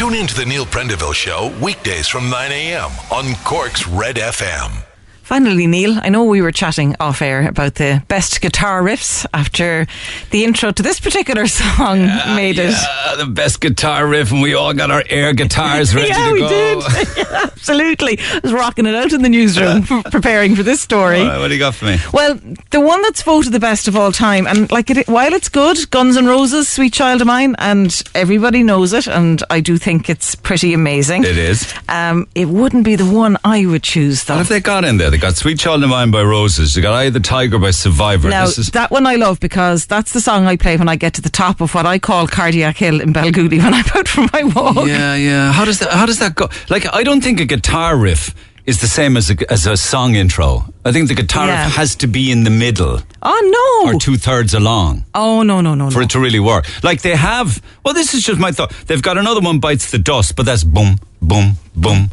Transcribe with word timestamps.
Tune 0.00 0.14
in 0.14 0.26
to 0.28 0.34
the 0.34 0.46
Neil 0.46 0.64
Prendeville 0.64 1.12
Show 1.12 1.54
weekdays 1.62 2.08
from 2.08 2.30
9 2.30 2.52
a.m. 2.52 2.90
on 3.12 3.34
Cork's 3.44 3.86
Red 3.86 4.16
FM. 4.16 4.89
Finally, 5.30 5.68
Neil, 5.68 5.96
I 6.02 6.08
know 6.08 6.24
we 6.24 6.42
were 6.42 6.50
chatting 6.50 6.96
off 6.98 7.22
air 7.22 7.46
about 7.46 7.76
the 7.76 8.02
best 8.08 8.40
guitar 8.40 8.82
riffs 8.82 9.24
after 9.32 9.86
the 10.30 10.42
intro 10.42 10.72
to 10.72 10.82
this 10.82 10.98
particular 10.98 11.46
song 11.46 12.00
Yeah, 12.00 12.34
made 12.34 12.56
yeah, 12.56 12.72
it. 13.14 13.18
the 13.18 13.26
best 13.26 13.60
guitar 13.60 14.08
riff, 14.08 14.32
and 14.32 14.42
we 14.42 14.54
all 14.54 14.74
got 14.74 14.90
our 14.90 15.04
air 15.08 15.32
guitars 15.40 15.94
ready 15.94 16.08
yeah, 16.08 16.26
to 16.26 16.32
we 16.32 16.40
go. 16.40 16.48
did. 16.48 17.26
Absolutely. 17.32 18.18
I 18.18 18.40
was 18.42 18.52
rocking 18.52 18.86
it 18.86 18.94
out 18.96 19.12
in 19.12 19.22
the 19.22 19.28
newsroom, 19.28 19.84
preparing 19.84 20.56
for 20.56 20.64
this 20.64 20.80
story. 20.80 21.22
Right, 21.22 21.38
what 21.38 21.46
do 21.46 21.54
you 21.54 21.60
got 21.60 21.76
for 21.76 21.84
me? 21.84 21.98
Well, 22.12 22.34
the 22.70 22.80
one 22.80 23.00
that's 23.02 23.22
voted 23.22 23.52
the 23.52 23.60
best 23.60 23.86
of 23.86 23.94
all 23.96 24.10
time, 24.10 24.48
and 24.48 24.68
like 24.72 24.90
it, 24.90 25.06
while 25.06 25.32
it's 25.32 25.48
good, 25.48 25.88
Guns 25.90 26.16
N' 26.16 26.26
Roses, 26.26 26.68
"Sweet 26.68 26.92
Child 26.92 27.20
of 27.20 27.28
Mine," 27.28 27.54
and 27.58 28.02
everybody 28.16 28.64
knows 28.64 28.92
it, 28.92 29.06
and 29.06 29.44
I 29.48 29.60
do 29.60 29.78
think 29.78 30.10
it's 30.10 30.34
pretty 30.34 30.74
amazing. 30.74 31.22
It 31.22 31.38
is. 31.38 31.72
Um, 31.88 32.26
it 32.34 32.48
wouldn't 32.48 32.82
be 32.84 32.96
the 32.96 33.06
one 33.08 33.36
I 33.44 33.64
would 33.66 33.84
choose, 33.84 34.24
though. 34.24 34.34
What 34.34 34.38
have 34.40 34.48
they 34.48 34.58
got 34.58 34.84
in 34.84 34.96
there? 34.96 35.10
They 35.10 35.19
got 35.20 35.36
"Sweet 35.36 35.58
Child 35.58 35.84
of 35.84 35.90
Mine" 35.90 36.10
by 36.10 36.22
Roses. 36.22 36.74
You 36.76 36.82
got 36.82 36.94
"Eye 36.94 37.04
of 37.04 37.12
the 37.12 37.20
Tiger" 37.20 37.58
by 37.58 37.70
Survivor. 37.70 38.28
Now, 38.28 38.44
is 38.44 38.70
that 38.72 38.90
one 38.90 39.06
I 39.06 39.16
love 39.16 39.38
because 39.40 39.86
that's 39.86 40.12
the 40.12 40.20
song 40.20 40.46
I 40.46 40.56
play 40.56 40.76
when 40.76 40.88
I 40.88 40.96
get 40.96 41.14
to 41.14 41.20
the 41.22 41.30
top 41.30 41.60
of 41.60 41.74
what 41.74 41.86
I 41.86 41.98
call 41.98 42.26
Cardiac 42.26 42.76
Hill 42.76 43.00
in 43.00 43.12
Balgoody 43.12 43.58
when 43.58 43.74
I'm 43.74 43.84
out 43.94 44.08
for 44.08 44.26
my 44.32 44.42
walk. 44.44 44.86
yeah, 44.88 45.14
yeah. 45.14 45.52
How 45.52 45.64
does 45.64 45.78
that? 45.80 45.90
How 45.92 46.06
does 46.06 46.18
that 46.18 46.34
go? 46.34 46.48
Like, 46.68 46.86
I 46.92 47.02
don't 47.02 47.20
think 47.22 47.40
a 47.40 47.44
guitar 47.46 47.96
riff 47.96 48.34
is 48.66 48.80
the 48.82 48.86
same 48.86 49.16
as 49.16 49.30
a, 49.30 49.36
as 49.52 49.66
a 49.66 49.76
song 49.76 50.14
intro. 50.14 50.72
I 50.84 50.92
think 50.92 51.08
the 51.08 51.14
guitar 51.14 51.46
Yeah. 51.46 51.68
has 51.70 51.96
to 51.96 52.06
be 52.06 52.30
in 52.30 52.44
the 52.44 52.50
middle 52.50 53.00
Oh, 53.22 53.82
no. 53.84 53.90
or 53.90 53.98
two 53.98 54.16
thirds 54.16 54.52
along. 54.54 55.04
oh, 55.14 55.42
no, 55.42 55.60
no, 55.62 55.74
no, 55.74 55.90
for 55.90 56.00
no. 56.00 56.04
it 56.04 56.10
to 56.10 56.20
really 56.20 56.38
work. 56.40 56.66
Like 56.84 57.00
they 57.02 57.16
have, 57.16 57.60
well, 57.84 57.94
this 57.94 58.12
is 58.14 58.22
just 58.24 58.38
my 58.38 58.52
thought. 58.52 58.70
They've 58.86 59.02
got 59.02 59.16
another 59.18 59.40
one 59.40 59.60
bites 59.60 59.90
the 59.90 59.98
dust, 59.98 60.36
but 60.36 60.44
that's 60.46 60.62
boom, 60.62 60.98
boom, 61.22 61.54
boom. 61.74 62.10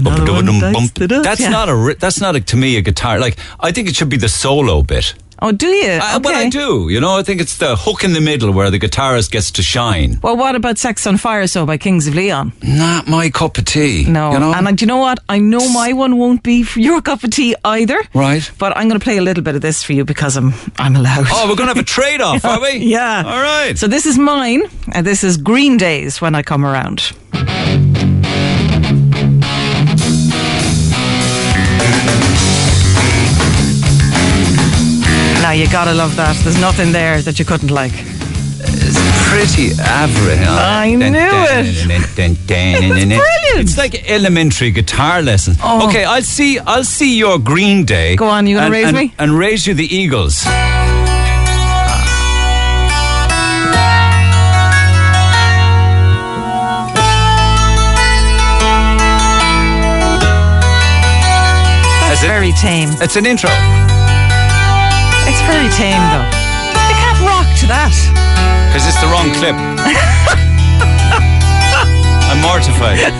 Another 0.00 0.32
one 0.32 0.46
dum, 0.46 0.60
bites 0.60 0.90
bum. 0.90 1.22
That's 1.22 1.40
yeah. 1.40 1.50
not 1.50 1.68
a. 1.68 1.74
ri- 1.76 1.94
That's 1.94 2.20
not 2.20 2.36
a, 2.36 2.40
to 2.40 2.56
me 2.56 2.76
a 2.76 2.82
guitar. 2.82 3.18
Like 3.18 3.36
I 3.58 3.72
think 3.72 3.88
it 3.88 3.96
should 3.96 4.08
be 4.08 4.16
the 4.16 4.28
solo 4.28 4.82
bit. 4.82 5.14
Oh, 5.42 5.52
do 5.52 5.68
you? 5.68 5.98
I, 6.02 6.18
Well, 6.18 6.36
I 6.36 6.50
do. 6.50 6.88
You 6.90 7.00
know, 7.00 7.16
I 7.16 7.22
think 7.22 7.40
it's 7.40 7.56
the 7.56 7.74
hook 7.74 8.04
in 8.04 8.12
the 8.12 8.20
middle 8.20 8.52
where 8.52 8.70
the 8.70 8.78
guitarist 8.78 9.30
gets 9.30 9.50
to 9.52 9.62
shine. 9.62 10.18
Well, 10.22 10.36
what 10.36 10.54
about 10.54 10.76
Sex 10.76 11.06
on 11.06 11.16
Fire 11.16 11.46
So 11.46 11.64
by 11.64 11.78
Kings 11.78 12.06
of 12.06 12.14
Leon? 12.14 12.52
Not 12.62 13.08
my 13.08 13.30
cup 13.30 13.56
of 13.56 13.64
tea. 13.64 14.04
No. 14.06 14.32
you 14.32 14.38
know. 14.38 14.52
And 14.52 14.68
uh, 14.68 14.72
do 14.72 14.82
you 14.82 14.86
know 14.86 14.98
what? 14.98 15.18
I 15.30 15.38
know 15.38 15.66
my 15.72 15.94
one 15.94 16.18
won't 16.18 16.42
be 16.42 16.62
for 16.62 16.80
your 16.80 17.00
cup 17.00 17.24
of 17.24 17.30
tea 17.30 17.56
either. 17.64 17.98
Right. 18.12 18.50
But 18.58 18.76
I'm 18.76 18.88
going 18.88 19.00
to 19.00 19.02
play 19.02 19.16
a 19.16 19.22
little 19.22 19.42
bit 19.42 19.54
of 19.54 19.62
this 19.62 19.82
for 19.82 19.94
you 19.94 20.04
because 20.04 20.36
I'm 20.36 20.52
I'm 20.76 20.94
allowed. 20.94 21.24
oh, 21.30 21.48
we're 21.48 21.56
going 21.56 21.68
to 21.68 21.74
have 21.74 21.82
a 21.82 21.86
trade 21.86 22.20
off, 22.20 22.44
are 22.44 22.60
we? 22.60 22.70
Yeah. 22.90 23.22
All 23.24 23.40
right. 23.42 23.78
So 23.78 23.86
this 23.86 24.04
is 24.04 24.18
mine, 24.18 24.62
and 24.92 25.06
this 25.06 25.22
is 25.24 25.36
Green 25.36 25.76
Day's 25.78 26.20
when 26.20 26.34
I 26.34 26.42
come 26.42 26.66
around. 26.66 27.12
Now 35.50 35.56
you 35.56 35.68
gotta 35.68 35.92
love 35.92 36.14
that. 36.14 36.36
There's 36.44 36.60
nothing 36.60 36.92
there 36.92 37.20
that 37.22 37.40
you 37.40 37.44
couldn't 37.44 37.72
like. 37.72 37.90
It's 37.92 39.00
pretty 39.28 39.72
average. 39.82 40.46
I 40.46 40.94
knew 40.94 41.08
it. 41.08 41.66
it. 41.90 43.08
brilliant. 43.08 43.18
It's 43.56 43.76
like 43.76 44.08
elementary 44.08 44.70
guitar 44.70 45.22
lessons. 45.22 45.58
Oh. 45.60 45.88
Okay, 45.88 46.04
I'll 46.04 46.22
see. 46.22 46.60
I'll 46.60 46.84
see 46.84 47.18
your 47.18 47.40
Green 47.40 47.84
Day. 47.84 48.14
Go 48.14 48.28
on, 48.28 48.46
you 48.46 48.58
gonna 48.58 48.66
and- 48.66 48.72
raise 48.72 48.86
and- 48.86 48.96
me? 48.96 49.12
And 49.18 49.36
raise 49.36 49.66
you 49.66 49.74
the 49.74 49.92
Eagles. 49.92 50.44
That's 62.06 62.22
very 62.22 62.52
tame. 62.52 62.90
It's 63.00 63.16
an 63.16 63.26
intro. 63.26 63.50
It's 65.40 65.48
very 65.48 65.68
tame 65.72 66.04
though. 66.12 66.28
You 66.90 66.96
can't 67.00 67.20
rock 67.24 67.48
to 67.60 67.66
that. 67.72 67.92
Because 68.68 68.86
it's 68.86 69.00
the 69.00 69.08
wrong 69.08 69.32
clip. 69.40 69.56
I'm 72.30 72.40
mortified. 72.42 73.00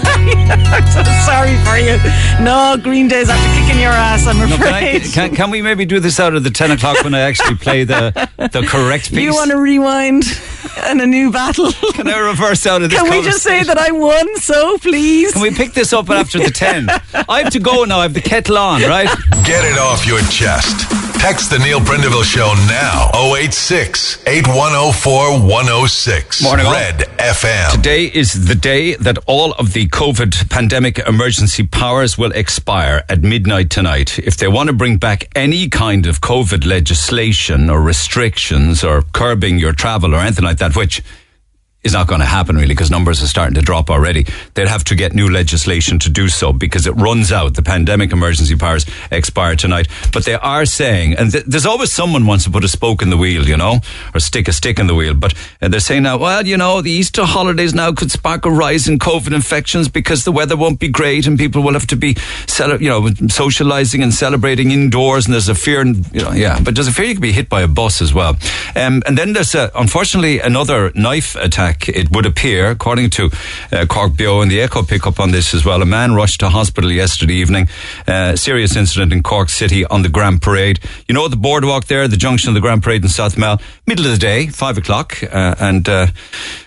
I'm 0.70 0.86
so 0.92 1.02
sorry 1.26 1.56
for 1.64 1.76
you. 1.76 1.98
No, 2.44 2.76
Green 2.80 3.08
Day's 3.08 3.28
after 3.28 3.60
kicking 3.60 3.80
your 3.80 3.90
ass, 3.90 4.24
I'm 4.26 4.38
No, 4.38 4.46
can, 4.56 4.62
I, 4.72 4.78
afraid. 4.80 5.12
can, 5.12 5.34
can 5.34 5.50
we 5.50 5.62
maybe 5.62 5.84
do 5.84 5.98
this 5.98 6.20
out 6.20 6.34
of 6.34 6.44
the 6.44 6.50
10 6.50 6.70
o'clock 6.72 7.02
when 7.02 7.12
I 7.14 7.20
actually 7.20 7.56
play 7.56 7.82
the, 7.82 8.12
the 8.36 8.62
correct 8.68 9.10
piece? 9.10 9.18
you 9.18 9.34
want 9.34 9.50
to 9.50 9.56
rewind 9.56 10.22
and 10.84 11.00
a 11.00 11.06
new 11.06 11.32
battle? 11.32 11.72
Can 11.94 12.06
I 12.08 12.18
reverse 12.18 12.64
out 12.66 12.82
of 12.82 12.90
this 12.90 13.00
Can 13.02 13.10
we 13.10 13.22
just 13.22 13.42
say 13.42 13.64
that 13.64 13.78
I 13.78 13.90
won, 13.90 14.36
so 14.36 14.78
please? 14.78 15.32
Can 15.32 15.42
we 15.42 15.50
pick 15.50 15.72
this 15.72 15.92
up 15.92 16.08
after 16.08 16.38
the 16.38 16.50
10? 16.52 16.88
I 17.28 17.42
have 17.42 17.52
to 17.54 17.58
go 17.58 17.82
now. 17.84 17.98
I 17.98 18.02
have 18.02 18.14
the 18.14 18.20
kettle 18.20 18.58
on, 18.58 18.82
right? 18.82 19.08
Get 19.44 19.64
it 19.64 19.76
off 19.78 20.06
your 20.06 20.20
chest. 20.30 20.86
Text 21.20 21.50
the 21.50 21.58
Neil 21.58 21.80
Prendeville 21.80 22.24
Show 22.24 22.54
now. 22.66 23.10
086 23.36 24.26
8104 24.26 25.46
106. 25.46 26.42
Morning, 26.42 26.64
all. 26.64 26.72
Red 26.72 27.00
FM. 27.18 27.72
Today 27.72 28.06
is 28.06 28.46
the 28.46 28.54
day 28.54 28.94
that 28.94 29.18
all 29.26 29.52
of 29.52 29.74
the 29.74 29.86
COVID 29.88 30.48
pandemic 30.48 30.98
emergency 31.00 31.66
powers 31.66 32.16
will 32.16 32.32
expire 32.32 33.04
at 33.10 33.20
midnight 33.20 33.68
tonight. 33.68 34.18
If 34.18 34.38
they 34.38 34.48
want 34.48 34.68
to 34.68 34.72
bring 34.72 34.96
back 34.96 35.28
any 35.36 35.68
kind 35.68 36.06
of 36.06 36.22
COVID 36.22 36.64
legislation 36.64 37.68
or 37.68 37.82
restrictions 37.82 38.82
or 38.82 39.02
curbing 39.12 39.58
your 39.58 39.74
travel 39.74 40.14
or 40.14 40.20
anything 40.20 40.46
like 40.46 40.56
that, 40.56 40.74
which 40.74 41.02
is 41.82 41.92
not 41.92 42.06
going 42.06 42.20
to 42.20 42.26
happen 42.26 42.56
really 42.56 42.68
because 42.68 42.90
numbers 42.90 43.22
are 43.22 43.26
starting 43.26 43.54
to 43.54 43.62
drop 43.62 43.88
already. 43.88 44.26
They'd 44.54 44.68
have 44.68 44.84
to 44.84 44.94
get 44.94 45.14
new 45.14 45.30
legislation 45.30 45.98
to 46.00 46.10
do 46.10 46.28
so 46.28 46.52
because 46.52 46.86
it 46.86 46.92
runs 46.92 47.32
out. 47.32 47.54
The 47.54 47.62
pandemic 47.62 48.12
emergency 48.12 48.54
powers 48.56 48.84
expire 49.10 49.56
tonight. 49.56 49.88
But 50.12 50.24
they 50.24 50.34
are 50.34 50.66
saying, 50.66 51.14
and 51.16 51.32
th- 51.32 51.44
there's 51.46 51.64
always 51.64 51.90
someone 51.90 52.26
wants 52.26 52.44
to 52.44 52.50
put 52.50 52.64
a 52.64 52.68
spoke 52.68 53.00
in 53.00 53.08
the 53.08 53.16
wheel, 53.16 53.48
you 53.48 53.56
know, 53.56 53.80
or 54.14 54.20
stick 54.20 54.46
a 54.48 54.52
stick 54.52 54.78
in 54.78 54.88
the 54.88 54.94
wheel. 54.94 55.14
But 55.14 55.34
uh, 55.62 55.68
they're 55.68 55.80
saying 55.80 56.02
now, 56.02 56.18
well, 56.18 56.46
you 56.46 56.56
know, 56.56 56.82
the 56.82 56.90
Easter 56.90 57.24
holidays 57.24 57.74
now 57.74 57.92
could 57.92 58.10
spark 58.10 58.44
a 58.44 58.50
rise 58.50 58.86
in 58.86 58.98
COVID 58.98 59.32
infections 59.34 59.88
because 59.88 60.24
the 60.24 60.32
weather 60.32 60.56
won't 60.56 60.80
be 60.80 60.88
great 60.88 61.26
and 61.26 61.38
people 61.38 61.62
will 61.62 61.72
have 61.72 61.86
to 61.86 61.96
be, 61.96 62.14
cele- 62.46 62.80
you 62.80 62.90
know, 62.90 63.08
socializing 63.28 64.02
and 64.02 64.12
celebrating 64.12 64.70
indoors. 64.70 65.24
And 65.24 65.32
there's 65.32 65.48
a 65.48 65.54
fear, 65.54 65.80
and, 65.80 66.04
you 66.12 66.22
know, 66.22 66.32
yeah, 66.32 66.60
but 66.62 66.74
there's 66.74 66.88
a 66.88 66.92
fear 66.92 67.06
you 67.06 67.14
could 67.14 67.22
be 67.22 67.32
hit 67.32 67.48
by 67.48 67.62
a 67.62 67.68
bus 67.68 68.02
as 68.02 68.12
well. 68.12 68.36
Um, 68.76 69.02
and 69.06 69.16
then 69.16 69.32
there's, 69.32 69.54
uh, 69.54 69.70
unfortunately, 69.74 70.40
another 70.40 70.92
knife 70.94 71.36
attack. 71.36 71.69
It 71.88 72.10
would 72.10 72.26
appear, 72.26 72.70
according 72.70 73.10
to 73.10 73.26
uh, 73.26 73.86
CorkBeo 73.86 74.42
and 74.42 74.50
the 74.50 74.60
Echo 74.60 74.82
pick 74.82 75.06
up 75.06 75.20
on 75.20 75.30
this 75.30 75.54
as 75.54 75.64
well. 75.64 75.82
A 75.82 75.86
man 75.86 76.14
rushed 76.14 76.40
to 76.40 76.48
hospital 76.48 76.90
yesterday 76.90 77.34
evening. 77.34 77.68
Uh, 78.06 78.36
serious 78.36 78.76
incident 78.76 79.12
in 79.12 79.22
Cork 79.22 79.48
City 79.48 79.84
on 79.86 80.02
the 80.02 80.08
Grand 80.08 80.42
Parade. 80.42 80.80
You 81.08 81.14
know 81.14 81.28
the 81.28 81.36
boardwalk 81.36 81.86
there, 81.86 82.08
the 82.08 82.16
junction 82.16 82.48
of 82.48 82.54
the 82.54 82.60
Grand 82.60 82.82
Parade 82.82 83.02
in 83.02 83.08
South 83.08 83.36
Mall, 83.38 83.60
middle 83.86 84.06
of 84.06 84.12
the 84.12 84.18
day, 84.18 84.48
five 84.48 84.78
o'clock, 84.78 85.22
uh, 85.22 85.54
and 85.60 85.88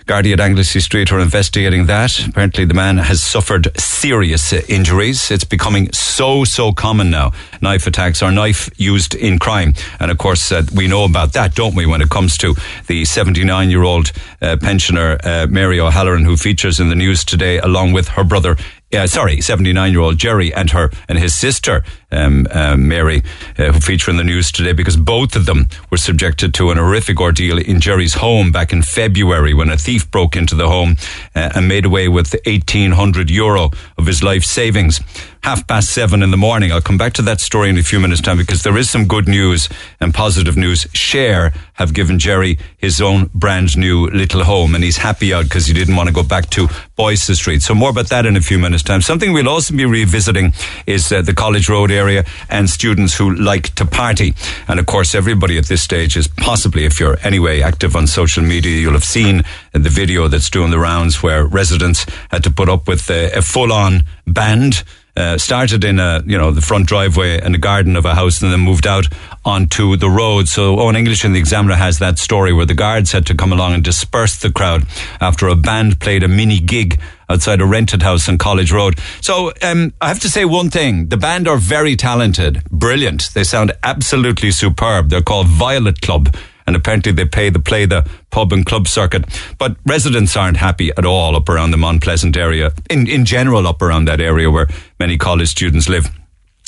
Gardaí 0.06 0.38
Anglesey 0.38 0.80
Street 0.80 1.10
are 1.12 1.18
investigating 1.18 1.86
that. 1.86 2.26
Apparently, 2.26 2.66
the 2.66 2.74
man 2.74 2.98
has 2.98 3.22
suffered 3.22 3.68
serious 3.80 4.52
injuries. 4.52 5.30
It's 5.30 5.44
becoming 5.44 5.90
so 5.92 6.44
so 6.44 6.72
common 6.72 7.10
now. 7.10 7.32
Knife 7.62 7.86
attacks 7.86 8.22
are 8.22 8.30
knife 8.30 8.68
used 8.76 9.14
in 9.14 9.38
crime, 9.38 9.72
and 9.98 10.10
of 10.10 10.18
course 10.18 10.52
uh, 10.52 10.62
we 10.74 10.88
know 10.88 11.04
about 11.04 11.32
that, 11.32 11.54
don't 11.54 11.74
we? 11.74 11.86
When 11.86 12.02
it 12.02 12.10
comes 12.10 12.36
to 12.38 12.54
the 12.86 13.06
79 13.06 13.70
year 13.70 13.82
old 13.82 14.12
uh, 14.42 14.58
pensioner 14.60 15.16
uh, 15.24 15.46
Mary 15.48 15.80
O'Halloran, 15.80 16.26
who 16.26 16.36
features 16.36 16.80
in 16.80 16.90
the 16.90 16.94
news 16.94 17.24
today, 17.24 17.58
along 17.58 17.92
with 17.92 18.08
her 18.08 18.24
brother. 18.24 18.56
Uh, 18.94 19.06
sorry, 19.06 19.40
79 19.40 19.90
year 19.92 20.00
old 20.00 20.18
Jerry 20.18 20.54
and 20.54 20.70
her 20.70 20.90
and 21.08 21.18
his 21.18 21.34
sister, 21.34 21.82
um, 22.12 22.46
um, 22.52 22.86
Mary, 22.86 23.22
uh, 23.58 23.72
who 23.72 23.80
feature 23.80 24.10
in 24.10 24.16
the 24.16 24.24
news 24.24 24.52
today 24.52 24.72
because 24.72 24.96
both 24.96 25.34
of 25.34 25.46
them 25.46 25.66
were 25.90 25.96
subjected 25.96 26.54
to 26.54 26.70
an 26.70 26.78
horrific 26.78 27.20
ordeal 27.20 27.58
in 27.58 27.80
Jerry's 27.80 28.14
home 28.14 28.52
back 28.52 28.72
in 28.72 28.82
February 28.82 29.52
when 29.52 29.68
a 29.68 29.76
thief 29.76 30.08
broke 30.10 30.36
into 30.36 30.54
the 30.54 30.68
home 30.68 30.96
uh, 31.34 31.50
and 31.56 31.66
made 31.66 31.84
away 31.84 32.08
with 32.08 32.34
1800 32.46 33.30
euro 33.30 33.70
of 33.98 34.06
his 34.06 34.22
life 34.22 34.44
savings. 34.44 35.00
Half 35.42 35.66
past 35.66 35.90
seven 35.90 36.22
in 36.22 36.30
the 36.30 36.38
morning. 36.38 36.72
I'll 36.72 36.80
come 36.80 36.96
back 36.96 37.12
to 37.14 37.22
that 37.22 37.40
story 37.40 37.68
in 37.68 37.76
a 37.76 37.82
few 37.82 38.00
minutes' 38.00 38.22
time 38.22 38.38
because 38.38 38.62
there 38.62 38.78
is 38.78 38.88
some 38.88 39.06
good 39.06 39.28
news 39.28 39.68
and 40.00 40.14
positive 40.14 40.56
news. 40.56 40.86
Share 40.94 41.52
have 41.74 41.94
given 41.94 42.18
Jerry 42.18 42.58
his 42.78 43.00
own 43.00 43.30
brand 43.34 43.76
new 43.76 44.08
little 44.08 44.44
home 44.44 44.74
and 44.74 44.82
he's 44.82 44.96
happy 44.96 45.34
out 45.34 45.44
because 45.44 45.66
he 45.66 45.74
didn't 45.74 45.96
want 45.96 46.08
to 46.08 46.14
go 46.14 46.22
back 46.22 46.50
to 46.50 46.68
Boyce 46.96 47.26
Street. 47.38 47.62
So 47.62 47.74
more 47.74 47.90
about 47.90 48.08
that 48.08 48.26
in 48.26 48.36
a 48.36 48.40
few 48.40 48.58
minutes' 48.58 48.82
time. 48.82 49.02
Something 49.02 49.32
we'll 49.32 49.48
also 49.48 49.74
be 49.74 49.84
revisiting 49.84 50.52
is 50.86 51.10
uh, 51.12 51.22
the 51.22 51.34
College 51.34 51.68
Road 51.68 51.90
area 51.90 52.24
and 52.48 52.70
students 52.70 53.16
who 53.16 53.34
like 53.34 53.74
to 53.74 53.84
party. 53.84 54.34
And 54.68 54.78
of 54.80 54.86
course, 54.86 55.14
everybody 55.14 55.58
at 55.58 55.66
this 55.66 55.82
stage 55.82 56.16
is 56.16 56.28
possibly, 56.28 56.84
if 56.84 57.00
you're 57.00 57.18
anyway 57.22 57.60
active 57.60 57.96
on 57.96 58.06
social 58.06 58.42
media, 58.42 58.78
you'll 58.78 58.92
have 58.92 59.04
seen 59.04 59.42
the 59.72 59.90
video 59.90 60.28
that's 60.28 60.50
doing 60.50 60.70
the 60.70 60.78
rounds 60.78 61.22
where 61.22 61.44
residents 61.44 62.06
had 62.30 62.44
to 62.44 62.50
put 62.50 62.68
up 62.68 62.86
with 62.88 63.10
a 63.10 63.42
full-on 63.42 64.04
band 64.26 64.84
Uh, 65.16 65.38
started 65.38 65.84
in 65.84 66.00
a, 66.00 66.24
you 66.26 66.36
know, 66.36 66.50
the 66.50 66.60
front 66.60 66.88
driveway 66.88 67.40
and 67.40 67.54
the 67.54 67.58
garden 67.58 67.94
of 67.94 68.04
a 68.04 68.16
house 68.16 68.42
and 68.42 68.52
then 68.52 68.58
moved 68.58 68.84
out 68.84 69.06
onto 69.44 69.96
the 69.96 70.10
road. 70.10 70.48
So 70.48 70.80
Owen 70.80 70.96
English 70.96 71.24
in 71.24 71.32
the 71.32 71.38
Examiner 71.38 71.76
has 71.76 72.00
that 72.00 72.18
story 72.18 72.52
where 72.52 72.66
the 72.66 72.74
guards 72.74 73.12
had 73.12 73.24
to 73.26 73.34
come 73.34 73.52
along 73.52 73.74
and 73.74 73.84
disperse 73.84 74.36
the 74.36 74.50
crowd 74.50 74.82
after 75.20 75.46
a 75.46 75.54
band 75.54 76.00
played 76.00 76.24
a 76.24 76.28
mini 76.28 76.58
gig 76.58 76.98
outside 77.28 77.60
a 77.60 77.64
rented 77.64 78.02
house 78.02 78.28
on 78.28 78.38
College 78.38 78.72
Road. 78.72 78.98
So 79.20 79.52
um, 79.62 79.92
I 80.00 80.08
have 80.08 80.20
to 80.20 80.28
say 80.28 80.44
one 80.44 80.70
thing: 80.70 81.08
the 81.08 81.16
band 81.16 81.46
are 81.46 81.58
very 81.58 81.94
talented, 81.94 82.64
brilliant. 82.70 83.30
They 83.34 83.44
sound 83.44 83.72
absolutely 83.84 84.50
superb. 84.50 85.10
They're 85.10 85.22
called 85.22 85.46
Violet 85.46 86.00
Club. 86.00 86.34
And 86.66 86.76
apparently 86.76 87.12
they 87.12 87.26
pay 87.26 87.50
the 87.50 87.58
play 87.60 87.86
the 87.86 88.08
pub 88.30 88.52
and 88.52 88.64
club 88.64 88.88
circuit. 88.88 89.24
But 89.58 89.76
residents 89.86 90.36
aren't 90.36 90.56
happy 90.56 90.90
at 90.96 91.04
all 91.04 91.36
up 91.36 91.48
around 91.48 91.72
the 91.72 91.76
Mount 91.76 92.02
Pleasant 92.02 92.36
area. 92.36 92.72
In, 92.88 93.06
in 93.06 93.24
general, 93.24 93.66
up 93.66 93.82
around 93.82 94.06
that 94.06 94.20
area 94.20 94.50
where 94.50 94.68
many 94.98 95.18
college 95.18 95.48
students 95.48 95.88
live. 95.88 96.10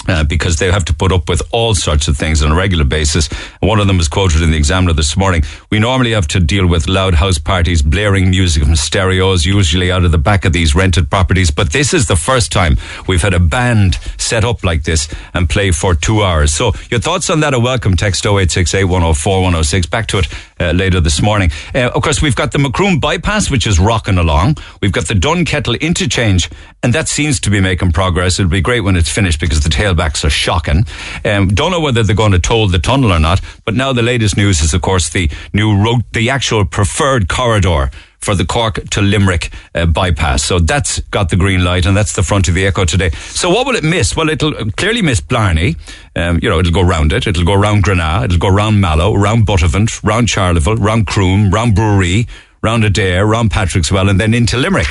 Uh, 0.08 0.22
because 0.22 0.56
they 0.58 0.70
have 0.70 0.84
to 0.84 0.94
put 0.94 1.10
up 1.10 1.28
with 1.28 1.42
all 1.50 1.74
sorts 1.74 2.06
of 2.06 2.16
things 2.16 2.42
on 2.42 2.52
a 2.52 2.54
regular 2.54 2.84
basis. 2.84 3.28
One 3.60 3.80
of 3.80 3.88
them 3.88 3.98
was 3.98 4.08
quoted 4.08 4.40
in 4.40 4.52
the 4.52 4.56
Examiner 4.56 4.92
this 4.92 5.16
morning. 5.16 5.42
We 5.70 5.80
normally 5.80 6.12
have 6.12 6.28
to 6.28 6.40
deal 6.40 6.66
with 6.66 6.86
loud 6.86 7.14
house 7.14 7.38
parties, 7.38 7.82
blaring 7.82 8.30
music 8.30 8.62
from 8.62 8.76
stereos, 8.76 9.44
usually 9.44 9.90
out 9.90 10.04
of 10.04 10.12
the 10.12 10.18
back 10.18 10.44
of 10.44 10.52
these 10.52 10.74
rented 10.76 11.10
properties. 11.10 11.50
But 11.50 11.72
this 11.72 11.92
is 11.92 12.06
the 12.06 12.14
first 12.14 12.52
time 12.52 12.76
we've 13.08 13.22
had 13.22 13.34
a 13.34 13.40
band 13.40 13.98
set 14.16 14.44
up 14.44 14.62
like 14.62 14.84
this 14.84 15.08
and 15.34 15.50
play 15.50 15.72
for 15.72 15.94
two 15.94 16.22
hours. 16.22 16.52
So 16.52 16.72
your 16.90 17.00
thoughts 17.00 17.28
on 17.28 17.40
that 17.40 17.54
are 17.54 17.60
welcome. 17.60 17.96
Text 17.96 18.24
0868 18.24 18.84
104 18.84 19.42
106. 19.42 19.86
Back 19.86 20.06
to 20.08 20.18
it 20.18 20.26
uh, 20.60 20.72
later 20.72 21.00
this 21.00 21.22
morning. 21.22 21.50
Uh, 21.74 21.90
of 21.94 22.02
course, 22.02 22.22
we've 22.22 22.36
got 22.36 22.52
the 22.52 22.58
Macroom 22.58 23.00
bypass, 23.00 23.50
which 23.50 23.66
is 23.66 23.78
rocking 23.78 24.18
along. 24.18 24.56
We've 24.80 24.92
got 24.92 25.06
the 25.06 25.14
Dunkettle 25.14 25.80
interchange, 25.80 26.50
and 26.82 26.92
that 26.94 27.08
seems 27.08 27.40
to 27.40 27.50
be 27.50 27.60
making 27.60 27.92
progress. 27.92 28.38
It'll 28.38 28.50
be 28.50 28.60
great 28.60 28.80
when 28.80 28.96
it's 28.96 29.10
finished 29.10 29.40
because 29.40 29.62
the 29.62 29.70
tailbacks 29.70 30.24
are 30.24 30.30
shocking. 30.30 30.84
Um, 31.24 31.48
don't 31.48 31.70
know 31.70 31.80
whether 31.80 32.02
they're 32.02 32.16
going 32.16 32.32
to 32.32 32.38
toll 32.38 32.68
the 32.68 32.78
tunnel 32.78 33.12
or 33.12 33.20
not, 33.20 33.40
but 33.64 33.74
now 33.74 33.92
the 33.92 34.02
latest 34.02 34.36
news 34.36 34.60
is, 34.62 34.74
of 34.74 34.82
course, 34.82 35.10
the 35.10 35.30
new 35.52 35.76
road, 35.76 36.02
the 36.12 36.30
actual 36.30 36.64
preferred 36.64 37.28
corridor 37.28 37.90
for 38.26 38.34
the 38.34 38.44
Cork 38.44 38.90
to 38.90 39.00
Limerick 39.00 39.50
uh, 39.74 39.86
bypass. 39.86 40.44
So 40.44 40.58
that's 40.58 40.98
got 41.12 41.30
the 41.30 41.36
green 41.36 41.62
light, 41.62 41.86
and 41.86 41.96
that's 41.96 42.14
the 42.14 42.24
front 42.24 42.48
of 42.48 42.54
the 42.54 42.66
Echo 42.66 42.84
today. 42.84 43.10
So 43.10 43.48
what 43.50 43.66
will 43.66 43.76
it 43.76 43.84
miss? 43.84 44.16
Well, 44.16 44.28
it'll 44.28 44.52
clearly 44.72 45.00
miss 45.00 45.20
Blarney. 45.20 45.76
Um, 46.16 46.40
you 46.42 46.50
know, 46.50 46.58
it'll 46.58 46.72
go 46.72 46.82
round 46.82 47.12
it. 47.12 47.26
It'll 47.26 47.44
go 47.44 47.54
round 47.54 47.84
Grenagh. 47.84 48.24
It'll 48.24 48.38
go 48.38 48.48
round 48.48 48.80
Mallow, 48.80 49.14
round 49.14 49.46
Buttevant, 49.46 50.02
round 50.02 50.28
Charleville, 50.28 50.76
round 50.76 51.06
Croom, 51.06 51.50
round 51.52 51.76
Bruree, 51.76 52.26
round 52.62 52.82
Adare, 52.82 53.26
round 53.26 53.50
Patrickswell, 53.50 54.10
and 54.10 54.20
then 54.20 54.34
into 54.34 54.56
Limerick 54.56 54.88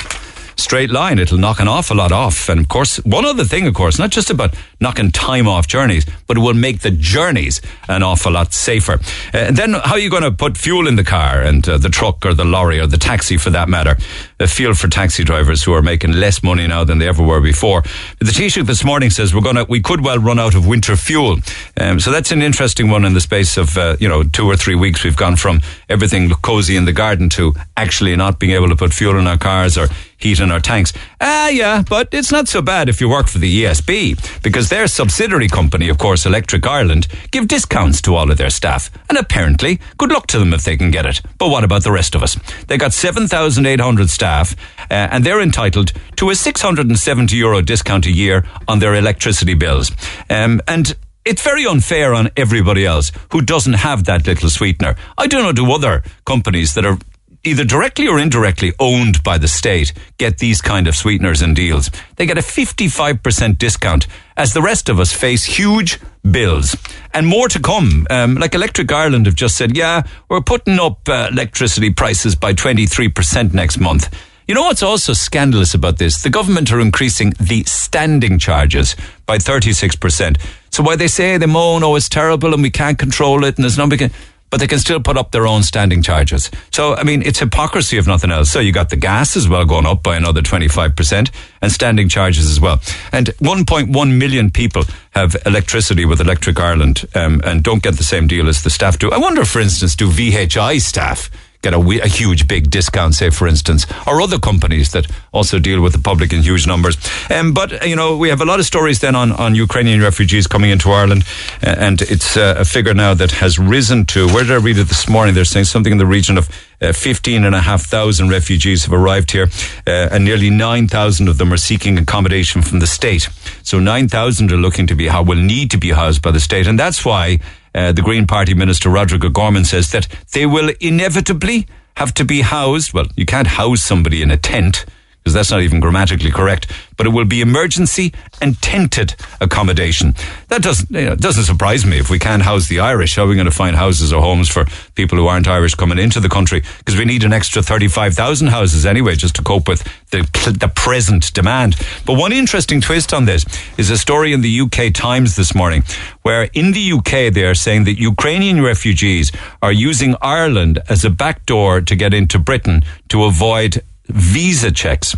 straight 0.58 0.90
line. 0.90 1.20
It'll 1.20 1.38
knock 1.38 1.60
an 1.60 1.68
awful 1.68 1.98
lot 1.98 2.12
off. 2.12 2.50
And 2.50 2.60
of 2.62 2.68
course, 2.68 2.98
one 2.98 3.26
other 3.26 3.44
thing, 3.44 3.68
of 3.68 3.74
course, 3.74 4.00
not 4.00 4.10
just 4.10 4.30
about 4.30 4.54
knocking 4.80 5.12
time 5.12 5.48
off 5.48 5.68
journeys, 5.68 6.06
but 6.28 6.38
it 6.38 6.40
will 6.40 6.54
make 6.54 6.80
the 6.82 6.92
journeys 6.92 7.62
an 7.88 8.04
awful 8.04 8.32
lot 8.32 8.54
safer. 8.54 8.94
Uh, 9.34 9.38
and 9.38 9.58
then 9.58 9.74
how 9.74 9.94
are 9.94 10.00
you 10.00 10.10
going 10.10 10.24
to 10.24 10.32
put 10.32 10.58
fuel 10.58 10.88
in 10.88 10.96
the 10.96 11.04
car 11.04 11.42
and 11.42 11.68
uh, 11.68 11.78
the 11.78 11.90
truck 11.90 12.26
or 12.26 12.34
the 12.34 12.46
lorry 12.46 12.80
or 12.80 12.88
the 12.88 12.98
taxi 12.98 13.38
for 13.38 13.50
that 13.50 13.70
matter? 13.70 13.98
A 14.40 14.48
feel 14.48 14.74
for 14.74 14.88
taxi 14.88 15.24
drivers 15.24 15.64
who 15.64 15.74
are 15.74 15.82
making 15.82 16.14
less 16.14 16.44
money 16.44 16.68
now 16.68 16.84
than 16.84 16.98
they 16.98 17.08
ever 17.08 17.24
were 17.24 17.42
before. 17.42 17.82
The 18.20 18.32
Taoiseach 18.32 18.66
this 18.66 18.84
morning 18.84 19.10
says 19.10 19.34
we're 19.34 19.42
going 19.42 19.56
to, 19.56 19.66
we 19.66 19.82
could 19.82 20.04
well 20.04 20.20
run 20.20 20.40
out 20.40 20.56
of 20.56 20.68
winter 20.68 20.96
fuel. 20.96 21.38
Um, 21.80 22.00
so 22.00 22.12
that's 22.12 22.32
an 22.32 22.42
interesting 22.42 22.90
one 22.90 23.06
in 23.06 23.14
the 23.14 23.22
space 23.22 23.58
of, 23.58 23.78
uh, 23.78 23.98
you 24.00 24.08
know, 24.08 24.24
two 24.24 24.46
or 24.46 24.56
three 24.56 24.76
weeks. 24.76 25.04
We've 25.04 25.16
gone 25.16 25.36
from 25.36 25.62
everything 25.90 26.30
cozy 26.42 26.76
in 26.76 26.86
the 26.86 26.94
garden 26.94 27.30
to 27.30 27.54
actually 27.78 28.16
not 28.16 28.40
being 28.40 28.54
able 28.54 28.70
to 28.70 28.76
put 28.76 28.94
fuel 28.94 29.18
in 29.18 29.28
our 29.28 29.38
cars 29.38 29.78
or 29.78 29.88
heat 30.18 30.40
in 30.40 30.52
our 30.52 30.60
tanks. 30.60 30.94
Ah, 31.22 31.50
yeah, 31.50 31.84
but 31.88 32.10
it's 32.12 32.32
not 32.32 32.48
so 32.48 32.62
bad 32.62 32.90
if 32.90 33.02
you 33.02 33.10
work 33.10 33.28
for 33.28 33.38
the 33.38 33.64
ESB 33.64 34.42
because 34.44 34.70
their 34.70 34.88
subsidiary 34.88 35.48
company, 35.48 35.90
of 35.90 35.98
course, 35.98 36.26
Electric 36.26 36.66
Ireland, 36.66 37.08
give 37.32 37.48
discounts 37.48 38.02
to 38.04 38.16
all 38.16 38.32
of 38.32 38.38
their 38.38 38.50
staff. 38.50 38.90
And 39.10 39.18
apparently, 39.18 39.80
good 39.98 40.12
luck 40.12 40.28
to 40.28 40.40
them 40.40 40.54
if 40.54 40.64
they 40.64 40.78
can 40.78 40.92
get 40.92 41.06
it. 41.06 41.22
But 41.38 41.50
what 41.50 41.64
about 41.64 41.84
the 41.84 41.92
rest 41.92 42.16
of 42.16 42.24
us? 42.24 42.38
They 42.68 42.78
got 42.78 42.94
7,800 42.94 44.10
staff 44.10 44.56
uh, 44.90 44.94
and 44.94 45.24
they're 45.24 45.42
entitled 45.42 45.94
to 46.18 46.30
a 46.30 46.36
670 46.36 47.36
euro 47.36 47.62
discount 47.62 48.06
a 48.06 48.12
year 48.12 48.46
on 48.68 48.80
their 48.80 48.96
electricity 48.96 49.54
bills. 49.54 49.92
Um, 50.30 50.62
and 50.68 50.96
it's 51.26 51.42
very 51.42 51.66
unfair 51.66 52.14
on 52.14 52.30
everybody 52.38 52.86
else 52.86 53.12
who 53.32 53.42
doesn't 53.42 53.74
have 53.74 54.06
that 54.06 54.28
little 54.28 54.50
sweetener. 54.50 54.96
I 55.18 55.26
don't 55.28 55.44
know 55.44 55.52
do 55.52 55.72
other 55.72 56.04
companies 56.26 56.76
that 56.76 56.86
are 56.86 57.00
either 57.46 57.64
directly 57.64 58.08
or 58.08 58.20
indirectly 58.20 58.74
owned 58.80 59.24
by 59.24 59.38
the 59.38 59.48
state 59.48 59.94
get 60.18 60.40
these 60.40 60.62
kind 60.62 60.88
of 60.88 60.96
sweeteners 60.96 61.42
and 61.42 61.56
deals. 61.56 61.92
They 62.16 62.26
get 62.26 62.38
a 62.38 62.42
55% 62.42 63.58
discount 63.58 64.08
as 64.36 64.54
the 64.54 64.62
rest 64.62 64.90
of 64.90 65.00
us 65.00 65.14
face 65.14 65.46
huge 65.46 66.00
bills 66.30 66.76
and 67.14 67.28
more 67.28 67.48
to 67.48 67.60
come. 67.60 68.08
Um, 68.10 68.36
like 68.36 68.56
Electric 68.56 68.92
Ireland 68.92 69.28
have 69.28 69.36
just 69.36 69.58
said, 69.58 69.78
yeah, 69.78 70.04
we're 70.28 70.42
putting 70.42 70.80
up 70.80 71.08
uh, 71.08 71.30
electricity 71.32 71.92
prices 71.92 72.36
by 72.36 72.54
23% 72.54 73.54
next 73.54 73.80
month. 73.80 74.14
You 74.48 74.54
know 74.54 74.62
what's 74.62 74.84
also 74.84 75.14
scandalous 75.14 75.74
about 75.74 75.98
this? 75.98 76.22
The 76.22 76.30
government 76.30 76.72
are 76.72 76.80
increasing 76.80 77.34
the 77.40 77.64
standing 77.64 78.38
charges 78.38 78.96
by 79.26 79.40
36%. 79.40 80.40
So 80.70 80.84
why 80.84 80.96
they 80.96 81.08
say 81.08 81.38
they 81.38 81.48
moan, 81.48 81.84
oh, 81.84 81.96
it's 81.96 82.10
terrible 82.10 82.54
and 82.54 82.62
we 82.62 82.70
can't 82.70 83.00
control 83.00 83.44
it 83.44 83.56
and 83.56 83.64
there's 83.64 83.78
no 83.78 83.88
big 83.88 84.12
but 84.56 84.62
they 84.62 84.68
can 84.68 84.80
still 84.80 85.02
put 85.02 85.18
up 85.18 85.32
their 85.32 85.46
own 85.46 85.64
standing 85.64 86.02
charges. 86.02 86.50
So, 86.72 86.96
I 86.96 87.04
mean, 87.04 87.22
it's 87.24 87.40
hypocrisy 87.40 87.98
if 87.98 88.08
nothing 88.08 88.32
else. 88.32 88.50
So 88.50 88.62
you 88.62 88.72
got 88.72 88.90
the 88.90 88.96
gas 88.96 89.36
as 89.36 89.50
well 89.50 89.66
going 89.66 89.86
up 89.86 90.02
by 90.02 90.16
another 90.16 90.42
25% 90.42 91.30
and 91.62 91.72
standing 91.74 92.08
charges 92.08 92.50
as 92.50 92.58
well. 92.58 92.80
And 93.12 93.28
1.1 93.44 94.18
million 94.18 94.50
people 94.50 94.84
have 95.12 95.36
electricity 95.46 96.06
with 96.06 96.22
Electric 96.22 96.58
Ireland 96.58 97.04
um, 97.16 97.42
and 97.44 97.66
don't 97.66 97.84
get 97.84 97.98
the 97.98 98.06
same 98.06 98.28
deal 98.28 98.48
as 98.48 98.64
the 98.64 98.70
staff 98.70 98.98
do. 98.98 99.12
I 99.12 99.18
wonder, 99.18 99.44
for 99.44 99.60
instance, 99.60 99.94
do 99.94 100.08
VHI 100.08 100.80
staff 100.80 101.30
get 101.66 101.74
a, 101.74 102.04
a, 102.04 102.08
huge 102.08 102.48
big 102.48 102.70
discount, 102.70 103.16
say 103.16 103.30
for 103.32 103.48
instance, 103.48 103.88
or 104.06 104.22
other 104.22 104.38
companies 104.38 104.92
that 104.92 105.08
also 105.32 105.58
deal 105.60 105.82
with 105.82 105.94
the 105.94 106.00
public 106.00 106.32
in 106.32 106.44
huge 106.44 106.68
numbers. 106.68 106.96
Um, 107.32 107.54
but 107.54 107.82
uh, 107.82 107.86
you 107.86 107.96
know, 107.96 108.18
we 108.18 108.30
have 108.30 108.42
a 108.42 108.46
lot 108.46 108.60
of 108.60 108.66
stories 108.66 109.00
then 109.00 109.16
on, 109.16 109.32
on 109.32 109.56
Ukrainian 109.56 110.00
refugees 110.02 110.46
coming 110.48 110.70
into 110.70 110.92
Ireland, 110.92 111.24
uh, 111.66 111.76
and 111.88 112.02
it's 112.04 112.38
uh, 112.38 112.56
a 112.58 112.66
figure 112.66 112.94
now 112.94 113.14
that 113.16 113.32
has 113.32 113.58
risen 113.58 114.06
to. 114.14 114.28
Where 114.28 114.44
did 114.44 114.52
I 114.52 114.62
read 114.68 114.78
it 114.78 114.88
this 114.88 115.10
morning? 115.10 115.34
They're 115.34 115.54
saying 115.56 115.66
something 115.66 115.92
in 115.92 115.98
the 115.98 116.06
region 116.06 116.38
of 116.38 116.50
uh, 116.82 116.94
15,500 116.94 118.32
refugees 118.32 118.86
have 118.86 118.94
arrived 118.94 119.32
here, 119.32 119.48
uh, 119.88 120.14
and 120.14 120.24
nearly 120.24 120.50
9,000 120.50 121.28
of 121.28 121.38
them 121.38 121.52
are 121.52 121.58
seeking 121.58 121.98
accommodation 121.98 122.62
from 122.62 122.80
the 122.80 122.88
state. 122.88 123.28
So 123.64 123.80
9,000 123.80 124.52
are 124.52 124.58
looking 124.58 124.86
to 124.88 124.96
be, 124.96 125.08
how 125.08 125.24
will 125.24 125.42
need 125.42 125.72
to 125.72 125.78
be 125.78 125.92
housed 125.92 126.22
by 126.22 126.32
the 126.32 126.40
state, 126.40 126.68
and 126.68 126.78
that's 126.78 127.04
why 127.04 127.40
uh, 127.76 127.92
the 127.92 128.02
Green 128.02 128.26
Party 128.26 128.54
Minister 128.54 128.90
Roderic 128.90 129.26
O'Gorman 129.26 129.66
says 129.66 129.92
that 129.92 130.08
they 130.32 130.46
will 130.46 130.74
inevitably 130.80 131.68
have 131.98 132.14
to 132.16 132.26
be 132.26 132.42
housed. 132.42 132.94
Well, 132.94 133.08
you 133.16 133.26
can't 133.26 133.48
house 133.48 133.84
somebody 133.84 134.22
in 134.22 134.32
a 134.32 134.38
tent 134.38 134.86
because 135.26 135.34
that's 135.34 135.50
not 135.50 135.62
even 135.62 135.80
grammatically 135.80 136.30
correct. 136.30 136.72
But 136.98 137.08
it 137.08 137.10
will 137.10 137.26
be 137.26 137.42
emergency 137.42 138.14
and 138.42 138.62
tented 138.62 139.16
accommodation. 139.42 140.14
That 140.50 140.62
doesn't 140.62 140.92
you 140.92 141.06
know, 141.06 141.16
doesn't 141.16 141.46
surprise 141.46 141.84
me. 141.84 141.98
If 141.98 142.12
we 142.12 142.20
can't 142.20 142.44
house 142.44 142.68
the 142.68 142.80
Irish, 142.80 143.16
how 143.16 143.24
are 143.24 143.28
we 143.28 143.34
going 143.34 143.46
to 143.46 143.52
find 143.52 143.76
houses 143.76 144.14
or 144.14 144.22
homes 144.22 144.50
for 144.50 144.66
people 144.94 145.18
who 145.18 145.26
aren't 145.26 145.48
Irish 145.48 145.74
coming 145.74 145.98
into 145.98 146.20
the 146.20 146.30
country? 146.30 146.62
Because 146.78 146.96
we 146.96 147.06
need 147.06 147.24
an 147.24 147.34
extra 147.34 147.64
thirty-five 147.64 148.14
thousand 148.14 148.50
houses 148.50 148.86
anyway, 148.86 149.16
just 149.16 149.36
to 149.38 149.42
cope 149.42 149.68
with 149.68 149.84
the 150.12 150.20
the 150.60 150.72
present 150.74 151.34
demand. 151.34 151.76
But 152.06 152.20
one 152.20 152.32
interesting 152.32 152.80
twist 152.80 153.12
on 153.12 153.26
this 153.26 153.46
is 153.80 153.90
a 153.90 153.98
story 153.98 154.32
in 154.32 154.42
the 154.42 154.62
UK 154.62 154.94
Times 154.94 155.36
this 155.38 155.56
morning, 155.56 155.84
where 156.22 156.50
in 156.54 156.72
the 156.74 156.92
UK 156.92 157.34
they 157.34 157.46
are 157.46 157.56
saying 157.56 157.86
that 157.86 157.98
Ukrainian 157.98 158.62
refugees 158.62 159.32
are 159.64 159.72
using 159.72 160.16
Ireland 160.22 160.84
as 160.88 161.04
a 161.04 161.10
backdoor 161.10 161.82
to 161.82 161.96
get 161.96 162.14
into 162.14 162.38
Britain 162.38 162.84
to 163.10 163.24
avoid 163.24 163.82
visa 164.08 164.72
checks. 164.72 165.16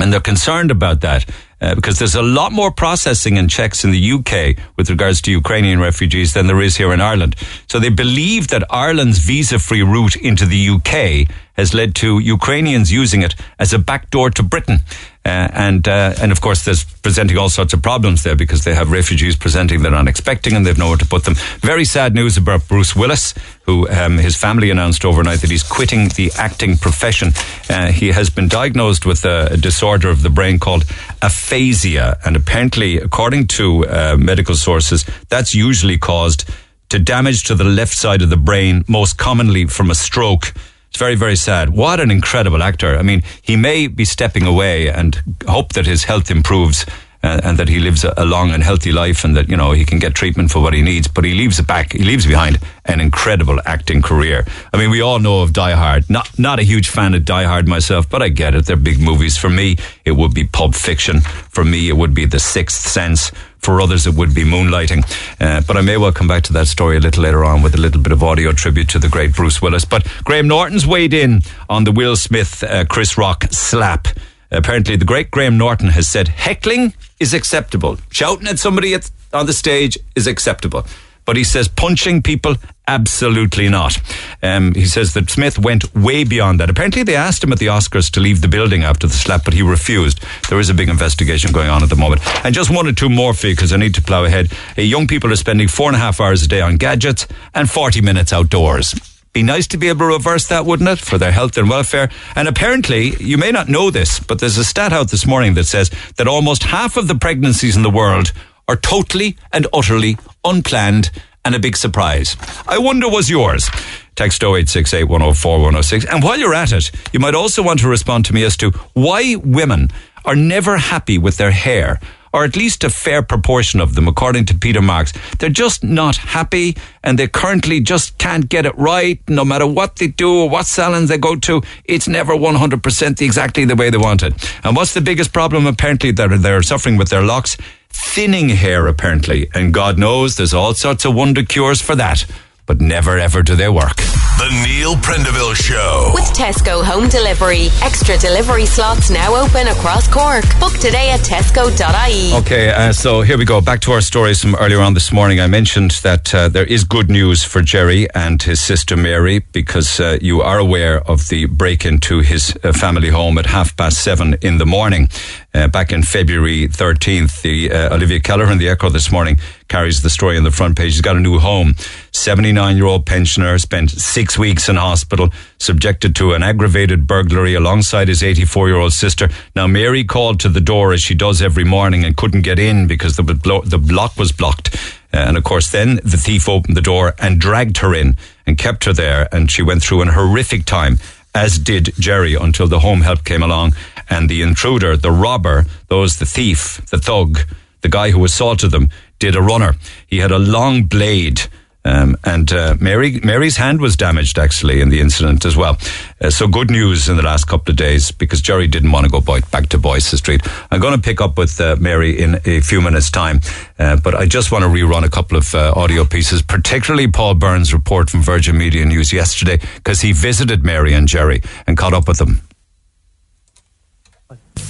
And 0.00 0.12
they're 0.12 0.20
concerned 0.20 0.70
about 0.70 1.00
that 1.00 1.28
uh, 1.60 1.74
because 1.74 1.98
there's 1.98 2.14
a 2.14 2.22
lot 2.22 2.52
more 2.52 2.70
processing 2.70 3.36
and 3.36 3.50
checks 3.50 3.84
in 3.84 3.90
the 3.90 4.12
UK 4.12 4.56
with 4.76 4.90
regards 4.90 5.20
to 5.22 5.32
Ukrainian 5.32 5.80
refugees 5.80 6.34
than 6.34 6.46
there 6.46 6.60
is 6.60 6.76
here 6.76 6.92
in 6.92 7.00
Ireland. 7.00 7.34
So 7.68 7.80
they 7.80 7.88
believe 7.88 8.48
that 8.48 8.62
Ireland's 8.70 9.18
visa 9.18 9.58
free 9.58 9.82
route 9.82 10.14
into 10.16 10.46
the 10.46 10.68
UK 10.68 11.28
has 11.58 11.74
led 11.74 11.94
to 11.96 12.20
Ukrainians 12.20 12.90
using 12.90 13.20
it 13.22 13.34
as 13.58 13.74
a 13.74 13.78
backdoor 13.78 14.30
to 14.30 14.42
Britain. 14.42 14.78
Uh, 15.24 15.48
and 15.52 15.86
uh, 15.86 16.14
and 16.22 16.32
of 16.32 16.40
course, 16.40 16.64
there's 16.64 16.84
presenting 16.84 17.36
all 17.36 17.50
sorts 17.50 17.74
of 17.74 17.82
problems 17.82 18.22
there 18.22 18.36
because 18.36 18.64
they 18.64 18.74
have 18.74 18.90
refugees 18.90 19.36
presenting 19.36 19.82
they're 19.82 19.90
not 19.90 20.08
expecting 20.08 20.54
and 20.54 20.64
they've 20.64 20.78
nowhere 20.78 20.96
to 20.96 21.04
put 21.04 21.24
them. 21.24 21.34
Very 21.60 21.84
sad 21.84 22.14
news 22.14 22.38
about 22.38 22.66
Bruce 22.66 22.96
Willis, 22.96 23.34
who 23.66 23.86
um, 23.90 24.16
his 24.16 24.36
family 24.36 24.70
announced 24.70 25.04
overnight 25.04 25.40
that 25.40 25.50
he's 25.50 25.64
quitting 25.64 26.08
the 26.10 26.32
acting 26.38 26.78
profession. 26.78 27.32
Uh, 27.68 27.92
he 27.92 28.08
has 28.08 28.30
been 28.30 28.48
diagnosed 28.48 29.04
with 29.04 29.24
a, 29.26 29.48
a, 29.50 29.56
disorder 29.58 30.08
of 30.08 30.22
the 30.22 30.30
brain 30.30 30.58
called 30.58 30.84
aphasia, 31.20 32.18
and 32.24 32.34
apparently, 32.34 32.96
according 32.96 33.48
to 33.48 33.86
uh, 33.86 34.16
medical 34.16 34.54
sources, 34.54 35.04
that's 35.28 35.54
usually 35.54 35.98
caused 35.98 36.48
to 36.88 36.98
damage 36.98 37.44
to 37.44 37.54
the 37.54 37.64
left 37.64 37.94
side 37.94 38.22
of 38.22 38.30
the 38.30 38.36
brain, 38.36 38.82
most 38.88 39.18
commonly 39.18 39.66
from 39.66 39.90
a 39.90 39.94
stroke. 39.94 40.54
It's 40.88 40.98
very, 40.98 41.14
very 41.14 41.36
sad. 41.36 41.70
What 41.70 42.00
an 42.00 42.10
incredible 42.10 42.62
actor. 42.62 42.96
I 42.96 43.02
mean, 43.02 43.22
he 43.42 43.56
may 43.56 43.86
be 43.86 44.04
stepping 44.04 44.46
away 44.46 44.88
and 44.88 45.20
hope 45.46 45.74
that 45.74 45.86
his 45.86 46.04
health 46.04 46.30
improves 46.30 46.86
and, 47.22 47.44
and 47.44 47.58
that 47.58 47.68
he 47.68 47.78
lives 47.78 48.04
a, 48.04 48.14
a 48.16 48.24
long 48.24 48.50
and 48.50 48.62
healthy 48.62 48.92
life 48.92 49.24
and 49.24 49.36
that, 49.36 49.48
you 49.48 49.56
know, 49.56 49.72
he 49.72 49.84
can 49.84 49.98
get 49.98 50.14
treatment 50.14 50.50
for 50.50 50.60
what 50.60 50.72
he 50.72 50.82
needs. 50.82 51.08
But 51.08 51.24
he 51.24 51.34
leaves 51.34 51.58
it 51.58 51.66
back, 51.66 51.92
he 51.92 52.04
leaves 52.04 52.26
behind 52.26 52.58
an 52.84 53.00
incredible 53.00 53.60
acting 53.66 54.02
career. 54.02 54.46
I 54.72 54.78
mean, 54.78 54.90
we 54.90 55.00
all 55.00 55.18
know 55.18 55.42
of 55.42 55.52
Die 55.52 55.72
Hard. 55.72 56.08
Not, 56.08 56.38
not 56.38 56.58
a 56.58 56.62
huge 56.62 56.88
fan 56.88 57.14
of 57.14 57.24
Die 57.24 57.44
Hard 57.44 57.68
myself, 57.68 58.08
but 58.08 58.22
I 58.22 58.28
get 58.28 58.54
it. 58.54 58.66
They're 58.66 58.76
big 58.76 59.00
movies. 59.00 59.36
For 59.36 59.50
me, 59.50 59.76
it 60.04 60.12
would 60.12 60.32
be 60.32 60.44
Pulp 60.44 60.74
Fiction. 60.74 61.20
For 61.20 61.64
me, 61.64 61.88
it 61.88 61.96
would 61.96 62.14
be 62.14 62.24
The 62.24 62.40
Sixth 62.40 62.88
Sense. 62.88 63.30
For 63.58 63.80
others, 63.80 64.06
it 64.06 64.14
would 64.14 64.34
be 64.34 64.44
moonlighting. 64.44 65.04
Uh, 65.40 65.60
but 65.66 65.76
I 65.76 65.80
may 65.82 65.96
well 65.96 66.12
come 66.12 66.28
back 66.28 66.42
to 66.44 66.52
that 66.54 66.68
story 66.68 66.96
a 66.96 67.00
little 67.00 67.22
later 67.22 67.44
on 67.44 67.62
with 67.62 67.74
a 67.74 67.80
little 67.80 68.00
bit 68.00 68.12
of 68.12 68.22
audio 68.22 68.52
tribute 68.52 68.88
to 68.90 68.98
the 68.98 69.08
great 69.08 69.34
Bruce 69.34 69.60
Willis. 69.60 69.84
But 69.84 70.06
Graham 70.24 70.48
Norton's 70.48 70.86
weighed 70.86 71.12
in 71.12 71.42
on 71.68 71.84
the 71.84 71.92
Will 71.92 72.16
Smith, 72.16 72.62
uh, 72.62 72.84
Chris 72.86 73.18
Rock 73.18 73.44
slap. 73.50 74.08
Apparently, 74.50 74.96
the 74.96 75.04
great 75.04 75.30
Graham 75.30 75.58
Norton 75.58 75.88
has 75.88 76.08
said 76.08 76.28
heckling 76.28 76.94
is 77.20 77.34
acceptable. 77.34 77.98
Shouting 78.10 78.46
at 78.48 78.58
somebody 78.58 78.94
at, 78.94 79.10
on 79.32 79.46
the 79.46 79.52
stage 79.52 79.98
is 80.14 80.26
acceptable. 80.26 80.86
But 81.28 81.36
he 81.36 81.44
says 81.44 81.68
punching 81.68 82.22
people, 82.22 82.56
absolutely 82.86 83.68
not. 83.68 84.00
Um, 84.42 84.72
he 84.72 84.86
says 84.86 85.12
that 85.12 85.28
Smith 85.28 85.58
went 85.58 85.94
way 85.94 86.24
beyond 86.24 86.58
that. 86.58 86.70
Apparently, 86.70 87.02
they 87.02 87.16
asked 87.16 87.44
him 87.44 87.52
at 87.52 87.58
the 87.58 87.66
Oscars 87.66 88.10
to 88.12 88.20
leave 88.20 88.40
the 88.40 88.48
building 88.48 88.82
after 88.82 89.06
the 89.06 89.12
slap, 89.12 89.44
but 89.44 89.52
he 89.52 89.60
refused. 89.60 90.24
There 90.48 90.58
is 90.58 90.70
a 90.70 90.74
big 90.74 90.88
investigation 90.88 91.52
going 91.52 91.68
on 91.68 91.82
at 91.82 91.90
the 91.90 91.96
moment. 91.96 92.22
And 92.46 92.54
just 92.54 92.74
one 92.74 92.86
or 92.86 92.92
two 92.92 93.10
more 93.10 93.34
for 93.34 93.48
you, 93.48 93.52
because 93.54 93.74
I 93.74 93.76
need 93.76 93.94
to 93.96 94.00
plough 94.00 94.24
ahead. 94.24 94.50
Uh, 94.78 94.80
young 94.80 95.06
people 95.06 95.30
are 95.30 95.36
spending 95.36 95.68
four 95.68 95.88
and 95.88 95.96
a 95.96 95.98
half 95.98 96.18
hours 96.18 96.42
a 96.44 96.48
day 96.48 96.62
on 96.62 96.78
gadgets 96.78 97.26
and 97.54 97.68
40 97.68 98.00
minutes 98.00 98.32
outdoors. 98.32 98.94
Be 99.34 99.42
nice 99.42 99.66
to 99.66 99.76
be 99.76 99.88
able 99.90 100.08
to 100.08 100.14
reverse 100.16 100.48
that, 100.48 100.64
wouldn't 100.64 100.88
it, 100.88 100.98
for 100.98 101.18
their 101.18 101.32
health 101.32 101.58
and 101.58 101.68
welfare? 101.68 102.08
And 102.36 102.48
apparently, 102.48 103.16
you 103.22 103.36
may 103.36 103.52
not 103.52 103.68
know 103.68 103.90
this, 103.90 104.18
but 104.18 104.38
there's 104.38 104.56
a 104.56 104.64
stat 104.64 104.94
out 104.94 105.10
this 105.10 105.26
morning 105.26 105.52
that 105.56 105.64
says 105.64 105.90
that 106.16 106.26
almost 106.26 106.62
half 106.62 106.96
of 106.96 107.06
the 107.06 107.16
pregnancies 107.16 107.76
in 107.76 107.82
the 107.82 107.90
world 107.90 108.32
are 108.68 108.76
totally 108.76 109.36
and 109.52 109.66
utterly 109.72 110.16
unplanned 110.44 111.10
and 111.44 111.54
a 111.54 111.58
big 111.58 111.76
surprise. 111.76 112.36
I 112.66 112.78
wonder 112.78 113.08
was 113.08 113.30
yours. 113.30 113.70
Text 114.14 114.42
0868 114.42 115.04
104 115.04 115.52
106. 115.58 116.04
And 116.06 116.22
while 116.22 116.38
you're 116.38 116.54
at 116.54 116.72
it, 116.72 116.90
you 117.12 117.20
might 117.20 117.34
also 117.34 117.62
want 117.62 117.80
to 117.80 117.88
respond 117.88 118.26
to 118.26 118.34
me 118.34 118.44
as 118.44 118.56
to 118.58 118.70
why 118.92 119.36
women 119.36 119.88
are 120.24 120.36
never 120.36 120.76
happy 120.76 121.16
with 121.18 121.38
their 121.38 121.52
hair 121.52 122.00
or 122.32 122.44
at 122.44 122.56
least 122.56 122.84
a 122.84 122.90
fair 122.90 123.22
proportion 123.22 123.80
of 123.80 123.94
them, 123.94 124.06
according 124.06 124.44
to 124.46 124.54
Peter 124.54 124.82
Marks. 124.82 125.12
They're 125.38 125.48
just 125.48 125.82
not 125.82 126.16
happy 126.16 126.76
and 127.02 127.18
they 127.18 127.26
currently 127.26 127.80
just 127.80 128.18
can't 128.18 128.48
get 128.48 128.66
it 128.66 128.76
right. 128.76 129.18
No 129.28 129.44
matter 129.44 129.66
what 129.66 129.96
they 129.96 130.08
do 130.08 130.42
or 130.42 130.50
what 130.50 130.66
salons 130.66 131.08
they 131.08 131.18
go 131.18 131.36
to, 131.36 131.62
it's 131.84 132.08
never 132.08 132.34
100% 132.34 133.20
exactly 133.22 133.64
the 133.64 133.76
way 133.76 133.90
they 133.90 133.98
want 133.98 134.22
it. 134.22 134.34
And 134.64 134.76
what's 134.76 134.94
the 134.94 135.00
biggest 135.00 135.32
problem 135.32 135.66
apparently 135.66 136.10
that 136.12 136.42
they're 136.42 136.62
suffering 136.62 136.96
with 136.96 137.08
their 137.08 137.22
locks? 137.22 137.56
Thinning 137.90 138.50
hair, 138.50 138.86
apparently. 138.86 139.50
And 139.54 139.72
God 139.72 139.98
knows 139.98 140.36
there's 140.36 140.54
all 140.54 140.74
sorts 140.74 141.04
of 141.04 141.14
wonder 141.14 141.44
cures 141.44 141.80
for 141.80 141.94
that 141.96 142.24
but 142.68 142.80
never 142.82 143.18
ever 143.18 143.42
do 143.42 143.56
they 143.56 143.68
work. 143.68 143.96
The 143.96 144.64
Neil 144.64 144.94
Prendeville 144.96 145.56
Show. 145.56 146.12
With 146.14 146.26
Tesco 146.36 146.84
Home 146.84 147.08
Delivery. 147.08 147.68
Extra 147.82 148.16
delivery 148.18 148.66
slots 148.66 149.10
now 149.10 149.34
open 149.34 149.66
across 149.68 150.06
Cork. 150.06 150.44
Book 150.60 150.74
today 150.74 151.10
at 151.10 151.20
tesco.ie. 151.20 152.34
Okay, 152.34 152.68
uh, 152.70 152.92
so 152.92 153.22
here 153.22 153.38
we 153.38 153.44
go. 153.46 153.60
Back 153.60 153.80
to 153.80 153.92
our 153.92 154.02
stories 154.02 154.40
from 154.40 154.54
earlier 154.56 154.80
on 154.80 154.94
this 154.94 155.10
morning. 155.10 155.40
I 155.40 155.48
mentioned 155.48 155.92
that 156.02 156.32
uh, 156.32 156.48
there 156.48 156.66
is 156.66 156.84
good 156.84 157.08
news 157.10 157.42
for 157.42 157.62
Jerry 157.62 158.06
and 158.14 158.40
his 158.40 158.60
sister 158.60 158.96
Mary 158.96 159.40
because 159.52 159.98
uh, 159.98 160.18
you 160.20 160.42
are 160.42 160.58
aware 160.58 161.00
of 161.10 161.28
the 161.30 161.46
break 161.46 161.84
into 161.86 162.20
his 162.20 162.56
uh, 162.62 162.72
family 162.72 163.08
home 163.08 163.38
at 163.38 163.46
half 163.46 163.74
past 163.76 164.04
seven 164.04 164.36
in 164.42 164.58
the 164.58 164.66
morning. 164.66 165.08
Uh, 165.54 165.66
back 165.66 165.92
in 165.92 166.02
February 166.02 166.68
13th, 166.68 167.40
the 167.40 167.72
uh, 167.72 167.94
Olivia 167.94 168.20
Keller 168.20 168.52
in 168.52 168.58
the 168.58 168.68
Echo 168.68 168.90
this 168.90 169.10
morning 169.10 169.38
carries 169.68 170.02
the 170.02 170.10
story 170.10 170.36
on 170.36 170.44
the 170.44 170.50
front 170.50 170.76
page. 170.76 170.92
He's 170.92 171.00
got 171.00 171.16
a 171.16 171.20
new 171.20 171.38
home. 171.38 171.74
79 172.12 172.76
year 172.76 172.84
old 172.84 173.06
pensioner 173.06 173.56
spent 173.58 173.90
six 173.90 174.38
weeks 174.38 174.68
in 174.68 174.76
hospital, 174.76 175.30
subjected 175.58 176.14
to 176.16 176.34
an 176.34 176.42
aggravated 176.42 177.06
burglary 177.06 177.54
alongside 177.54 178.08
his 178.08 178.22
84 178.22 178.68
year 178.68 178.76
old 178.76 178.92
sister. 178.92 179.30
Now, 179.56 179.66
Mary 179.66 180.04
called 180.04 180.38
to 180.40 180.50
the 180.50 180.60
door 180.60 180.92
as 180.92 181.00
she 181.00 181.14
does 181.14 181.40
every 181.40 181.64
morning 181.64 182.04
and 182.04 182.14
couldn't 182.14 182.42
get 182.42 182.58
in 182.58 182.86
because 182.86 183.16
the, 183.16 183.22
blo- 183.22 183.62
the 183.62 183.78
block 183.78 184.18
was 184.18 184.32
blocked. 184.32 184.76
Uh, 185.14 185.16
and 185.16 185.38
of 185.38 185.44
course, 185.44 185.70
then 185.70 185.96
the 186.04 186.18
thief 186.18 186.46
opened 186.46 186.76
the 186.76 186.82
door 186.82 187.14
and 187.18 187.40
dragged 187.40 187.78
her 187.78 187.94
in 187.94 188.18
and 188.46 188.58
kept 188.58 188.84
her 188.84 188.92
there. 188.92 189.26
And 189.32 189.50
she 189.50 189.62
went 189.62 189.82
through 189.82 190.02
an 190.02 190.08
horrific 190.08 190.66
time, 190.66 190.98
as 191.34 191.58
did 191.58 191.94
Jerry, 191.98 192.34
until 192.34 192.68
the 192.68 192.80
home 192.80 193.00
help 193.00 193.24
came 193.24 193.42
along. 193.42 193.72
And 194.10 194.28
the 194.28 194.42
intruder, 194.42 194.96
the 194.96 195.12
robber, 195.12 195.66
those, 195.88 196.18
the 196.18 196.26
thief, 196.26 196.80
the 196.90 196.98
thug, 196.98 197.40
the 197.80 197.88
guy 197.88 198.10
who 198.10 198.24
assaulted 198.24 198.70
them, 198.70 198.90
did 199.18 199.36
a 199.36 199.42
runner. 199.42 199.74
He 200.06 200.18
had 200.18 200.30
a 200.30 200.38
long 200.38 200.84
blade. 200.84 201.42
Um, 201.84 202.16
and 202.24 202.52
uh, 202.52 202.76
Mary 202.80 203.20
Mary's 203.24 203.56
hand 203.56 203.80
was 203.80 203.96
damaged 203.96 204.38
actually 204.38 204.80
in 204.80 204.90
the 204.90 205.00
incident 205.00 205.46
as 205.46 205.56
well. 205.56 205.78
Uh, 206.20 206.28
so 206.28 206.46
good 206.46 206.70
news 206.70 207.08
in 207.08 207.16
the 207.16 207.22
last 207.22 207.44
couple 207.44 207.70
of 207.70 207.76
days 207.76 208.10
because 208.10 208.42
Jerry 208.42 208.66
didn't 208.66 208.92
want 208.92 209.06
to 209.06 209.10
go 209.10 209.20
back 209.20 209.68
to 209.68 209.78
Boyce 209.78 210.06
Street. 210.06 210.42
I'm 210.70 210.80
going 210.80 210.94
to 210.94 211.00
pick 211.00 211.20
up 211.20 211.38
with 211.38 211.58
uh, 211.60 211.76
Mary 211.78 212.20
in 212.20 212.40
a 212.44 212.60
few 212.60 212.82
minutes' 212.82 213.10
time, 213.10 213.40
uh, 213.78 213.96
but 213.96 214.14
I 214.14 214.26
just 214.26 214.52
want 214.52 214.64
to 214.64 214.68
rerun 214.68 215.04
a 215.04 215.08
couple 215.08 215.38
of 215.38 215.54
uh, 215.54 215.72
audio 215.76 216.04
pieces, 216.04 216.42
particularly 216.42 217.08
Paul 217.08 217.34
Byrne's 217.36 217.72
report 217.72 218.10
from 218.10 218.22
Virgin 218.22 218.58
Media 218.58 218.84
News 218.84 219.12
yesterday 219.12 219.58
because 219.76 220.02
he 220.02 220.12
visited 220.12 220.64
Mary 220.64 220.92
and 220.92 221.08
Jerry 221.08 221.40
and 221.66 221.76
caught 221.76 221.94
up 221.94 222.08
with 222.08 222.18
them. 222.18 222.47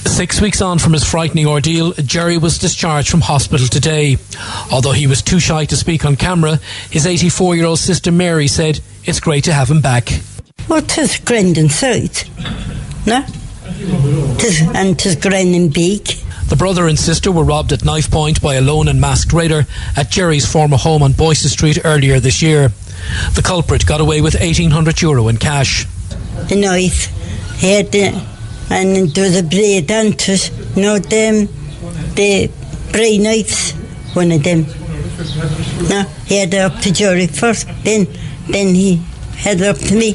Six 0.07 0.40
weeks 0.40 0.61
on 0.61 0.78
from 0.78 0.93
his 0.95 1.05
frightening 1.05 1.47
ordeal, 1.47 1.93
Jerry 1.93 2.38
was 2.38 2.59
discharged 2.59 3.09
from 3.09 3.21
hospital 3.21 3.67
today. 3.69 4.19
Although 4.73 4.93
he 4.93 5.07
was 5.07 5.23
too 5.23 5.38
shy 5.38 5.64
to 5.67 5.76
speak 5.76 6.05
on 6.05 6.17
camera, 6.17 6.59
his 6.90 7.07
84 7.07 7.57
year 7.57 7.67
old 7.67 7.78
sister 7.78 8.11
Mary 8.11 8.49
said 8.49 8.81
it's 9.05 9.21
great 9.21 9.45
to 9.45 9.52
have 9.52 9.71
him 9.71 9.81
back. 9.81 10.09
Well, 10.69 10.83
tis 10.83 11.19
grand 11.19 11.57
inside. 11.57 12.28
No? 13.07 13.25
Tis, 14.38 14.62
and 14.75 14.99
tis 14.99 15.17
grand 15.17 15.55
and 15.55 15.73
big. 15.73 16.07
The 16.49 16.57
brother 16.57 16.88
and 16.88 16.99
sister 16.99 17.31
were 17.31 17.45
robbed 17.45 17.73
at 17.73 17.85
knife 17.85 18.11
point 18.11 18.40
by 18.40 18.55
a 18.55 18.61
lone 18.61 18.88
and 18.88 19.00
masked 19.00 19.33
raider 19.33 19.67
at 19.97 20.11
Jerry's 20.11 20.50
former 20.50 20.78
home 20.78 21.02
on 21.02 21.12
Boyce 21.12 21.43
Street 21.50 21.78
earlier 21.85 22.21
this 22.21 22.43
year. 22.43 22.73
The 23.35 23.43
culprit 23.43 23.87
got 23.87 24.00
away 24.00 24.21
with 24.21 24.35
1800 24.35 25.00
euro 25.02 25.28
in 25.28 25.37
cash. 25.37 25.85
The 26.49 26.57
knife. 26.57 27.14
He 27.61 27.73
had 27.73 27.93
the, 27.93 28.26
and 28.70 29.08
there 29.10 29.25
was 29.25 29.37
a 29.37 29.42
blade 29.42 29.90
onto 29.90 30.32
it. 30.32 30.50
Know, 30.76 30.98
them, 30.98 31.48
the 32.14 32.50
brain 32.92 33.22
Knights, 33.22 33.72
one 34.14 34.32
of 34.32 34.42
them. 34.42 34.66
No, 35.88 36.02
he 36.26 36.38
had 36.38 36.54
it 36.54 36.60
up 36.60 36.78
to 36.80 36.92
Jerry 36.92 37.26
first, 37.26 37.66
then, 37.82 38.06
then 38.48 38.75
he 38.75 38.96
had 39.37 39.60
it 39.60 39.66
up 39.66 39.78
to 39.78 39.94
me. 39.94 40.14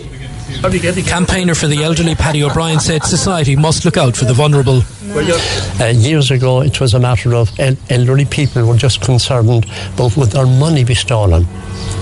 Campaigner 1.08 1.56
for 1.56 1.68
the 1.68 1.84
elderly 1.84 2.16
Paddy 2.16 2.44
O'Brien 2.44 2.80
said 2.80 3.04
society 3.04 3.56
must 3.56 3.86
look 3.86 3.98
out 3.98 4.16
for 4.16 4.26
the 4.26 4.34
vulnerable. 4.34 4.82
Uh, 5.80 5.88
years 5.88 6.32
ago, 6.32 6.62
it 6.62 6.80
was 6.80 6.94
a 6.94 7.00
matter 7.00 7.34
of 7.36 7.50
el- 7.60 7.76
elderly 7.90 8.26
people 8.26 8.66
were 8.66 8.78
just 8.78 9.02
concerned 9.02 9.66
about 9.96 10.16
would 10.16 10.32
their 10.32 10.46
money 10.46 10.84
be 10.84 10.94
stolen. 10.96 11.46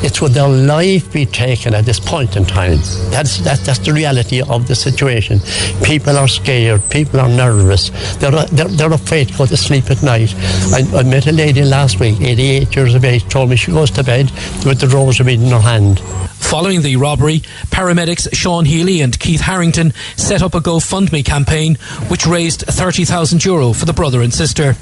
It's 0.04 0.22
would 0.22 0.32
their 0.32 0.48
life 0.48 1.12
be 1.14 1.26
taken 1.26 1.74
at 1.74 1.86
this 1.86 2.00
point 2.00 2.36
in 2.36 2.46
time. 2.46 2.78
That's, 3.12 3.40
that, 3.40 3.60
that's 3.60 3.80
the 3.80 3.94
reality 3.94 4.42
of 4.42 4.68
the 4.68 4.76
situation. 4.76 5.40
People 5.84 6.18
are 6.18 6.28
scared. 6.28 6.82
People 6.90 7.20
are 7.20 7.30
nervous. 7.30 7.90
They're, 8.18 8.32
they're, 8.32 8.68
they're 8.68 8.94
afraid 8.94 9.30
to 9.30 9.38
go 9.38 9.46
to 9.46 9.58
sleep 9.58 9.92
at 9.92 10.02
night. 10.02 10.34
I, 10.74 10.82
I 10.96 11.04
met 11.04 11.28
a 11.28 11.32
lady 11.32 11.64
last 11.64 12.00
week, 12.00 12.20
88 12.20 12.76
years 12.76 12.96
of 12.96 13.06
age, 13.06 13.28
told 13.30 13.50
me 13.50 13.56
she 13.56 13.72
goes 13.72 13.92
to 13.92 14.04
bed 14.04 14.32
with 14.66 14.80
the 14.80 14.88
rosary 14.88 15.36
in 15.36 15.50
her 15.50 15.60
hand. 15.60 16.00
Following 16.00 16.82
the 16.82 16.98
robbery, 16.98 17.40
paramedics 17.70 18.28
Sean 18.36 18.66
Healy 18.66 19.02
and 19.02 19.18
Keith 19.18 19.42
Harrington 19.42 19.94
set 20.18 20.42
up 20.42 20.54
a 20.54 20.60
GoFundMe 20.60 21.24
campaign 21.24 21.76
which 22.10 22.26
raised 22.26 22.62
30,000 22.62 23.46
euro 23.46 23.72
for 23.72 23.86
the 23.86 23.94
brother 23.94 24.22
and 24.22 24.34
sister. 24.34 24.76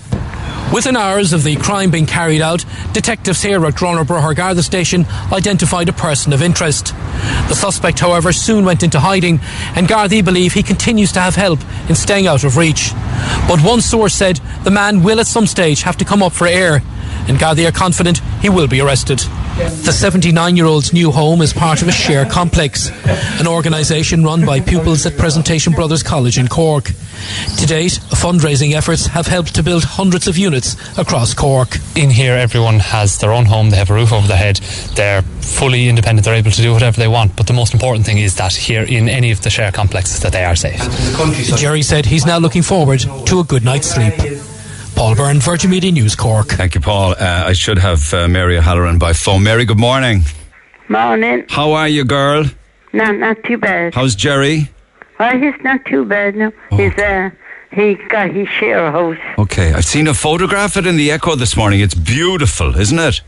Within 0.74 0.96
hours 0.96 1.34
of 1.34 1.44
the 1.44 1.56
crime 1.56 1.90
being 1.90 2.06
carried 2.06 2.42
out, 2.42 2.64
detectives 2.94 3.42
here 3.42 3.66
at 3.66 3.74
Gurranabraher 3.74 4.36
Garda 4.36 4.62
station 4.62 5.08
identified 5.32 5.90
a 5.90 5.94
person 5.94 6.32
of 6.32 6.44
interest. 6.44 6.94
The 7.48 7.56
suspect, 7.56 8.00
however, 8.00 8.32
soon 8.32 8.66
went 8.66 8.84
into 8.84 9.00
hiding, 9.00 9.40
and 9.76 9.88
Gardaí 9.88 10.24
believe 10.24 10.54
he 10.54 10.62
continues 10.62 11.12
to 11.14 11.22
have 11.22 11.36
help 11.36 11.60
in 11.90 11.96
staying 11.96 12.28
out 12.28 12.44
of 12.44 12.56
reach. 12.56 12.92
But 13.48 13.64
one 13.64 13.82
source 13.82 14.14
said 14.14 14.40
the 14.64 14.70
man 14.70 15.02
will 15.02 15.20
at 15.20 15.26
some 15.26 15.48
stage 15.48 15.82
have 15.82 15.98
to 15.98 16.06
come 16.06 16.22
up 16.22 16.34
for 16.34 16.46
air, 16.46 16.84
and 17.30 17.38
Gardaí 17.38 17.68
are 17.68 17.72
confident 17.72 18.20
he 18.42 18.50
will 18.50 18.68
be 18.68 18.82
arrested. 18.82 19.20
The 19.60 19.92
79 19.92 20.56
year 20.56 20.66
old's 20.66 20.94
new 20.94 21.12
home 21.12 21.42
is 21.42 21.54
part 21.54 21.82
of 21.82 21.88
a 21.88 21.92
share 21.92 22.26
complex, 22.26 22.90
an 23.40 23.48
organisation 23.48 24.24
run 24.24 24.46
by 24.46 24.60
pupils 24.60 25.06
at 25.06 25.18
Presentation 25.18 25.74
Brothers 25.74 26.02
College 26.02 26.38
in 26.38 26.48
Cork. 26.48 26.86
To 27.58 27.66
date, 27.66 28.00
fundraising 28.12 28.74
efforts 28.74 29.08
have 29.08 29.28
helped 29.28 29.54
to 29.56 29.64
build 29.64 29.84
hundreds 29.84 30.28
of 30.28 30.38
units 30.38 30.76
across 30.98 31.34
Cork. 31.34 31.78
In 31.96 32.10
here, 32.10 32.34
everyone 32.34 32.80
has 32.80 33.20
their 33.20 33.34
own 33.34 33.46
home, 33.46 33.70
they 33.70 33.78
have 33.78 33.90
a 33.90 33.94
roof 33.94 34.14
over 34.14 34.28
their 34.28 34.38
head, 34.38 34.58
they're 34.96 35.22
fully 35.22 35.90
independent, 35.90 36.26
they're 36.26 36.36
able 36.36 36.52
to 36.52 36.62
do 36.62 36.72
whatever 36.72 36.98
they 36.98 37.10
want. 37.10 37.36
But 37.36 37.48
the 37.48 37.54
most 37.54 37.74
important 37.74 38.06
thing 38.06 38.18
is 38.18 38.36
that 38.36 38.54
here 38.54 38.84
in 38.84 39.10
any 39.10 39.32
of 39.32 39.42
the 39.42 39.50
share 39.50 39.72
complexes 39.72 40.22
that 40.22 40.32
they 40.32 40.46
are 40.46 40.56
safe. 40.56 40.80
Jerry 41.58 41.82
said 41.82 42.06
he's 42.06 42.26
now 42.26 42.38
looking 42.38 42.62
forward 42.64 43.02
to 43.26 43.40
a 43.40 43.44
good 43.44 43.66
night's 43.66 43.90
sleep. 43.90 44.14
Paul 45.00 45.16
Byrne, 45.16 45.40
Virgin 45.40 45.72
Media 45.72 45.94
News 45.94 46.14
Cork. 46.14 46.48
Thank 46.48 46.76
you, 46.76 46.82
Paul. 46.82 47.12
Uh, 47.12 47.46
I 47.48 47.54
should 47.54 47.78
have 47.78 48.14
uh, 48.14 48.28
Mary 48.28 48.58
O'Halloran 48.58 49.00
by 49.00 49.14
phone. 49.14 49.44
Mary, 49.44 49.64
good 49.64 49.80
morning. 49.80 50.24
Morning. 50.90 51.46
How 51.48 51.72
are 51.72 51.88
you, 51.88 52.04
girl? 52.04 52.44
No, 52.92 53.10
not 53.14 53.42
too 53.46 53.58
bad. 53.58 53.96
How's 53.96 54.14
Jerry? 54.14 54.70
Oh, 55.18 55.38
he's 55.38 55.54
not 55.64 55.86
too 55.86 56.04
bad 56.04 56.36
now. 56.36 56.52
He's 56.72 56.92
uh, 56.98 57.30
he 57.72 57.96
got 58.10 58.32
his 58.32 58.50
share 58.50 58.92
house. 58.92 59.16
Okay, 59.38 59.72
I've 59.72 59.86
seen 59.86 60.06
a 60.06 60.14
photograph 60.14 60.76
of 60.76 60.86
it 60.86 60.90
in 60.90 60.98
the 60.98 61.12
Echo 61.12 61.38
this 61.38 61.56
morning. 61.56 61.80
It's 61.80 61.96
beautiful, 61.96 62.76
isn't 62.76 63.00
it? 63.00 63.22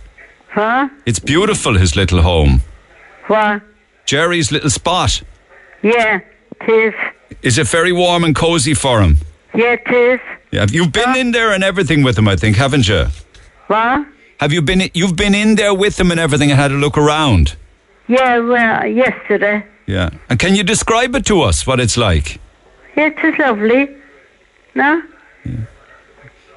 Huh? 0.50 0.90
It's 1.06 1.20
beautiful, 1.20 1.78
his 1.78 1.96
little 1.96 2.22
home. 2.22 2.64
What? 3.28 3.62
Jerry's 4.06 4.52
little 4.52 4.70
spot. 4.70 5.24
Yeah, 5.84 6.20
tis. 6.66 6.94
Is 7.42 7.58
it 7.58 7.68
very 7.70 7.94
warm 7.94 8.26
and 8.26 8.36
cozy 8.36 8.74
for 8.74 9.02
him? 9.02 9.20
Yeah, 9.56 9.78
tis. 9.78 10.20
Yeah, 10.52 10.66
you've 10.70 10.92
been 10.92 11.16
in 11.16 11.32
there 11.32 11.54
and 11.54 11.64
everything 11.64 12.04
with 12.04 12.18
him, 12.18 12.28
I 12.28 12.36
think, 12.36 12.58
haven't 12.58 12.88
you? 12.88 13.06
What? 13.68 14.06
Have 14.40 14.52
you 14.52 14.62
been? 14.62 14.90
You've 14.94 15.16
been 15.16 15.34
in 15.34 15.56
there 15.56 15.74
with 15.74 16.00
him 16.00 16.12
and 16.12 16.20
everything, 16.20 16.52
and 16.52 16.60
had 16.60 16.72
a 16.72 16.76
look 16.76 16.98
around. 16.98 17.56
Yeah, 18.08 18.40
well, 18.40 18.86
yesterday. 18.86 19.66
Yeah. 19.86 20.10
And 20.30 20.40
can 20.40 20.56
you 20.56 20.64
describe 20.64 21.16
it 21.16 21.26
to 21.28 21.42
us? 21.42 21.66
What 21.66 21.80
it's 21.80 21.96
like? 21.96 22.40
It 22.96 23.18
is 23.24 23.38
lovely. 23.40 23.96
No? 24.76 25.02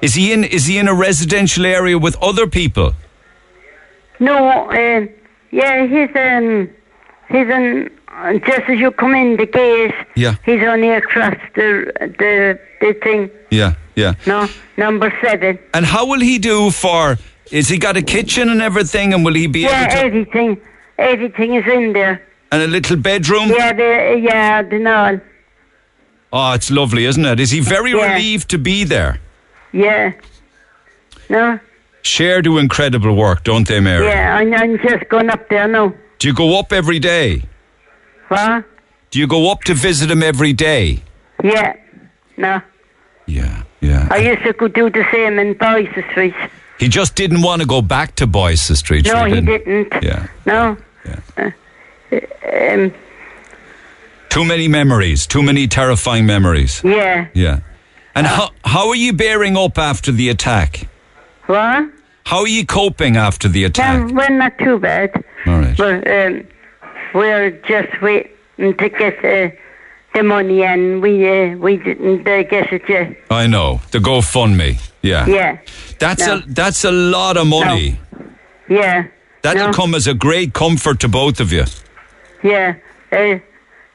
Is 0.01 0.15
he 0.15 0.33
in? 0.33 0.43
Is 0.43 0.65
he 0.65 0.77
in 0.77 0.87
a 0.87 0.93
residential 0.93 1.65
area 1.65 1.97
with 1.97 2.17
other 2.21 2.47
people? 2.47 2.93
No, 4.19 4.69
um, 4.69 5.09
yeah, 5.51 5.85
he's 5.85 6.15
in. 6.15 6.73
he's 7.29 7.47
in, 7.47 7.89
just 8.45 8.69
as 8.69 8.79
you 8.79 8.91
come 8.91 9.13
in 9.15 9.37
the 9.37 9.45
gate, 9.45 9.93
Yeah. 10.15 10.35
he's 10.45 10.61
only 10.63 10.89
across 10.89 11.35
the, 11.55 11.91
the, 12.19 12.59
the 12.81 12.93
thing. 13.03 13.29
Yeah. 13.51 13.73
Yeah. 13.95 14.13
No, 14.27 14.47
number 14.77 15.13
seven. 15.21 15.57
And 15.73 15.85
how 15.85 16.05
will 16.05 16.19
he 16.19 16.37
do 16.37 16.71
for? 16.71 17.17
Is 17.51 17.69
he 17.69 17.77
got 17.77 17.95
a 17.97 18.01
kitchen 18.01 18.49
and 18.49 18.61
everything? 18.61 19.13
And 19.13 19.23
will 19.23 19.33
he 19.35 19.47
be 19.47 19.61
Yeah, 19.61 19.83
able 19.83 19.91
to? 19.91 19.97
everything, 20.05 20.57
everything 20.97 21.53
is 21.55 21.65
in 21.67 21.93
there. 21.93 22.21
And 22.51 22.61
a 22.61 22.67
little 22.67 22.97
bedroom? 22.97 23.49
Yeah, 23.49 23.73
the, 23.73 24.19
yeah, 24.21 24.61
the 24.61 24.85
all. 24.91 25.19
Oh, 26.33 26.53
it's 26.53 26.69
lovely, 26.71 27.05
isn't 27.05 27.25
it? 27.25 27.39
Is 27.39 27.51
he 27.51 27.59
very 27.61 27.91
Yeah. 27.91 28.13
relieved 28.15 28.49
to 28.49 28.57
be 28.57 28.83
there? 28.83 29.19
Yeah. 29.71 30.11
No? 31.29 31.59
Share 32.01 32.41
do 32.41 32.57
incredible 32.57 33.15
work, 33.15 33.43
don't 33.43 33.67
they, 33.67 33.79
Mary? 33.79 34.05
Yeah, 34.07 34.35
I'm, 34.37 34.53
I'm 34.53 34.77
just 34.79 35.07
going 35.09 35.29
up 35.29 35.47
there 35.49 35.67
now. 35.67 35.93
Do 36.19 36.27
you 36.27 36.33
go 36.33 36.59
up 36.59 36.71
every 36.73 36.99
day? 36.99 37.43
What? 38.27 38.65
Do 39.11 39.19
you 39.19 39.27
go 39.27 39.51
up 39.51 39.63
to 39.65 39.73
visit 39.73 40.09
him 40.11 40.23
every 40.23 40.53
day? 40.53 41.03
Yeah. 41.43 41.75
No. 42.37 42.61
Yeah, 43.27 43.63
yeah. 43.81 44.07
I 44.11 44.17
used 44.17 44.43
to 44.43 44.53
go 44.53 44.67
do 44.67 44.89
the 44.89 45.05
same 45.11 45.39
in 45.39 45.53
Boyce 45.53 45.89
Street. 46.11 46.33
He 46.79 46.87
just 46.89 47.15
didn't 47.15 47.41
want 47.41 47.61
to 47.61 47.67
go 47.67 47.81
back 47.81 48.15
to 48.17 48.27
Boyce 48.27 48.61
Street. 48.77 49.05
No, 49.05 49.23
he 49.25 49.41
didn't. 49.41 49.93
Yeah. 50.03 50.27
No. 50.45 50.77
Yeah. 51.05 51.51
Uh, 52.11 52.19
um, 52.73 52.93
Too 54.29 54.43
many 54.45 54.67
memories. 54.67 55.25
Too 55.25 55.41
many 55.41 55.67
terrifying 55.67 56.25
memories. 56.25 56.81
yeah. 56.83 57.27
Yeah. 57.33 57.53
Uh. 57.53 57.59
And 58.17 58.27
how 58.27 58.49
how 58.63 58.89
are 58.89 58.95
you 58.95 59.11
bearing 59.13 59.57
up 59.57 59.77
after 59.77 60.11
the 60.11 60.29
attack? 60.29 60.87
What? 61.47 61.89
How 62.25 62.39
are 62.39 62.47
you 62.47 62.65
coping 62.65 63.17
after 63.17 63.47
the 63.49 63.65
attack? 63.65 63.99
Um, 64.01 64.15
well, 64.15 64.31
not 64.31 64.57
too 64.57 64.79
bad. 64.79 65.11
All 65.45 65.59
right. 65.59 65.75
But 65.77 66.09
um, 66.09 66.47
we're 67.15 67.51
just 67.67 68.01
waiting 68.01 68.75
to 68.77 68.89
get 68.89 69.17
uh, 69.25 69.55
the 70.13 70.23
money, 70.23 70.63
and 70.63 71.01
we 71.01 71.27
uh, 71.27 71.57
we 71.57 71.77
didn't 71.77 72.27
uh, 72.27 72.43
get 72.43 72.71
it 72.71 72.83
yet. 72.89 73.15
I 73.29 73.47
know 73.47 73.81
the 73.91 73.99
GoFundMe. 73.99 74.77
Yeah. 75.01 75.25
Yeah. 75.27 75.57
That's 75.99 76.25
No. 76.27 76.35
a 76.37 76.43
that's 76.47 76.83
a 76.85 76.91
lot 76.91 77.37
of 77.37 77.47
money. 77.47 77.99
Yeah. 78.69 79.07
That'll 79.43 79.67
No. 79.67 79.73
come 79.73 79.95
as 79.95 80.07
a 80.07 80.13
great 80.13 80.53
comfort 80.53 80.99
to 81.01 81.07
both 81.07 81.39
of 81.39 81.51
you. 81.53 81.65
Yeah. 82.43 82.75
Uh, 83.11 83.39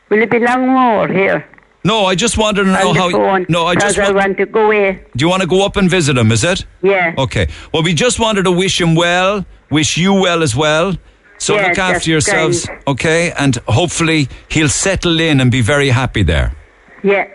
will 0.09 0.23
it 0.23 0.31
be 0.31 0.39
long 0.39 0.69
more 0.69 1.09
here? 1.09 1.45
No, 1.83 2.05
I 2.05 2.15
just 2.15 2.37
wanted 2.37 2.65
to 2.65 2.71
know 2.71 2.93
how. 2.93 3.09
No, 3.49 3.67
I 3.67 3.75
just. 3.75 3.99
I 3.99 4.13
want 4.13 4.37
to 4.37 4.47
go 4.47 4.67
away. 4.67 5.03
do 5.17 5.25
you 5.25 5.29
want 5.31 5.43
to 5.43 5.49
go 5.49 5.65
up 5.65 5.77
and 5.77 5.89
visit 5.91 6.17
him? 6.17 6.31
Is 6.31 6.45
it? 6.45 6.67
Yeah. 6.83 7.15
Okay. 7.17 7.49
Well, 7.73 7.83
we 7.83 7.95
just 7.95 8.21
wanted 8.21 8.43
to 8.45 8.53
wish 8.53 8.79
him 8.81 8.95
well, 8.95 9.45
wish 9.71 9.97
you 9.97 10.13
well 10.13 10.43
as 10.43 10.55
well. 10.55 10.95
So 11.41 11.55
Yeah, 11.57 11.69
look 11.69 11.79
after 11.79 12.11
yourselves, 12.11 12.69
okay? 12.87 13.33
And 13.33 13.57
hopefully 13.67 14.29
he'll 14.49 14.69
settle 14.69 15.19
in 15.21 15.41
and 15.41 15.51
be 15.51 15.63
very 15.63 15.89
happy 15.89 16.23
there. 16.23 16.55
Yeah. 17.03 17.29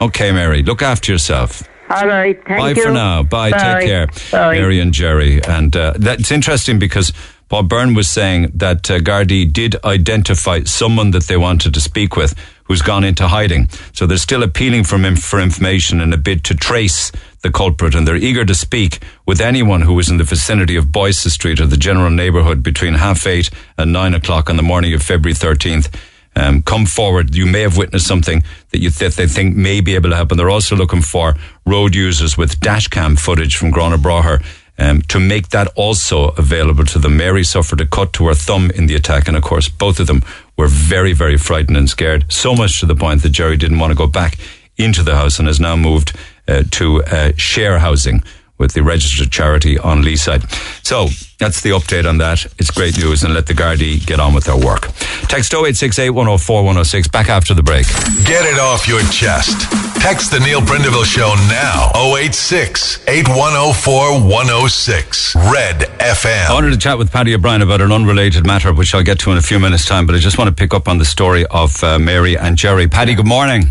Okay, 0.00 0.30
Mary. 0.30 0.62
Look 0.62 0.80
after 0.80 1.10
yourself. 1.10 1.62
All 1.90 2.06
right. 2.06 2.36
Thank 2.46 2.60
Bye 2.60 2.70
you. 2.70 2.82
for 2.84 2.92
now. 2.92 3.24
Bye. 3.24 3.50
Take 3.50 3.88
care. 3.88 4.06
Bye. 4.30 4.54
Mary 4.54 4.78
and 4.78 4.92
Jerry. 4.94 5.42
And 5.42 5.74
uh, 5.74 5.94
that's 5.96 6.30
interesting 6.30 6.78
because 6.78 7.12
Paul 7.48 7.64
Byrne 7.64 7.94
was 7.94 8.08
saying 8.08 8.52
that 8.54 8.88
uh, 8.90 8.98
Gardaí 8.98 9.52
did 9.52 9.74
identify 9.84 10.62
someone 10.64 11.10
that 11.10 11.24
they 11.24 11.36
wanted 11.36 11.74
to 11.74 11.80
speak 11.80 12.14
with 12.14 12.34
who's 12.68 12.82
gone 12.82 13.02
into 13.02 13.26
hiding. 13.26 13.68
So 13.92 14.06
they're 14.06 14.18
still 14.18 14.42
appealing 14.42 14.84
from 14.84 15.04
him 15.04 15.16
for 15.16 15.40
information 15.40 16.00
in 16.00 16.12
a 16.12 16.16
bid 16.16 16.44
to 16.44 16.54
trace 16.54 17.10
the 17.40 17.50
culprit 17.50 17.94
and 17.94 18.06
they're 18.06 18.16
eager 18.16 18.44
to 18.44 18.54
speak 18.54 19.00
with 19.26 19.40
anyone 19.40 19.82
who 19.82 19.94
was 19.94 20.08
in 20.08 20.18
the 20.18 20.24
vicinity 20.24 20.76
of 20.76 20.92
Boyce 20.92 21.20
Street 21.32 21.60
or 21.60 21.66
the 21.66 21.76
general 21.76 22.10
neighbourhood 22.10 22.62
between 22.62 22.94
half 22.94 23.26
eight 23.26 23.50
and 23.76 23.92
nine 23.92 24.14
o'clock 24.14 24.50
on 24.50 24.56
the 24.56 24.62
morning 24.62 24.92
of 24.92 25.02
February 25.02 25.34
13th. 25.34 25.92
Um, 26.36 26.62
come 26.62 26.86
forward. 26.86 27.34
You 27.34 27.46
may 27.46 27.62
have 27.62 27.76
witnessed 27.76 28.06
something 28.06 28.44
that 28.70 28.78
you 28.78 28.90
they 28.90 29.26
think 29.26 29.56
may 29.56 29.80
be 29.80 29.94
able 29.96 30.10
to 30.10 30.16
happen. 30.16 30.36
They're 30.36 30.50
also 30.50 30.76
looking 30.76 31.02
for 31.02 31.34
road 31.66 31.94
users 31.96 32.36
with 32.36 32.60
dashcam 32.60 33.18
footage 33.18 33.56
from 33.56 33.72
Gurranabraher 33.72 34.44
um, 34.78 35.02
to 35.02 35.18
make 35.18 35.48
that 35.48 35.68
also 35.74 36.28
available 36.30 36.84
to 36.84 36.98
them. 36.98 37.16
Mary 37.16 37.42
suffered 37.42 37.80
a 37.80 37.86
cut 37.86 38.12
to 38.14 38.28
her 38.28 38.34
thumb 38.34 38.70
in 38.70 38.86
the 38.86 38.94
attack, 38.94 39.26
and 39.26 39.36
of 39.36 39.42
course, 39.42 39.68
both 39.68 39.98
of 39.98 40.06
them 40.06 40.22
were 40.58 40.68
very, 40.68 41.14
very 41.14 41.38
frightened 41.38 41.78
and 41.78 41.88
scared. 41.88 42.30
So 42.30 42.54
much 42.54 42.80
to 42.80 42.86
the 42.86 42.96
point 42.96 43.22
that 43.22 43.30
Jerry 43.30 43.56
didn't 43.56 43.78
want 43.78 43.92
to 43.92 43.96
go 43.96 44.08
back 44.08 44.36
into 44.76 45.02
the 45.02 45.16
house 45.16 45.38
and 45.38 45.48
has 45.48 45.58
now 45.60 45.76
moved 45.76 46.14
uh, 46.46 46.64
to 46.72 47.02
uh, 47.04 47.32
share 47.36 47.78
housing 47.78 48.22
with 48.58 48.72
the 48.74 48.82
registered 48.82 49.30
charity 49.30 49.78
on 49.78 50.02
Leaside. 50.02 50.44
So 50.84 51.08
that's 51.38 51.62
the 51.62 51.70
update 51.70 52.08
on 52.08 52.18
that. 52.18 52.44
It's 52.58 52.70
great 52.70 52.98
news 52.98 53.22
and 53.22 53.32
let 53.32 53.46
the 53.46 53.54
Gardaí 53.54 54.04
get 54.04 54.18
on 54.20 54.34
with 54.34 54.44
their 54.44 54.56
work. 54.56 54.88
Text 55.28 55.54
0868 55.54 56.10
104 56.10 56.62
106. 56.64 57.08
Back 57.08 57.28
after 57.28 57.54
the 57.54 57.62
break. 57.62 57.86
Get 58.26 58.44
it 58.44 58.58
off 58.58 58.88
your 58.88 59.00
chest. 59.10 59.70
Text 60.02 60.30
the 60.32 60.40
Neil 60.40 60.60
Prendeville 60.60 61.04
Show 61.04 61.34
now. 61.48 61.90
086 61.94 63.06
8104 63.06 64.20
106. 64.22 65.36
Red 65.36 65.80
FM. 66.00 66.46
I 66.48 66.52
wanted 66.54 66.70
to 66.70 66.78
chat 66.78 66.98
with 66.98 67.12
Paddy 67.12 67.34
O'Brien 67.34 67.62
about 67.62 67.80
an 67.80 67.92
unrelated 67.92 68.46
matter, 68.46 68.72
which 68.72 68.94
I'll 68.94 69.02
get 69.02 69.20
to 69.20 69.30
in 69.30 69.38
a 69.38 69.42
few 69.42 69.58
minutes' 69.58 69.86
time, 69.86 70.06
but 70.06 70.14
I 70.14 70.18
just 70.18 70.38
want 70.38 70.48
to 70.48 70.54
pick 70.54 70.74
up 70.74 70.88
on 70.88 70.98
the 70.98 71.04
story 71.04 71.46
of 71.46 71.82
uh, 71.84 71.98
Mary 71.98 72.36
and 72.36 72.56
Jerry. 72.56 72.88
Paddy, 72.88 73.14
good 73.14 73.26
morning. 73.26 73.68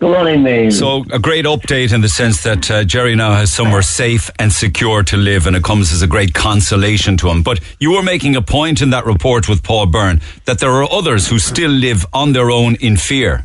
Good 0.00 0.12
morning, 0.12 0.44
Neil. 0.44 0.70
So, 0.70 1.04
a 1.10 1.18
great 1.18 1.44
update 1.44 1.92
in 1.92 2.02
the 2.02 2.08
sense 2.08 2.44
that 2.44 2.70
uh, 2.70 2.84
Jerry 2.84 3.16
now 3.16 3.32
has 3.32 3.52
somewhere 3.52 3.82
safe 3.82 4.30
and 4.38 4.52
secure 4.52 5.02
to 5.02 5.16
live, 5.16 5.48
and 5.48 5.56
it 5.56 5.64
comes 5.64 5.92
as 5.92 6.02
a 6.02 6.06
great 6.06 6.34
consolation 6.34 7.16
to 7.16 7.28
him. 7.28 7.42
But 7.42 7.58
you 7.80 7.90
were 7.90 8.02
making 8.04 8.36
a 8.36 8.40
point 8.40 8.80
in 8.80 8.90
that 8.90 9.06
report 9.06 9.48
with 9.48 9.64
Paul 9.64 9.86
Byrne 9.86 10.20
that 10.44 10.60
there 10.60 10.70
are 10.70 10.88
others 10.88 11.26
who 11.26 11.40
still 11.40 11.72
live 11.72 12.06
on 12.12 12.32
their 12.32 12.48
own 12.48 12.76
in 12.76 12.96
fear. 12.96 13.44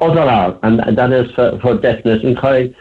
Oh, 0.00 0.12
there 0.12 0.28
are, 0.28 0.58
and 0.64 0.80
that 0.98 1.12
is 1.12 1.30
for, 1.36 1.60
for 1.60 1.78
definite. 1.78 2.24
And 2.24 2.36
could 2.36 2.52
I, 2.52 2.74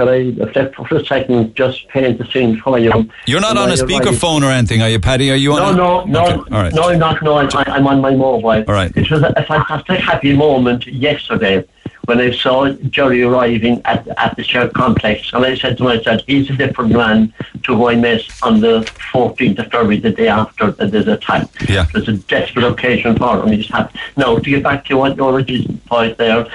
could 0.00 0.08
I 0.08 0.42
reflect 0.44 0.74
for 0.76 0.96
a 0.96 1.04
second, 1.04 1.54
just 1.54 1.86
paint 1.88 2.16
the 2.18 2.24
scene 2.26 2.58
for 2.60 2.78
you? 2.78 3.08
You're 3.26 3.40
not 3.40 3.58
on 3.58 3.70
a 3.70 3.74
speakerphone 3.74 4.42
or 4.42 4.50
anything, 4.50 4.80
are 4.80 4.88
you, 4.88 4.98
Paddy? 4.98 5.30
Are 5.30 5.34
you 5.36 5.52
on? 5.52 5.76
no, 5.76 6.00
a- 6.00 6.06
no, 6.06 6.24
Okay, 6.24 6.54
All 6.56 6.62
right. 6.62 6.72
no, 6.72 6.82
I'm 6.88 6.98
not. 6.98 7.22
No, 7.22 7.36
I'm, 7.36 7.48
I'm 7.54 7.86
on 7.86 8.00
my 8.00 8.10
mobile. 8.12 8.46
All 8.48 8.62
right. 8.64 8.90
It 8.96 9.10
was 9.10 9.22
a, 9.22 9.32
a 9.36 9.44
fantastic, 9.44 10.00
happy 10.00 10.34
moment 10.34 10.86
yesterday 10.86 11.64
when 12.06 12.18
I 12.18 12.30
saw 12.30 12.70
Jerry 12.88 13.22
arriving 13.22 13.82
at 13.84 14.08
at 14.16 14.34
the 14.36 14.42
shared 14.42 14.72
complex, 14.72 15.32
and 15.34 15.44
I 15.44 15.54
said 15.54 15.76
to 15.78 15.84
myself, 15.84 16.22
"He's 16.26 16.48
a 16.48 16.54
different 16.54 16.92
man 16.92 17.32
to 17.64 17.76
who 17.76 17.88
I 17.88 17.94
met 17.96 18.22
on 18.42 18.60
the 18.60 18.80
14th 19.12 19.58
of 19.58 19.64
February, 19.66 19.98
the 20.00 20.10
day 20.10 20.28
after 20.28 20.70
the, 20.70 20.86
the 20.86 21.12
attack." 21.12 21.46
Yeah. 21.68 21.84
It 21.88 21.92
was 21.94 22.08
a 22.08 22.14
desperate 22.14 22.64
occasion 22.64 23.16
for 23.16 23.40
him. 23.42 23.48
He 23.52 23.58
just 23.58 23.70
had. 23.70 23.90
Now, 24.16 24.36
to 24.38 24.50
get 24.50 24.62
back 24.62 24.86
to 24.86 24.96
what 24.96 25.16
your 25.18 25.42
point 25.86 26.16
there, 26.16 26.46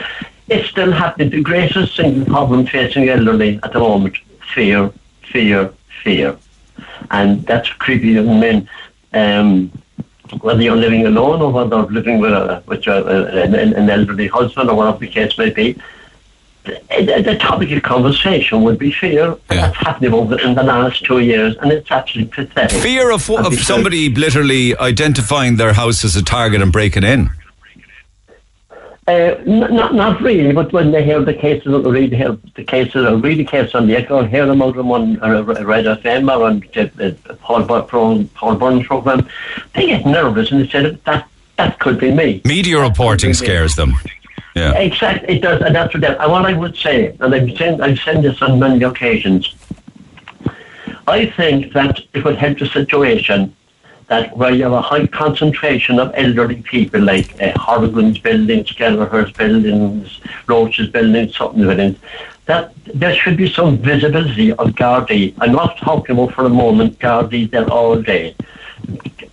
it's 0.48 0.70
still 0.70 0.92
happening. 0.92 1.30
The 1.30 1.42
greatest 1.42 1.96
single 1.96 2.26
problem 2.26 2.66
facing 2.68 3.10
elderly 3.10 3.60
at 3.64 3.74
the 3.74 3.80
moment: 3.80 4.18
fear, 4.54 4.92
fear, 5.32 5.72
fear, 6.04 6.38
and 7.12 7.44
that's 7.46 7.70
creepy 7.70 8.10
young 8.10 8.40
men. 8.40 8.70
Um, 9.14 9.72
whether 10.42 10.62
you're 10.62 10.76
living 10.76 11.06
alone 11.06 11.42
or 11.42 11.52
whether 11.52 11.76
you're 11.78 11.92
living 11.92 12.20
with, 12.20 12.34
a, 12.34 12.62
with 12.66 12.86
a, 12.88 13.44
an, 13.44 13.54
an 13.74 13.90
elderly 13.90 14.28
husband 14.28 14.70
or 14.70 14.76
whatever 14.76 14.98
the 14.98 15.08
case 15.08 15.38
may 15.38 15.52
be, 15.52 15.80
the, 16.64 17.22
the 17.24 17.38
topic 17.40 17.72
of 17.72 17.84
conversation 17.84 18.64
would 18.64 18.80
be 18.80 18.92
fear. 18.92 19.32
And 19.32 19.40
Yeah. 19.52 19.68
that's 19.68 19.78
happening 19.78 20.14
over 20.14 20.40
in 20.42 20.56
the 20.56 20.64
last 20.64 21.06
two 21.06 21.20
years, 21.20 21.56
and 21.62 21.72
it's 21.72 21.92
actually 21.92 22.26
pathetic. 22.26 22.82
Fear 22.82 23.12
of, 23.12 23.30
of 23.30 23.54
somebody 23.60 24.10
literally 24.10 24.76
identifying 24.78 25.58
their 25.58 25.74
house 25.74 26.04
as 26.04 26.16
a 26.16 26.24
target 26.24 26.62
and 26.62 26.72
breaking 26.72 27.04
in. 27.04 27.30
Uh, 29.08 29.36
not 29.46 29.94
not 29.94 30.20
really, 30.20 30.52
but 30.52 30.74
when 30.74 30.91
they 30.91 31.04
hear 31.04 31.22
the 31.22 31.34
cases, 31.34 31.68
read 31.86 32.12
hear 32.12 32.36
the 32.56 32.63
cases, 32.63 33.06
or 33.06 33.15
read 33.18 33.38
the 33.38 33.46
cases 33.46 33.76
on 33.76 33.86
the 33.86 33.96
echo, 33.96 34.24
hear 34.26 34.48
them 34.48 34.63
out 34.63 34.76
on 34.76 34.88
one 34.88 35.24
or 35.24 35.36
a 35.36 35.44
Red 35.44 35.86
FM 35.86 36.36
or 36.36 36.44
on 36.44 36.62
the 36.74 37.15
uh, 37.30 37.34
Paul 37.36 37.63
Paul 38.34 38.56
Burns 38.56 38.88
program, 38.88 39.28
they 39.76 39.86
get 39.86 40.08
nervous 40.08 40.52
and 40.52 40.62
they 40.62 40.68
say 40.68 40.98
that 41.06 41.28
that 41.58 41.80
could 41.80 42.00
be 42.00 42.12
me. 42.12 42.41
Media 42.46 42.80
reporting 42.80 43.36
scares 43.36 43.76
them. 43.76 43.94
Yeah. 44.56 44.72
Exactly, 44.74 45.36
it 45.36 45.41
does, 45.41 45.62
and 45.62 45.76
that's 45.76 45.94
what, 45.94 46.02
that, 46.02 46.20
and 46.20 46.32
what 46.32 46.46
I 46.46 46.54
would 46.54 46.76
say, 46.76 47.15
and 47.20 47.36
I've 47.36 47.58
said, 47.58 47.82
I've 47.82 48.00
said 48.00 48.24
this 48.24 48.41
on 48.41 48.58
many 48.58 48.84
occasions. 48.84 49.54
I 51.08 51.28
think 51.28 51.74
that 51.74 52.00
it 52.13 52.24
would 52.24 52.38
help 52.38 52.58
the 52.58 52.65
situation 52.65 53.56
that 54.08 54.36
where 54.38 54.52
you 54.52 54.63
have 54.63 54.74
a 54.74 54.82
high 54.82 55.08
concentration 55.08 56.00
of 56.00 56.13
elderly 56.15 56.62
people, 56.62 57.02
like 57.02 57.41
uh, 57.41 57.52
Horgan's 57.58 58.20
buildings, 58.20 58.72
Gallagher's 58.72 59.32
buildings, 59.32 60.20
Roche's 60.48 60.89
buildings, 60.89 61.36
something 61.36 61.63
buildings, 61.63 61.98
that 62.46 62.74
there 62.94 63.15
should 63.15 63.38
be 63.38 63.52
some 63.52 63.78
visibility 63.78 64.52
of 64.52 64.68
Gardaí. 64.70 65.34
I'm 65.39 65.52
not 65.52 65.78
talking 65.78 66.18
about 66.18 66.34
for 66.34 66.46
a 66.46 66.50
moment 66.50 67.00
Gardaí 67.00 67.50
there 67.50 67.68
all 67.70 68.00
day. 68.00 68.36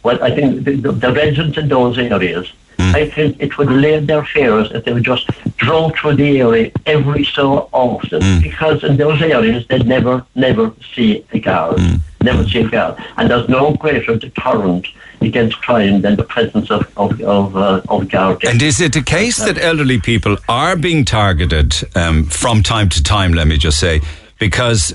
Well, 0.03 0.23
I 0.23 0.35
think 0.35 0.65
the, 0.65 0.77
the, 0.77 0.93
the 0.93 1.13
residents 1.13 1.59
in 1.59 1.69
those 1.69 1.99
areas 1.99 2.53
hmm. 2.79 2.95
I 2.95 3.09
think 3.09 3.37
it 3.41 3.57
would 3.59 3.71
lay 3.71 4.01
their 4.01 4.25
fears 4.25 4.71
if 4.73 4.85
they 4.85 4.93
would 4.93 5.05
just 5.05 5.29
drove 5.57 5.95
through 5.95 6.17
the 6.17 6.41
area 6.41 6.73
every 6.87 7.25
so 7.25 7.69
often 7.73 8.23
hmm. 8.23 8.41
because 8.41 8.83
in 8.83 8.97
those 8.97 9.21
areas 9.21 9.67
they'd 9.69 9.87
never, 9.87 10.25
never 10.35 10.73
see 10.95 11.25
a 11.33 11.39
guard. 11.39 11.79
Hmm. 11.79 11.97
Never 12.23 12.47
see 12.47 12.61
a 12.61 12.69
guard. 12.69 13.03
And 13.17 13.31
there's 13.31 13.49
no 13.49 13.75
greater 13.75 14.17
deterrent 14.17 14.87
against 15.21 15.61
crime 15.61 16.01
than 16.03 16.17
the 16.17 16.25
presence 16.25 16.71
of, 16.71 16.87
of, 16.97 17.21
of, 17.23 17.57
uh, 17.57 17.83
of 17.89 18.09
guards. 18.09 18.45
And 18.45 18.61
is 18.63 18.81
it 18.81 18.97
a 18.97 19.03
case 19.03 19.39
that 19.39 19.59
elderly 19.59 20.01
people 20.01 20.37
are 20.49 20.77
being 20.77 21.05
targeted 21.05 21.75
um, 21.95 22.25
from 22.25 22.63
time 22.63 22.89
to 22.91 23.03
time, 23.03 23.33
let 23.33 23.47
me 23.47 23.57
just 23.57 23.79
say, 23.79 24.01
because 24.39 24.95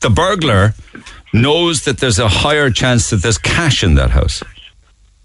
the 0.00 0.10
burglar 0.10 0.74
knows 1.32 1.84
that 1.84 1.98
there's 1.98 2.18
a 2.18 2.28
higher 2.28 2.70
chance 2.70 3.10
that 3.10 3.22
there's 3.22 3.38
cash 3.38 3.82
in 3.82 3.94
that 3.96 4.10
house? 4.10 4.42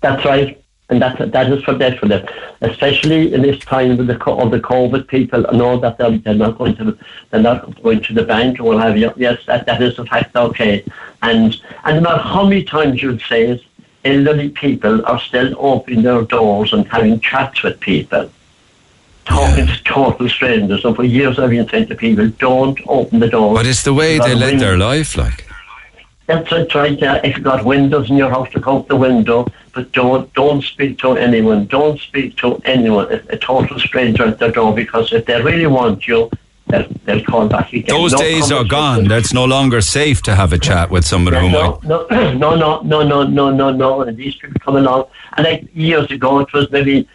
That's 0.01 0.23
right. 0.25 0.61
And 0.89 1.01
that, 1.01 1.31
that 1.33 1.51
is 1.51 1.61
for 1.63 1.73
that 1.73 1.99
for 1.99 2.07
them, 2.07 2.25
especially 2.61 3.33
in 3.33 3.41
this 3.41 3.59
time 3.59 3.97
with 3.97 4.07
the 4.07 4.23
of 4.23 4.51
the 4.51 4.59
COVID. 4.59 5.07
People 5.07 5.41
know 5.51 5.77
that 5.77 5.97
they're, 5.97 6.17
they're 6.17 6.33
not 6.33 6.57
going 6.57 6.77
to 6.77 6.97
they're 7.29 7.41
not 7.41 7.83
going 7.83 8.01
to 8.03 8.13
the 8.13 8.23
bank 8.23 8.61
or 8.61 8.63
what 8.63 8.81
have 8.81 8.97
you. 8.97 9.11
Yes, 9.17 9.45
that, 9.47 9.65
that 9.65 9.81
is 9.81 9.99
a 9.99 10.05
fact. 10.05 10.33
Okay, 10.33 10.85
and 11.21 11.61
and 11.83 11.97
no 11.97 12.01
matter 12.01 12.21
how 12.21 12.45
many 12.45 12.63
times 12.63 13.03
you'd 13.03 13.21
say 13.21 13.47
it, 13.47 13.61
elderly 14.05 14.49
people 14.49 15.05
are 15.05 15.19
still 15.19 15.53
opening 15.57 16.03
their 16.03 16.21
doors 16.21 16.71
and 16.71 16.87
having 16.87 17.19
chats 17.19 17.63
with 17.63 17.79
people, 17.81 18.31
talking 19.25 19.67
to 19.67 19.83
total 19.83 20.29
strangers. 20.29 20.85
And 20.85 20.95
for 20.95 21.03
years 21.03 21.37
I've 21.37 21.49
been 21.49 21.67
saying 21.67 21.87
to 21.87 21.95
people, 21.95 22.29
don't 22.29 22.79
open 22.87 23.19
the 23.19 23.27
door. 23.27 23.55
But 23.55 23.67
it's 23.67 23.83
the 23.83 23.93
way 23.93 24.19
they 24.19 24.35
led 24.35 24.59
their 24.59 24.77
life, 24.77 25.17
like. 25.17 25.46
That's 26.27 26.51
right, 26.51 26.75
right. 26.75 26.99
try. 26.99 27.19
If 27.23 27.37
you've 27.37 27.45
got 27.45 27.63
windows 27.63 28.09
in 28.09 28.17
your 28.17 28.29
house, 28.29 28.53
look 28.53 28.67
out 28.67 28.89
the 28.89 28.97
window, 28.97 29.47
but 29.73 29.93
don't 29.93 30.31
don't 30.33 30.61
speak 30.61 30.99
to 30.99 31.13
anyone. 31.13 31.67
Don't 31.67 31.99
speak 31.99 32.35
to 32.37 32.61
anyone, 32.65 33.11
a, 33.11 33.21
a 33.29 33.37
total 33.37 33.79
stranger 33.79 34.25
at 34.25 34.37
the 34.37 34.49
door, 34.49 34.75
because 34.75 35.13
if 35.13 35.25
they 35.25 35.41
really 35.41 35.67
want 35.67 36.05
you, 36.05 36.29
they'll, 36.67 36.85
they'll 37.05 37.23
call 37.23 37.47
back 37.47 37.71
again. 37.71 37.95
Those 37.95 38.11
no 38.11 38.17
days 38.17 38.51
are 38.51 38.65
gone. 38.65 39.05
That's 39.05 39.33
no 39.33 39.45
longer 39.45 39.79
safe 39.79 40.21
to 40.23 40.35
have 40.35 40.51
a 40.51 40.59
chat 40.59 40.89
with 40.91 41.05
somebody 41.05 41.37
yeah, 41.37 41.43
who 41.43 41.87
no, 41.87 42.07
might. 42.07 42.09
No, 42.11 42.33
no, 42.55 42.81
no, 42.81 43.03
no, 43.03 43.23
no, 43.23 43.49
no, 43.49 43.71
no. 43.71 44.01
And 44.01 44.17
these 44.17 44.35
people 44.35 44.59
come 44.59 44.75
along. 44.75 45.05
And 45.37 45.45
like 45.45 45.69
years 45.73 46.11
ago, 46.11 46.39
it 46.39 46.51
was 46.51 46.69
maybe 46.71 47.07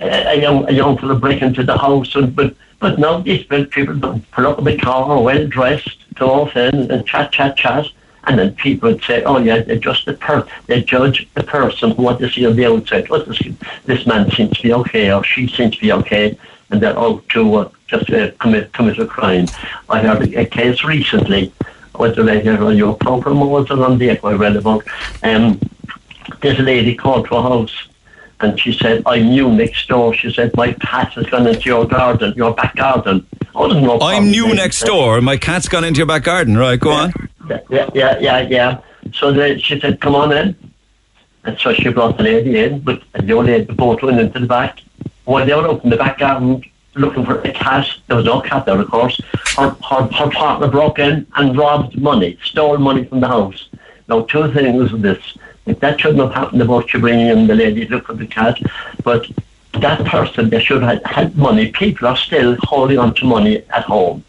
uh, 0.00 0.04
a, 0.04 0.38
young 0.38 0.68
a 0.68 0.72
young 0.72 0.98
fellow 0.98 1.18
breaking 1.18 1.48
into 1.48 1.64
the 1.64 1.78
house, 1.78 2.14
and 2.14 2.36
but. 2.36 2.54
But 2.78 2.98
now 2.98 3.20
these 3.20 3.44
people 3.44 3.94
don't 3.96 4.30
pull 4.30 4.46
up 4.46 4.58
in 4.58 4.64
the 4.64 4.78
car, 4.78 5.20
well 5.20 5.46
dressed, 5.46 5.98
go 6.14 6.30
off 6.30 6.56
in 6.56 6.90
and 6.90 7.06
chat, 7.06 7.30
chat, 7.30 7.54
chat 7.54 7.84
and 8.24 8.38
then 8.38 8.54
people 8.54 8.90
would 8.90 9.02
say, 9.02 9.22
"Oh 9.22 9.38
yeah, 9.38 9.60
they 9.60 9.78
just 9.78 10.06
the 10.06 10.14
per 10.14 10.46
they 10.66 10.82
judge 10.82 11.28
the 11.34 11.42
person 11.42 11.92
what 11.92 12.18
they 12.18 12.30
see 12.30 12.46
on 12.46 12.56
the 12.56 12.66
outside. 12.66 13.08
What 13.08 13.26
this 13.26 13.40
this 13.86 14.06
man 14.06 14.30
seems 14.30 14.56
to 14.56 14.62
be 14.62 14.72
okay, 14.74 15.12
or 15.12 15.24
she 15.24 15.46
seems 15.48 15.76
to 15.76 15.80
be 15.80 15.92
okay, 15.92 16.38
and 16.70 16.80
they're 16.80 16.98
out 16.98 17.26
to 17.30 17.54
uh, 17.54 17.70
just 17.86 18.10
uh, 18.10 18.30
commit 18.38 18.72
commit 18.72 18.98
a 18.98 19.06
crime." 19.06 19.46
I 19.88 20.02
heard 20.02 20.34
a, 20.34 20.44
case 20.46 20.84
recently. 20.84 21.52
Was 21.94 22.16
the 22.16 22.22
lady 22.22 22.48
on 22.48 22.76
your 22.76 22.96
program 22.96 23.42
or 23.42 23.48
was 23.48 23.70
it 23.70 23.78
on 23.78 23.98
the 23.98 24.10
Echo 24.10 24.28
I 24.28 24.46
about? 24.46 24.84
Um, 25.22 25.60
this 26.40 26.58
lady 26.58 26.94
called 26.94 27.26
to 27.26 27.36
a 27.36 27.42
house 27.42 27.88
and 28.40 28.58
she 28.58 28.72
said, 28.72 29.02
I'm 29.06 29.28
new 29.28 29.50
next 29.52 29.88
door. 29.88 30.14
She 30.14 30.32
said, 30.32 30.56
my 30.56 30.72
cat 30.74 31.12
has 31.12 31.26
gone 31.26 31.46
into 31.46 31.68
your 31.68 31.86
garden, 31.86 32.32
your 32.36 32.54
back 32.54 32.74
garden. 32.76 33.26
Oh, 33.54 33.66
no. 33.66 33.98
I'm 34.00 34.30
new 34.30 34.54
next 34.54 34.82
door. 34.82 35.20
My 35.20 35.36
cat's 35.36 35.68
gone 35.68 35.84
into 35.84 35.98
your 35.98 36.06
back 36.06 36.24
garden. 36.24 36.56
Right, 36.56 36.80
go 36.80 36.90
on. 36.90 37.12
Yeah, 37.48 37.90
yeah, 37.92 38.18
yeah, 38.18 38.40
yeah. 38.40 38.80
So 39.12 39.32
they, 39.32 39.58
she 39.58 39.78
said, 39.80 40.00
come 40.00 40.14
on 40.14 40.32
in. 40.32 40.56
And 41.44 41.58
so 41.58 41.72
she 41.72 41.88
brought 41.88 42.16
the 42.16 42.22
lady 42.22 42.58
in, 42.58 42.80
but 42.80 43.02
the 43.12 43.32
old 43.32 43.46
lady 43.46 43.72
both 43.72 44.02
went 44.02 44.20
into 44.20 44.40
the 44.40 44.46
back. 44.46 44.80
While 45.24 45.46
they 45.46 45.54
were 45.54 45.68
up 45.68 45.84
in 45.84 45.90
the 45.90 45.96
back 45.96 46.18
garden 46.18 46.62
looking 46.94 47.24
for 47.24 47.40
a 47.40 47.52
cat, 47.52 47.86
there 48.06 48.16
was 48.16 48.26
no 48.26 48.40
cat 48.40 48.66
there, 48.66 48.80
of 48.80 48.90
course. 48.90 49.20
Her, 49.56 49.70
her, 49.88 50.06
her 50.12 50.30
partner 50.30 50.68
broke 50.68 50.98
in 50.98 51.26
and 51.36 51.56
robbed 51.56 51.98
money, 51.98 52.38
stole 52.44 52.78
money 52.78 53.04
from 53.04 53.20
the 53.20 53.28
house. 53.28 53.68
Now, 54.08 54.22
two 54.22 54.52
things 54.52 54.92
with 54.92 55.02
this. 55.02 55.38
If 55.66 55.80
that 55.80 56.00
shouldn't 56.00 56.20
have 56.20 56.32
happened 56.32 56.62
about 56.62 56.92
you 56.92 57.00
bringing 57.00 57.28
in 57.28 57.46
the 57.46 57.54
lady 57.54 57.86
to 57.86 57.94
look 57.94 58.06
for 58.06 58.14
the 58.14 58.26
cat, 58.26 58.58
but 59.04 59.26
that 59.74 60.04
person, 60.06 60.50
they 60.50 60.60
should 60.60 60.82
have 60.82 61.02
had 61.04 61.36
money. 61.36 61.70
People 61.70 62.08
are 62.08 62.16
still 62.16 62.56
holding 62.62 62.98
on 62.98 63.14
to 63.16 63.24
money 63.24 63.62
at 63.70 63.84
home. 63.84 64.24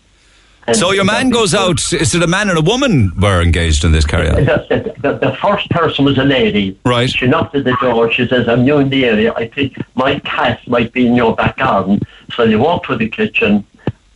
And 0.67 0.75
So 0.75 0.91
your 0.91 1.05
man 1.05 1.31
goes 1.31 1.55
out. 1.55 1.81
Is 1.91 2.13
it 2.13 2.21
a 2.21 2.27
man 2.27 2.49
and 2.49 2.57
a 2.57 2.61
woman 2.61 3.11
were 3.19 3.41
engaged 3.41 3.83
in 3.83 3.91
this 3.91 4.05
carry 4.05 4.29
on? 4.29 4.45
That's. 4.45 4.67
The, 5.01 5.13
the 5.13 5.35
first 5.41 5.67
person 5.71 6.05
was 6.05 6.19
a 6.19 6.23
lady. 6.23 6.79
Right. 6.85 7.09
She 7.09 7.25
knocked 7.25 7.55
at 7.55 7.63
the 7.63 7.75
door. 7.81 8.11
She 8.11 8.27
says, 8.27 8.47
I'm 8.47 8.63
new 8.63 8.77
in 8.77 8.89
the 8.89 9.05
area. 9.05 9.33
I 9.33 9.47
think 9.47 9.75
my 9.95 10.19
cat 10.19 10.65
might 10.67 10.93
be 10.93 11.07
in 11.07 11.15
your 11.15 11.35
back 11.35 11.57
garden. 11.57 12.01
So 12.35 12.45
they 12.45 12.55
walk 12.55 12.85
to 12.85 12.95
the 12.95 13.09
kitchen, 13.09 13.65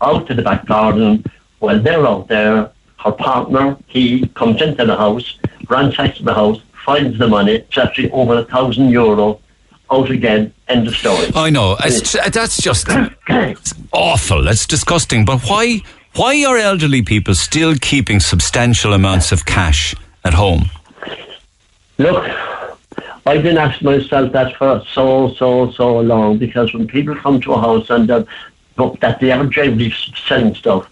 out 0.02 0.28
to 0.28 0.36
the 0.36 0.44
back 0.44 0.68
garden. 0.68 1.26
While 1.58 1.80
they're 1.80 2.06
out 2.06 2.28
there, 2.28 2.70
her 3.04 3.12
partner, 3.12 3.78
he 3.88 4.28
comes 4.30 4.62
into 4.62 4.86
the 4.86 4.96
house, 4.96 5.40
ransacks 5.68 6.20
the 6.20 6.34
house, 6.36 6.62
finds 6.86 7.18
the 7.18 7.28
money. 7.28 7.56
It's 7.56 7.78
actually 7.78 8.12
over 8.12 8.36
a 8.36 8.46
thousand 8.46 8.90
euro. 8.90 9.42
Out 9.92 10.10
again. 10.10 10.52
End 10.68 10.88
of 10.88 10.96
story. 10.96 11.28
I 11.36 11.52
know. 11.52 11.76
It's, 11.84 12.14
that's 12.32 12.60
just 12.60 12.88
awful. 13.92 14.44
That's 14.44 14.66
disgusting. 14.66 15.26
But 15.26 15.42
why? 15.42 15.82
Why 16.16 16.44
are 16.46 16.58
elderly 16.58 17.02
people 17.02 17.36
still 17.36 17.76
keeping 17.76 18.20
substantial 18.20 18.94
amounts 18.94 19.32
of 19.32 19.46
cash 19.46 19.94
at 20.24 20.34
home? 20.34 20.70
Look, 21.98 22.26
I've 23.26 23.44
been 23.44 23.58
asking 23.58 23.86
myself 23.86 24.32
that 24.32 24.56
for 24.56 24.82
so, 24.92 25.34
so, 25.34 25.72
so 25.72 26.00
long 26.00 26.38
because 26.38 26.74
when 26.74 26.88
people 26.88 27.16
come 27.16 27.42
to 27.42 27.54
a 27.54 27.60
house 27.60 27.90
and 27.90 28.08
they're, 28.08 28.26
that 29.02 29.20
they 29.20 29.32
are 29.32 29.46
generally 29.46 29.94
selling 30.26 30.56
stuff 30.56 30.90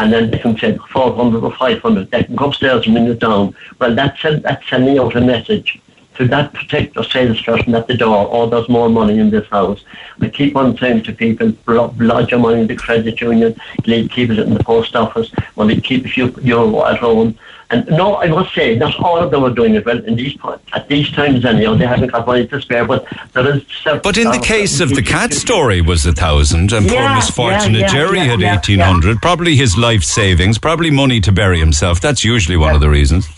and 0.00 0.10
then 0.12 0.30
they 0.30 0.38
can 0.38 0.56
say 0.56 0.78
400 0.90 1.44
or 1.44 1.54
500, 1.54 2.10
they 2.10 2.24
can 2.24 2.34
go 2.34 2.46
upstairs 2.46 2.86
and 2.86 2.94
bring 2.94 3.06
it 3.06 3.18
down. 3.18 3.54
Well, 3.78 3.94
that's, 3.94 4.22
that's 4.22 4.66
sending 4.68 4.98
out 4.98 5.14
a 5.14 5.20
message 5.20 5.78
to 6.14 6.26
that 6.28 6.52
particular 6.52 7.06
salesperson 7.06 7.74
at 7.74 7.86
the 7.86 7.96
door, 7.96 8.28
oh, 8.30 8.48
there's 8.48 8.68
more 8.68 8.88
money 8.88 9.18
in 9.18 9.30
this 9.30 9.46
house. 9.48 9.84
I 10.20 10.28
keep 10.28 10.56
on 10.56 10.76
saying 10.76 11.04
to 11.04 11.12
people, 11.12 11.52
lodge 11.66 12.30
your 12.30 12.40
money 12.40 12.62
in 12.62 12.66
the 12.66 12.76
credit 12.76 13.20
union, 13.20 13.54
keep 13.84 14.30
it 14.30 14.38
in 14.38 14.54
the 14.54 14.64
post 14.64 14.96
office, 14.96 15.30
or 15.56 15.68
keep 15.68 16.06
a 16.06 16.08
few 16.08 16.34
euro 16.42 16.84
at 16.84 16.98
home. 16.98 17.38
And 17.72 17.86
no, 17.86 18.16
I 18.16 18.26
must 18.26 18.52
say, 18.52 18.74
not 18.74 18.98
all 18.98 19.18
of 19.18 19.30
them 19.30 19.44
are 19.44 19.54
doing 19.54 19.76
it 19.76 19.86
well. 19.86 20.04
In 20.04 20.16
these 20.16 20.36
at 20.72 20.88
these 20.88 21.08
times, 21.12 21.44
anyhow, 21.44 21.74
they 21.74 21.86
haven't 21.86 22.10
got 22.10 22.26
money 22.26 22.44
to 22.48 22.60
spare. 22.60 22.84
But 22.84 23.06
there 23.32 23.54
is. 23.54 23.64
But 23.84 24.18
in 24.18 24.28
the 24.32 24.42
case 24.42 24.80
of 24.80 24.90
the 24.90 25.02
cat 25.02 25.32
story 25.32 25.80
was 25.80 26.04
a 26.04 26.12
thousand, 26.12 26.72
and 26.72 26.88
poor 26.88 26.98
Yeah, 26.98 27.14
misfortunate 27.14 27.78
yeah, 27.78 27.86
yeah, 27.86 27.92
Jerry 27.92 28.18
had 28.18 28.42
eighteen 28.42 28.80
hundred. 28.80 29.22
Probably 29.22 29.54
his 29.54 29.78
life 29.78 30.02
savings, 30.02 30.58
probably 30.58 30.90
money 30.90 31.20
to 31.20 31.30
bury 31.30 31.60
himself. 31.60 32.00
That's 32.00 32.24
usually 32.24 32.56
one 32.56 32.74
of 32.74 32.80
the 32.80 32.90
reasons. 32.90 33.28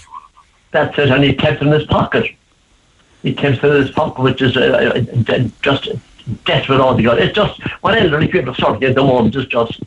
That's 0.71 0.99
it, 0.99 1.11
and 1.11 1.23
he 1.23 1.35
kept 1.35 1.61
it 1.61 1.67
in 1.67 1.73
his 1.73 1.85
pocket. 1.85 2.35
He 3.23 3.35
kept 3.35 3.63
it 3.63 3.65
in 3.65 3.83
his 3.83 3.91
pocket, 3.91 4.23
which 4.23 4.41
is 4.41 4.57
uh, 4.57 4.95
uh, 5.29 5.49
just 5.61 5.91
desperate 6.47 6.81
altogether. 6.81 7.21
It's 7.21 7.35
just 7.35 7.61
what 7.83 7.99
elderly 7.99 8.29
people 8.29 8.55
sort 8.55 8.77
of 8.77 8.83
at 8.83 8.95
the 8.95 9.03
moment 9.03 9.37
is 9.37 9.45
just 9.45 9.83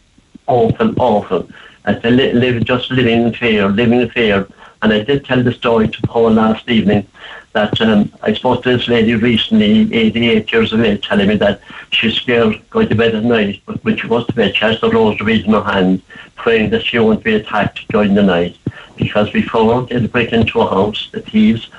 awful, 0.46 0.94
awful. 1.02 1.50
They 1.86 2.12
li- 2.12 2.34
live 2.34 2.64
just 2.66 2.92
living 2.92 3.24
in 3.24 3.34
fear, 3.34 3.68
living 3.70 4.02
in 4.02 4.10
fear. 4.10 4.48
And 4.82 4.94
I 4.94 5.04
did 5.04 5.26
tell 5.26 5.42
the 5.42 5.52
story 5.52 5.88
to 5.88 6.02
Paul 6.04 6.32
last 6.32 6.70
evening 6.70 7.08
that 7.54 7.80
um, 7.82 8.12
I 8.22 8.34
spoke 8.34 8.64
to 8.64 8.78
this 8.78 8.88
lady 8.88 9.16
recently, 9.16 9.94
88 9.94 10.52
years 10.52 10.74
of 10.74 10.82
age, 10.82 11.08
telling 11.08 11.28
me 11.30 11.36
that 11.38 11.62
she's 11.92 12.16
scared 12.16 12.62
going 12.70 12.90
to 12.90 12.96
bed 12.96 13.16
at 13.16 13.24
night, 13.24 13.62
but 13.66 13.84
when 13.86 13.98
she 13.98 14.08
goes 14.08 14.28
to 14.28 14.34
bed, 14.34 14.56
she 14.56 14.66
has 14.66 14.82
the 14.82 14.90
rosaries 14.90 15.46
in 15.46 15.54
her 15.54 15.64
hand, 15.64 16.02
praying 16.36 16.70
that 16.72 16.84
she 16.84 17.00
won't 17.00 17.24
be 17.24 17.36
attacked 17.36 17.88
during 17.88 18.14
the 18.14 18.24
night. 18.24 18.58
Because 18.98 19.30
before 19.32 19.84
they'd 19.84 20.12
break 20.12 20.34
into 20.34 20.62
a 20.62 20.68
house, 20.68 21.10
the 21.12 21.22
thieves, 21.22 21.70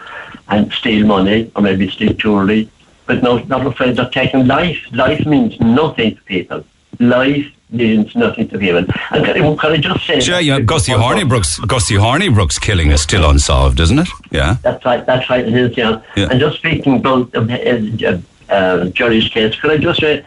and 0.49 0.73
steal 0.73 1.07
money, 1.07 1.51
or 1.55 1.63
maybe 1.63 1.91
steal 1.91 2.15
jewellery, 2.15 2.71
but 3.07 3.23
no, 3.23 3.39
not 3.39 3.67
afraid 3.67 3.99
of 3.99 4.11
taking 4.11 4.47
life. 4.47 4.81
Life 4.93 5.27
means 5.27 5.61
nothing 5.61 6.17
to 6.17 6.23
people. 6.23 6.65
Life 7.01 7.47
means 7.71 8.15
nothing 8.15 8.49
to 8.49 8.59
people. 8.59 8.79
And 8.79 9.25
can, 9.25 9.43
I- 9.43 9.57
can 9.57 9.73
I 9.73 9.77
just 9.79 10.07
say? 10.07 10.19
Yeah, 10.21 10.39
yeah, 10.39 10.61
Gussie 10.61 10.93
Hornibrook's 10.93 11.59
Gussie 11.61 11.97
Hornibrook's 11.97 12.59
killing 12.59 12.91
is 12.91 13.01
still 13.03 13.29
unsolved, 13.29 13.81
isn't 13.81 13.99
it? 13.99 14.09
Yeah. 14.31 14.57
That's 14.63 14.85
right. 14.85 15.05
That's 15.05 15.29
right. 15.29 15.47
It 15.47 15.55
is. 15.55 15.77
Yeah. 15.77 16.01
Yeah. 16.17 16.29
And 16.31 16.39
just 16.41 16.57
speaking 16.59 16.97
about 16.97 17.35
um, 17.35 17.51
uh, 17.51 18.19
uh, 18.53 18.85
Jerry's 18.87 19.29
case, 19.29 19.57
could 19.61 19.73
I 19.73 19.79
just 19.79 20.01
say, 20.01 20.25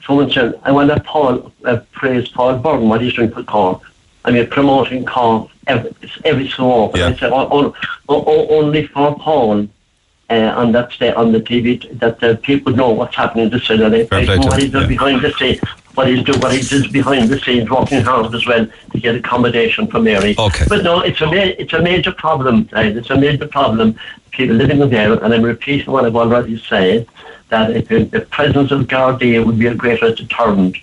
for 0.00 0.22
instance, 0.22 0.56
I 0.62 0.72
want 0.72 0.90
to 0.90 0.98
Paul 1.00 1.52
uh, 1.64 1.78
praise 1.92 2.28
Paul 2.28 2.58
Byrne 2.58 2.88
what 2.88 3.02
he's 3.02 3.12
doing 3.14 3.30
for 3.30 3.42
Cork. 3.42 3.82
I 4.24 4.30
mean, 4.30 4.46
promoting 4.48 5.04
Cork 5.04 5.50
every, 5.66 5.94
every 6.24 6.48
so 6.48 6.64
often. 6.70 7.00
Yeah. 7.00 7.08
I 7.08 7.14
say, 7.16 7.26
o- 7.26 7.48
o- 7.50 7.74
o- 8.08 8.24
o- 8.24 8.48
only 8.58 8.86
for 8.86 9.14
Paul. 9.18 9.68
Uh, 10.30 10.52
on 10.56 10.72
that 10.72 10.92
sta 10.92 11.14
on 11.14 11.32
the 11.32 11.40
TV, 11.40 11.80
t- 11.80 11.88
that 11.94 12.22
uh, 12.22 12.36
people 12.42 12.70
know 12.74 12.90
what's 12.90 13.16
happening 13.16 13.46
in 13.46 13.50
the 13.50 13.58
city. 13.60 14.04
Fair 14.04 14.26
play 14.26 14.36
to 14.36 14.46
what 14.46 14.60
he's 14.60 14.70
doing 14.70 14.82
yeah. 14.82 14.88
behind 14.88 15.22
the 15.22 15.32
scenes, 15.32 15.60
what 15.94 16.06
he's 16.06 16.22
doing, 16.22 16.38
what 16.40 16.52
he 16.52 16.60
does 16.60 16.86
behind 16.88 17.30
the 17.30 17.40
scenes, 17.40 17.70
working 17.70 18.02
hard 18.02 18.34
as 18.34 18.46
well 18.46 18.66
to 18.92 19.00
get 19.00 19.14
accommodation 19.14 19.86
for 19.86 20.00
Mary. 20.00 20.34
Okay. 20.38 20.66
But 20.68 20.84
no, 20.84 21.00
it's 21.00 21.22
a 21.22 21.26
ma- 21.26 21.54
it's 21.62 21.72
a 21.72 21.80
major 21.80 22.12
problem. 22.12 22.68
Right? 22.72 22.94
It's 22.94 23.08
a 23.08 23.16
major 23.16 23.48
problem. 23.48 23.98
People 24.32 24.56
living 24.56 24.80
in 24.82 24.90
there, 24.90 25.14
and 25.14 25.32
I'm 25.32 25.42
repeating 25.42 25.90
what 25.90 26.04
I've 26.04 26.14
already 26.14 26.58
said, 26.58 27.08
that 27.48 27.70
if 27.70 27.88
the, 27.88 28.04
the 28.04 28.20
presence 28.20 28.70
of 28.70 28.82
Gardaí 28.82 29.42
would 29.44 29.58
be 29.58 29.68
a 29.68 29.74
greater 29.74 30.14
deterrent, 30.14 30.76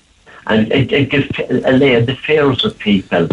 and 0.48 0.72
it, 0.72 0.92
it 0.92 1.10
gives 1.12 1.30
allay 1.66 2.02
the 2.02 2.16
fears 2.16 2.66
of 2.66 2.78
people. 2.80 3.28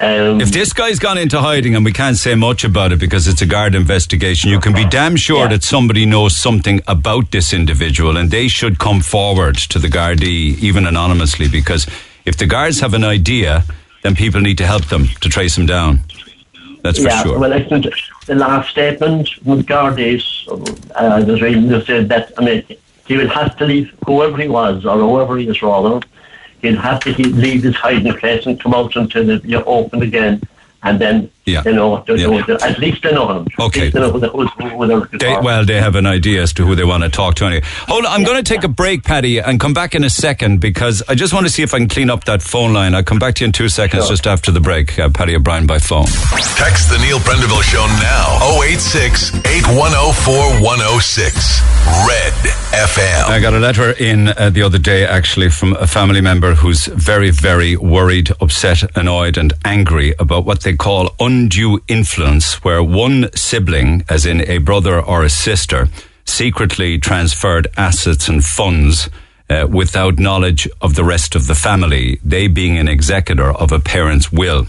Um, 0.00 0.40
If 0.40 0.52
this 0.52 0.72
guy's 0.72 1.00
gone 1.00 1.18
into 1.18 1.40
hiding 1.40 1.74
and 1.74 1.84
we 1.84 1.92
can't 1.92 2.16
say 2.16 2.34
much 2.36 2.62
about 2.64 2.92
it 2.92 3.00
because 3.00 3.26
it's 3.26 3.42
a 3.42 3.46
guard 3.46 3.74
investigation, 3.74 4.48
you 4.50 4.60
can 4.60 4.72
be 4.72 4.84
damn 4.84 5.16
sure 5.16 5.40
Yeah. 5.42 5.48
that 5.48 5.64
somebody 5.64 6.06
knows 6.06 6.36
something 6.36 6.80
about 6.86 7.32
this 7.32 7.52
individual 7.52 8.16
and 8.16 8.30
they 8.30 8.46
should 8.48 8.78
come 8.78 9.00
forward 9.00 9.56
to 9.56 9.78
the 9.80 9.88
Gardaí, 9.88 10.56
even 10.60 10.86
anonymously, 10.86 11.48
because 11.48 11.86
if 12.24 12.36
the 12.36 12.46
guards 12.46 12.78
have 12.80 12.94
an 12.94 13.02
idea, 13.02 13.64
then 14.02 14.14
people 14.14 14.40
need 14.40 14.58
to 14.58 14.66
help 14.66 14.84
them 14.86 15.08
to 15.20 15.28
trace 15.28 15.58
him 15.58 15.66
down. 15.66 16.00
That's 16.82 16.98
for 16.98 17.08
yeah, 17.08 17.22
sure. 17.24 17.38
well, 17.40 17.52
I 17.52 17.64
think 17.64 17.86
the 18.26 18.36
last 18.36 18.70
statement 18.70 19.28
from 19.44 19.62
Gardaí, 19.64 20.22
uh, 20.94 21.24
was 21.26 21.42
reading, 21.42 21.66
they 21.66 21.84
said 21.84 22.08
that, 22.10 22.32
I 22.38 22.44
mean, 22.44 22.62
he 23.08 23.16
will 23.16 23.28
have 23.30 23.56
to 23.56 23.64
leave, 23.66 23.90
whoever 24.06 24.36
he 24.38 24.46
was, 24.46 24.86
or 24.86 24.96
whoever 24.96 25.36
he 25.38 25.48
is 25.48 25.60
rather, 25.60 26.00
he'd 26.60 26.76
have 26.76 27.00
to 27.04 27.12
leave 27.12 27.62
his 27.62 27.74
hiding 27.76 28.12
place 28.14 28.46
and 28.46 28.60
come 28.60 28.74
out 28.74 28.96
until 28.96 29.38
you 29.40 29.62
open 29.64 30.02
again, 30.02 30.42
and 30.82 30.98
then, 30.98 31.30
Yeah. 31.52 31.62
you 31.64 31.72
know, 31.72 32.04
they 32.06 32.14
Yeah. 32.16 32.26
know 32.26 32.56
at 32.62 32.78
least 32.78 33.02
they 33.02 33.12
know 33.12 33.26
them. 33.32 33.46
Okay. 33.58 33.80
At 33.80 33.82
least 33.84 33.94
they 33.94 34.00
know 34.00 34.10
who, 34.12 34.20
the, 34.20 34.28
who, 34.28 34.46
who 34.46 34.86
they're 34.86 35.18
They, 35.18 35.36
well, 35.42 35.64
they 35.64 35.80
have 35.80 35.94
an 35.96 36.06
idea 36.06 36.42
as 36.42 36.52
to 36.54 36.64
who 36.66 36.74
they 36.74 36.84
want 36.84 37.02
to 37.04 37.08
talk 37.08 37.34
to. 37.36 37.46
Anyway, 37.46 37.62
hold 37.64 38.04
on. 38.04 38.12
I'm 38.12 38.24
going 38.24 38.42
to 38.42 38.48
take 38.54 38.64
a 38.64 38.68
break, 38.68 39.02
Paddy, 39.04 39.38
and 39.38 39.58
come 39.60 39.72
back 39.74 39.94
in 39.94 40.04
a 40.04 40.10
second 40.10 40.60
because 40.60 41.02
I 41.08 41.14
just 41.14 41.32
want 41.32 41.46
to 41.46 41.52
see 41.52 41.62
if 41.62 41.74
I 41.74 41.78
can 41.78 41.88
clean 41.88 42.10
up 42.10 42.24
that 42.24 42.42
phone 42.42 42.72
line. 42.72 42.94
I'll 42.94 43.02
come 43.02 43.18
back 43.18 43.34
to 43.36 43.44
you 43.44 43.46
in 43.46 43.52
two 43.52 43.68
seconds, 43.68 44.04
Sure. 44.04 44.12
just 44.12 44.26
after 44.26 44.50
the 44.50 44.60
break. 44.60 44.98
Uh, 44.98 45.08
Paddy 45.10 45.34
O'Brien 45.36 45.66
by 45.66 45.78
phone. 45.78 46.06
Text 46.06 46.90
the 46.90 46.98
Neil 47.00 47.18
Prendeville 47.18 47.62
Show 47.62 47.86
now. 48.00 48.60
086 48.62 49.34
8104 49.46 50.34
106. 50.62 51.60
Red 52.06 52.32
FM. 52.72 53.28
I 53.28 53.38
got 53.40 53.54
a 53.54 53.58
letter 53.58 53.92
in 53.92 54.28
uh, 54.28 54.50
the 54.50 54.62
other 54.62 54.78
day, 54.78 55.06
actually, 55.06 55.48
from 55.48 55.72
a 55.74 55.86
family 55.86 56.20
member 56.20 56.54
who's 56.54 56.86
very, 56.86 57.30
very 57.30 57.76
worried, 57.76 58.30
upset, 58.40 58.82
annoyed, 58.96 59.38
and 59.38 59.52
angry 59.64 60.14
about 60.18 60.44
what 60.44 60.62
they 60.62 60.74
call 60.76 61.14
undue 61.38 61.80
influence, 61.86 62.64
where 62.64 62.82
one 62.82 63.30
sibling, 63.32 64.02
as 64.08 64.26
in 64.26 64.40
a 64.50 64.58
brother 64.58 65.00
or 65.00 65.22
a 65.22 65.30
sister, 65.30 65.88
secretly 66.24 66.98
transferred 66.98 67.68
assets 67.76 68.28
and 68.28 68.44
funds. 68.44 69.08
Uh, 69.50 69.66
without 69.66 70.18
knowledge 70.18 70.68
of 70.82 70.94
the 70.94 71.04
rest 71.04 71.34
of 71.34 71.46
the 71.46 71.54
family, 71.54 72.18
they 72.22 72.48
being 72.48 72.76
an 72.76 72.86
executor 72.86 73.50
of 73.50 73.72
a 73.72 73.80
parent's 73.80 74.30
will. 74.30 74.66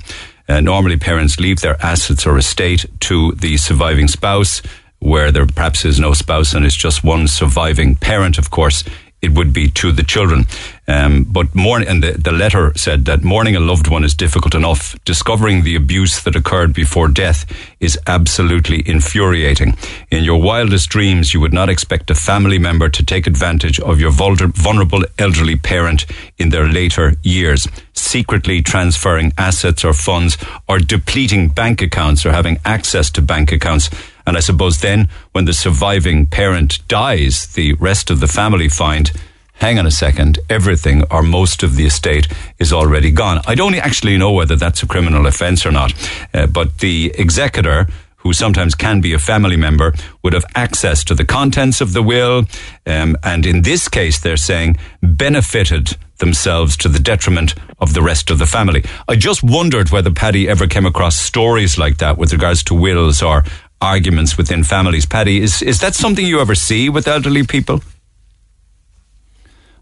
Uh, 0.47 0.61
normally, 0.61 0.95
parents 0.95 1.37
leave 1.37 1.59
their 1.59 1.75
assets 1.83 2.25
or 2.25 2.37
estate 2.37 2.85
to 3.01 3.33
the 3.33 3.57
surviving 3.57 4.07
spouse 4.07 4.61
where 4.99 5.31
there 5.31 5.45
perhaps 5.45 5.83
is 5.83 5.99
no 5.99 6.13
spouse 6.13 6.53
and 6.53 6.65
it's 6.65 6.75
just 6.75 7.03
one 7.03 7.27
surviving 7.27 7.95
parent, 7.95 8.37
of 8.37 8.51
course, 8.51 8.83
it 9.21 9.31
would 9.31 9.53
be 9.53 9.69
to 9.69 9.91
the 9.91 10.03
children. 10.03 10.45
Um, 10.87 11.23
but 11.23 11.53
mourn, 11.53 11.83
and 11.83 12.01
the, 12.01 12.13
the 12.13 12.31
letter 12.31 12.73
said 12.75 13.05
that 13.05 13.23
mourning 13.23 13.55
a 13.55 13.59
loved 13.59 13.87
one 13.87 14.03
is 14.03 14.15
difficult 14.15 14.55
enough. 14.55 14.95
Discovering 15.05 15.63
the 15.63 15.75
abuse 15.75 16.23
that 16.23 16.35
occurred 16.35 16.73
before 16.73 17.07
death 17.07 17.45
is 17.79 17.99
absolutely 18.07 18.87
infuriating. 18.87 19.77
In 20.09 20.23
your 20.23 20.41
wildest 20.41 20.89
dreams, 20.89 21.33
you 21.33 21.39
would 21.41 21.53
not 21.53 21.69
expect 21.69 22.09
a 22.09 22.15
family 22.15 22.57
member 22.57 22.89
to 22.89 23.05
take 23.05 23.27
advantage 23.27 23.79
of 23.79 23.99
your 23.99 24.11
vulnerable 24.11 25.03
elderly 25.19 25.55
parent 25.57 26.05
in 26.37 26.49
their 26.49 26.67
later 26.67 27.13
years, 27.21 27.67
secretly 27.93 28.61
transferring 28.61 29.33
assets 29.37 29.85
or 29.85 29.93
funds 29.93 30.37
or 30.67 30.79
depleting 30.79 31.49
bank 31.49 31.81
accounts 31.81 32.25
or 32.25 32.31
having 32.31 32.57
access 32.65 33.11
to 33.11 33.21
bank 33.21 33.51
accounts. 33.51 33.89
And 34.29 34.37
I 34.37 34.41
suppose 34.41 34.79
then, 34.79 35.09
when 35.31 35.45
the 35.45 35.53
surviving 35.53 36.27
parent 36.27 36.87
dies, 36.87 37.47
the 37.47 37.73
rest 37.73 38.11
of 38.11 38.19
the 38.19 38.27
family 38.27 38.69
find, 38.69 39.11
hang 39.53 39.79
on 39.79 39.87
a 39.87 39.91
second, 39.91 40.37
everything 40.49 41.03
or 41.09 41.23
most 41.23 41.63
of 41.63 41.75
the 41.75 41.85
estate 41.85 42.27
is 42.59 42.71
already 42.71 43.11
gone. 43.11 43.41
I 43.47 43.55
don't 43.55 43.73
actually 43.73 44.17
know 44.17 44.31
whether 44.31 44.55
that's 44.55 44.83
a 44.83 44.87
criminal 44.87 45.25
offence 45.25 45.65
or 45.65 45.71
not, 45.71 45.93
uh, 46.33 46.45
but 46.45 46.77
the 46.77 47.11
executor, 47.17 47.87
who 48.17 48.33
sometimes 48.33 48.75
can 48.75 49.01
be 49.01 49.13
a 49.13 49.19
family 49.19 49.57
member, 49.57 49.93
would 50.23 50.33
have 50.33 50.45
access 50.53 51.03
to 51.05 51.15
the 51.15 51.25
contents 51.25 51.81
of 51.81 51.93
the 51.93 52.03
will, 52.03 52.45
um, 52.85 53.17
and 53.23 53.45
in 53.45 53.63
this 53.63 53.87
case, 53.87 54.19
they're 54.19 54.37
saying 54.37 54.77
benefited 55.01 55.97
themselves 56.19 56.77
to 56.77 56.89
the 56.89 56.99
detriment 56.99 57.55
of 57.79 57.93
the 57.93 58.01
rest 58.01 58.29
of 58.29 58.37
the 58.37 58.45
family. 58.45 58.83
I 59.07 59.15
just 59.15 59.41
wondered 59.41 59.89
whether 59.89 60.11
Paddy 60.11 60.47
ever 60.47 60.67
came 60.67 60.85
across 60.85 61.15
stories 61.15 61.77
like 61.77 61.97
that 61.97 62.17
with 62.17 62.33
regards 62.33 62.61
to 62.65 62.75
wills 62.75 63.23
or 63.23 63.43
arguments 63.81 64.37
within 64.37 64.63
families. 64.63 65.05
Paddy, 65.05 65.41
is 65.41 65.61
is 65.61 65.79
that 65.79 65.95
something 65.95 66.25
you 66.25 66.39
ever 66.39 66.55
see 66.55 66.89
with 66.89 67.07
elderly 67.07 67.43
people? 67.43 67.81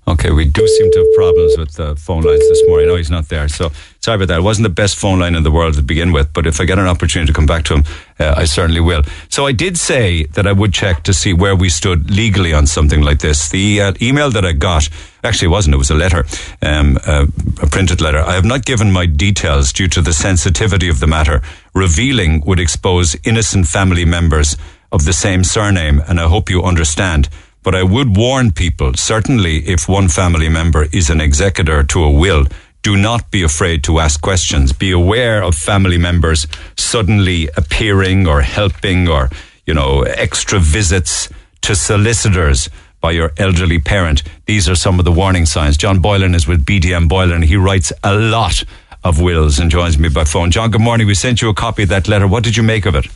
Okay, 0.08 0.32
we 0.32 0.46
do 0.46 0.65
seem 0.65 0.89
to 0.91 1.00
have 1.00 1.13
problems 1.15 1.58
with 1.58 1.74
the 1.74 1.93
phone 1.98 2.24
lines 2.24 2.39
this 2.48 2.63
morning. 2.65 2.88
No, 2.88 2.96
he's 2.96 3.12
not 3.12 3.28
there. 3.28 3.50
So 3.50 3.72
sorry 4.00 4.15
about 4.15 4.30
that. 4.30 4.38
It 4.38 4.43
wasn't 4.43 4.63
the 4.63 4.74
best 4.74 4.96
phone 4.96 5.20
line 5.20 5.36
in 5.36 5.43
the 5.43 5.52
world 5.52 5.74
to 5.74 5.82
begin 5.82 6.13
with, 6.13 6.32
but 6.32 6.48
if 6.48 6.62
I 6.62 6.65
get 6.65 6.80
an 6.80 6.88
opportunity 6.88 7.28
to 7.28 7.36
come 7.36 7.46
back 7.46 7.65
to 7.65 7.74
him, 7.74 7.84
uh, 8.17 8.34
I 8.38 8.46
certainly 8.46 8.80
will. 8.80 9.04
So 9.28 9.46
I 9.46 9.52
did 9.52 9.78
say 9.78 10.24
that 10.28 10.48
I 10.48 10.54
would 10.54 10.74
check 10.74 11.04
to 11.04 11.13
see 11.13 11.34
where 11.34 11.58
we 11.58 11.67
stood 11.67 12.10
legally 12.10 12.54
on 12.54 12.67
something 12.67 13.02
like 13.02 13.20
this. 13.20 13.50
The 13.50 13.82
uh, 13.82 13.93
email 14.02 14.30
that 14.32 14.46
I 14.46 14.54
got, 14.54 14.88
actually 15.26 15.48
it 15.48 15.52
wasn't, 15.52 15.76
it 15.76 15.78
was 15.78 15.91
a 15.91 15.96
letter, 15.96 16.24
um, 16.62 16.98
uh, 17.06 17.26
a 17.62 17.67
printed 17.67 18.00
letter. 18.00 18.20
I 18.20 18.32
have 18.36 18.46
not 18.46 18.63
given 18.63 18.93
my 18.93 19.08
details 19.08 19.74
due 19.74 19.89
to 19.89 20.02
the 20.02 20.13
sensitivity 20.13 20.88
of 20.88 21.02
the 21.02 21.08
matter. 21.08 21.41
Revealing 21.74 22.46
would 22.46 22.62
expose 22.62 23.17
innocent 23.26 23.67
family 23.67 24.06
members 24.06 24.56
of 24.89 25.04
the 25.04 25.12
same 25.12 25.43
surname, 25.43 26.02
and 26.08 26.17
I 26.17 26.30
hope 26.30 26.50
you 26.50 26.63
understand. 26.63 27.28
But 27.67 27.75
I 27.75 27.84
would 27.84 28.15
warn 28.15 28.53
people, 28.53 28.93
certainly 28.93 29.58
if 29.67 29.89
one 29.89 30.08
family 30.08 30.47
member 30.47 30.88
is 30.93 31.10
an 31.10 31.19
executor 31.19 31.84
to 31.84 32.01
a 32.01 32.10
will, 32.10 32.45
do 32.82 32.95
not 32.95 33.30
be 33.30 33.43
afraid 33.43 33.84
to 33.84 33.99
ask 33.99 34.21
questions. 34.21 34.71
Be 34.71 34.91
aware 34.91 35.43
of 35.43 35.53
family 35.53 35.97
members 35.97 36.47
suddenly 36.77 37.49
appearing 37.58 38.25
or 38.25 38.39
helping 38.39 39.10
or, 39.10 39.30
you 39.65 39.73
know, 39.73 40.03
extra 40.03 40.60
visits 40.62 41.27
to 41.63 41.75
solicitors 41.75 42.69
by 43.01 43.12
your 43.12 43.34
elderly 43.36 43.80
parent. 43.80 44.23
These 44.45 44.69
are 44.69 44.75
some 44.75 44.97
of 44.97 45.03
the 45.03 45.12
warning 45.12 45.45
signs. 45.45 45.75
John 45.75 45.99
Boylan 45.99 46.36
is 46.36 46.47
with 46.47 46.63
BDM 46.63 47.10
Boylan. 47.10 47.41
He 47.41 47.58
writes 47.58 47.91
a 48.01 48.15
lot 48.15 48.63
of 49.03 49.19
wills 49.19 49.60
and 49.60 49.69
joins 49.69 49.99
me 49.99 50.08
by 50.08 50.23
phone. 50.23 50.51
John, 50.51 50.71
good 50.71 50.80
morning. 50.80 51.06
We 51.06 51.15
sent 51.15 51.41
you 51.41 51.49
a 51.49 51.53
copy 51.53 51.84
of 51.84 51.89
that 51.89 52.08
letter. 52.08 52.27
What 52.27 52.45
did 52.45 52.56
you 52.56 52.63
make 52.63 52.86
of 52.86 52.95
it? 52.95 53.08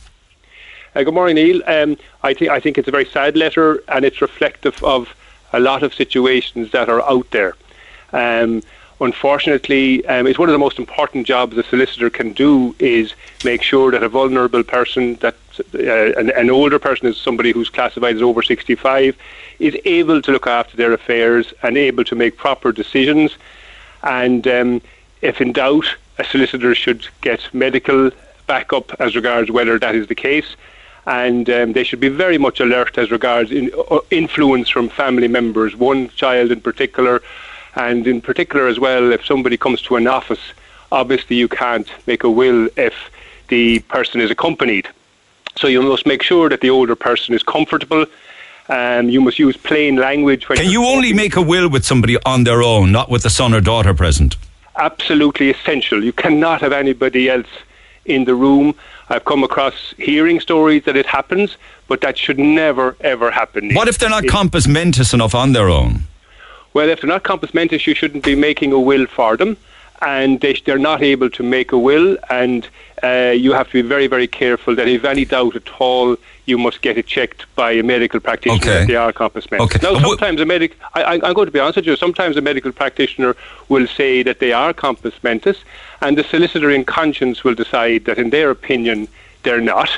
Uh, 0.94 1.02
good 1.02 1.14
morning, 1.14 1.36
Neil. 1.36 1.62
Um, 1.66 1.96
I 2.22 2.34
think 2.34 2.50
I 2.50 2.60
think 2.60 2.76
it's 2.76 2.86
a 2.86 2.90
very 2.90 3.06
sad 3.06 3.34
letter, 3.34 3.82
and 3.88 4.04
it's 4.04 4.20
reflective 4.20 4.84
of 4.84 5.08
a 5.54 5.58
lot 5.58 5.82
of 5.82 5.94
situations 5.94 6.70
that 6.72 6.90
are 6.90 7.00
out 7.00 7.30
there. 7.30 7.54
Um, 8.12 8.62
unfortunately, 9.00 10.04
um, 10.04 10.26
it's 10.26 10.38
one 10.38 10.50
of 10.50 10.52
the 10.52 10.58
most 10.58 10.78
important 10.78 11.26
jobs 11.26 11.56
a 11.56 11.62
solicitor 11.62 12.10
can 12.10 12.34
do 12.34 12.76
is 12.78 13.14
make 13.42 13.62
sure 13.62 13.90
that 13.90 14.02
a 14.02 14.08
vulnerable 14.10 14.62
person, 14.62 15.14
that 15.16 15.34
uh, 15.74 16.20
an, 16.20 16.28
an 16.32 16.50
older 16.50 16.78
person 16.78 17.06
is 17.06 17.16
somebody 17.16 17.52
who's 17.52 17.70
classified 17.70 18.16
as 18.16 18.22
over 18.22 18.42
65, 18.42 19.16
is 19.60 19.74
able 19.86 20.20
to 20.20 20.30
look 20.30 20.46
after 20.46 20.76
their 20.76 20.92
affairs 20.92 21.54
and 21.62 21.78
able 21.78 22.04
to 22.04 22.14
make 22.14 22.36
proper 22.36 22.70
decisions. 22.70 23.38
And 24.02 24.46
um, 24.46 24.82
if 25.22 25.40
in 25.40 25.54
doubt, 25.54 25.86
a 26.18 26.24
solicitor 26.24 26.74
should 26.74 27.08
get 27.22 27.40
medical 27.54 28.10
backup 28.46 28.92
as 29.00 29.16
regards 29.16 29.50
whether 29.50 29.78
that 29.78 29.94
is 29.94 30.08
the 30.08 30.14
case. 30.14 30.54
And 31.06 31.50
um, 31.50 31.72
they 31.72 31.84
should 31.84 32.00
be 32.00 32.08
very 32.08 32.38
much 32.38 32.60
alert 32.60 32.96
as 32.96 33.10
regards 33.10 33.50
in, 33.50 33.70
uh, 33.90 33.98
influence 34.10 34.68
from 34.68 34.88
family 34.88 35.28
members, 35.28 35.74
one 35.74 36.08
child 36.10 36.52
in 36.52 36.60
particular, 36.60 37.22
and 37.74 38.06
in 38.06 38.20
particular 38.20 38.68
as 38.68 38.78
well, 38.78 39.12
if 39.12 39.24
somebody 39.26 39.56
comes 39.56 39.82
to 39.82 39.96
an 39.96 40.06
office, 40.06 40.52
obviously 40.92 41.36
you 41.36 41.48
can't 41.48 41.90
make 42.06 42.22
a 42.22 42.30
will 42.30 42.68
if 42.76 42.94
the 43.48 43.80
person 43.80 44.20
is 44.20 44.30
accompanied. 44.30 44.88
So 45.56 45.66
you 45.66 45.82
must 45.82 46.06
make 46.06 46.22
sure 46.22 46.48
that 46.48 46.60
the 46.60 46.70
older 46.70 46.96
person 46.96 47.34
is 47.34 47.42
comfortable 47.42 48.06
Um, 48.68 49.08
you 49.08 49.20
must 49.20 49.38
use 49.38 49.56
plain 49.56 49.96
language. 49.96 50.46
Can 50.46 50.70
you're 50.70 50.84
only 50.84 51.12
make 51.12 51.36
a 51.36 51.42
will 51.42 51.68
with 51.68 51.84
somebody 51.84 52.16
on 52.24 52.44
their 52.44 52.62
own, 52.62 52.92
not 52.92 53.10
with 53.10 53.22
the 53.22 53.30
son 53.30 53.52
or 53.52 53.60
daughter 53.60 53.92
present? 53.92 54.36
absolutely 54.76 55.50
essential. 55.50 56.02
You 56.02 56.12
cannot 56.12 56.60
have 56.60 56.72
anybody 56.72 57.28
else 57.28 57.48
in 58.04 58.24
the 58.24 58.34
room. 58.34 58.74
I've 59.12 59.26
come 59.26 59.44
across 59.44 59.74
hearing 59.98 60.40
stories 60.40 60.84
that 60.84 60.96
it 60.96 61.04
happens, 61.04 61.58
but 61.86 62.00
that 62.00 62.16
should 62.16 62.38
never 62.38 62.96
ever 63.02 63.30
happen. 63.30 63.74
What 63.74 63.86
if 63.88 63.98
they're 63.98 64.08
not 64.18 64.24
It- 64.24 64.30
compos 64.30 64.66
mentis 64.66 65.12
enough 65.12 65.34
on 65.34 65.52
their 65.52 65.68
own? 65.68 66.04
Well, 66.72 66.88
if 66.88 67.02
they're 67.02 67.14
not 67.16 67.22
compos 67.22 67.52
mentis, 67.52 67.86
you 67.86 67.94
shouldn't 67.94 68.24
be 68.24 68.34
making 68.34 68.72
a 68.72 68.80
will 68.80 69.06
for 69.06 69.36
them, 69.36 69.58
and 70.00 70.40
they, 70.40 70.54
they're 70.64 70.78
not 70.92 71.02
able 71.02 71.28
to 71.28 71.42
make 71.42 71.72
a 71.72 71.78
will, 71.78 72.16
and 72.30 72.66
uh, 73.04 73.34
you 73.36 73.52
have 73.52 73.66
to 73.66 73.82
be 73.82 73.86
very, 73.86 74.06
very 74.06 74.26
careful 74.26 74.74
that 74.76 74.88
if 74.88 75.04
any 75.04 75.26
doubt 75.26 75.56
at 75.56 75.68
all, 75.78 76.16
you 76.46 76.58
must 76.58 76.82
get 76.82 76.98
it 76.98 77.06
checked 77.06 77.46
by 77.54 77.70
a 77.72 77.82
medical 77.82 78.18
practitioner 78.18 78.70
Okay. 78.72 78.82
if 78.82 78.88
they 78.88 78.96
are 78.96 79.12
compos 79.12 79.48
mentis. 79.50 79.76
Okay. 79.76 79.78
Now, 79.82 80.00
sometimes 80.00 80.40
a 80.40 80.44
medic, 80.44 80.76
I, 80.94 81.02
I, 81.02 81.12
I'm 81.14 81.34
going 81.34 81.46
to 81.46 81.52
be 81.52 81.60
honest 81.60 81.76
with 81.76 81.86
you, 81.86 81.96
sometimes 81.96 82.36
a 82.36 82.40
medical 82.40 82.72
practitioner 82.72 83.36
will 83.68 83.86
say 83.86 84.22
that 84.24 84.40
they 84.40 84.52
are 84.52 84.72
compos 84.72 85.14
mentis, 85.22 85.58
and 86.00 86.18
the 86.18 86.24
solicitor 86.24 86.70
in 86.70 86.84
conscience 86.84 87.44
will 87.44 87.54
decide 87.54 88.06
that 88.06 88.18
in 88.18 88.30
their 88.30 88.50
opinion 88.50 89.06
they're 89.44 89.60
not, 89.60 89.90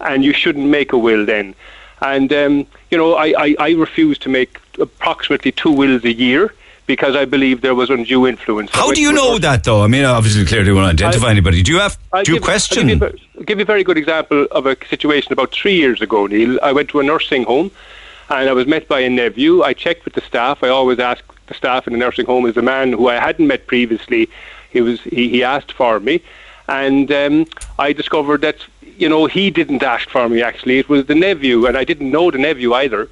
and 0.00 0.24
you 0.24 0.32
shouldn't 0.32 0.66
make 0.66 0.92
a 0.92 0.98
will 0.98 1.24
then. 1.24 1.54
And, 2.02 2.30
um, 2.32 2.66
you 2.90 2.98
know, 2.98 3.14
I, 3.14 3.28
I, 3.38 3.56
I 3.58 3.70
refuse 3.70 4.18
to 4.18 4.28
make 4.28 4.60
approximately 4.78 5.50
two 5.52 5.72
wills 5.72 6.04
a 6.04 6.12
year 6.12 6.52
because 6.86 7.16
I 7.16 7.24
believe 7.24 7.60
there 7.60 7.74
was 7.74 7.90
undue 7.90 8.26
influence. 8.26 8.70
How 8.72 8.92
do 8.92 9.00
you 9.00 9.12
know 9.12 9.32
nurse- 9.32 9.40
that, 9.40 9.64
though? 9.64 9.82
I 9.82 9.86
mean, 9.88 10.04
obviously, 10.04 10.44
clearly, 10.44 10.68
you 10.68 10.74
want 10.74 10.96
to 10.98 11.04
identify 11.04 11.28
I- 11.28 11.30
anybody. 11.32 11.62
Do 11.62 11.72
you 11.72 11.78
have? 11.80 11.98
I'll 12.12 12.22
do 12.22 12.32
you 12.32 12.36
give- 12.38 12.42
I'll 12.44 12.46
question? 12.46 12.86
give 12.88 13.00
you, 13.00 13.12
a- 13.40 13.44
give 13.44 13.58
you 13.58 13.62
a 13.62 13.66
very 13.66 13.84
good 13.84 13.98
example 13.98 14.46
of 14.50 14.66
a 14.66 14.76
situation 14.88 15.32
about 15.32 15.52
three 15.52 15.74
years 15.76 16.00
ago, 16.00 16.26
Neil. 16.26 16.58
I 16.62 16.72
went 16.72 16.88
to 16.90 17.00
a 17.00 17.02
nursing 17.02 17.44
home 17.44 17.70
and 18.28 18.48
I 18.48 18.52
was 18.52 18.66
met 18.66 18.88
by 18.88 19.00
a 19.00 19.10
nephew. 19.10 19.62
I 19.62 19.72
checked 19.72 20.04
with 20.04 20.14
the 20.14 20.20
staff. 20.22 20.62
I 20.62 20.68
always 20.68 20.98
ask 20.98 21.22
the 21.46 21.54
staff 21.54 21.86
in 21.86 21.92
the 21.92 21.98
nursing 21.98 22.26
home 22.26 22.46
is 22.46 22.56
a 22.56 22.62
man 22.62 22.92
who 22.92 23.08
I 23.08 23.14
hadn't 23.20 23.46
met 23.46 23.66
previously. 23.66 24.28
He 24.70 24.80
was 24.80 25.00
he, 25.02 25.28
he 25.28 25.42
asked 25.44 25.72
for 25.72 26.00
me, 26.00 26.20
and 26.68 27.10
um, 27.12 27.46
I 27.78 27.92
discovered 27.92 28.40
that 28.42 28.56
you 28.98 29.08
know 29.08 29.26
he 29.26 29.50
didn't 29.50 29.82
ask 29.82 30.08
for 30.10 30.28
me. 30.28 30.42
Actually, 30.42 30.78
it 30.78 30.88
was 30.88 31.06
the 31.06 31.14
nephew, 31.14 31.66
and 31.66 31.76
I 31.78 31.84
didn't 31.84 32.10
know 32.10 32.30
the 32.30 32.38
nephew 32.38 32.74
either. 32.74 33.08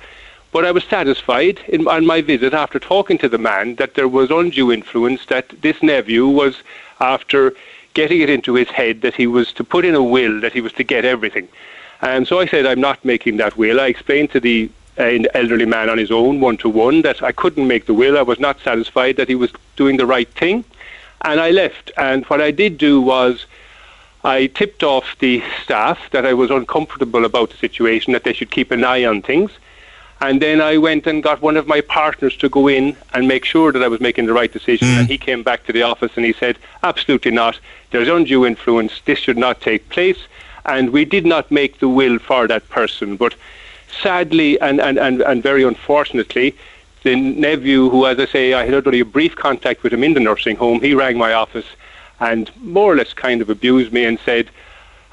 But 0.54 0.64
I 0.64 0.70
was 0.70 0.84
satisfied 0.84 1.58
in, 1.66 1.88
on 1.88 2.06
my 2.06 2.20
visit 2.20 2.54
after 2.54 2.78
talking 2.78 3.18
to 3.18 3.28
the 3.28 3.38
man 3.38 3.74
that 3.74 3.94
there 3.94 4.06
was 4.06 4.30
undue 4.30 4.70
influence, 4.70 5.26
that 5.26 5.48
this 5.62 5.82
nephew 5.82 6.28
was 6.28 6.62
after 7.00 7.54
getting 7.94 8.20
it 8.20 8.30
into 8.30 8.54
his 8.54 8.68
head 8.68 9.00
that 9.00 9.16
he 9.16 9.26
was 9.26 9.52
to 9.54 9.64
put 9.64 9.84
in 9.84 9.96
a 9.96 10.02
will, 10.02 10.40
that 10.42 10.52
he 10.52 10.60
was 10.60 10.72
to 10.74 10.84
get 10.84 11.04
everything. 11.04 11.48
And 12.02 12.28
so 12.28 12.38
I 12.38 12.46
said, 12.46 12.66
I'm 12.66 12.80
not 12.80 13.04
making 13.04 13.38
that 13.38 13.56
will. 13.56 13.80
I 13.80 13.88
explained 13.88 14.30
to 14.30 14.38
the 14.38 14.70
uh, 14.96 15.24
elderly 15.34 15.66
man 15.66 15.90
on 15.90 15.98
his 15.98 16.12
own, 16.12 16.38
one 16.38 16.56
to 16.58 16.68
one, 16.68 17.02
that 17.02 17.20
I 17.20 17.32
couldn't 17.32 17.66
make 17.66 17.86
the 17.86 17.94
will. 17.94 18.16
I 18.16 18.22
was 18.22 18.38
not 18.38 18.60
satisfied 18.60 19.16
that 19.16 19.26
he 19.26 19.34
was 19.34 19.50
doing 19.74 19.96
the 19.96 20.06
right 20.06 20.28
thing. 20.34 20.64
And 21.22 21.40
I 21.40 21.50
left. 21.50 21.90
And 21.96 22.24
what 22.26 22.40
I 22.40 22.52
did 22.52 22.78
do 22.78 23.00
was 23.00 23.46
I 24.22 24.46
tipped 24.46 24.84
off 24.84 25.18
the 25.18 25.42
staff 25.64 25.98
that 26.12 26.24
I 26.24 26.32
was 26.32 26.52
uncomfortable 26.52 27.24
about 27.24 27.50
the 27.50 27.56
situation, 27.56 28.12
that 28.12 28.22
they 28.22 28.32
should 28.32 28.52
keep 28.52 28.70
an 28.70 28.84
eye 28.84 29.04
on 29.04 29.20
things. 29.20 29.50
And 30.24 30.40
then 30.40 30.62
I 30.62 30.78
went 30.78 31.06
and 31.06 31.22
got 31.22 31.42
one 31.42 31.58
of 31.58 31.66
my 31.66 31.82
partners 31.82 32.34
to 32.38 32.48
go 32.48 32.66
in 32.66 32.96
and 33.12 33.28
make 33.28 33.44
sure 33.44 33.72
that 33.72 33.82
I 33.82 33.88
was 33.88 34.00
making 34.00 34.24
the 34.24 34.32
right 34.32 34.50
decision. 34.50 34.88
And 34.88 35.06
mm. 35.06 35.10
he 35.10 35.18
came 35.18 35.42
back 35.42 35.66
to 35.66 35.72
the 35.72 35.82
office 35.82 36.12
and 36.16 36.24
he 36.24 36.32
said, 36.32 36.56
absolutely 36.82 37.30
not. 37.30 37.58
There's 37.90 38.08
undue 38.08 38.46
influence. 38.46 39.02
This 39.04 39.18
should 39.18 39.37
not 39.37 39.60
take 39.60 39.90
place. 39.90 40.16
And 40.64 40.90
we 40.90 41.04
did 41.04 41.26
not 41.26 41.50
make 41.50 41.78
the 41.78 41.90
will 41.90 42.18
for 42.18 42.48
that 42.48 42.66
person. 42.70 43.18
But 43.18 43.34
sadly 44.00 44.58
and, 44.62 44.80
and, 44.80 44.98
and, 44.98 45.20
and 45.20 45.42
very 45.42 45.62
unfortunately, 45.62 46.56
the 47.02 47.16
nephew, 47.16 47.90
who, 47.90 48.06
as 48.06 48.18
I 48.18 48.24
say, 48.24 48.54
I 48.54 48.64
had 48.64 48.87
only 48.87 49.00
a 49.00 49.04
brief 49.04 49.37
contact 49.37 49.82
with 49.82 49.92
him 49.92 50.02
in 50.02 50.14
the 50.14 50.20
nursing 50.20 50.56
home, 50.56 50.80
he 50.80 50.94
rang 50.94 51.18
my 51.18 51.34
office 51.34 51.66
and 52.18 52.50
more 52.62 52.90
or 52.90 52.96
less 52.96 53.12
kind 53.12 53.42
of 53.42 53.50
abused 53.50 53.92
me 53.92 54.06
and 54.06 54.18
said, 54.24 54.48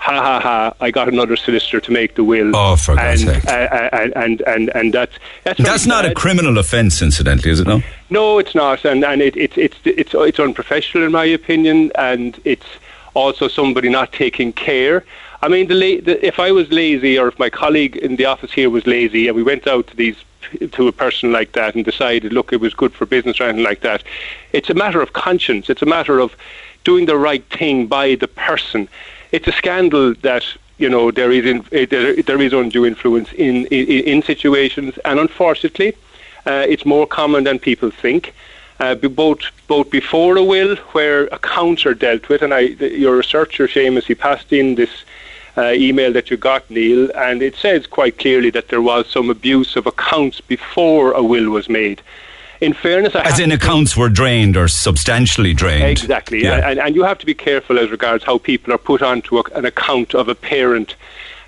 ha 0.02 0.20
ha 0.20 0.40
ha, 0.40 0.74
I 0.82 0.90
got 0.90 1.08
another 1.08 1.36
solicitor 1.36 1.80
to 1.80 1.92
make 1.92 2.16
the 2.16 2.24
will. 2.24 2.56
Oh, 2.56 2.76
for 2.76 2.96
God's 2.96 3.22
and, 3.24 3.42
sake. 3.44 3.46
uh, 3.46 3.52
uh, 3.52 3.90
and, 3.94 4.14
and, 4.16 4.42
and, 4.42 4.70
and 4.74 4.94
that's, 4.94 5.16
that's, 5.44 5.62
That's 5.62 5.86
not 5.86 6.06
a 6.06 6.14
criminal 6.14 6.58
offence, 6.58 7.02
incidentally, 7.04 7.52
is 7.52 7.60
it? 7.60 7.68
No. 7.68 7.82
No, 8.10 8.40
it's 8.40 8.56
not, 8.56 8.84
and 8.84 9.06
and 9.06 9.22
it, 9.22 9.38
it, 9.38 9.58
it's 9.58 9.78
it's 9.86 10.14
it's 10.14 10.40
unprofessional 10.40 11.06
in 11.06 11.12
my 11.12 11.24
opinion, 11.24 11.92
and 11.96 12.40
it's 12.44 12.66
also 13.14 13.48
somebody 13.48 13.90
not 13.90 14.12
taking 14.12 14.52
care. 14.54 15.06
I 15.44 15.48
mean, 15.48 15.68
the, 15.68 15.76
la- 15.76 16.02
the 16.04 16.26
if 16.26 16.40
I 16.40 16.52
was 16.52 16.70
lazy, 16.72 17.18
or 17.18 17.28
if 17.30 17.40
my 17.40 17.50
colleague 17.50 17.96
in 17.96 18.16
the 18.18 18.26
office 18.26 18.52
here 18.52 18.70
was 18.70 18.86
lazy, 18.86 19.28
and 19.28 19.36
we 19.36 19.44
went 19.44 19.66
out 19.68 19.88
to 19.88 19.96
these 19.96 20.18
to 20.72 20.88
a 20.88 20.92
person 20.92 21.32
like 21.32 21.54
that 21.54 21.76
and 21.76 21.86
decided, 21.86 22.34
look, 22.34 22.52
it 22.52 22.60
was 22.60 22.74
good 22.74 22.94
for 22.94 23.06
business 23.06 23.40
or 23.40 23.44
anything 23.44 23.64
like 23.64 23.82
that, 23.82 24.04
it's 24.52 24.70
a 24.70 24.74
matter 24.74 25.02
of 25.02 25.14
conscience. 25.14 25.70
It's 25.70 25.82
a 25.82 25.86
matter 25.86 26.20
of 26.20 26.36
doing 26.84 27.06
the 27.06 27.16
right 27.16 27.46
thing 27.46 27.88
by 27.88 28.16
the 28.16 28.28
person. 28.28 28.90
It's 29.32 29.48
a 29.48 29.52
scandal 29.52 30.14
that 30.22 30.44
you 30.78 30.90
know 30.90 31.12
there 31.12 31.32
is 31.32 31.46
in, 31.46 31.66
eh, 31.72 31.86
there, 31.86 32.22
there 32.22 32.42
is 32.42 32.54
undue 32.54 32.86
influence 32.86 33.32
in 33.34 33.66
in, 33.68 34.04
in 34.12 34.22
situations, 34.22 34.98
and 35.06 35.20
unfortunately. 35.20 35.96
Uh, 36.44 36.66
it's 36.68 36.86
more 36.86 37.06
common 37.06 37.44
than 37.44 37.60
people 37.60 37.92
think. 37.92 38.34
Uh, 38.80 38.96
both 38.96 39.42
both 39.68 39.92
before 39.92 40.36
a 40.38 40.44
will, 40.44 40.76
where 40.94 41.26
accounts 41.28 41.86
are 41.86 41.94
dealt 41.94 42.28
with, 42.30 42.42
and 42.42 42.52
I, 42.52 42.62
your 42.62 43.16
researcher 43.18 43.68
Seamus, 43.68 44.06
he 44.06 44.16
passed 44.16 44.52
in 44.52 44.74
this 44.74 44.90
uh, 45.56 45.72
email 45.74 46.12
that 46.14 46.32
you 46.32 46.38
got, 46.38 46.68
Neil, 46.70 47.12
and 47.16 47.44
it 47.44 47.56
says 47.56 47.86
quite 47.86 48.18
clearly 48.18 48.50
that 48.52 48.70
there 48.70 48.82
was 48.82 49.08
some 49.08 49.30
abuse 49.30 49.76
of 49.76 49.86
accounts 49.86 50.42
before 50.42 51.12
a 51.12 51.22
will 51.22 51.52
was 51.52 51.70
made. 51.70 52.02
In 52.62 52.74
fairness, 52.74 53.16
I 53.16 53.22
As 53.22 53.40
in, 53.40 53.52
accounts 53.52 53.98
were 53.98 54.08
drained 54.10 54.56
or 54.56 54.68
substantially 54.68 55.54
drained. 55.54 55.84
Exactly, 55.84 56.44
Yeah. 56.44 56.70
and, 56.70 56.80
and 56.80 56.96
you 56.96 57.04
have 57.04 57.18
to 57.18 57.26
be 57.26 57.34
careful 57.34 57.80
as 57.80 57.90
regards 57.90 58.24
how 58.24 58.38
people 58.38 58.72
are 58.72 58.78
put 58.78 59.02
onto 59.02 59.40
a, 59.40 59.44
an 59.56 59.66
account 59.66 60.14
of 60.14 60.30
a 60.30 60.36
parent. 60.36 60.96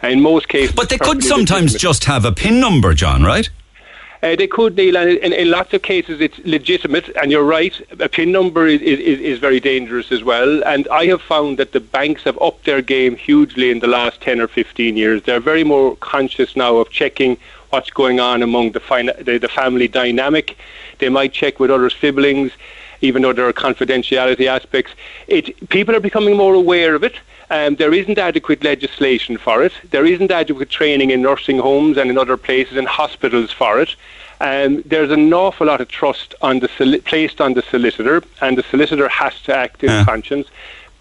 In 0.02 0.22
most 0.22 0.50
cases, 0.50 0.76
But 0.76 0.90
they 0.90 0.98
could 0.98 1.24
sometimes 1.24 1.72
legitimate. 1.74 1.80
just 1.80 2.04
have 2.06 2.26
a 2.26 2.34
PIN 2.34 2.60
number, 2.60 2.94
John, 2.94 3.24
right? 3.24 3.50
Uh, 4.22 4.36
they 4.36 4.48
could, 4.48 4.76
Neil, 4.76 4.98
and 4.98 5.12
in, 5.12 5.32
in 5.32 5.50
lots 5.50 5.74
of 5.74 5.82
cases 5.82 6.20
it's 6.20 6.38
legitimate, 6.40 7.08
and 7.22 7.32
you're 7.32 7.44
right, 7.46 7.74
a 8.02 8.10
PIN 8.10 8.30
number 8.34 8.68
is, 8.68 8.82
is, 8.82 9.00
is 9.22 9.40
very 9.40 9.62
dangerous 9.62 10.12
as 10.12 10.22
well. 10.22 10.62
And 10.66 10.90
I 10.90 11.06
have 11.06 11.22
found 11.22 11.58
that 11.58 11.72
the 11.72 11.80
banks 11.80 12.24
have 12.24 12.38
upped 12.42 12.66
their 12.66 12.82
game 12.82 13.16
hugely 13.16 13.70
in 13.72 13.80
the 13.80 13.88
last 13.88 14.20
10 14.20 14.42
or 14.42 14.50
15 14.50 14.98
years. 14.98 15.24
They're 15.24 15.40
very 15.40 15.64
more 15.64 15.96
conscious 15.98 16.54
now 16.58 16.76
of 16.78 16.90
checking 16.90 17.38
what's 17.74 17.90
going 17.90 18.20
on 18.20 18.44
among 18.44 18.72
the, 18.72 18.80
fina- 18.80 19.16
the, 19.24 19.40
the 19.40 19.48
family 19.50 19.88
dynamic. 19.88 20.56
They 21.00 21.10
might 21.10 21.34
check 21.34 21.60
with 21.60 21.72
other 21.72 21.90
siblings, 21.90 22.52
even 23.02 23.24
though 23.24 23.34
there 23.34 23.48
are 23.48 23.54
confidentiality 23.54 24.46
aspects. 24.46 24.92
It, 25.28 25.70
people 25.70 25.96
are 25.96 26.00
becoming 26.00 26.38
more 26.38 26.54
aware 26.54 26.94
of 26.94 27.04
it. 27.04 27.16
Um, 27.50 27.74
there 27.76 27.92
isn't 27.92 28.20
adequate 28.20 28.64
legislation 28.64 29.38
for 29.38 29.64
it. 29.64 29.74
There 29.90 30.06
isn't 30.06 30.30
adequate 30.30 30.70
training 30.70 31.10
in 31.10 31.24
nursing 31.24 31.58
homes 31.58 31.98
and 31.98 32.12
in 32.12 32.18
other 32.18 32.38
places 32.38 32.78
and 32.78 32.88
hospitals 32.88 33.52
for 33.52 33.82
it. 33.82 33.96
Um, 34.40 34.84
there's 34.86 35.10
an 35.10 35.34
awful 35.34 35.66
lot 35.68 35.82
of 35.82 35.88
trust 35.88 36.36
on 36.44 36.60
the 36.60 36.70
soli- 36.78 37.02
placed 37.02 37.42
on 37.42 37.54
the 37.56 37.64
solicitor, 37.64 38.22
and 38.42 38.56
the 38.56 38.64
solicitor 38.64 39.08
has 39.08 39.34
to 39.44 39.56
act 39.56 39.84
in 39.84 39.90
Yeah. 39.90 40.06
conscience. 40.06 40.48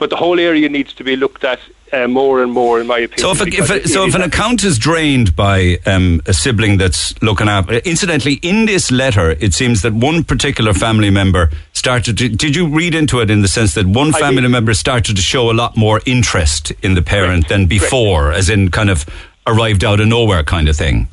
But 0.03 0.11
the 0.11 0.17
whole 0.17 0.41
area 0.41 0.69
needs 0.69 0.93
to 0.95 1.05
be 1.05 1.15
looked 1.15 1.45
at 1.45 1.61
uh, 1.93 2.09
more 2.09 2.43
and 2.43 2.51
more, 2.51 2.81
in 2.81 2.89
my 2.89 2.99
opinion. 2.99 3.21
So 3.21 3.31
if, 3.31 3.41
a, 3.41 3.47
if, 3.47 3.71
a, 3.71 3.89
so 3.89 4.05
if 4.05 4.17
an 4.17 4.23
account 4.23 4.65
is 4.65 4.77
drained 4.77 5.37
by 5.37 5.79
um, 5.87 6.21
a 6.27 6.33
sibling 6.33 6.77
that's 6.77 7.15
looking 7.23 7.49
after, 7.49 7.75
incidentally, 7.75 8.41
in 8.43 8.67
this 8.67 8.91
letter, 8.91 9.31
it 9.31 9.55
seems 9.55 9.83
that 9.83 9.93
one 9.93 10.25
particular 10.25 10.75
family 10.75 11.09
member 11.09 11.51
started 11.73 12.19
to. 12.19 12.29
Did 12.29 12.57
you 12.57 12.67
read 12.67 12.97
into 12.97 13.21
it 13.21 13.31
in 13.31 13.43
the 13.43 13.47
sense 13.47 13.75
that 13.75 13.87
one 13.87 14.13
family 14.13 14.49
member 14.49 14.75
started 14.75 15.15
to 15.15 15.23
show 15.23 15.53
a 15.53 15.55
lot 15.55 15.77
more 15.77 16.01
interest 16.05 16.73
in 16.83 16.95
the 16.95 17.03
parent 17.03 17.47
than 17.47 17.67
before, 17.67 18.33
as 18.33 18.51
in 18.51 18.73
kind 18.73 18.91
of 18.91 19.07
arrived 19.47 19.85
out 19.85 20.01
of 20.01 20.09
nowhere 20.09 20.43
kind 20.43 20.69
of 20.69 20.75
thing? 20.75 21.07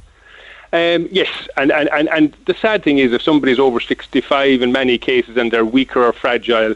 Um, 0.74 1.08
yes, 1.12 1.30
and, 1.58 1.72
and, 1.72 1.90
and, 1.90 2.10
and 2.10 2.36
the 2.46 2.56
sad 2.56 2.84
thing 2.84 2.98
is 2.98 3.14
if 3.14 3.22
somebody's 3.22 3.60
over 3.60 3.80
65 3.80 4.64
in 4.64 4.72
many 4.72 4.98
cases 4.98 5.38
and 5.38 5.52
they're 5.52 5.64
weaker 5.64 6.04
or 6.04 6.14
fragile, 6.14 6.74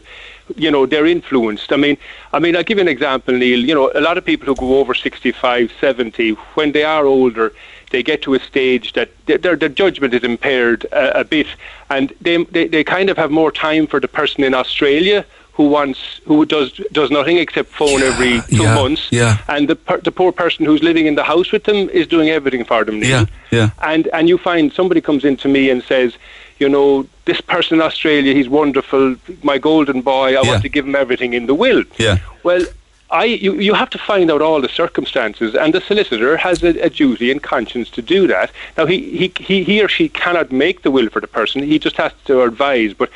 you 0.56 0.70
know, 0.70 0.86
they're 0.86 1.06
influenced. 1.06 1.72
I 1.72 1.76
mean, 1.76 1.96
I 2.32 2.38
mean, 2.38 2.56
I'll 2.56 2.62
give 2.62 2.78
you 2.78 2.82
an 2.82 2.88
example, 2.88 3.34
Neil. 3.34 3.60
You 3.60 3.74
know, 3.74 3.90
a 3.94 4.00
lot 4.00 4.18
of 4.18 4.24
people 4.24 4.46
who 4.46 4.54
go 4.54 4.78
over 4.78 4.94
65, 4.94 5.72
70, 5.80 6.30
when 6.54 6.72
they 6.72 6.84
are 6.84 7.06
older, 7.06 7.52
they 7.90 8.02
get 8.02 8.22
to 8.22 8.34
a 8.34 8.40
stage 8.40 8.92
that 8.94 9.10
their, 9.26 9.56
their, 9.56 9.68
judgment 9.68 10.14
is 10.14 10.24
impaired 10.24 10.84
a, 10.86 11.20
a 11.20 11.24
bit, 11.24 11.46
and 11.90 12.12
they, 12.20 12.42
they, 12.44 12.66
they 12.66 12.84
kind 12.84 13.08
of 13.08 13.16
have 13.16 13.30
more 13.30 13.52
time 13.52 13.86
for 13.86 14.00
the 14.00 14.08
person 14.08 14.42
in 14.44 14.54
Australia 14.54 15.24
who 15.54 15.68
wants, 15.68 16.20
who 16.26 16.44
does, 16.44 16.72
does 16.90 17.12
nothing 17.12 17.38
except 17.38 17.68
phone 17.68 18.02
every 18.02 18.40
two 18.48 18.64
yeah, 18.64 18.74
months, 18.74 19.08
yeah. 19.12 19.38
and 19.48 19.68
the, 19.68 19.76
per, 19.76 19.98
the 19.98 20.10
poor 20.10 20.32
person 20.32 20.66
who's 20.66 20.82
living 20.82 21.06
in 21.06 21.14
the 21.14 21.22
house 21.22 21.52
with 21.52 21.62
them 21.64 21.88
is 21.90 22.08
doing 22.08 22.28
everything 22.28 22.64
for 22.64 22.84
them, 22.84 22.98
Neil. 22.98 23.08
Yeah, 23.10 23.26
yeah. 23.52 23.70
And 23.80 24.08
and 24.08 24.28
you 24.28 24.36
find 24.36 24.72
somebody 24.72 25.00
comes 25.00 25.24
in 25.24 25.36
to 25.38 25.48
me 25.48 25.70
and 25.70 25.80
says, 25.84 26.16
you 26.58 26.68
know, 26.68 27.06
this 27.24 27.40
person 27.40 27.78
in 27.78 27.82
Australia, 27.82 28.32
he's 28.34 28.48
wonderful, 28.48 29.16
my 29.42 29.58
golden 29.58 30.00
boy. 30.02 30.28
I 30.28 30.30
Yeah. 30.30 30.42
want 30.42 30.62
to 30.62 30.68
give 30.68 30.86
him 30.86 30.94
everything 30.94 31.34
in 31.34 31.46
the 31.46 31.54
will. 31.54 31.84
Yeah. 31.98 32.18
Well, 32.42 32.64
I, 33.10 33.24
you, 33.24 33.54
you 33.54 33.74
have 33.74 33.90
to 33.90 33.98
find 33.98 34.30
out 34.30 34.42
all 34.42 34.60
the 34.60 34.68
circumstances, 34.68 35.54
and 35.54 35.72
the 35.74 35.80
solicitor 35.80 36.36
has 36.36 36.62
a, 36.62 36.78
a 36.80 36.90
duty 36.90 37.30
and 37.30 37.42
conscience 37.42 37.90
to 37.90 38.02
do 38.02 38.26
that. 38.28 38.50
Now, 38.76 38.86
he, 38.86 38.98
he, 39.16 39.32
he, 39.38 39.62
he 39.62 39.82
or 39.82 39.88
she 39.88 40.08
cannot 40.08 40.50
make 40.50 40.82
the 40.82 40.90
will 40.90 41.08
for 41.08 41.20
the 41.20 41.26
person; 41.26 41.62
he 41.62 41.78
just 41.78 41.96
has 41.96 42.12
to 42.26 42.42
advise. 42.42 42.92
But 42.94 43.10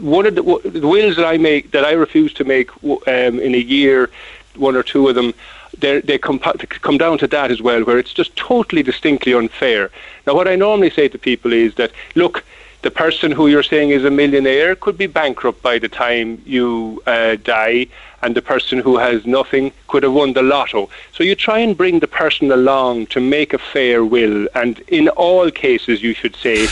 one 0.00 0.26
of 0.26 0.34
the, 0.34 0.42
the 0.80 0.88
wills 0.88 1.16
that 1.16 1.26
I 1.26 1.36
make, 1.36 1.72
that 1.72 1.84
I 1.84 1.92
refuse 1.92 2.32
to 2.34 2.44
make 2.44 2.70
um, 2.84 3.38
in 3.38 3.54
a 3.54 3.58
year, 3.58 4.10
one 4.56 4.76
or 4.76 4.82
two 4.82 5.08
of 5.08 5.14
them, 5.14 5.34
they 5.78 6.18
come, 6.18 6.38
come 6.38 6.96
down 6.98 7.18
to 7.18 7.26
that 7.26 7.50
as 7.50 7.60
well, 7.60 7.82
where 7.82 7.98
it's 7.98 8.12
just 8.14 8.34
totally 8.36 8.82
distinctly 8.82 9.34
unfair. 9.34 9.90
Now, 10.26 10.34
what 10.34 10.48
I 10.48 10.54
normally 10.56 10.90
say 10.90 11.08
to 11.08 11.18
people 11.18 11.52
is 11.52 11.74
that, 11.74 11.90
look, 12.14 12.44
the 12.84 12.90
person 12.90 13.32
who 13.32 13.46
you're 13.46 13.62
saying 13.62 13.88
is 13.90 14.04
a 14.04 14.10
millionaire 14.10 14.76
could 14.76 14.98
be 14.98 15.06
bankrupt 15.06 15.62
by 15.62 15.78
the 15.78 15.88
time 15.88 16.40
you 16.44 17.02
uh, 17.06 17.34
die, 17.36 17.86
and 18.20 18.36
the 18.36 18.42
person 18.42 18.78
who 18.78 18.98
has 18.98 19.24
nothing 19.24 19.72
could 19.88 20.02
have 20.02 20.12
won 20.12 20.34
the 20.34 20.42
lotto. 20.42 20.90
So 21.14 21.24
you 21.24 21.34
try 21.34 21.60
and 21.60 21.74
bring 21.74 22.00
the 22.00 22.06
person 22.06 22.52
along 22.52 23.06
to 23.06 23.20
make 23.20 23.54
a 23.54 23.58
fair 23.58 24.04
will, 24.04 24.48
and 24.54 24.80
in 24.88 25.08
all 25.08 25.50
cases, 25.50 26.02
you 26.02 26.12
should 26.12 26.36
say, 26.36 26.70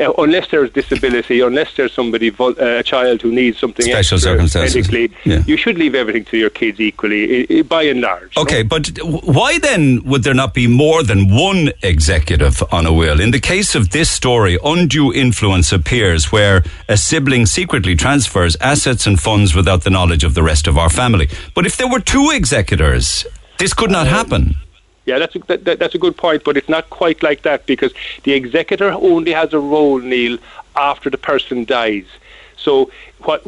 uh, 0.00 0.12
unless 0.18 0.48
there's 0.50 0.70
disability, 0.70 1.40
unless 1.40 1.74
there's 1.76 1.92
somebody, 1.92 2.32
uh, 2.40 2.52
a 2.58 2.82
child 2.82 3.22
who 3.22 3.30
needs 3.30 3.58
something 3.58 3.84
special 3.86 4.18
circumstances, 4.18 4.74
medically, 4.90 5.16
yeah. 5.24 5.42
you 5.46 5.56
should 5.56 5.76
leave 5.78 5.94
everything 5.94 6.24
to 6.26 6.36
your 6.36 6.50
kids 6.50 6.80
equally, 6.80 7.46
I- 7.50 7.58
I- 7.58 7.62
by 7.62 7.82
and 7.82 8.00
large. 8.00 8.36
Okay, 8.36 8.62
but 8.62 8.88
why 9.02 9.58
then 9.58 10.02
would 10.04 10.22
there 10.24 10.34
not 10.34 10.54
be 10.54 10.66
more 10.66 11.02
than 11.02 11.34
one 11.34 11.72
executive 11.82 12.62
on 12.72 12.86
a 12.86 12.92
will? 12.92 13.20
In 13.20 13.30
the 13.30 13.40
case 13.40 13.74
of 13.74 13.90
this 13.90 14.10
story, 14.10 14.58
undue 14.64 15.12
influence 15.12 15.72
appears 15.72 16.32
where 16.32 16.62
a 16.88 16.96
sibling 16.96 17.46
secretly 17.46 17.94
transfers 17.94 18.56
assets 18.60 19.06
and 19.06 19.20
funds 19.20 19.54
without 19.54 19.84
the 19.84 19.90
knowledge 19.90 20.24
of 20.24 20.34
the 20.34 20.42
rest 20.42 20.66
of 20.66 20.76
our 20.78 20.90
family. 20.90 21.28
But 21.54 21.66
if 21.66 21.76
there 21.76 21.88
were 21.88 22.00
two 22.00 22.30
executors, 22.32 23.26
this 23.58 23.74
could 23.74 23.90
not 23.90 24.06
happen. 24.06 24.56
Yeah, 25.06 25.18
that's 25.18 25.34
a, 25.34 25.38
that, 25.40 25.64
that, 25.64 25.78
that's 25.78 25.94
a 25.94 25.98
good 25.98 26.16
point, 26.16 26.44
but 26.44 26.56
it's 26.56 26.68
not 26.68 26.90
quite 26.90 27.22
like 27.22 27.42
that 27.42 27.66
because 27.66 27.92
the 28.24 28.32
executor 28.32 28.90
only 28.90 29.32
has 29.32 29.52
a 29.52 29.58
role, 29.58 29.98
Neil, 29.98 30.38
after 30.76 31.10
the 31.10 31.18
person 31.18 31.64
dies. 31.64 32.04
So 32.56 32.90
what 33.20 33.42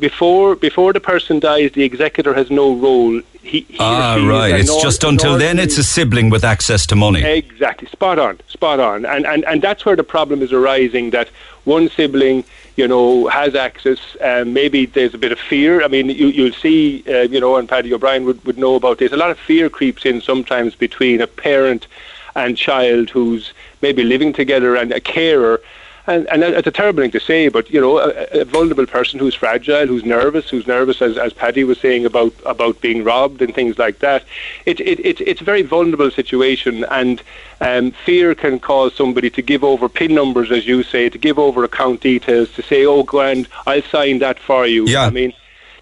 before 0.00 0.56
before 0.56 0.92
the 0.92 1.00
person 1.00 1.38
dies, 1.38 1.72
the 1.72 1.82
executor 1.82 2.32
has 2.34 2.50
no 2.50 2.74
role. 2.74 3.20
He, 3.42 3.60
he 3.60 3.76
Ah, 3.78 4.14
or 4.14 4.18
she 4.18 4.24
is 4.24 4.30
right. 4.30 4.54
It's 4.60 4.82
just 4.82 5.04
until 5.04 5.36
then 5.36 5.58
it's 5.58 5.76
a 5.76 5.84
sibling 5.84 6.30
with 6.30 6.44
access 6.44 6.86
to 6.86 6.96
money. 6.96 7.22
Exactly, 7.22 7.88
spot 7.88 8.18
on, 8.18 8.40
spot 8.48 8.80
on, 8.80 9.04
and 9.04 9.26
and 9.26 9.44
and 9.44 9.60
that's 9.60 9.84
where 9.84 9.96
the 9.96 10.04
problem 10.04 10.40
is 10.40 10.52
arising. 10.52 11.10
That 11.10 11.28
one 11.64 11.90
sibling, 11.90 12.44
you 12.76 12.88
know, 12.88 13.28
has 13.28 13.54
access. 13.54 14.16
Um, 14.20 14.52
maybe 14.52 14.86
there's 14.86 15.14
a 15.14 15.18
bit 15.18 15.32
of 15.32 15.38
fear. 15.38 15.84
I 15.84 15.88
mean, 15.88 16.08
you 16.08 16.28
you'll 16.28 16.52
see, 16.52 17.04
uh, 17.08 17.22
you 17.22 17.40
know, 17.40 17.56
and 17.56 17.68
Paddy 17.68 17.92
O'Brien 17.92 18.24
would 18.24 18.44
would 18.44 18.58
know 18.58 18.74
about 18.74 18.98
this. 18.98 19.12
A 19.12 19.16
lot 19.16 19.30
of 19.30 19.38
fear 19.38 19.68
creeps 19.68 20.04
in 20.04 20.20
sometimes 20.20 20.74
between 20.74 21.20
a 21.20 21.26
parent 21.26 21.86
and 22.34 22.56
child 22.56 23.10
who's 23.10 23.52
maybe 23.80 24.02
living 24.02 24.32
together 24.32 24.74
and 24.74 24.92
a 24.92 25.00
carer. 25.00 25.60
And, 26.06 26.28
and 26.28 26.42
it's 26.42 26.66
a 26.66 26.70
terrible 26.70 27.02
thing 27.02 27.12
to 27.12 27.20
say, 27.20 27.48
but 27.48 27.70
you 27.70 27.80
know, 27.80 27.98
a, 27.98 28.40
a 28.40 28.44
vulnerable 28.44 28.84
person 28.84 29.18
who's 29.18 29.34
fragile, 29.34 29.86
who's 29.86 30.04
nervous, 30.04 30.50
who's 30.50 30.66
nervous, 30.66 31.00
as, 31.00 31.16
as 31.16 31.32
Paddy 31.32 31.64
was 31.64 31.80
saying 31.80 32.04
about 32.04 32.34
about 32.44 32.80
being 32.82 33.02
robbed 33.04 33.40
and 33.40 33.54
things 33.54 33.78
like 33.78 34.00
that. 34.00 34.22
It, 34.66 34.80
it, 34.80 35.00
it 35.00 35.20
it's 35.22 35.40
a 35.40 35.44
very 35.44 35.62
vulnerable 35.62 36.10
situation, 36.10 36.84
and 36.90 37.22
um, 37.62 37.92
fear 37.92 38.34
can 38.34 38.60
cause 38.60 38.94
somebody 38.94 39.30
to 39.30 39.40
give 39.40 39.64
over 39.64 39.88
pin 39.88 40.14
numbers, 40.14 40.50
as 40.50 40.66
you 40.66 40.82
say, 40.82 41.08
to 41.08 41.16
give 41.16 41.38
over 41.38 41.64
account 41.64 42.02
details, 42.02 42.52
to 42.52 42.62
say, 42.62 42.84
"Oh, 42.84 43.02
grand, 43.02 43.48
I'll 43.66 43.82
sign 43.82 44.18
that 44.18 44.38
for 44.38 44.66
you." 44.66 44.86
Yeah. 44.86 45.04
I 45.04 45.10
mean, 45.10 45.32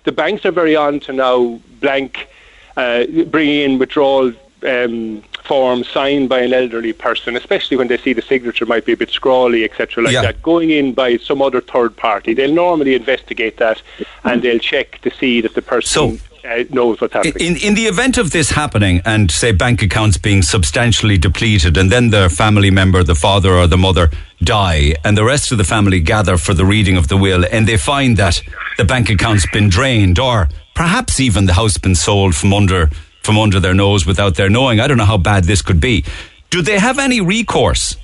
the 0.04 0.12
banks 0.12 0.46
are 0.46 0.52
very 0.52 0.76
on 0.76 1.00
to 1.00 1.12
now 1.12 1.60
blank, 1.80 2.28
uh, 2.76 3.06
bringing 3.26 3.72
in 3.72 3.78
withdrawal 3.80 4.32
um, 4.62 5.24
forms 5.44 5.88
signed 5.88 6.28
by 6.28 6.40
an 6.40 6.52
elderly 6.52 6.92
person, 6.92 7.36
especially 7.36 7.76
when 7.76 7.88
they 7.88 7.98
see 7.98 8.12
the 8.12 8.22
signature 8.22 8.66
might 8.66 8.84
be 8.84 8.92
a 8.92 8.96
bit 8.96 9.10
scrawly, 9.10 9.64
etc., 9.64 10.02
like 10.04 10.12
Yeah. 10.12 10.22
that, 10.22 10.42
going 10.42 10.70
in 10.70 10.92
by 10.92 11.16
some 11.16 11.42
other 11.42 11.60
third 11.60 11.96
party. 11.96 12.34
They'll 12.34 12.52
normally 12.52 12.94
investigate 12.94 13.56
that 13.58 13.82
and 14.24 14.42
they'll 14.42 14.58
check 14.58 15.00
to 15.02 15.10
see 15.10 15.40
that 15.40 15.54
the 15.54 15.62
person 15.62 16.20
uh, 16.44 16.64
knows 16.70 17.00
what's 17.00 17.14
happening. 17.14 17.34
In, 17.38 17.56
in 17.56 17.74
the 17.74 17.86
event 17.86 18.18
of 18.18 18.30
this 18.30 18.50
happening 18.50 19.00
and, 19.04 19.30
say, 19.30 19.52
bank 19.52 19.82
accounts 19.82 20.16
being 20.18 20.42
substantially 20.42 21.18
depleted 21.18 21.76
and 21.76 21.90
then 21.90 22.10
the 22.10 22.28
family 22.28 22.70
member, 22.70 23.02
the 23.04 23.14
father 23.14 23.52
or 23.52 23.66
the 23.66 23.78
mother, 23.78 24.10
die 24.42 24.94
and 25.04 25.16
the 25.16 25.24
rest 25.24 25.52
of 25.52 25.58
the 25.58 25.64
family 25.64 26.00
gather 26.00 26.36
for 26.36 26.54
the 26.54 26.64
reading 26.64 26.96
of 26.96 27.06
the 27.08 27.16
will 27.16 27.44
and 27.52 27.68
they 27.68 27.76
find 27.76 28.16
that 28.16 28.42
the 28.76 28.84
bank 28.84 29.08
account's 29.08 29.46
been 29.52 29.68
drained 29.68 30.18
or 30.18 30.48
perhaps 30.74 31.20
even 31.20 31.46
the 31.46 31.52
house 31.52 31.78
been 31.78 31.94
sold 31.94 32.34
from 32.34 32.52
under, 32.52 32.90
from 33.22 33.38
under 33.38 33.60
their 33.60 33.74
nose 33.74 34.06
without 34.06 34.34
their 34.36 34.50
knowing. 34.50 34.80
I 34.80 34.86
don't 34.86 34.96
know 34.96 35.04
how 35.04 35.18
bad 35.18 35.44
this 35.44 35.62
could 35.62 35.80
be. 35.80 36.04
Do 36.50 36.62
they 36.62 36.78
have 36.78 36.98
any 36.98 37.20
recourse? 37.20 37.96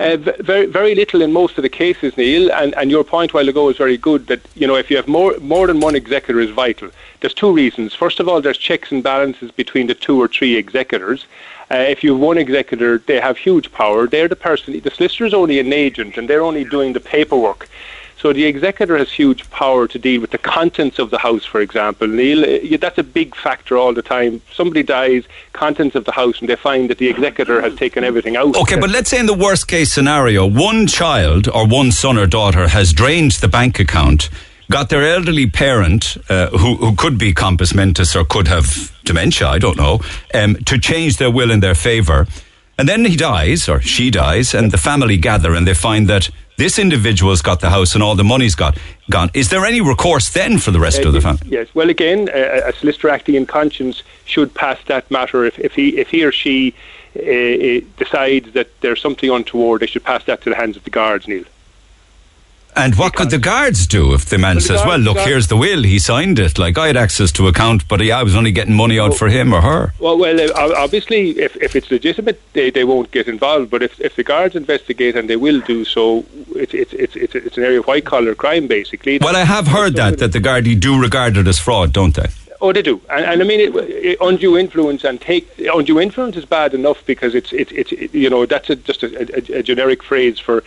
Uh, 0.00 0.16
very, 0.16 0.66
very 0.66 0.94
little 0.94 1.22
in 1.22 1.32
most 1.32 1.58
of 1.58 1.62
the 1.62 1.68
cases, 1.68 2.16
Neil. 2.16 2.52
And, 2.52 2.72
and 2.76 2.90
your 2.90 3.02
point 3.02 3.34
while 3.34 3.48
ago 3.48 3.68
is 3.68 3.76
very 3.76 3.96
good. 3.96 4.28
That 4.28 4.40
you 4.54 4.66
know, 4.66 4.76
if 4.76 4.90
you 4.90 4.96
have 4.96 5.08
more 5.08 5.36
more 5.40 5.66
than 5.66 5.80
one 5.80 5.96
executor, 5.96 6.38
is 6.40 6.50
vital. 6.50 6.90
There's 7.20 7.34
two 7.34 7.52
reasons. 7.52 7.94
First 7.94 8.20
of 8.20 8.28
all, 8.28 8.40
there's 8.40 8.58
checks 8.58 8.92
and 8.92 9.02
balances 9.02 9.50
between 9.50 9.88
the 9.88 9.94
two 9.94 10.20
or 10.20 10.28
three 10.28 10.56
executors. 10.56 11.26
Uh, 11.70 11.76
if 11.76 12.04
you 12.04 12.12
have 12.12 12.20
one 12.20 12.38
executor, 12.38 12.98
they 12.98 13.20
have 13.20 13.36
huge 13.36 13.72
power. 13.72 14.06
They're 14.06 14.28
the 14.28 14.36
person. 14.36 14.78
The 14.80 14.90
solicitor 14.90 15.26
is 15.26 15.34
only 15.34 15.58
an 15.58 15.72
agent, 15.72 16.16
and 16.16 16.28
they're 16.28 16.42
only 16.42 16.64
doing 16.64 16.92
the 16.92 17.00
paperwork. 17.00 17.68
So 18.18 18.32
the 18.32 18.46
executor 18.46 18.98
has 18.98 19.12
huge 19.12 19.48
power 19.50 19.86
to 19.86 19.98
deal 19.98 20.20
with 20.20 20.32
the 20.32 20.38
contents 20.38 20.98
of 20.98 21.10
the 21.10 21.18
house, 21.18 21.44
for 21.44 21.60
example. 21.60 22.08
Neil, 22.08 22.42
uh, 22.42 22.76
that's 22.78 22.98
a 22.98 23.04
big 23.04 23.36
factor 23.36 23.76
all 23.76 23.94
the 23.94 24.02
time. 24.02 24.42
Somebody 24.52 24.82
dies, 24.82 25.22
contents 25.52 25.94
of 25.94 26.04
the 26.04 26.10
house, 26.10 26.40
and 26.40 26.48
they 26.48 26.56
find 26.56 26.90
that 26.90 26.98
the 26.98 27.08
executor 27.08 27.60
has 27.60 27.76
taken 27.76 28.02
everything 28.02 28.36
out. 28.36 28.56
Okay, 28.56 28.78
but 28.78 28.90
let's 28.90 29.08
say 29.08 29.20
in 29.20 29.26
the 29.26 29.34
worst 29.34 29.68
case 29.68 29.92
scenario, 29.92 30.44
one 30.44 30.88
child 30.88 31.48
or 31.48 31.64
one 31.66 31.92
son 31.92 32.18
or 32.18 32.26
daughter 32.26 32.66
has 32.66 32.92
drained 32.92 33.32
the 33.32 33.46
bank 33.46 33.78
account, 33.78 34.30
got 34.68 34.88
their 34.88 35.08
elderly 35.08 35.48
parent, 35.48 36.16
uh, 36.28 36.48
who, 36.48 36.74
who 36.74 36.96
could 36.96 37.18
be 37.18 37.32
compos 37.32 37.72
mentis 37.72 38.16
or 38.16 38.24
could 38.24 38.48
have 38.48 38.92
dementia, 39.04 39.46
I 39.46 39.58
don't 39.60 39.76
know, 39.76 40.00
um, 40.34 40.56
to 40.66 40.76
change 40.76 41.18
their 41.18 41.30
will 41.30 41.52
in 41.52 41.60
their 41.60 41.76
favour. 41.76 42.26
And 42.78 42.88
then 42.88 43.04
he 43.04 43.16
dies 43.16 43.68
or 43.68 43.80
she 43.80 44.10
dies, 44.10 44.54
and 44.54 44.72
the 44.72 44.78
family 44.78 45.18
gather 45.18 45.54
and 45.54 45.68
they 45.68 45.74
find 45.74 46.08
that 46.08 46.30
this 46.58 46.78
individual's 46.78 47.40
got 47.40 47.60
the 47.60 47.70
house 47.70 47.94
and 47.94 48.02
all 48.02 48.14
the 48.14 48.24
money's 48.24 48.54
got 48.54 48.76
gone. 49.08 49.30
Is 49.32 49.48
there 49.48 49.64
any 49.64 49.80
recourse 49.80 50.28
then 50.30 50.58
for 50.58 50.70
the 50.70 50.80
rest 50.80 51.04
of 51.04 51.12
the 51.12 51.20
family? 51.20 51.40
Yes. 51.46 51.68
Well, 51.74 51.88
again, 51.88 52.28
a, 52.34 52.68
a 52.68 52.72
solicitor 52.74 53.08
acting 53.08 53.36
in 53.36 53.46
conscience 53.46 54.02
should 54.26 54.52
pass 54.54 54.78
that 54.86 55.10
matter. 55.10 55.44
If, 55.44 55.58
if 55.58 55.74
he 55.74 55.98
if 55.98 56.08
he 56.10 56.24
or 56.24 56.32
she 56.32 56.74
uh, 57.16 57.20
uh, 57.20 57.80
decides 57.96 58.52
that 58.52 58.68
there's 58.80 59.00
something 59.00 59.30
untoward, 59.30 59.80
they 59.80 59.86
should 59.86 60.04
pass 60.04 60.24
that 60.24 60.42
to 60.42 60.50
the 60.50 60.56
hands 60.56 60.76
of 60.76 60.84
the 60.84 60.90
guards, 60.90 61.26
Neil. 61.26 61.44
And 62.78 62.94
what 62.94 63.14
could 63.14 63.30
the 63.30 63.38
guards 63.38 63.86
do 63.86 64.14
if 64.14 64.26
the 64.26 64.38
man 64.38 64.54
the 64.56 64.60
says, 64.60 64.76
guards- 64.76 64.86
"Well, 64.88 64.98
look, 64.98 65.14
guards- 65.16 65.28
here's 65.28 65.46
the 65.48 65.56
will. 65.56 65.82
He 65.82 65.98
signed 65.98 66.38
it. 66.38 66.58
Like 66.58 66.78
I 66.78 66.86
had 66.86 66.96
access 66.96 67.32
to 67.32 67.48
account, 67.48 67.88
but 67.88 68.00
yeah, 68.00 68.18
I 68.18 68.22
was 68.22 68.36
only 68.36 68.52
getting 68.52 68.74
money 68.74 68.98
out 69.00 69.14
for 69.14 69.28
him 69.28 69.52
or 69.52 69.60
her." 69.62 69.92
Well, 69.98 70.16
well, 70.16 70.40
uh, 70.40 70.74
obviously, 70.76 71.30
if, 71.38 71.56
if 71.56 71.74
it's 71.74 71.90
legitimate, 71.90 72.40
they, 72.52 72.70
they 72.70 72.84
won't 72.84 73.10
get 73.10 73.26
involved. 73.28 73.70
But 73.70 73.82
if, 73.82 74.00
if 74.00 74.14
the 74.16 74.22
guards 74.24 74.54
investigate, 74.54 75.16
and 75.16 75.28
they 75.28 75.36
will 75.36 75.60
do 75.60 75.84
so, 75.84 76.24
it's 76.54 76.72
it's 76.72 76.92
it's 76.92 77.16
it's, 77.16 77.34
it's 77.34 77.56
an 77.58 77.64
area 77.64 77.80
of 77.80 77.86
white 77.86 78.04
collar 78.04 78.34
crime, 78.34 78.66
basically. 78.68 79.18
Well, 79.18 79.36
I 79.36 79.44
have 79.44 79.66
heard 79.66 79.96
that 79.96 80.18
that 80.18 80.32
the 80.32 80.40
Gardaí 80.40 80.78
do 80.78 81.00
regard 81.00 81.36
it 81.36 81.46
as 81.48 81.58
fraud, 81.58 81.92
don't 81.92 82.14
they? 82.14 82.28
Oh, 82.60 82.72
they 82.72 82.82
do, 82.82 83.00
and, 83.08 83.24
and 83.24 83.40
I 83.40 83.44
mean, 83.44 83.60
it, 83.60 83.74
it, 83.76 84.18
undue 84.20 84.58
influence 84.58 85.04
and 85.04 85.20
take 85.20 85.48
undue 85.72 86.00
influence 86.00 86.36
is 86.36 86.44
bad 86.44 86.74
enough 86.74 87.06
because 87.06 87.36
it's 87.36 87.52
it's 87.52 87.70
it's 87.70 87.92
it, 87.92 88.12
you 88.12 88.28
know 88.28 88.46
that's 88.46 88.68
a, 88.68 88.74
just 88.74 89.04
a, 89.04 89.54
a, 89.54 89.58
a 89.58 89.62
generic 89.62 90.02
phrase 90.02 90.40
for 90.40 90.64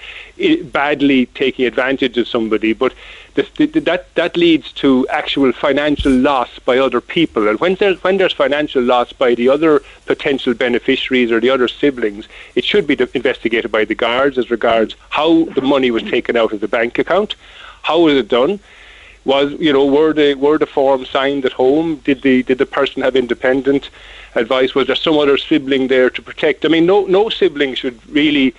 badly 0.64 1.26
taking 1.26 1.66
advantage 1.66 2.18
of 2.18 2.30
somebody, 2.30 2.72
but 2.72 2.94
the, 3.34 3.46
the, 3.58 3.80
that 3.82 4.16
that 4.16 4.38
leads 4.38 4.72
to 4.74 5.06
actual 5.10 5.52
financial 5.52 6.14
loss 6.14 6.60
by 6.60 6.78
other 6.78 7.02
people, 7.02 7.50
and 7.50 7.60
when 7.60 7.76
there's 7.76 8.02
when 8.06 8.16
there's 8.16 8.34
financial 8.34 8.82
loss 8.82 9.12
by 9.12 9.36
the 9.36 9.50
other 9.50 9.82
potential 10.06 10.54
beneficiaries 10.54 11.30
or 11.30 11.42
the 11.42 11.50
other 11.50 11.68
siblings, 11.68 12.26
it 12.56 12.64
should 12.64 12.88
be 12.88 12.98
investigated 13.14 13.70
by 13.70 13.84
the 13.84 13.96
guards 13.96 14.38
as 14.38 14.50
regards 14.50 14.96
how 15.10 15.44
the 15.44 15.62
money 15.62 15.92
was 15.92 16.04
taken 16.04 16.38
out 16.38 16.54
of 16.54 16.62
the 16.62 16.70
bank 16.70 16.98
account, 17.00 17.36
how 17.82 18.00
was 18.00 18.14
it 18.14 18.30
done 18.30 18.62
was 19.26 19.52
you 19.60 19.72
know 19.74 19.86
were 19.86 20.14
the 20.14 20.34
were 20.36 20.58
the 20.58 20.66
forms 20.66 21.10
signed 21.10 21.46
at 21.46 21.54
home? 21.54 21.98
Did 22.04 22.22
the 22.22 22.44
did 22.44 22.58
the 22.58 22.66
person 22.66 23.02
have 23.04 23.16
independent 23.16 23.90
advice? 24.36 24.74
Was 24.76 24.88
there 24.88 24.96
some 24.96 25.18
other 25.18 25.38
sibling 25.38 25.88
there 25.88 26.10
to 26.10 26.22
protect? 26.22 26.66
I 26.66 26.70
mean, 26.70 26.86
no 26.86 27.06
no 27.06 27.30
sibling 27.30 27.76
should 27.76 28.00
really 28.10 28.54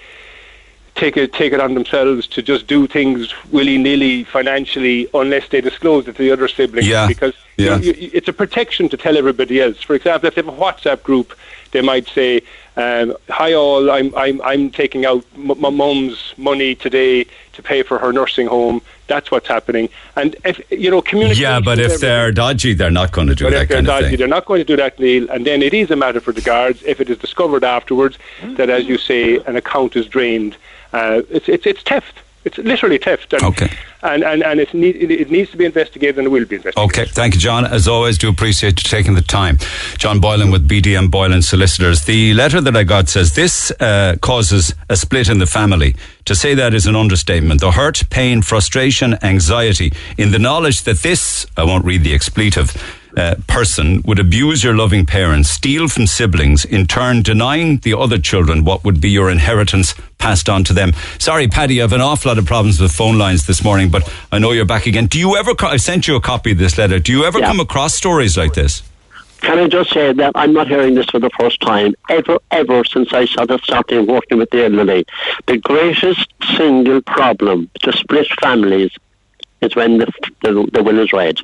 take 0.94 1.16
it 1.16 1.32
take 1.32 1.52
it 1.52 1.60
on 1.60 1.74
themselves 1.74 2.26
to 2.28 2.42
just 2.42 2.66
do 2.66 2.86
things 2.86 3.32
willy 3.50 3.78
nilly 3.78 4.24
financially 4.24 5.08
unless 5.14 5.48
they 5.48 5.60
disclose 5.60 6.06
it 6.06 6.16
to 6.16 6.22
the 6.22 6.30
other 6.30 6.48
siblings. 6.48 6.86
Yeah. 6.86 7.06
Because 7.08 7.34
Yeah. 7.56 7.78
you- 7.78 7.94
you- 7.98 8.10
it's 8.12 8.28
a 8.28 8.32
protection 8.32 8.88
to 8.90 8.96
tell 8.96 9.16
everybody 9.16 9.60
else. 9.60 9.80
For 9.82 9.94
example, 9.94 10.28
if 10.28 10.34
they 10.34 10.42
have 10.42 10.52
a 10.52 10.56
WhatsApp 10.60 11.02
group, 11.02 11.34
they 11.72 11.80
might 11.80 12.08
say, 12.08 12.42
Um, 12.74 13.14
hi 13.28 13.52
all, 13.52 13.90
I'm 13.90 14.14
I'm 14.16 14.40
I'm 14.50 14.70
taking 14.70 15.04
out 15.04 15.22
m- 15.36 15.60
my 15.60 15.68
mum's 15.68 16.32
money 16.38 16.74
today 16.74 17.26
to 17.52 17.62
pay 17.62 17.82
for 17.82 17.98
her 17.98 18.14
nursing 18.14 18.46
home. 18.46 18.80
That's 19.12 19.30
what's 19.32 19.48
happening. 19.56 19.86
And 20.20 20.30
if 20.50 20.56
you 20.84 20.90
know, 20.92 21.02
communication. 21.02 21.42
Yeah, 21.42 21.60
but 21.60 21.78
if 21.78 21.92
they're 22.04 22.32
dodgy, 22.44 22.72
they're 22.80 22.96
not 23.02 23.10
going 23.16 23.28
to 23.32 23.34
do 23.40 23.44
But 23.44 23.50
that 23.50 23.62
if 23.64 23.68
they're 23.68 23.76
kind 23.78 23.88
of 23.88 23.92
dodgy, 23.94 24.08
thing. 24.08 24.18
they're 24.20 24.36
not 24.38 24.46
going 24.50 24.60
to 24.64 24.70
do 24.72 24.76
that, 24.82 24.92
Neil. 24.98 25.24
And 25.34 25.40
then 25.48 25.58
it 25.68 25.74
is 25.82 25.90
a 25.90 25.96
matter 26.04 26.20
for 26.26 26.32
the 26.38 26.40
guards 26.52 26.78
if 26.92 26.96
it 27.02 27.08
is 27.12 27.18
discovered 27.18 27.62
afterwards 27.78 28.16
that, 28.58 28.68
as 28.70 28.82
you 28.90 28.96
say, 29.10 29.22
an 29.50 29.56
account 29.62 29.96
is 30.00 30.06
drained. 30.06 30.56
Uh, 30.98 31.22
it's 31.36 31.48
it's 31.48 31.66
it's 31.66 31.82
theft. 31.90 32.16
It's 32.44 32.58
literally 32.58 32.98
theft. 32.98 33.32
And, 33.32 33.42
Okay. 33.42 33.70
And 34.04 34.24
and 34.24 34.42
and 34.42 34.58
it, 34.58 34.74
need, 34.74 34.96
it, 34.96 35.30
needs 35.30 35.52
to 35.52 35.56
be 35.56 35.64
investigated, 35.64 36.18
and 36.18 36.26
it 36.26 36.30
will 36.30 36.44
be 36.44 36.56
investigated. 36.56 36.90
Okay, 36.90 37.04
thank 37.04 37.34
you, 37.34 37.40
John. 37.40 37.64
As 37.64 37.86
always, 37.86 38.18
do 38.18 38.28
appreciate 38.28 38.82
you 38.82 38.90
taking 38.90 39.14
the 39.14 39.22
time. 39.22 39.58
John 39.96 40.18
Boylan 40.18 40.50
with 40.50 40.68
BDM 40.68 41.08
Boylan 41.08 41.42
Solicitors. 41.42 42.04
The 42.04 42.34
letter 42.34 42.60
that 42.60 42.76
I 42.76 42.82
got 42.82 43.08
says 43.08 43.36
this 43.36 43.70
uh, 43.78 44.16
causes 44.20 44.74
a 44.88 44.96
split 44.96 45.28
in 45.28 45.38
the 45.38 45.46
family. 45.46 45.94
To 46.24 46.34
say 46.34 46.54
that 46.54 46.74
is 46.74 46.86
an 46.86 46.96
understatement. 46.96 47.60
The 47.60 47.70
hurt, 47.70 48.02
pain, 48.10 48.42
frustration, 48.42 49.16
anxiety 49.22 49.92
in 50.18 50.32
the 50.32 50.38
knowledge 50.40 50.82
that 50.82 50.98
this, 50.98 51.46
I 51.56 51.62
won't 51.62 51.84
read 51.84 52.02
the 52.02 52.12
expletive, 52.12 52.76
uh, 53.16 53.34
person 53.46 54.02
would 54.04 54.18
abuse 54.18 54.64
your 54.64 54.74
loving 54.74 55.04
parents, 55.06 55.50
steal 55.50 55.88
from 55.88 56.06
siblings, 56.06 56.64
in 56.64 56.86
turn 56.86 57.22
denying 57.22 57.78
the 57.78 57.96
other 57.98 58.18
children 58.18 58.64
what 58.64 58.84
would 58.84 59.00
be 59.00 59.10
your 59.10 59.30
inheritance 59.30 59.94
passed 60.18 60.48
on 60.48 60.64
to 60.64 60.72
them. 60.72 60.92
Sorry, 61.18 61.48
Paddy, 61.48 61.80
I 61.80 61.82
have 61.84 61.92
an 61.92 62.00
awful 62.00 62.30
lot 62.30 62.38
of 62.38 62.46
problems 62.46 62.80
with 62.80 62.92
phone 62.92 63.18
lines 63.18 63.46
this 63.46 63.62
morning, 63.64 63.90
but 63.90 64.10
I 64.30 64.38
know 64.38 64.52
you're 64.52 64.64
back 64.64 64.86
again. 64.86 65.06
Do 65.06 65.18
you 65.18 65.36
ever, 65.36 65.54
co- 65.54 65.66
I 65.68 65.76
sent 65.76 66.06
you 66.08 66.16
a 66.16 66.20
copy 66.20 66.52
of 66.52 66.58
this 66.58 66.78
letter. 66.78 66.98
Do 66.98 67.12
you 67.12 67.24
ever 67.24 67.38
Yeah. 67.40 67.46
come 67.46 67.60
across 67.60 67.94
stories 67.94 68.36
like 68.36 68.54
this? 68.54 68.82
Can 69.40 69.58
I 69.58 69.66
just 69.66 69.90
say 69.92 70.12
that 70.12 70.32
I'm 70.36 70.52
not 70.52 70.68
hearing 70.68 70.94
this 70.94 71.06
for 71.06 71.18
the 71.18 71.30
first 71.38 71.60
time, 71.60 71.94
ever, 72.08 72.38
ever 72.52 72.84
since 72.84 73.12
I 73.12 73.24
started 73.24 73.60
starting 73.64 74.06
working 74.06 74.38
with 74.38 74.50
the 74.50 74.64
elderly. 74.66 75.04
The 75.46 75.56
greatest 75.58 76.28
single 76.56 77.02
problem 77.02 77.68
to 77.80 77.92
split 77.92 78.28
families 78.40 78.92
is 79.60 79.74
when 79.74 79.98
the, 79.98 80.06
the, 80.42 80.68
the 80.72 80.82
will 80.84 81.00
is 81.00 81.12
read. 81.12 81.40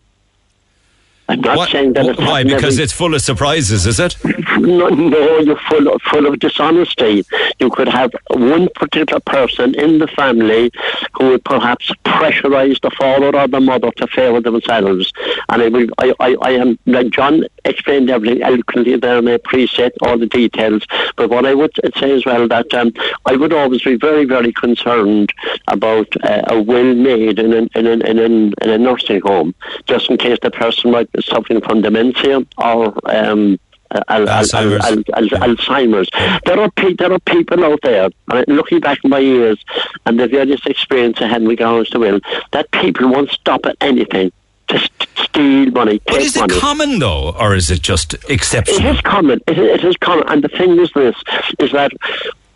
I'm 1.29 1.41
not 1.43 1.69
saying 1.69 1.93
that 1.93 2.07
it's 2.07 2.19
Why? 2.19 2.43
Because 2.43 2.79
it's 2.79 2.93
full 2.93 3.15
of 3.15 3.21
surprises, 3.21 3.87
is 3.87 4.01
it? 4.01 4.17
no, 4.59 4.89
no, 4.89 5.39
you're 5.41 5.61
full 5.69 5.89
of, 5.89 6.01
full 6.03 6.27
of 6.27 6.39
dishonesty. 6.39 7.23
You 7.59 7.71
could 7.71 7.89
have 7.89 8.13
one 8.31 8.69
particular 8.75 9.21
person 9.21 9.75
in 9.75 9.99
the 9.99 10.07
family 10.09 10.71
who 11.19 11.31
would 11.31 11.45
perhaps 11.45 11.93
pressurize 12.05 12.81
the 12.81 12.91
father 12.93 13.37
or 13.37 13.47
the 13.47 13.61
mother 13.61 13.91
to 13.93 14.07
favour 14.07 14.41
themselves. 14.41 15.13
And 15.51 15.63
I, 15.63 15.69
will, 15.69 15.87
I, 15.99 16.15
I, 16.19 16.37
I 16.41 16.51
am, 16.53 16.79
like 16.87 17.11
John 17.11 17.45
explained 17.67 18.09
everything 18.09 18.43
eloquently 18.43 18.97
there, 18.97 19.19
and 19.19 19.29
I 19.29 19.33
appreciate 19.33 19.93
all 20.01 20.17
the 20.17 20.27
details. 20.27 20.87
But 21.17 21.29
what 21.29 21.45
I 21.45 21.53
would 21.53 21.73
say 21.99 22.13
as 22.13 22.25
well 22.25 22.49
that 22.49 22.73
um, 22.73 22.95
I 23.27 23.37
would 23.37 23.53
always 23.53 23.83
be 23.83 23.97
very, 23.97 24.25
very 24.25 24.53
concerned 24.53 25.35
about 25.67 26.09
uh, 26.25 26.43
a 26.47 26.63
will 26.63 26.95
made 26.95 27.39
in, 27.39 27.53
an, 27.53 27.69
in, 27.75 27.87
an, 27.87 28.07
in, 28.07 28.19
an, 28.19 28.55
in 28.63 28.71
a 28.71 28.79
nursing 28.79 29.21
home, 29.21 29.55
just 29.87 30.09
in 30.09 30.17
case 30.17 30.39
the 30.41 30.51
person 30.51 30.91
might 30.91 31.11
suffering 31.23 31.61
from 31.61 31.83
dementia 31.83 32.41
or 32.59 32.95
um, 33.11 33.59
Al- 33.91 34.05
Al- 34.09 34.27
Alzheimer's. 34.45 34.85
Al- 34.85 35.15
Al- 35.15 35.57
Alzheimer's. 35.57 36.11
There 36.45 36.61
are 36.61 36.71
pe- 36.73 36.95
there 36.95 37.13
are 37.13 37.19
people 37.21 37.65
out 37.65 37.81
there. 37.83 38.11
And 38.31 38.45
looking 38.49 38.81
back 38.81 38.99
in 39.03 39.11
my 39.11 39.19
years 39.19 39.59
and 40.05 40.21
the 40.21 40.29
various 40.29 40.65
experience 40.67 41.21
I 41.21 41.27
had 41.29 41.43
in 41.43 41.49
regards 41.49 41.89
to 41.91 41.99
will, 41.99 42.21
that 42.53 42.71
people 42.71 43.09
won't 43.09 43.31
stop 43.31 43.65
at 43.65 43.77
anything 43.81 44.31
to 44.69 44.79
steal 45.17 45.71
money, 45.71 45.99
But 46.07 46.21
is 46.21 46.37
it 46.37 46.41
money. 46.41 46.61
common, 46.61 46.99
though, 46.99 47.31
or 47.41 47.55
is 47.55 47.71
it 47.71 47.81
just 47.81 48.13
It 48.13 48.25
exceptional? 48.29 48.95
is 48.95 49.01
common. 49.01 49.41
It 49.47 49.59
is, 49.59 49.81
it 49.81 49.85
is 49.87 49.97
common. 49.97 50.29
And 50.29 50.45
the 50.45 50.49
thing 50.49 50.79
is 50.79 50.91
this, 50.95 51.17
is 51.59 51.73
that 51.73 51.91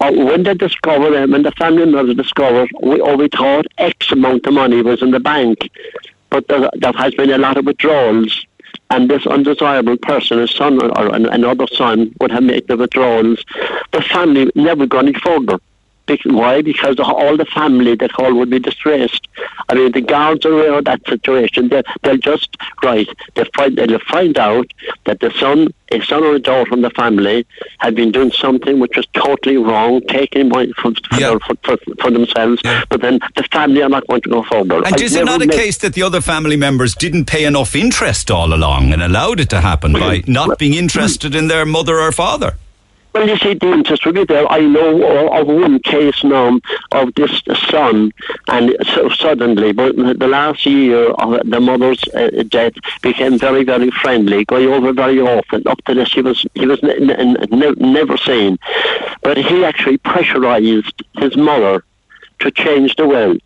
uh, 0.00 0.12
when 0.12 0.42
they 0.42 0.52
discover 0.52 1.08
them, 1.10 1.30
when 1.30 1.42
the 1.42 1.52
family 1.52 1.86
members 1.86 2.14
discover, 2.16 2.66
we, 2.82 3.00
we 3.16 3.28
thought 3.28 3.64
X 3.78 4.12
amount 4.12 4.44
of 4.46 4.52
money 4.52 4.82
was 4.82 5.00
in 5.00 5.12
the 5.12 5.20
bank, 5.20 5.70
but 6.28 6.46
there, 6.48 6.68
there 6.74 6.92
has 6.92 7.14
been 7.14 7.30
a 7.30 7.38
lot 7.38 7.56
of 7.56 7.64
withdrawals. 7.64 8.44
And 8.92 9.08
this 9.08 9.26
undesirable 9.26 9.96
person, 9.96 10.38
a 10.38 10.46
son 10.46 10.78
or 10.82 11.14
another 11.14 11.66
son, 11.66 12.14
would 12.20 12.30
have 12.30 12.42
made 12.42 12.68
the 12.68 12.76
withdrawals. 12.76 13.42
The 13.92 14.02
family 14.02 14.52
never 14.54 14.84
got 14.84 15.06
any 15.06 15.14
further. 15.14 15.58
Why? 16.24 16.62
Because 16.62 16.96
the, 16.96 17.04
all 17.04 17.36
the 17.36 17.44
family 17.44 17.94
that 17.96 18.10
all 18.18 18.34
would 18.34 18.50
be 18.50 18.58
distressed. 18.58 19.28
I 19.68 19.74
mean, 19.74 19.92
the 19.92 20.00
guards 20.00 20.44
are 20.44 20.52
aware 20.52 20.74
of 20.74 20.84
that 20.84 21.06
situation. 21.06 21.68
They, 21.68 21.82
they'll 22.02 22.18
just 22.18 22.56
right. 22.82 23.08
they'll 23.34 23.46
find 23.54 23.76
they'll 23.76 23.98
find 24.00 24.36
out 24.38 24.70
that 25.04 25.20
the 25.20 25.30
son, 25.38 25.72
a 25.90 26.00
son 26.02 26.24
or 26.24 26.34
a 26.34 26.38
daughter 26.38 26.68
from 26.68 26.82
the 26.82 26.90
family, 26.90 27.46
had 27.78 27.94
been 27.94 28.10
doing 28.12 28.32
something 28.32 28.78
which 28.80 28.96
was 28.96 29.06
totally 29.14 29.56
wrong, 29.56 30.00
taking 30.08 30.48
money 30.48 30.72
from, 30.76 30.94
for, 30.94 31.18
their- 31.18 31.38
for, 31.40 31.54
for, 31.62 31.76
for 32.00 32.10
themselves. 32.10 32.60
But 32.88 33.00
then 33.00 33.20
the 33.36 33.44
family 33.44 33.82
are 33.82 33.88
not 33.88 34.06
going 34.08 34.22
to 34.22 34.28
go 34.28 34.42
forward. 34.42 34.84
And 34.86 34.94
I 35.00 35.04
is 35.04 35.14
it 35.14 35.24
not 35.24 35.42
a 35.42 35.46
met- 35.46 35.56
case 35.56 35.78
that 35.78 35.94
the 35.94 36.02
other 36.02 36.20
family 36.20 36.56
members 36.56 36.94
didn't 36.94 37.26
pay 37.26 37.44
enough 37.44 37.74
interest 37.74 38.30
all 38.30 38.52
along 38.52 38.92
and 38.92 39.02
allowed 39.02 39.40
it 39.40 39.50
to 39.50 39.60
happen 39.60 39.92
by 39.92 40.22
not 40.26 40.58
being 40.58 40.74
interested 40.74 41.34
in 41.34 41.48
their 41.48 41.64
mother 41.64 41.98
or 42.00 42.12
father? 42.12 42.56
Well, 43.12 43.28
you 43.28 43.36
see, 43.36 43.52
the 43.54 43.98
will 44.06 44.12
be 44.12 44.24
there. 44.24 44.50
I 44.50 44.60
know 44.60 45.28
of- 45.32 45.46
one 45.46 45.78
case 45.80 46.24
now 46.24 46.58
of 46.92 47.12
this 47.14 47.42
son, 47.70 48.10
and 48.48 48.74
so 48.94 49.10
suddenly, 49.10 49.72
but 49.72 49.96
the 49.96 50.28
last 50.28 50.64
year, 50.64 51.10
of 51.10 51.48
the 51.48 51.60
mother's 51.60 52.02
uh, 52.14 52.42
death 52.48 52.72
became 53.02 53.38
very, 53.38 53.64
very 53.64 53.90
friendly, 53.90 54.44
going 54.46 54.68
over 54.68 54.92
very 54.92 55.20
often. 55.20 55.62
Up 55.66 55.84
to 55.84 55.94
this, 55.94 56.12
he 56.12 56.22
was 56.22 56.46
he 56.54 56.66
was 56.66 56.80
n- 56.82 57.10
n- 57.10 57.36
n- 57.52 57.74
never 57.78 58.16
seen, 58.16 58.58
but 59.22 59.36
he 59.36 59.64
actually 59.64 59.98
pressurized 59.98 61.02
his 61.18 61.36
mother 61.36 61.84
to 62.40 62.50
change 62.50 62.96
the 62.96 63.06
will 63.06 63.36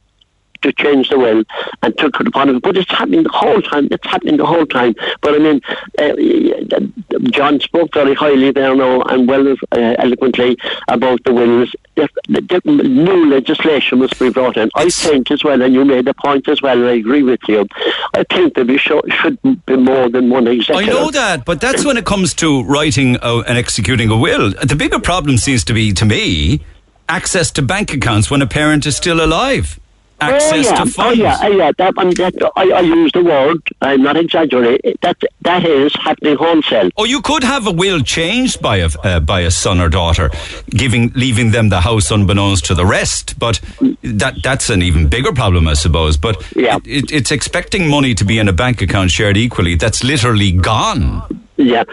to 0.66 0.72
change 0.72 1.08
the 1.08 1.18
will 1.18 1.42
and 1.82 1.96
took 1.98 2.20
it 2.20 2.26
upon 2.26 2.48
him. 2.48 2.58
But 2.60 2.76
it's 2.76 2.90
happening 2.90 3.22
the 3.22 3.30
whole 3.30 3.62
time. 3.62 3.88
It's 3.90 4.06
happening 4.06 4.36
the 4.36 4.46
whole 4.46 4.66
time. 4.66 4.94
But 5.22 5.34
I 5.34 5.38
mean, 5.38 5.60
uh, 5.98 7.18
John 7.30 7.60
spoke 7.60 7.94
very 7.94 8.14
highly 8.14 8.50
there 8.50 8.74
now 8.74 9.02
and 9.02 9.28
well 9.28 9.46
uh, 9.52 9.94
eloquently 9.98 10.56
about 10.88 11.22
the 11.24 11.32
wills. 11.32 11.74
If, 11.96 12.10
the, 12.28 12.40
the 12.64 12.82
new 12.82 13.30
legislation 13.30 14.00
must 14.00 14.18
be 14.18 14.30
brought 14.30 14.56
in. 14.56 14.70
I 14.74 14.90
think 14.90 15.30
as 15.30 15.42
well, 15.42 15.62
and 15.62 15.72
you 15.72 15.84
made 15.84 16.06
a 16.08 16.14
point 16.14 16.48
as 16.48 16.60
well, 16.60 16.78
and 16.78 16.88
I 16.88 16.94
agree 16.94 17.22
with 17.22 17.40
you. 17.48 17.66
I 18.14 18.24
think 18.24 18.54
there 18.54 18.64
be 18.64 18.76
should, 18.76 19.02
should 19.12 19.38
be 19.66 19.76
more 19.76 20.10
than 20.10 20.28
one 20.28 20.46
I 20.46 20.84
know 20.86 21.10
that, 21.10 21.44
but 21.44 21.60
that's 21.60 21.84
when 21.84 21.96
it 21.96 22.04
comes 22.04 22.34
to 22.34 22.62
writing 22.64 23.16
a, 23.22 23.38
and 23.46 23.58
executing 23.58 24.10
a 24.10 24.16
will. 24.16 24.50
The 24.62 24.76
bigger 24.76 25.00
problem 25.00 25.38
seems 25.38 25.64
to 25.64 25.72
be, 25.72 25.92
to 25.94 26.04
me, 26.04 26.64
access 27.08 27.50
to 27.52 27.62
bank 27.62 27.92
accounts 27.92 28.30
when 28.30 28.42
a 28.42 28.46
parent 28.46 28.86
is 28.86 28.96
still 28.96 29.24
alive. 29.24 29.80
Access 30.20 30.52
oh, 30.52 30.56
yeah. 30.56 30.70
to 30.84 30.90
funds. 30.90 30.98
Oh 30.98 31.10
yeah, 31.10 31.38
oh, 31.42 31.48
yeah. 31.48 31.70
That, 31.76 31.98
um, 31.98 32.10
that, 32.12 32.52
I, 32.56 32.70
I 32.70 32.80
use 32.80 33.12
the 33.12 33.22
word. 33.22 33.60
I'm 33.82 34.02
not 34.02 34.16
exaggerating. 34.16 34.94
That 35.02 35.16
that 35.42 35.64
is 35.64 35.94
happening 35.94 36.36
wholesale. 36.36 36.90
Oh, 36.96 37.04
you 37.04 37.20
could 37.20 37.44
have 37.44 37.66
a 37.66 37.70
will 37.70 38.00
changed 38.00 38.62
by 38.62 38.78
a 38.78 38.88
uh, 39.04 39.20
by 39.20 39.40
a 39.40 39.50
son 39.50 39.78
or 39.78 39.88
daughter, 39.90 40.30
giving 40.70 41.12
leaving 41.14 41.50
them 41.50 41.68
the 41.68 41.80
house 41.82 42.10
unbeknownst 42.10 42.64
to 42.66 42.74
the 42.74 42.86
rest. 42.86 43.38
But 43.38 43.60
that 44.02 44.42
that's 44.42 44.70
an 44.70 44.82
even 44.82 45.08
bigger 45.08 45.32
problem, 45.32 45.68
I 45.68 45.74
suppose. 45.74 46.16
But 46.16 46.42
Yeah. 46.56 46.76
it, 46.76 46.86
it, 46.86 47.12
it's 47.12 47.30
expecting 47.30 47.90
money 47.90 48.14
to 48.14 48.24
be 48.24 48.38
in 48.38 48.48
a 48.48 48.52
bank 48.54 48.80
account 48.80 49.10
shared 49.10 49.36
equally. 49.36 49.74
That's 49.74 50.02
literally 50.02 50.52
gone. 50.52 51.45
Yeah. 51.56 51.84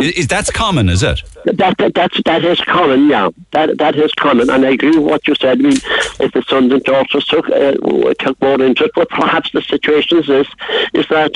Is, 0.00 0.12
is 0.12 0.26
that's 0.28 0.50
common? 0.50 0.88
Is 0.88 1.02
it? 1.02 1.22
That, 1.44 1.76
that 1.78 1.94
that's 1.94 2.20
that 2.24 2.44
is 2.44 2.60
common, 2.60 3.08
yeah. 3.08 3.30
That 3.52 3.78
that 3.78 3.96
is 3.96 4.12
common, 4.12 4.48
and 4.48 4.64
I 4.64 4.70
agree 4.70 4.90
with 4.90 5.04
what 5.04 5.26
you 5.26 5.34
said. 5.34 5.58
I 5.58 5.62
mean, 5.62 5.78
if 6.20 6.32
the 6.32 6.42
sons 6.48 6.72
and 6.72 6.82
daughters 6.84 7.24
took 7.26 7.48
uh, 7.48 7.72
took 8.20 8.40
more 8.40 8.62
into 8.62 8.84
it, 8.84 8.92
but 8.94 9.08
perhaps 9.08 9.50
the 9.52 9.62
situation 9.62 10.18
is 10.18 10.26
this: 10.26 10.46
is 10.94 11.06
that 11.08 11.32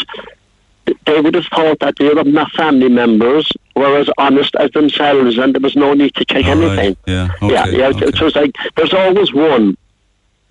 they 1.07 1.21
would 1.21 1.35
have 1.35 1.47
thought 1.47 1.79
that 1.81 1.97
the 1.97 2.11
other 2.11 2.47
family 2.57 2.89
members 2.89 3.51
were 3.75 3.99
as 3.99 4.09
honest 4.19 4.55
as 4.57 4.71
themselves, 4.73 5.39
and 5.39 5.55
there 5.55 5.61
was 5.61 5.77
no 5.77 5.95
need 5.95 6.15
to 6.15 6.25
check 6.25 6.45
All 6.45 6.57
right. 6.57 6.79
anything. 6.79 6.97
Yeah. 7.07 7.29
yeah, 7.41 7.63
okay, 7.63 7.79
yeah. 7.79 7.89
okay. 7.89 8.07
It 8.07 8.21
was 8.21 8.37
like 8.37 8.53
there's 8.77 8.95
always 8.95 9.33
one 9.33 9.77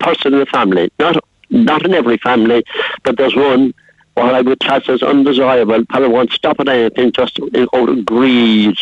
person 0.00 0.34
in 0.34 0.40
the 0.40 0.46
family, 0.46 0.90
not 0.98 1.22
not 1.50 1.84
in 1.84 1.94
every 1.94 2.18
family, 2.18 2.64
but 3.04 3.16
there's 3.16 3.36
one. 3.36 3.74
What 4.14 4.34
I 4.34 4.42
would 4.42 4.60
class 4.60 4.88
as 4.88 5.02
undesirable, 5.02 5.84
probably 5.86 6.08
won't 6.08 6.32
stop 6.32 6.60
at 6.60 6.68
anything, 6.68 7.12
just 7.12 7.40
out 7.40 7.88
of 7.88 8.04
greed, 8.04 8.76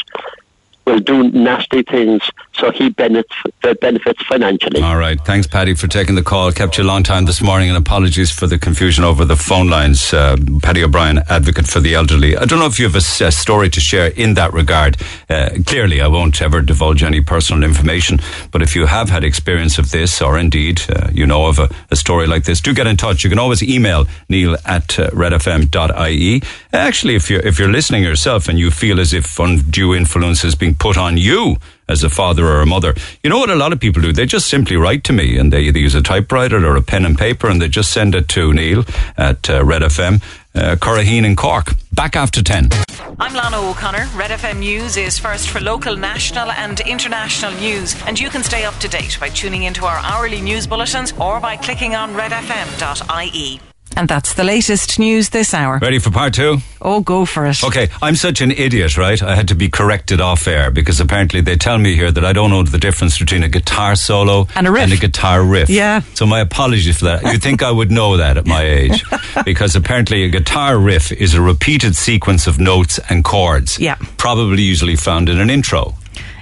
will 0.84 0.98
do 0.98 1.30
nasty 1.30 1.82
things, 1.82 2.22
so 2.60 2.70
he 2.70 2.90
benefits 2.90 3.34
benefits 3.80 4.22
financially. 4.24 4.82
All 4.82 4.96
right. 4.96 5.20
Thanks, 5.24 5.46
Paddy, 5.46 5.74
for 5.74 5.86
taking 5.86 6.14
the 6.14 6.22
call. 6.22 6.52
Kept 6.52 6.78
you 6.78 6.84
a 6.84 6.86
long 6.86 7.02
time 7.02 7.24
this 7.24 7.40
morning, 7.40 7.68
and 7.68 7.78
apologies 7.78 8.30
for 8.30 8.46
the 8.46 8.58
confusion 8.58 9.04
over 9.04 9.24
the 9.24 9.36
phone 9.36 9.68
lines. 9.68 10.12
Uh, 10.12 10.36
Paddy 10.62 10.84
O'Brien, 10.84 11.18
advocate 11.28 11.66
for 11.66 11.80
the 11.80 11.94
elderly. 11.94 12.36
I 12.36 12.44
don't 12.44 12.58
know 12.58 12.66
if 12.66 12.78
you 12.78 12.86
have 12.86 12.96
a 12.96 13.32
story 13.32 13.70
to 13.70 13.80
share 13.80 14.08
in 14.08 14.34
that 14.34 14.52
regard. 14.52 14.96
Uh, 15.28 15.50
clearly, 15.66 16.00
I 16.00 16.08
won't 16.08 16.40
ever 16.42 16.60
divulge 16.60 17.02
any 17.02 17.20
personal 17.20 17.62
information, 17.64 18.20
but 18.50 18.62
if 18.62 18.76
you 18.76 18.86
have 18.86 19.08
had 19.08 19.24
experience 19.24 19.78
of 19.78 19.90
this, 19.90 20.20
or 20.20 20.38
indeed 20.38 20.82
uh, 20.90 21.08
you 21.12 21.26
know 21.26 21.46
of 21.46 21.58
a, 21.58 21.70
a 21.90 21.96
story 21.96 22.26
like 22.26 22.44
this, 22.44 22.60
do 22.60 22.74
get 22.74 22.86
in 22.86 22.96
touch. 22.96 23.24
You 23.24 23.30
can 23.30 23.38
always 23.38 23.62
email 23.62 24.06
neil 24.28 24.56
at 24.66 24.98
uh, 24.98 25.10
redfm.ie. 25.10 26.42
Actually, 26.72 27.14
if 27.14 27.30
you're, 27.30 27.40
if 27.40 27.58
you're 27.58 27.72
listening 27.72 28.02
yourself 28.02 28.48
and 28.48 28.58
you 28.58 28.70
feel 28.70 29.00
as 29.00 29.12
if 29.12 29.38
undue 29.38 29.94
influence 29.94 30.44
is 30.44 30.54
being 30.54 30.74
put 30.74 30.96
on 30.96 31.16
you, 31.16 31.56
as 31.90 32.04
a 32.04 32.08
father 32.08 32.46
or 32.46 32.60
a 32.60 32.66
mother. 32.66 32.94
You 33.22 33.30
know 33.30 33.38
what 33.38 33.50
a 33.50 33.56
lot 33.56 33.72
of 33.72 33.80
people 33.80 34.00
do? 34.00 34.12
They 34.12 34.26
just 34.26 34.48
simply 34.48 34.76
write 34.76 35.04
to 35.04 35.12
me 35.12 35.36
and 35.36 35.52
they 35.52 35.62
either 35.62 35.78
use 35.78 35.94
a 35.94 36.02
typewriter 36.02 36.64
or 36.64 36.76
a 36.76 36.82
pen 36.82 37.04
and 37.04 37.18
paper 37.18 37.48
and 37.48 37.60
they 37.60 37.68
just 37.68 37.92
send 37.92 38.14
it 38.14 38.28
to 38.28 38.52
Neil 38.52 38.84
at 39.16 39.50
uh, 39.50 39.64
Red 39.64 39.82
FM, 39.82 40.22
uh, 40.54 40.76
Curraheen 40.76 41.24
in 41.24 41.36
Cork. 41.36 41.74
Back 41.92 42.16
after 42.16 42.42
10. 42.42 42.70
I'm 43.18 43.34
Lana 43.34 43.58
O'Connor. 43.60 44.08
Red 44.16 44.30
FM 44.30 44.60
News 44.60 44.96
is 44.96 45.18
first 45.18 45.50
for 45.50 45.60
local, 45.60 45.96
national, 45.96 46.50
and 46.52 46.80
international 46.80 47.52
news, 47.52 47.94
and 48.06 48.18
you 48.18 48.30
can 48.30 48.42
stay 48.42 48.64
up 48.64 48.74
to 48.76 48.88
date 48.88 49.18
by 49.20 49.28
tuning 49.28 49.64
into 49.64 49.84
our 49.84 49.98
hourly 49.98 50.40
news 50.40 50.66
bulletins 50.66 51.12
or 51.18 51.40
by 51.40 51.56
clicking 51.56 51.94
on 51.94 52.14
redfm.ie. 52.14 53.60
And 53.96 54.08
that's 54.08 54.34
the 54.34 54.44
latest 54.44 54.98
news 55.00 55.30
this 55.30 55.52
hour. 55.52 55.78
Ready 55.82 55.98
for 55.98 56.10
part 56.10 56.32
two? 56.32 56.58
Oh, 56.80 57.00
go 57.00 57.24
for 57.26 57.44
it. 57.46 57.62
Okay, 57.62 57.88
I'm 58.00 58.14
such 58.14 58.40
an 58.40 58.52
idiot, 58.52 58.96
right? 58.96 59.20
I 59.20 59.34
had 59.34 59.48
to 59.48 59.54
be 59.56 59.68
corrected 59.68 60.20
off 60.20 60.46
air 60.46 60.70
because 60.70 61.00
apparently 61.00 61.40
they 61.40 61.56
tell 61.56 61.76
me 61.76 61.96
here 61.96 62.10
that 62.12 62.24
I 62.24 62.32
don't 62.32 62.50
know 62.50 62.62
the 62.62 62.78
difference 62.78 63.18
between 63.18 63.42
a 63.42 63.48
guitar 63.48 63.96
solo 63.96 64.46
And 64.54 64.68
a 64.68 64.70
riff. 64.70 64.84
and 64.84 64.92
a 64.92 64.96
guitar 64.96 65.42
riff. 65.42 65.68
Yeah. 65.68 66.00
So 66.14 66.24
my 66.24 66.38
apologies 66.40 66.98
for 67.00 67.06
that. 67.06 67.24
You'd 67.24 67.42
think 67.42 67.62
I 67.62 67.70
would 67.72 67.90
know 67.90 68.16
that 68.16 68.36
at 68.36 68.46
my 68.46 68.62
age 68.62 69.04
because 69.44 69.74
apparently 69.74 70.22
a 70.24 70.28
guitar 70.28 70.78
riff 70.78 71.10
is 71.10 71.34
a 71.34 71.40
repeated 71.42 71.96
sequence 71.96 72.46
of 72.46 72.58
notes 72.60 73.00
and 73.10 73.24
chords. 73.24 73.78
Yeah. 73.78 73.96
Probably 74.18 74.62
usually 74.62 74.96
found 74.96 75.28
in 75.28 75.40
an 75.40 75.50
intro. 75.50 75.94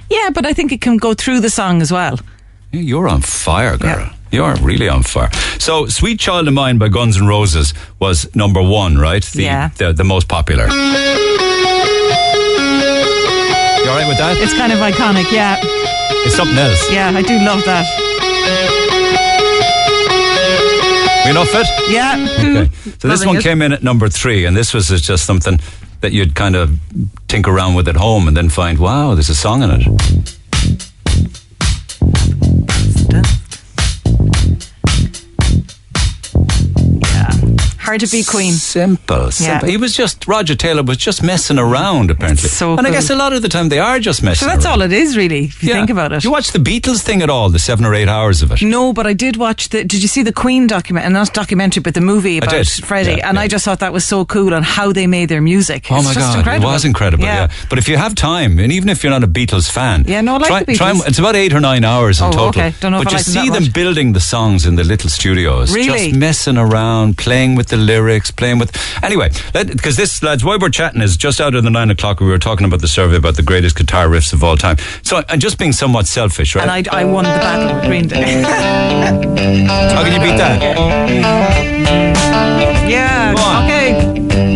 Yeah, 0.09 0.29
but 0.29 0.45
I 0.45 0.53
think 0.53 0.71
it 0.71 0.81
can 0.81 0.97
go 0.97 1.13
through 1.15 1.39
the 1.41 1.49
song 1.49 1.81
as 1.81 1.91
well. 1.91 2.19
You're 2.71 3.07
on 3.09 3.21
fire, 3.21 3.75
girl. 3.77 4.11
You're 4.31 4.55
really 4.61 4.87
on 4.89 5.03
fire. 5.03 5.29
So, 5.59 5.87
"Sweet 5.87 6.19
Child 6.19 6.47
of 6.47 6.53
Mine" 6.53 6.77
by 6.77 6.87
Guns 6.89 7.17
N' 7.17 7.27
Roses 7.27 7.73
was 7.99 8.27
number 8.35 8.61
one, 8.61 8.97
right? 8.97 9.23
The, 9.23 9.43
Yeah. 9.43 9.69
the, 9.77 9.91
the 9.93 10.03
most 10.03 10.27
popular. 10.27 10.67
You 10.67 10.73
all 13.89 13.95
right 13.97 14.07
with 14.07 14.17
that? 14.19 14.37
It's 14.37 14.53
kind 14.53 14.71
of 14.71 14.79
iconic, 14.79 15.31
yeah. 15.31 15.57
It's 16.25 16.35
something 16.35 16.57
else. 16.57 16.91
Yeah, 16.91 17.09
I 17.15 17.21
do 17.23 17.37
love 17.39 17.63
that. 17.65 17.85
We 21.25 21.31
enough 21.31 21.53
it? 21.53 21.67
Yeah. 21.89 22.27
Okay. 22.39 22.69
So 22.99 23.07
this 23.07 23.25
one 23.25 23.37
it. 23.37 23.43
came 23.43 23.61
in 23.61 23.71
at 23.71 23.81
number 23.81 24.09
three, 24.09 24.45
and 24.45 24.57
this 24.57 24.73
was 24.73 24.87
just 24.89 25.25
something 25.25 25.59
that 26.01 26.11
you'd 26.11 26.35
kind 26.35 26.55
of 26.55 26.77
tinker 27.29 27.49
around 27.51 27.75
with 27.75 27.87
at 27.87 27.95
home, 27.95 28.27
and 28.27 28.35
then 28.35 28.49
find, 28.49 28.77
wow, 28.77 29.13
there's 29.13 29.29
a 29.29 29.35
song 29.35 29.63
in 29.63 29.69
it. 29.71 30.38
Hard 37.89 38.01
to 38.01 38.07
be 38.07 38.23
queen. 38.23 38.53
Simple, 38.53 39.31
simple. 39.31 39.67
Yeah. 39.67 39.71
He 39.71 39.77
was 39.77 39.95
just 39.95 40.27
Roger 40.27 40.55
Taylor 40.55 40.83
was 40.83 40.97
just 40.97 41.23
messing 41.23 41.57
around 41.57 42.11
apparently. 42.11 42.49
So 42.49 42.77
and 42.77 42.85
I 42.85 42.91
guess 42.91 43.09
a 43.09 43.15
lot 43.15 43.33
of 43.33 43.41
the 43.41 43.49
time 43.49 43.69
they 43.69 43.79
are 43.79 43.99
just 43.99 44.21
messing. 44.21 44.45
So 44.47 44.51
that's 44.53 44.63
around. 44.65 44.81
all 44.81 44.81
it 44.83 44.93
is, 44.93 45.17
really, 45.17 45.45
if 45.45 45.63
you 45.63 45.69
Yeah. 45.69 45.75
think 45.75 45.89
about 45.89 46.11
it. 46.11 46.17
Did 46.17 46.25
you 46.25 46.31
watch 46.31 46.51
the 46.51 46.59
Beatles 46.59 47.01
thing 47.01 47.21
at 47.23 47.29
all? 47.31 47.49
The 47.49 47.57
seven 47.59 47.85
or 47.85 47.95
eight 47.95 48.07
hours 48.07 48.41
of 48.43 48.51
it. 48.51 48.61
No, 48.61 48.93
but 48.93 49.07
I 49.07 49.13
did 49.13 49.37
watch 49.37 49.69
the. 49.69 49.83
Did 49.83 50.01
you 50.03 50.07
see 50.07 50.21
the 50.23 50.31
Queen 50.31 50.67
document? 50.67 51.05
And 51.05 51.13
not 51.15 51.33
documentary, 51.33 51.81
but 51.81 51.93
the 51.95 52.01
movie 52.01 52.37
about. 52.37 52.67
Freddie. 52.67 53.15
Yeah, 53.17 53.29
and. 53.29 53.39
I 53.39 53.47
just 53.47 53.65
thought 53.65 53.79
that 53.79 53.93
was 53.93 54.05
so 54.05 54.25
cool 54.25 54.53
on 54.53 54.61
how 54.63 54.91
they 54.93 55.07
made 55.07 55.29
their 55.29 55.41
music. 55.41 55.87
Oh 55.89 55.95
It's 55.97 56.05
my 56.05 56.13
god, 56.13 56.37
incredible. 56.39 56.69
it 56.69 56.73
was 56.73 56.85
incredible. 56.85 57.23
Yeah. 57.25 57.47
but 57.69 57.77
if 57.79 57.87
you 57.87 57.97
have 57.97 58.13
time, 58.15 58.59
and 58.59 58.71
even 58.71 58.89
if 58.89 59.01
you're 59.03 59.11
not 59.17 59.23
a 59.23 59.27
Beatles 59.27 59.71
fan, 59.71 60.03
Yeah, 60.07 60.21
no, 60.21 60.35
I 60.35 60.37
like 60.37 60.47
try, 60.49 60.63
the 60.63 60.73
Beatles. 60.73 60.91
and- 60.91 61.07
it's 61.07 61.19
about 61.19 61.35
eight 61.35 61.53
or 61.53 61.59
nine 61.61 61.83
hours 61.85 62.19
in 62.19 62.25
Oh, 62.27 62.31
total. 62.31 62.47
okay. 62.49 62.73
Don't 62.81 62.91
know 62.91 62.99
if 62.99 63.05
but 63.05 63.13
I 63.13 63.17
you 63.17 63.23
like 63.23 63.25
see 63.25 63.49
them 63.49 63.63
much. 63.63 63.73
building 63.73 64.13
the 64.13 64.19
songs 64.19 64.65
in 64.67 64.75
the 64.75 64.83
little 64.83 65.09
studios, 65.09 65.73
Really? 65.73 66.09
just 66.09 66.19
messing 66.19 66.57
around, 66.57 67.17
playing 67.17 67.55
with 67.55 67.67
the 67.67 67.77
lyrics, 67.79 68.31
playing 68.31 68.59
with. 68.59 68.75
Anyway, 69.03 69.29
because 69.53 69.95
this 69.95 70.21
lads, 70.23 70.43
why 70.43 70.57
we're 70.59 70.69
chatting 70.69 71.01
is 71.01 71.17
just 71.17 71.39
out 71.41 71.55
of 71.55 71.63
the 71.63 71.69
nine 71.69 71.89
o'clock. 71.89 72.19
We 72.19 72.27
were 72.27 72.37
talking 72.39 72.65
about 72.65 72.81
the 72.81 72.87
survey 72.87 73.15
about 73.17 73.35
the 73.35 73.43
greatest 73.43 73.75
guitar 73.75 74.07
riffs 74.07 74.33
of 74.33 74.43
all 74.43 74.57
time. 74.57 74.77
So 75.03 75.23
I'm 75.29 75.39
just 75.39 75.57
being 75.57 75.71
somewhat 75.71 76.07
selfish, 76.07 76.55
right? 76.55 76.67
And 76.67 76.87
I, 76.89 77.01
I 77.01 77.05
won 77.05 77.23
the 77.23 77.29
battle 77.29 77.75
with 77.75 77.85
Green 77.85 78.07
Day. 78.07 78.41
How 79.93 80.03
can 80.03 80.13
you 80.13 80.19
beat 80.19 80.37
that? 80.37 80.61
yeah. 82.89 83.33
Okay. 83.63 83.93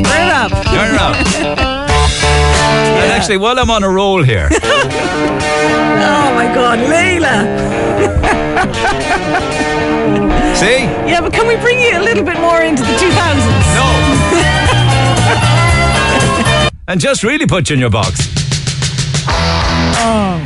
Turn 0.04 0.28
it 0.28 0.32
up. 0.32 0.52
Turn 0.66 0.96
around. 0.96 1.74
And 3.04 3.12
actually, 3.12 3.38
while 3.38 3.60
I'm 3.60 3.70
on 3.70 3.84
a 3.84 3.90
roll 3.90 4.24
here, 4.24 4.48
Oh 6.06 6.34
my 6.36 6.46
God, 6.54 6.80
Layla. 6.80 7.44
See. 10.56 10.84
Yeah, 11.10 11.22
but 11.22 11.34
can 11.34 11.48
we 11.48 11.56
bring 11.58 11.80
you 11.80 11.98
a 11.98 12.04
little 12.04 12.24
bit 12.24 12.40
more 12.40 12.62
into 12.62 12.84
the 12.84 12.94
2000s? 12.94 13.76
No. 13.76 13.88
and 16.88 17.00
just 17.00 17.24
really 17.24 17.46
put 17.46 17.70
you 17.70 17.76
in 17.76 17.80
your 17.80 17.90
box. 17.90 18.28
Oh. 20.06 20.40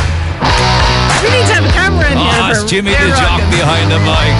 We 1.22 1.28
need 1.28 1.46
to 1.48 1.52
have 1.52 1.64
a 1.66 1.72
camera 1.72 2.10
in 2.10 2.16
here. 2.16 2.26
Oh, 2.32 2.48
for 2.48 2.62
it's 2.62 2.70
Jimmy 2.70 2.92
the 2.92 2.96
jock 2.96 3.40
behind 3.50 3.92
the 3.92 3.98
mic. 4.00 4.32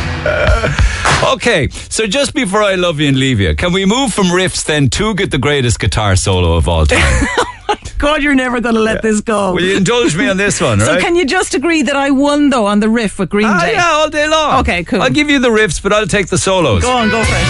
okay, 1.34 1.68
so 1.70 2.06
just 2.06 2.34
before 2.34 2.62
I 2.62 2.74
love 2.74 3.00
you 3.00 3.08
and 3.08 3.18
leave 3.18 3.40
you, 3.40 3.54
can 3.54 3.72
we 3.72 3.84
move 3.84 4.12
from 4.12 4.26
riffs 4.26 4.64
then 4.64 4.88
to 4.90 5.14
get 5.14 5.30
the 5.30 5.38
greatest 5.38 5.78
guitar 5.80 6.16
solo 6.16 6.54
of 6.54 6.68
all 6.68 6.86
time? 6.86 7.26
God, 7.98 8.22
you're 8.22 8.34
never 8.34 8.60
going 8.60 8.74
to 8.74 8.80
let 8.80 9.00
this 9.02 9.22
go. 9.22 9.54
Will 9.54 9.62
you 9.62 9.76
indulge 9.78 10.14
me 10.16 10.28
on 10.28 10.36
this 10.36 10.60
one, 10.60 10.80
So 10.86 10.92
right? 10.92 11.00
can 11.00 11.16
you 11.16 11.24
just 11.24 11.54
agree 11.54 11.82
that 11.82 11.96
I 11.96 12.10
won 12.10 12.50
though 12.50 12.66
on 12.66 12.80
the 12.80 12.88
riff 12.90 13.18
with 13.18 13.30
Green 13.30 13.46
Ah, 13.46 13.60
Day? 13.60 13.72
yeah, 13.72 13.88
all 13.88 14.10
day 14.10 14.28
long. 14.28 14.60
Okay, 14.60 14.84
cool. 14.84 15.00
I'll 15.02 15.10
give 15.10 15.30
you 15.30 15.38
the 15.38 15.48
riffs, 15.48 15.82
but 15.82 15.92
I'll 15.92 16.06
take 16.06 16.26
the 16.28 16.36
solos. 16.38 16.82
Go 16.82 16.92
on, 16.92 17.08
go 17.10 17.24
for 17.24 17.34
it. 17.34 17.46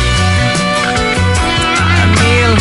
Neil. 2.23 2.55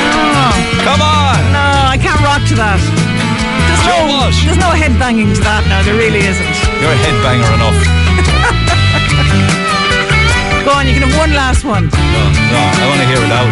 No, 0.00 0.48
Come 0.88 1.02
on. 1.04 1.38
no, 1.52 1.66
I 1.92 1.98
can't 2.00 2.20
rock 2.24 2.40
to 2.48 2.54
that. 2.56 2.80
There's 2.80 3.82
Joe 3.84 4.00
no, 4.06 4.12
Walsh. 4.24 4.40
there's 4.48 4.56
no 4.58 4.70
head 4.72 4.96
banging 4.98 5.34
to 5.34 5.40
that 5.44 5.62
now. 5.68 5.82
There 5.84 5.94
really 5.94 6.24
isn't. 6.24 6.56
You're 6.80 6.90
a 6.90 7.00
headbanger 7.04 7.52
enough. 7.54 7.76
Go 10.64 10.72
on, 10.72 10.86
you 10.86 10.92
can 10.92 11.08
have 11.08 11.18
one 11.18 11.32
last 11.32 11.64
one. 11.64 11.88
Oh, 11.90 11.96
no, 11.96 12.22
no, 12.52 12.60
I 12.60 12.86
want 12.86 13.00
to 13.00 13.06
hear 13.08 13.16
it 13.24 13.32
out. 13.32 13.48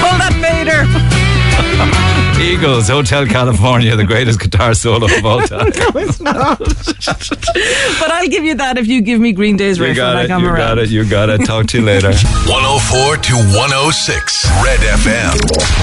Pull 0.00 0.16
that 0.16 0.32
fader. 0.40 2.07
Eagles, 2.40 2.88
Hotel 2.88 3.26
California, 3.26 3.96
the 3.96 4.04
greatest 4.04 4.38
guitar 4.40 4.72
solo 4.74 5.06
of 5.06 5.24
all 5.24 5.40
time. 5.40 5.70
no, 5.76 6.00
it's 6.00 6.20
not. 6.20 6.58
but 6.58 8.10
I'll 8.12 8.28
give 8.28 8.44
you 8.44 8.54
that 8.56 8.78
if 8.78 8.86
you 8.86 9.00
give 9.02 9.20
me 9.20 9.32
Green 9.32 9.56
Day's 9.56 9.78
You 9.78 9.84
riff 9.86 9.96
got 9.96 10.10
when 10.14 10.16
I 10.18 10.24
it, 10.24 10.28
come 10.28 10.42
you 10.42 10.48
around. 10.48 10.56
got 10.58 10.78
it, 10.78 10.88
you 10.90 11.08
got 11.08 11.28
it. 11.30 11.44
Talk 11.44 11.66
to 11.68 11.78
you 11.78 11.84
later. 11.84 12.12
104 12.46 13.16
to 13.16 13.34
106 13.58 14.46
Red 14.62 14.78
FM. 14.80 15.34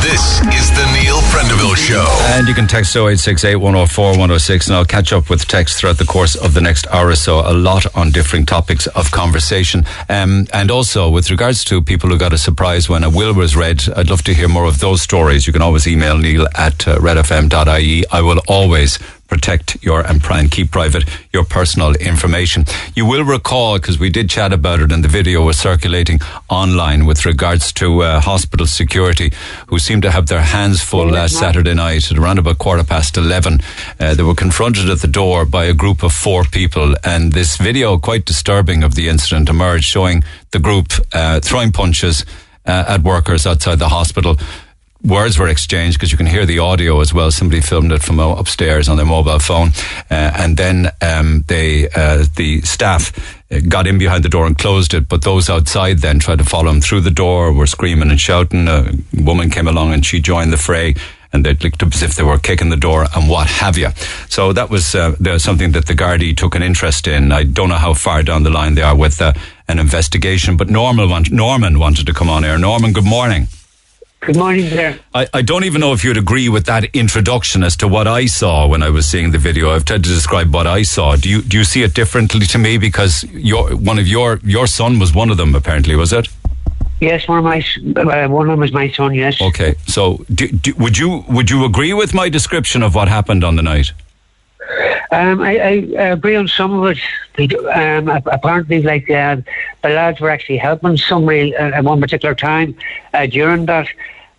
This 0.01 0.39
is 0.55 0.69
the 0.71 0.85
Neil 0.95 1.19
Prendeville 1.33 1.75
Show. 1.75 2.05
And 2.35 2.47
you 2.47 2.53
can 2.53 2.67
text 2.67 2.95
0868 2.95 3.57
104 3.57 4.05
106, 4.11 4.67
and 4.67 4.75
I'll 4.77 4.85
catch 4.85 5.11
up 5.13 5.29
with 5.29 5.47
text 5.47 5.77
throughout 5.79 5.97
the 5.97 6.05
course 6.05 6.35
of 6.35 6.53
the 6.53 6.61
next 6.61 6.87
hour 6.87 7.09
or 7.09 7.15
so. 7.15 7.41
A 7.41 7.53
lot 7.53 7.85
on 7.95 8.11
different 8.11 8.47
topics 8.47 8.87
of 8.87 9.11
conversation. 9.11 9.85
Um, 10.09 10.47
and 10.53 10.71
also, 10.71 11.09
with 11.09 11.29
regards 11.29 11.63
to 11.65 11.81
people 11.81 12.09
who 12.09 12.17
got 12.17 12.33
a 12.33 12.37
surprise 12.37 12.87
when 12.87 13.03
a 13.03 13.09
will 13.09 13.33
was 13.33 13.55
read, 13.55 13.83
I'd 13.95 14.09
love 14.09 14.23
to 14.23 14.33
hear 14.33 14.47
more 14.47 14.65
of 14.65 14.79
those 14.79 15.01
stories. 15.01 15.45
You 15.47 15.53
can 15.53 15.61
always 15.61 15.85
email 15.87 16.17
Neil 16.17 16.44
at 16.55 16.87
uh, 16.87 16.97
redfm.ie. 16.97 18.05
I 18.11 18.21
will 18.21 18.41
always 18.47 18.99
protect 19.27 19.83
your 19.83 20.01
and 20.01 20.23
and 20.25 20.51
keep 20.51 20.71
private 20.71 21.03
your 21.33 21.43
personal 21.43 21.93
information. 21.95 22.65
You 22.95 23.05
will 23.05 23.23
recall 23.23 23.77
because 23.77 23.99
we 23.99 24.09
did 24.09 24.29
chat 24.29 24.51
about 24.51 24.79
it 24.79 24.91
and 24.91 25.03
the 25.03 25.07
video 25.07 25.43
was 25.43 25.57
circulating 25.57 26.19
online 26.49 27.05
with 27.05 27.25
regards 27.25 27.71
to 27.73 28.01
uh, 28.01 28.19
hospital 28.19 28.65
security 28.65 29.31
who 29.67 29.79
seemed 29.79 30.03
to 30.03 30.11
have 30.11 30.27
their 30.27 30.41
hands 30.41 30.81
full 30.81 31.07
last 31.09 31.35
Saturday 31.37 31.73
night 31.73 32.11
at 32.11 32.17
around 32.17 32.39
about 32.39 32.57
quarter 32.57 32.83
past 32.83 33.17
11. 33.17 33.59
Uh, 33.99 34.13
they 34.13 34.23
were 34.23 34.35
confronted 34.35 34.89
at 34.89 34.99
the 34.99 35.07
door 35.07 35.45
by 35.45 35.65
a 35.65 35.73
group 35.73 36.03
of 36.03 36.11
four 36.11 36.43
people 36.43 36.95
and 37.03 37.33
this 37.33 37.57
video 37.57 37.97
quite 37.97 38.25
disturbing 38.25 38.83
of 38.83 38.95
the 38.95 39.07
incident 39.07 39.49
emerged 39.49 39.85
showing 39.85 40.23
the 40.51 40.59
group 40.59 40.87
uh, 41.13 41.39
throwing 41.39 41.71
punches 41.71 42.25
uh, 42.65 42.85
at 42.87 43.03
workers 43.03 43.45
outside 43.45 43.79
the 43.79 43.89
hospital 43.89 44.37
words 45.03 45.37
were 45.37 45.47
exchanged 45.47 45.97
because 45.97 46.11
you 46.11 46.17
can 46.17 46.25
hear 46.25 46.45
the 46.45 46.59
audio 46.59 46.99
as 46.99 47.13
well. 47.13 47.31
Somebody 47.31 47.61
filmed 47.61 47.91
it 47.91 48.01
from 48.01 48.19
upstairs 48.19 48.89
on 48.89 48.97
their 48.97 49.05
mobile 49.05 49.39
phone, 49.39 49.69
uh, 50.09 50.31
and 50.35 50.57
then 50.57 50.91
um, 51.01 51.43
they 51.47 51.89
uh, 51.89 52.25
the 52.35 52.61
staff 52.61 53.11
uh, 53.51 53.59
got 53.67 53.87
in 53.87 53.97
behind 53.97 54.23
the 54.23 54.29
door 54.29 54.45
and 54.45 54.57
closed 54.57 54.93
it. 54.93 55.07
But 55.07 55.23
those 55.23 55.49
outside 55.49 55.99
then 55.99 56.19
tried 56.19 56.39
to 56.39 56.45
follow 56.45 56.71
them 56.71 56.81
through 56.81 57.01
the 57.01 57.11
door, 57.11 57.53
were 57.53 57.67
screaming 57.67 58.09
and 58.09 58.19
shouting. 58.19 58.67
A 58.67 58.91
woman 59.13 59.49
came 59.49 59.67
along 59.67 59.93
and 59.93 60.05
she 60.05 60.19
joined 60.19 60.51
the 60.51 60.57
fray. 60.57 60.95
And 61.33 61.43
they 61.45 61.53
looked 61.53 61.83
up 61.83 61.93
as 61.93 62.01
if 62.01 62.15
they 62.15 62.23
were 62.23 62.39
kicking 62.39 62.69
the 62.69 62.77
door 62.77 63.07
and 63.13 63.27
what 63.27 63.47
have 63.47 63.77
you. 63.77 63.89
So 64.29 64.53
that 64.53 64.69
was 64.69 64.95
uh, 64.95 65.37
something 65.37 65.73
that 65.73 65.85
the 65.85 65.93
Gardaí 65.93 66.37
took 66.37 66.55
an 66.55 66.63
interest 66.63 67.07
in. 67.07 67.33
I 67.33 67.43
don't 67.43 67.67
know 67.67 67.75
how 67.75 67.93
far 67.93 68.23
down 68.23 68.43
the 68.43 68.49
line 68.49 68.75
they 68.75 68.83
are 68.83 68.95
with 68.95 69.21
uh, 69.21 69.33
an 69.67 69.77
investigation, 69.77 70.55
but 70.55 70.69
Norman, 70.69 71.09
want, 71.09 71.31
Norman 71.31 71.77
wanted 71.77 72.05
to 72.05 72.13
come 72.13 72.29
on 72.29 72.45
air. 72.45 72.57
Norman, 72.57 72.93
good 72.93 73.03
morning. 73.03 73.47
Good 74.25 74.37
morning 74.37 74.71
there. 74.71 74.97
I, 75.13 75.27
I 75.35 75.41
don't 75.43 75.65
even 75.65 75.81
know 75.81 75.93
if 75.93 76.03
you'd 76.03 76.17
agree 76.17 76.49
with 76.49 76.65
that 76.65 76.85
introduction 76.95 77.63
as 77.63 77.75
to 77.77 77.87
what 77.87 78.07
I 78.07 78.25
saw 78.25 78.67
when 78.67 78.81
I 78.81 78.89
was 78.89 79.05
seeing 79.07 79.29
the 79.29 79.37
video. 79.37 79.69
I've 79.69 79.85
tried 79.85 80.03
to 80.03 80.09
describe 80.09 80.51
what 80.51 80.65
I 80.65 80.81
saw. 80.81 81.15
Do 81.15 81.29
you 81.29 81.43
do 81.43 81.59
you 81.59 81.63
see 81.63 81.83
it 81.83 81.93
differently 81.93 82.47
to 82.47 82.57
me? 82.57 82.79
Because 82.79 83.23
your 83.25 83.75
one 83.75 83.99
of 83.99 84.07
your 84.07 84.39
your 84.43 84.65
son 84.65 84.97
was 84.97 85.13
one 85.13 85.29
of 85.29 85.37
them. 85.37 85.53
Apparently, 85.53 85.95
was 85.95 86.11
it? 86.11 86.27
Yes, 87.01 87.27
one 87.27 87.37
of 87.37 87.43
my 87.43 87.63
uh, 88.01 88.27
one 88.27 88.49
of 88.49 88.57
them 88.57 88.63
is 88.63 88.71
my 88.71 88.89
son. 88.91 89.13
Yes. 89.13 89.39
Okay, 89.39 89.75
so 89.85 90.25
do, 90.33 90.47
do, 90.47 90.73
would 90.79 90.97
you 90.97 91.23
would 91.29 91.51
you 91.51 91.63
agree 91.63 91.93
with 91.93 92.15
my 92.15 92.27
description 92.27 92.81
of 92.81 92.95
what 92.95 93.07
happened 93.07 93.43
on 93.43 93.57
the 93.57 93.61
night? 93.61 93.91
Um, 95.11 95.39
I, 95.41 95.57
I 95.59 96.07
agree 96.17 96.35
on 96.35 96.47
some 96.47 96.73
of 96.73 96.97
it. 97.37 97.53
Um, 97.75 98.09
apparently, 98.25 98.81
like 98.81 99.07
uh, 99.09 99.37
the 99.83 99.89
lads 99.89 100.19
were 100.19 100.31
actually 100.31 100.57
helping 100.57 100.97
somebody 100.97 101.55
uh, 101.55 101.77
at 101.77 101.83
one 101.83 102.01
particular 102.01 102.33
time 102.33 102.75
uh, 103.13 103.27
during 103.27 103.67
that, 103.67 103.87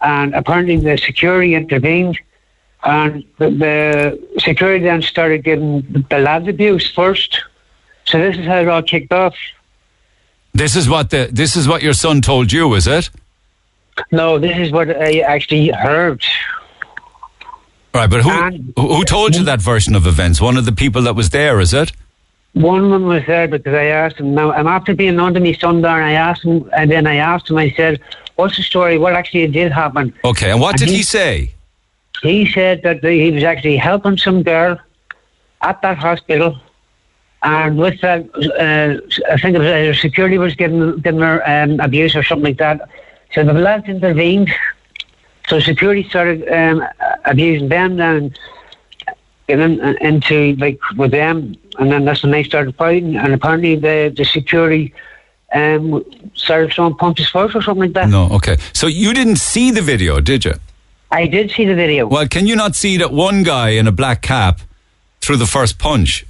and 0.01 0.35
apparently 0.35 0.77
the 0.77 0.97
security 0.99 1.55
intervened, 1.55 2.19
and 2.85 3.25
the, 3.39 3.51
the 3.51 4.41
security 4.41 4.85
then 4.85 5.03
started 5.03 5.45
giving 5.45 5.83
the 6.11 6.19
lads 6.19 6.49
abuse 6.49 6.91
first. 6.91 7.41
So 8.05 8.19
this 8.19 8.37
is 8.37 8.47
how 8.47 8.59
it 8.59 8.69
all 8.69 8.83
kicked 8.83 9.13
off. 9.13 9.35
This 10.55 10.77
is 10.77 10.89
what 10.89 11.11
the 11.11 11.29
this 11.31 11.57
is 11.57 11.69
what 11.69 11.83
your 11.83 11.93
son 11.93 12.21
told 12.21 12.53
you, 12.53 12.73
is 12.75 12.87
it? 12.87 13.11
No, 14.11 14.39
this 14.39 14.57
is 14.57 14.73
what 14.73 14.91
I 14.91 15.21
actually 15.21 15.69
heard. 15.69 16.23
Right, 17.93 18.09
but 18.09 18.23
who 18.23 18.31
who 18.77 18.95
who 18.97 19.05
told 19.05 19.35
you 19.35 19.45
that 19.45 19.61
version 19.61 19.95
of 19.95 20.07
events? 20.07 20.41
One 20.41 20.57
of 20.57 20.65
the 20.65 20.73
people 20.73 21.03
that 21.03 21.15
was 21.15 21.31
there, 21.31 21.61
is 21.61 21.75
it? 21.75 21.93
One 22.57 22.85
of 22.85 22.91
them 22.91 23.05
was 23.05 23.23
there 23.27 23.47
because 23.47 23.75
I 23.75 23.85
asked 23.85 24.17
him. 24.17 24.35
Now, 24.35 24.51
I'm 24.51 24.67
after 24.67 24.95
being 24.95 25.21
under 25.21 25.39
me 25.41 25.53
son 25.53 25.83
there, 25.83 26.03
I 26.03 26.13
asked 26.13 26.43
him, 26.43 26.71
and 26.75 26.91
then 26.91 27.07
I 27.07 27.17
asked 27.17 27.51
him. 27.51 27.59
I 27.59 27.71
said, 27.77 28.01
"What's 28.37 28.57
the 28.57 28.63
story? 28.63 28.97
What 28.97 29.13
actually 29.13 29.47
did 29.49 29.73
happen?" 29.73 30.15
Okay, 30.25 30.51
and 30.51 30.59
what 30.59 30.73
And 30.73 30.79
did 30.81 30.89
he- 30.89 30.97
he 30.97 31.03
say? 31.03 31.51
He 32.23 32.51
said 32.51 32.83
that 32.83 33.05
he 33.05 33.31
was 33.31 33.45
actually 33.45 33.77
helping 33.77 34.17
some 34.17 34.43
girl 34.43 34.81
at 35.61 35.83
that 35.83 35.99
hospital, 35.99 36.57
and 37.43 37.77
with 37.77 38.01
that, 38.01 38.21
uh, 38.59 38.91
I 39.31 39.37
think 39.37 39.57
it 39.57 39.59
was 39.59 39.69
uh, 39.69 39.93
security 40.01 40.39
was 40.39 40.55
giving 40.55 40.99
giving 41.01 41.21
her 41.21 41.43
um, 41.47 41.79
abuse 41.81 42.17
or 42.17 42.23
something 42.23 42.47
like 42.53 42.59
that. 42.59 42.89
So 43.35 43.45
the 43.45 43.53
lads 43.53 43.87
intervened. 43.87 44.51
So 45.49 45.61
security 45.61 46.05
started 46.09 46.49
um, 46.51 46.83
abusing 47.27 47.69
them 47.69 48.01
and 48.01 48.37
getting 49.47 49.79
in- 49.79 49.97
into 50.01 50.57
like 50.57 50.79
with 50.97 51.11
them, 51.11 51.57
and 51.79 51.91
then 51.91 52.05
that's 52.05 52.23
when 52.23 52.33
they 52.33 52.45
started 52.45 52.75
fighting. 52.77 53.17
And 53.17 53.33
apparently 53.33 53.77
the 53.77 54.13
the 54.17 54.25
security 54.25 54.93
um, 55.53 56.05
started 56.35 56.73
throwing 56.73 56.95
punches 56.95 57.29
first 57.29 57.55
or 57.55 57.63
something 57.63 57.83
like 57.83 57.93
that. 57.93 58.09
No, 58.09 58.29
okay. 58.33 58.57
So 58.73 58.87
you 58.87 59.13
didn't 59.15 59.37
see 59.37 59.71
the 59.71 59.83
video, 59.83 60.21
did 60.21 60.45
you? 60.45 60.55
I 61.11 61.27
did 61.27 61.51
see 61.53 61.65
the 61.65 61.75
video. 61.75 62.07
Well, 62.07 62.27
can 62.27 62.47
you 62.47 62.57
not 62.57 62.75
see 62.75 62.97
that 62.99 63.13
one 63.13 63.43
guy 63.43 63.71
in 63.71 63.87
a 63.87 63.93
black 63.93 64.23
cap 64.23 64.61
threw 65.21 65.37
the 65.37 65.47
first 65.47 65.79
punch 65.79 66.27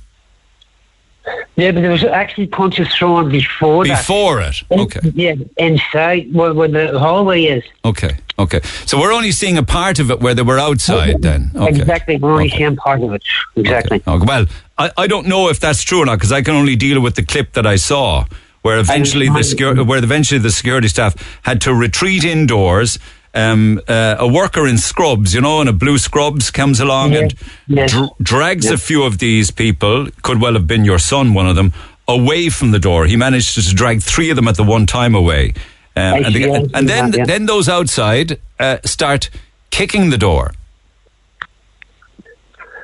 Yeah, 1.56 1.72
but 1.72 1.80
there 1.80 1.90
was 1.90 2.04
actually 2.04 2.46
punches 2.46 2.86
thrown 2.94 3.30
before 3.30 3.84
that. 3.86 3.98
before 4.02 4.40
it? 4.42 4.62
Okay, 4.70 5.00
Yeah, 5.14 5.34
inside 5.56 6.32
where, 6.32 6.52
where 6.54 6.68
the 6.68 6.98
hallway 6.98 7.44
is. 7.44 7.64
okay, 7.84 8.18
okay. 8.38 8.60
So 8.84 9.00
we're 9.00 9.12
only 9.12 9.32
seeing 9.32 9.56
a 9.58 9.62
part 9.62 9.98
of 9.98 10.10
it 10.10 10.20
where 10.20 10.34
they 10.34 10.42
were 10.42 10.58
outside. 10.58 11.22
Then, 11.22 11.50
okay. 11.54 11.68
Exactly, 11.80 12.16
we're 12.18 12.32
only 12.32 12.50
seeing 12.50 12.76
part 12.76 13.02
of 13.02 13.12
it. 13.12 13.22
Exactly. 13.56 14.02
Oh, 14.06 14.22
well, 14.24 14.46
I, 14.78 14.90
I 14.96 15.06
don't 15.06 15.26
know 15.26 15.48
if 15.48 15.58
that's 15.58 15.82
true 15.82 16.02
or 16.02 16.06
not 16.06 16.16
because 16.18 16.32
I 16.32 16.42
can 16.42 16.54
only 16.54 16.76
deal 16.76 17.00
with 17.00 17.14
the 17.16 17.24
clip 17.24 17.52
that 17.54 17.66
I 17.66 17.76
saw, 17.76 18.26
where 18.62 18.78
eventually 18.78 19.26
the 19.28 19.40
secur- 19.40 19.86
where 19.86 19.98
eventually 19.98 20.38
the 20.40 20.50
security 20.50 20.88
staff 20.88 21.14
had 21.42 21.60
to 21.62 21.74
retreat 21.74 22.24
indoors. 22.24 22.98
Um, 23.36 23.82
uh, 23.86 24.16
a 24.18 24.26
worker 24.26 24.66
in 24.66 24.78
scrubs, 24.78 25.34
you 25.34 25.42
know, 25.42 25.60
in 25.60 25.68
a 25.68 25.72
blue 25.74 25.98
scrubs 25.98 26.50
comes 26.50 26.80
along 26.80 27.14
and 27.14 27.34
dr- 27.68 28.10
drags 28.22 28.70
a 28.70 28.78
few 28.78 29.02
of 29.04 29.18
these 29.18 29.50
people. 29.50 30.08
Could 30.22 30.40
well 30.40 30.54
have 30.54 30.66
been 30.66 30.86
your 30.86 30.98
son, 30.98 31.34
one 31.34 31.46
of 31.46 31.54
them, 31.54 31.74
away 32.08 32.48
from 32.48 32.70
the 32.70 32.78
door. 32.78 33.04
He 33.04 33.14
managed 33.14 33.54
to 33.56 33.74
drag 33.74 34.00
three 34.00 34.30
of 34.30 34.36
them 34.36 34.48
at 34.48 34.56
the 34.56 34.64
one 34.64 34.86
time 34.86 35.14
away, 35.14 35.52
um, 35.94 36.24
and, 36.24 36.34
the- 36.34 36.70
and 36.72 36.88
then 36.88 37.10
that, 37.10 37.18
yeah. 37.18 37.24
then 37.26 37.44
those 37.44 37.68
outside 37.68 38.40
uh, 38.58 38.78
start 38.86 39.28
kicking 39.70 40.08
the 40.08 40.18
door. 40.18 40.52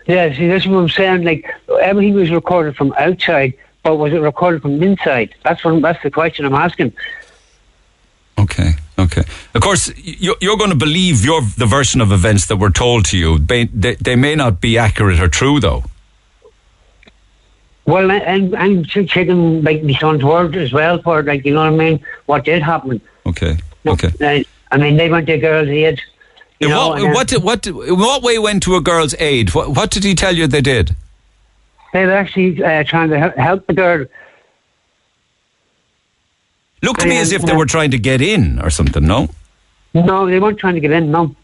Yeah, 0.07 0.35
see, 0.37 0.49
that's 0.49 0.67
what 0.67 0.79
I'm 0.79 0.89
saying. 0.89 1.23
Like 1.25 1.49
everything 1.81 2.15
was 2.15 2.31
recorded 2.31 2.77
from 2.77 2.93
outside, 2.99 3.55
but 3.85 3.97
was 3.97 4.13
it 4.13 4.19
recorded 4.19 4.61
from 4.63 4.83
inside? 4.83 5.35
That's 5.45 5.65
what 5.65 5.81
that's 5.81 6.03
the 6.03 6.11
question 6.11 6.45
I'm 6.45 6.55
asking. 6.55 6.93
Okay, 8.39 8.73
okay. 8.99 9.23
Of 9.55 9.61
course, 9.61 9.93
you- 9.97 10.37
you're 10.41 10.57
going 10.57 10.71
to 10.71 10.77
believe 10.77 11.25
your 11.25 11.43
the 11.59 11.67
version 11.67 12.01
of 12.01 12.11
events 12.13 12.47
that 12.47 12.57
were 12.57 12.71
told 12.71 13.05
to 13.07 13.19
you. 13.19 13.39
They, 13.39 13.67
may 14.17 14.35
not 14.35 14.61
be 14.61 14.79
accurate 14.79 15.21
or 15.21 15.29
true, 15.29 15.61
though. 15.61 15.85
Well, 17.85 18.11
I'm 18.11 18.85
ch- 18.85 19.09
checking 19.09 19.63
like 19.65 19.83
my 19.83 19.93
son's 19.95 20.23
word 20.23 20.57
as 20.57 20.73
well 20.73 21.03
for 21.03 21.23
like 21.23 21.45
you 21.45 21.53
know 21.55 21.61
what 21.71 21.81
I 21.81 21.85
mean. 21.85 22.01
What 22.27 22.45
did 22.45 22.63
happen? 22.63 23.01
Okay, 23.27 23.59
okay. 23.87 24.45
I 24.71 24.77
mean, 24.79 24.97
they 24.97 25.11
went 25.11 25.27
to 25.27 25.33
a 25.35 25.39
girl's 25.39 25.69
aid. 25.69 26.01
You 26.61 26.69
know, 26.69 26.91
what, 26.91 27.33
what, 27.43 27.67
what, 27.67 27.67
what 27.99 28.23
way 28.23 28.39
went 28.39 28.63
to 28.63 28.77
a 28.77 28.81
girl's 28.81 29.15
aid? 29.19 29.53
What, 29.53 29.71
what 29.71 29.91
did 29.91 30.05
he 30.05 30.15
tell 30.15 30.35
you 30.35 30.47
they 30.47 30.61
did? 30.61 30.95
they 31.93 32.07
were 32.07 32.13
actually 32.13 32.63
uh, 32.65 32.83
trying 32.85 33.11
to 33.11 33.19
help 33.37 33.67
the 33.67 33.75
girl. 33.75 34.07
Looked 36.83 37.01
to 37.01 37.07
me 37.07 37.19
as 37.19 37.33
if 37.33 37.43
they 37.43 37.55
were 37.55 37.67
trying 37.67 37.93
to 37.93 37.99
get 37.99 38.21
in 38.21 38.61
or 38.61 38.71
something, 38.71 39.07
no? 39.07 39.29
No, 39.95 40.27
they 40.27 40.41
weren't 40.41 40.59
trying 40.59 40.75
to 40.75 40.81
get 40.81 40.91
in. 40.91 41.11
No. 41.11 41.37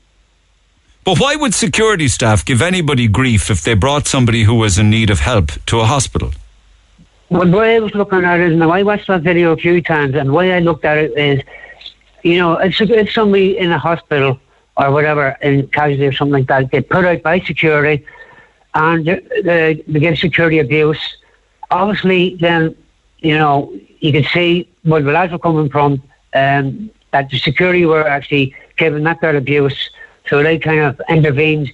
But 1.04 1.18
why 1.18 1.36
would 1.36 1.54
security 1.54 2.08
staff 2.08 2.44
give 2.44 2.60
anybody 2.60 3.08
grief 3.08 3.50
if 3.50 3.62
they 3.62 3.74
brought 3.74 4.06
somebody 4.06 4.42
who 4.42 4.54
was 4.54 4.78
in 4.78 4.90
need 4.90 5.10
of 5.10 5.20
help 5.20 5.52
to 5.66 5.80
a 5.80 5.84
hospital? 5.84 6.32
Well, 7.30 7.46
the 7.46 7.56
way 7.56 7.76
I 7.76 7.78
was 7.78 7.94
looking 7.94 8.24
at 8.24 8.40
it 8.40 8.52
is 8.52 8.58
now 8.58 8.70
I 8.70 8.82
watched 8.82 9.06
that 9.06 9.22
video 9.22 9.52
a 9.52 9.56
few 9.56 9.80
times, 9.82 10.14
and 10.14 10.30
the 10.30 10.32
way 10.32 10.52
I 10.52 10.60
looked 10.60 10.84
at 10.84 10.98
it 10.98 11.16
is, 11.16 11.42
you 12.22 12.38
know, 12.38 12.54
it's, 12.54 12.80
it's 12.80 13.14
somebody 13.14 13.58
in 13.58 13.70
a 13.70 13.78
hospital 13.78 14.40
or 14.76 14.90
whatever, 14.90 15.36
in 15.42 15.68
casualty 15.68 16.06
or 16.06 16.12
something 16.12 16.32
like 16.32 16.46
that, 16.46 16.70
get 16.70 16.88
put 16.88 17.04
out 17.04 17.22
by 17.22 17.40
security, 17.40 18.04
and 18.74 19.06
they, 19.06 19.20
they, 19.42 19.84
they 19.86 20.00
get 20.00 20.18
security 20.18 20.58
abuse. 20.58 21.16
Obviously, 21.70 22.36
then, 22.36 22.74
you 23.20 23.36
know, 23.36 23.72
you 24.00 24.12
can 24.12 24.24
see 24.24 24.68
where 24.82 25.02
the 25.02 25.12
lads 25.12 25.32
were 25.32 25.38
coming 25.38 25.68
from, 25.68 26.02
um, 26.34 26.90
that 27.12 27.30
the 27.30 27.38
security 27.38 27.84
were 27.86 28.06
actually 28.06 28.54
giving 28.76 29.04
that 29.04 29.20
girl 29.20 29.36
abuse, 29.36 29.90
so 30.28 30.42
they 30.42 30.58
kind 30.58 30.80
of 30.80 31.00
intervened 31.08 31.72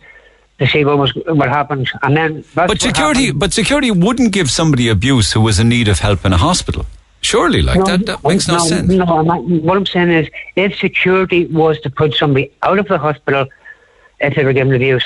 to 0.59 0.67
see 0.67 0.85
what 0.85 0.99
was 0.99 1.13
what 1.27 1.49
happened, 1.49 1.91
and 2.03 2.17
then 2.17 2.45
that's 2.55 2.73
But 2.73 2.81
security, 2.81 3.33
but 3.33 3.53
security 3.53 3.91
wouldn't 3.91 4.33
give 4.33 4.51
somebody 4.51 4.89
abuse 4.89 5.33
who 5.33 5.41
was 5.41 5.59
in 5.59 5.69
need 5.69 5.89
of 5.89 5.99
help 5.99 6.25
in 6.25 6.33
a 6.33 6.37
hospital. 6.37 6.87
Surely, 7.21 7.63
like 7.63 7.79
No, 7.79 7.85
that, 7.85 8.07
that 8.07 8.23
makes 8.23 8.47
no, 8.47 8.59
no, 8.59 8.65
sense. 8.65 8.89
No, 8.89 9.05
I'm 9.05 9.27
not, 9.27 9.43
what 9.45 9.77
I'm 9.77 9.87
saying 9.87 10.11
is, 10.11 10.29
if 10.57 10.79
security 10.79 11.47
was 11.47 11.81
to 11.81 11.91
put 11.91 12.15
somebody 12.15 12.53
out 12.63 12.79
of 12.79 12.87
the 12.87 12.99
hospital 12.99 13.47
if 14.21 14.37
they 14.37 14.45
were 14.45 14.53
given 14.53 14.75
abuse, 14.75 15.05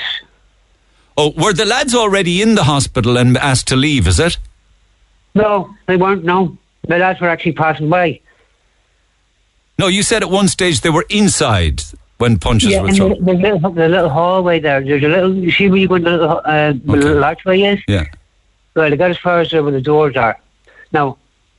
Oh, 1.21 1.33
were 1.35 1.51
the 1.51 1.65
lads 1.65 1.93
already 1.93 2.41
in 2.41 2.55
the 2.55 2.63
hospital 2.63 3.17
and 3.17 3.37
asked 3.37 3.67
to 3.67 3.75
leave? 3.75 4.07
Is 4.07 4.21
it? 4.21 4.37
No, 5.33 5.75
they 5.87 5.97
weren't. 5.97 6.23
No, 6.23 6.57
the 6.87 6.97
lads 6.97 7.19
were 7.19 7.29
actually 7.29 7.53
passing 7.53 7.89
by. 7.89 8.19
No, 9.77 9.87
you 9.87 10.03
said 10.03 10.23
at 10.23 10.29
one 10.29 10.47
stage 10.47 10.81
they 10.81 10.89
were 10.89 11.05
inside 11.09 11.83
when 12.17 12.37
punches 12.37 12.71
yeah, 12.71 12.81
were 12.81 12.89
in 12.89 12.93
the, 12.93 12.97
thrown. 12.97 13.25
the, 13.25 13.33
little, 13.33 13.71
the 13.71 13.87
little 13.87 14.09
hallway 14.09 14.59
there. 14.59 14.81
There's 14.81 15.03
a 15.03 15.07
little. 15.07 15.33
You 15.33 15.51
see 15.51 15.69
where 15.69 15.79
you 15.79 15.87
go 15.87 15.95
into 15.95 16.11
the 16.11 16.17
little, 16.17 16.41
uh, 16.43 16.73
little 16.83 17.23
archway 17.23 17.61
is. 17.61 17.79
Yeah. 17.87 18.05
Well, 18.75 18.89
they 18.89 18.97
got 18.97 19.11
as 19.11 19.17
far 19.17 19.39
as 19.39 19.53
where 19.53 19.71
the 19.71 19.81
doors 19.81 20.15
are. 20.17 20.39
Now, 20.91 21.17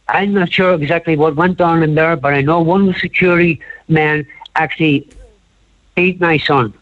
I'm 0.09 0.35
not 0.35 0.53
sure 0.53 0.75
exactly 0.75 1.17
what 1.17 1.37
went 1.37 1.61
on 1.61 1.83
in 1.83 1.95
there, 1.95 2.17
but 2.17 2.35
I 2.35 2.41
know 2.41 2.61
one 2.61 2.93
security 2.95 3.61
man 3.89 4.27
actually 4.57 5.09
beat 5.95 6.21
my 6.21 6.39
son. 6.39 6.75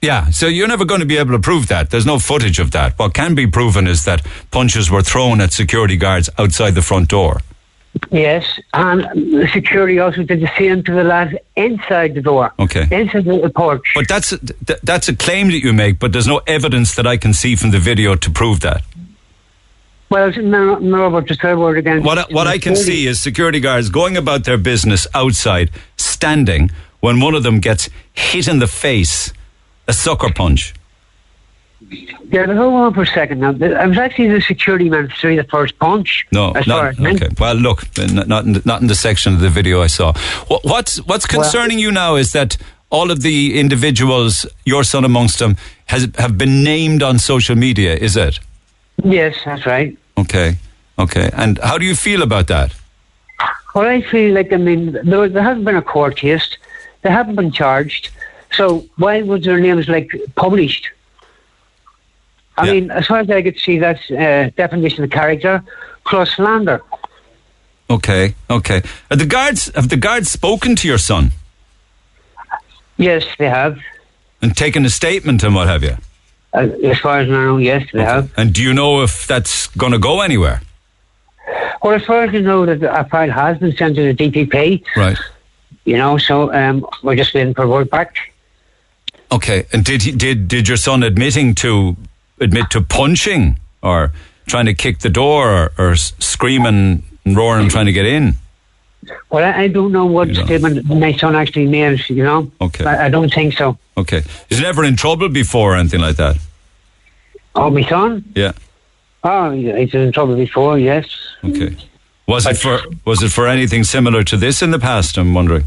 Yeah, 0.00 0.30
so 0.30 0.46
you're 0.46 0.68
never 0.68 0.84
going 0.84 1.00
to 1.00 1.06
be 1.06 1.16
able 1.16 1.32
to 1.32 1.40
prove 1.40 1.66
that. 1.68 1.90
There's 1.90 2.06
no 2.06 2.18
footage 2.20 2.60
of 2.60 2.70
that. 2.70 2.96
What 2.98 3.14
can 3.14 3.34
be 3.34 3.46
proven 3.48 3.86
is 3.88 4.04
that 4.04 4.24
punches 4.50 4.90
were 4.90 5.02
thrown 5.02 5.40
at 5.40 5.52
security 5.52 5.96
guards 5.96 6.30
outside 6.38 6.74
the 6.74 6.82
front 6.82 7.08
door. 7.08 7.40
Yes, 8.12 8.60
and 8.74 9.02
the 9.42 9.48
security 9.52 9.98
also 9.98 10.22
did 10.22 10.40
the 10.40 10.50
same 10.56 10.84
to 10.84 10.92
the 10.92 11.02
lads 11.02 11.34
inside 11.56 12.14
the 12.14 12.20
door. 12.20 12.52
Okay. 12.58 12.86
Inside 12.92 13.24
the 13.24 13.50
porch. 13.52 13.82
But 13.94 14.06
that's 14.06 14.30
th- 14.30 14.78
that's 14.84 15.08
a 15.08 15.16
claim 15.16 15.48
that 15.48 15.64
you 15.64 15.72
make, 15.72 15.98
but 15.98 16.12
there's 16.12 16.28
no 16.28 16.40
evidence 16.46 16.94
that 16.94 17.06
I 17.06 17.16
can 17.16 17.32
see 17.32 17.56
from 17.56 17.70
the 17.70 17.80
video 17.80 18.14
to 18.14 18.30
prove 18.30 18.60
that. 18.60 18.82
Well, 20.10 20.30
no, 20.30 20.78
no, 20.78 21.10
but 21.10 21.26
just 21.26 21.42
word 21.42 21.78
again. 21.78 22.04
What 22.04 22.32
what 22.32 22.46
I 22.46 22.58
can 22.58 22.76
see 22.76 23.06
is 23.06 23.20
security 23.20 23.58
guards 23.58 23.88
going 23.88 24.16
about 24.16 24.44
their 24.44 24.58
business 24.58 25.06
outside, 25.12 25.70
standing 25.96 26.70
when 27.00 27.20
one 27.20 27.34
of 27.34 27.42
them 27.42 27.58
gets 27.58 27.88
hit 28.12 28.48
in 28.48 28.58
the 28.58 28.66
face, 28.66 29.32
a 29.88 29.92
sucker 29.92 30.32
punch. 30.32 30.74
Yeah, 32.30 32.46
but 32.46 32.56
hold 32.56 32.74
on 32.74 32.94
for 32.94 33.02
a 33.02 33.06
second 33.06 33.40
now. 33.40 33.50
I 33.50 33.86
was 33.86 33.98
actually 33.98 34.28
the 34.28 34.40
security 34.40 34.90
man 34.90 35.08
through 35.20 35.36
the 35.36 35.44
first 35.44 35.78
punch. 35.78 36.26
No, 36.32 36.52
not, 36.66 36.98
okay. 37.00 37.28
Well, 37.38 37.54
look, 37.54 37.84
uh, 37.98 38.02
n- 38.02 38.28
not 38.28 38.44
in 38.44 38.52
the, 38.54 38.62
not 38.64 38.80
in 38.82 38.88
the 38.88 38.94
section 38.94 39.32
of 39.32 39.40
the 39.40 39.48
video 39.48 39.80
I 39.80 39.86
saw. 39.86 40.12
What, 40.48 40.64
what's 40.64 40.98
what's 41.06 41.26
concerning 41.26 41.78
you 41.78 41.92
now 41.92 42.16
is 42.16 42.32
that 42.32 42.56
all 42.90 43.10
of 43.10 43.22
the 43.22 43.58
individuals, 43.58 44.44
your 44.64 44.82
son 44.82 45.04
amongst 45.04 45.38
them, 45.38 45.56
has 45.86 46.08
have 46.18 46.36
been 46.36 46.64
named 46.64 47.02
on 47.02 47.18
social 47.18 47.56
media. 47.56 47.94
Is 47.94 48.16
it? 48.16 48.40
Yes, 49.04 49.36
that's 49.44 49.64
right. 49.64 49.96
Okay, 50.18 50.56
okay. 50.98 51.30
And 51.32 51.58
how 51.58 51.78
do 51.78 51.84
you 51.84 51.94
feel 51.94 52.22
about 52.22 52.48
that? 52.48 52.74
Well, 53.74 53.86
I 53.86 54.02
feel 54.02 54.34
like, 54.34 54.52
I 54.52 54.56
mean, 54.56 54.92
there, 55.04 55.28
there 55.28 55.42
hasn't 55.42 55.64
been 55.64 55.76
a 55.76 55.82
court 55.82 56.16
case. 56.16 56.56
They 57.02 57.10
haven't 57.10 57.36
been 57.36 57.52
charged. 57.52 58.10
So 58.52 58.86
why 58.96 59.22
was 59.22 59.44
their 59.44 59.58
names, 59.60 59.88
like, 59.88 60.10
published? 60.34 60.88
I 62.56 62.66
Yeah. 62.66 62.72
mean, 62.72 62.90
as 62.90 63.06
far 63.06 63.18
as 63.20 63.30
I 63.30 63.42
could 63.42 63.58
see, 63.58 63.78
that's 63.78 64.10
uh, 64.10 64.50
definition 64.56 65.04
of 65.04 65.10
character 65.10 65.62
plus 66.06 66.30
slander. 66.34 66.80
Okay, 67.90 68.34
okay. 68.50 68.82
Have 69.10 69.18
the 69.18 69.26
guards 69.26 69.70
have 69.74 69.88
the 69.88 69.96
guards 69.96 70.30
spoken 70.30 70.76
to 70.76 70.88
your 70.88 70.98
son 70.98 71.32
Yes, 72.96 73.24
they 73.38 73.48
have. 73.48 73.78
and 74.42 74.56
taken 74.56 74.84
a 74.84 74.90
statement 74.90 75.42
and 75.44 75.54
what 75.54 75.68
have 75.68 75.82
you? 75.84 75.96
Uh, 76.52 76.66
as 76.84 76.98
far 76.98 77.20
as 77.20 77.28
I 77.28 77.32
know, 77.32 77.58
yes, 77.58 77.84
they 77.92 78.02
have. 78.02 78.30
And 78.36 78.52
do 78.52 78.62
you 78.62 78.72
know 78.74 79.02
if 79.02 79.26
that's 79.26 79.68
going 79.76 79.92
to 79.92 79.98
go 79.98 80.20
anywhere? 80.20 80.60
Well, 81.82 81.94
as 81.94 82.04
far 82.04 82.24
as 82.24 82.34
I 82.34 82.40
know, 82.40 82.66
that 82.66 82.82
a 82.82 83.04
file 83.04 83.30
has 83.30 83.58
been 83.58 83.74
sent 83.76 83.94
to 83.96 84.12
the 84.12 84.14
DPP, 84.30 84.82
Right. 84.96 85.18
you 85.84 85.96
know, 85.96 86.18
so 86.18 86.52
um, 86.52 86.84
we're 87.02 87.16
just 87.16 87.32
waiting 87.34 87.54
for 87.54 87.68
word 87.68 87.88
back. 87.90 88.16
Okay. 89.30 89.66
And 89.72 89.84
did 89.84 90.02
he, 90.02 90.12
did 90.12 90.48
did 90.48 90.68
your 90.68 90.76
son 90.76 91.02
admitting 91.02 91.54
to 91.56 91.96
admit 92.40 92.70
to 92.70 92.80
punching 92.80 93.58
or 93.82 94.12
trying 94.46 94.66
to 94.66 94.74
kick 94.74 95.00
the 95.00 95.10
door 95.10 95.50
or, 95.50 95.72
or 95.78 95.96
screaming 95.96 97.02
and 97.24 97.36
roaring 97.36 97.62
and 97.62 97.70
trying 97.70 97.86
to 97.86 97.92
get 97.92 98.06
in? 98.06 98.36
Well, 99.30 99.44
I, 99.44 99.68
don't 99.68 99.92
know 99.92 100.06
what 100.06 100.34
statement 100.34 100.84
my 100.86 101.12
son 101.12 101.34
actually 101.34 101.66
made, 101.66 102.00
you 102.08 102.24
know. 102.24 102.50
Okay. 102.60 102.84
I, 102.84 103.06
I 103.06 103.08
don't 103.08 103.32
think 103.32 103.54
so. 103.54 103.78
Okay. 103.96 104.22
Is 104.50 104.58
he 104.58 104.62
never 104.62 104.84
in 104.84 104.96
trouble 104.96 105.28
before 105.28 105.74
or 105.74 105.76
anything 105.76 106.00
like 106.00 106.16
that? 106.16 106.36
Oh, 107.54 107.70
my 107.70 107.82
son? 107.88 108.24
Yeah. 108.34 108.52
Oh, 109.24 109.50
he's 109.50 109.94
in 109.94 110.12
trouble 110.12 110.36
before, 110.36 110.78
yes. 110.78 111.06
Okay. 111.44 111.76
Was 112.26 112.46
it 112.46 112.58
for 112.58 112.80
was 113.06 113.22
it 113.22 113.30
for 113.30 113.48
anything 113.48 113.84
similar 113.84 114.22
to 114.24 114.36
this 114.36 114.60
in 114.60 114.70
the 114.70 114.78
past? 114.78 115.16
I'm 115.16 115.32
wondering. 115.32 115.64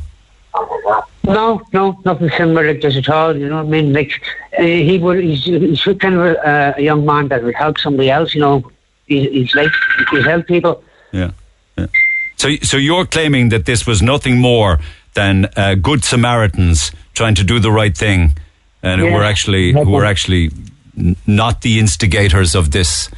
No, 1.24 1.62
no, 1.72 2.00
nothing 2.04 2.30
similar 2.36 2.68
like 2.68 2.82
this 2.82 2.98
at 2.98 3.08
all. 3.10 3.36
You 3.38 3.48
know 3.50 3.58
what 3.58 3.68
I 3.68 3.70
mean? 3.70 3.94
Like 3.94 4.12
uh, 4.58 4.64
he 4.64 4.98
would, 4.98 5.24
he's, 5.24 5.44
he's 5.46 5.84
kind 6.00 6.16
of 6.16 6.22
a, 6.22 6.74
a 6.78 6.82
young 6.82 7.06
man 7.06 7.28
that 7.28 7.44
would 7.44 7.56
help 7.56 7.78
somebody 7.78 8.10
else. 8.10 8.34
You 8.34 8.42
know, 8.42 8.72
he's, 9.06 9.30
he's 9.32 9.56
like 9.56 9.72
he's 10.10 10.26
help 10.26 10.48
people. 10.48 10.84
Yeah. 11.12 11.32
yeah. 11.78 11.86
So 12.38 12.56
so 12.64 12.78
you're 12.78 13.06
claiming 13.06 13.50
that 13.50 13.66
this 13.66 13.86
was 13.86 14.02
nothing 14.02 14.38
more 14.40 14.80
than 15.14 15.48
uh, 15.56 15.76
good 15.76 16.04
Samaritans 16.04 16.92
trying 17.14 17.36
to 17.36 17.44
do 17.44 17.60
the 17.60 17.72
right 17.72 17.96
thing, 17.96 18.34
and 18.82 19.00
who 19.02 19.08
Yeah. 19.08 19.16
were 19.18 19.24
actually 19.24 19.74
who 19.74 19.92
were 19.92 20.06
actually 20.06 20.50
not 21.28 21.62
the 21.62 21.78
instigators 21.80 22.56
of 22.56 22.72
this 22.72 23.10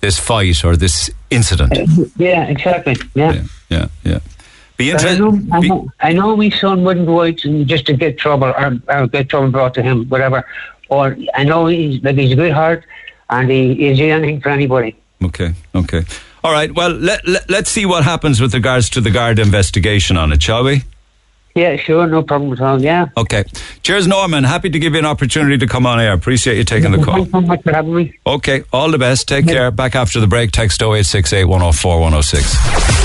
this 0.00 0.18
fight 0.18 0.64
or 0.64 0.76
this 0.76 1.10
incident. 1.30 1.72
Yeah, 2.16 2.44
exactly. 2.44 2.96
Yeah. 3.14 3.42
Yeah, 3.70 3.88
yeah. 4.04 4.18
Be 4.78 4.92
But 4.92 5.04
I 5.04 5.18
know, 5.18 5.40
I, 5.52 5.60
know, 5.60 5.88
I 6.00 6.12
know 6.12 6.36
my 6.36 6.50
son 6.50 6.84
wouldn't 6.84 7.06
go 7.06 7.22
out 7.22 7.44
and 7.44 7.66
just 7.66 7.84
to 7.86 7.94
get 7.94 8.16
trouble 8.16 8.54
or, 8.56 8.78
or 8.88 9.08
get 9.08 9.28
trouble 9.28 9.50
brought 9.50 9.74
to 9.74 9.82
him, 9.82 10.08
whatever. 10.08 10.46
Or 10.88 11.16
I 11.34 11.42
know 11.42 11.66
he's 11.66 12.02
like 12.02 12.16
he's 12.16 12.32
a 12.32 12.36
good 12.36 12.52
heart 12.52 12.84
and 13.28 13.50
he 13.50 13.92
do 13.94 14.08
anything 14.08 14.40
for 14.40 14.50
anybody. 14.50 14.96
Okay, 15.22 15.52
okay. 15.74 16.04
All 16.44 16.52
right. 16.52 16.72
Well, 16.72 16.90
let, 16.90 17.26
let 17.26 17.50
let's 17.50 17.70
see 17.70 17.86
what 17.86 18.04
happens 18.04 18.40
with 18.40 18.54
regards 18.54 18.88
to 18.90 19.00
the 19.00 19.10
guard 19.10 19.40
investigation 19.40 20.16
on 20.16 20.32
it, 20.32 20.40
shall 20.40 20.62
we? 20.62 20.84
Yeah, 21.56 21.74
sure, 21.74 22.06
no 22.06 22.22
problem 22.22 22.52
at 22.52 22.60
all. 22.60 22.80
Yeah. 22.80 23.08
Okay. 23.16 23.42
Cheers, 23.82 24.06
Norman. 24.06 24.44
Happy 24.44 24.70
to 24.70 24.78
give 24.78 24.92
you 24.92 25.00
an 25.00 25.06
opportunity 25.06 25.58
to 25.58 25.66
come 25.66 25.86
on 25.86 25.98
air. 25.98 26.12
Appreciate 26.12 26.56
you 26.56 26.62
taking 26.62 26.92
the 26.92 27.02
call. 27.02 27.16
Thanks 27.16 27.32
so 27.32 27.40
much 27.40 27.62
for 27.64 27.72
having 27.72 27.94
me. 27.96 28.18
Okay, 28.24 28.62
all 28.72 28.92
the 28.92 28.98
best. 28.98 29.26
Take 29.26 29.48
care. 29.48 29.72
Back 29.72 29.96
after 29.96 30.20
the 30.20 30.28
break. 30.28 30.52
Text 30.52 30.80
0868 30.80 31.46
104 31.46 32.00
106. 32.00 32.97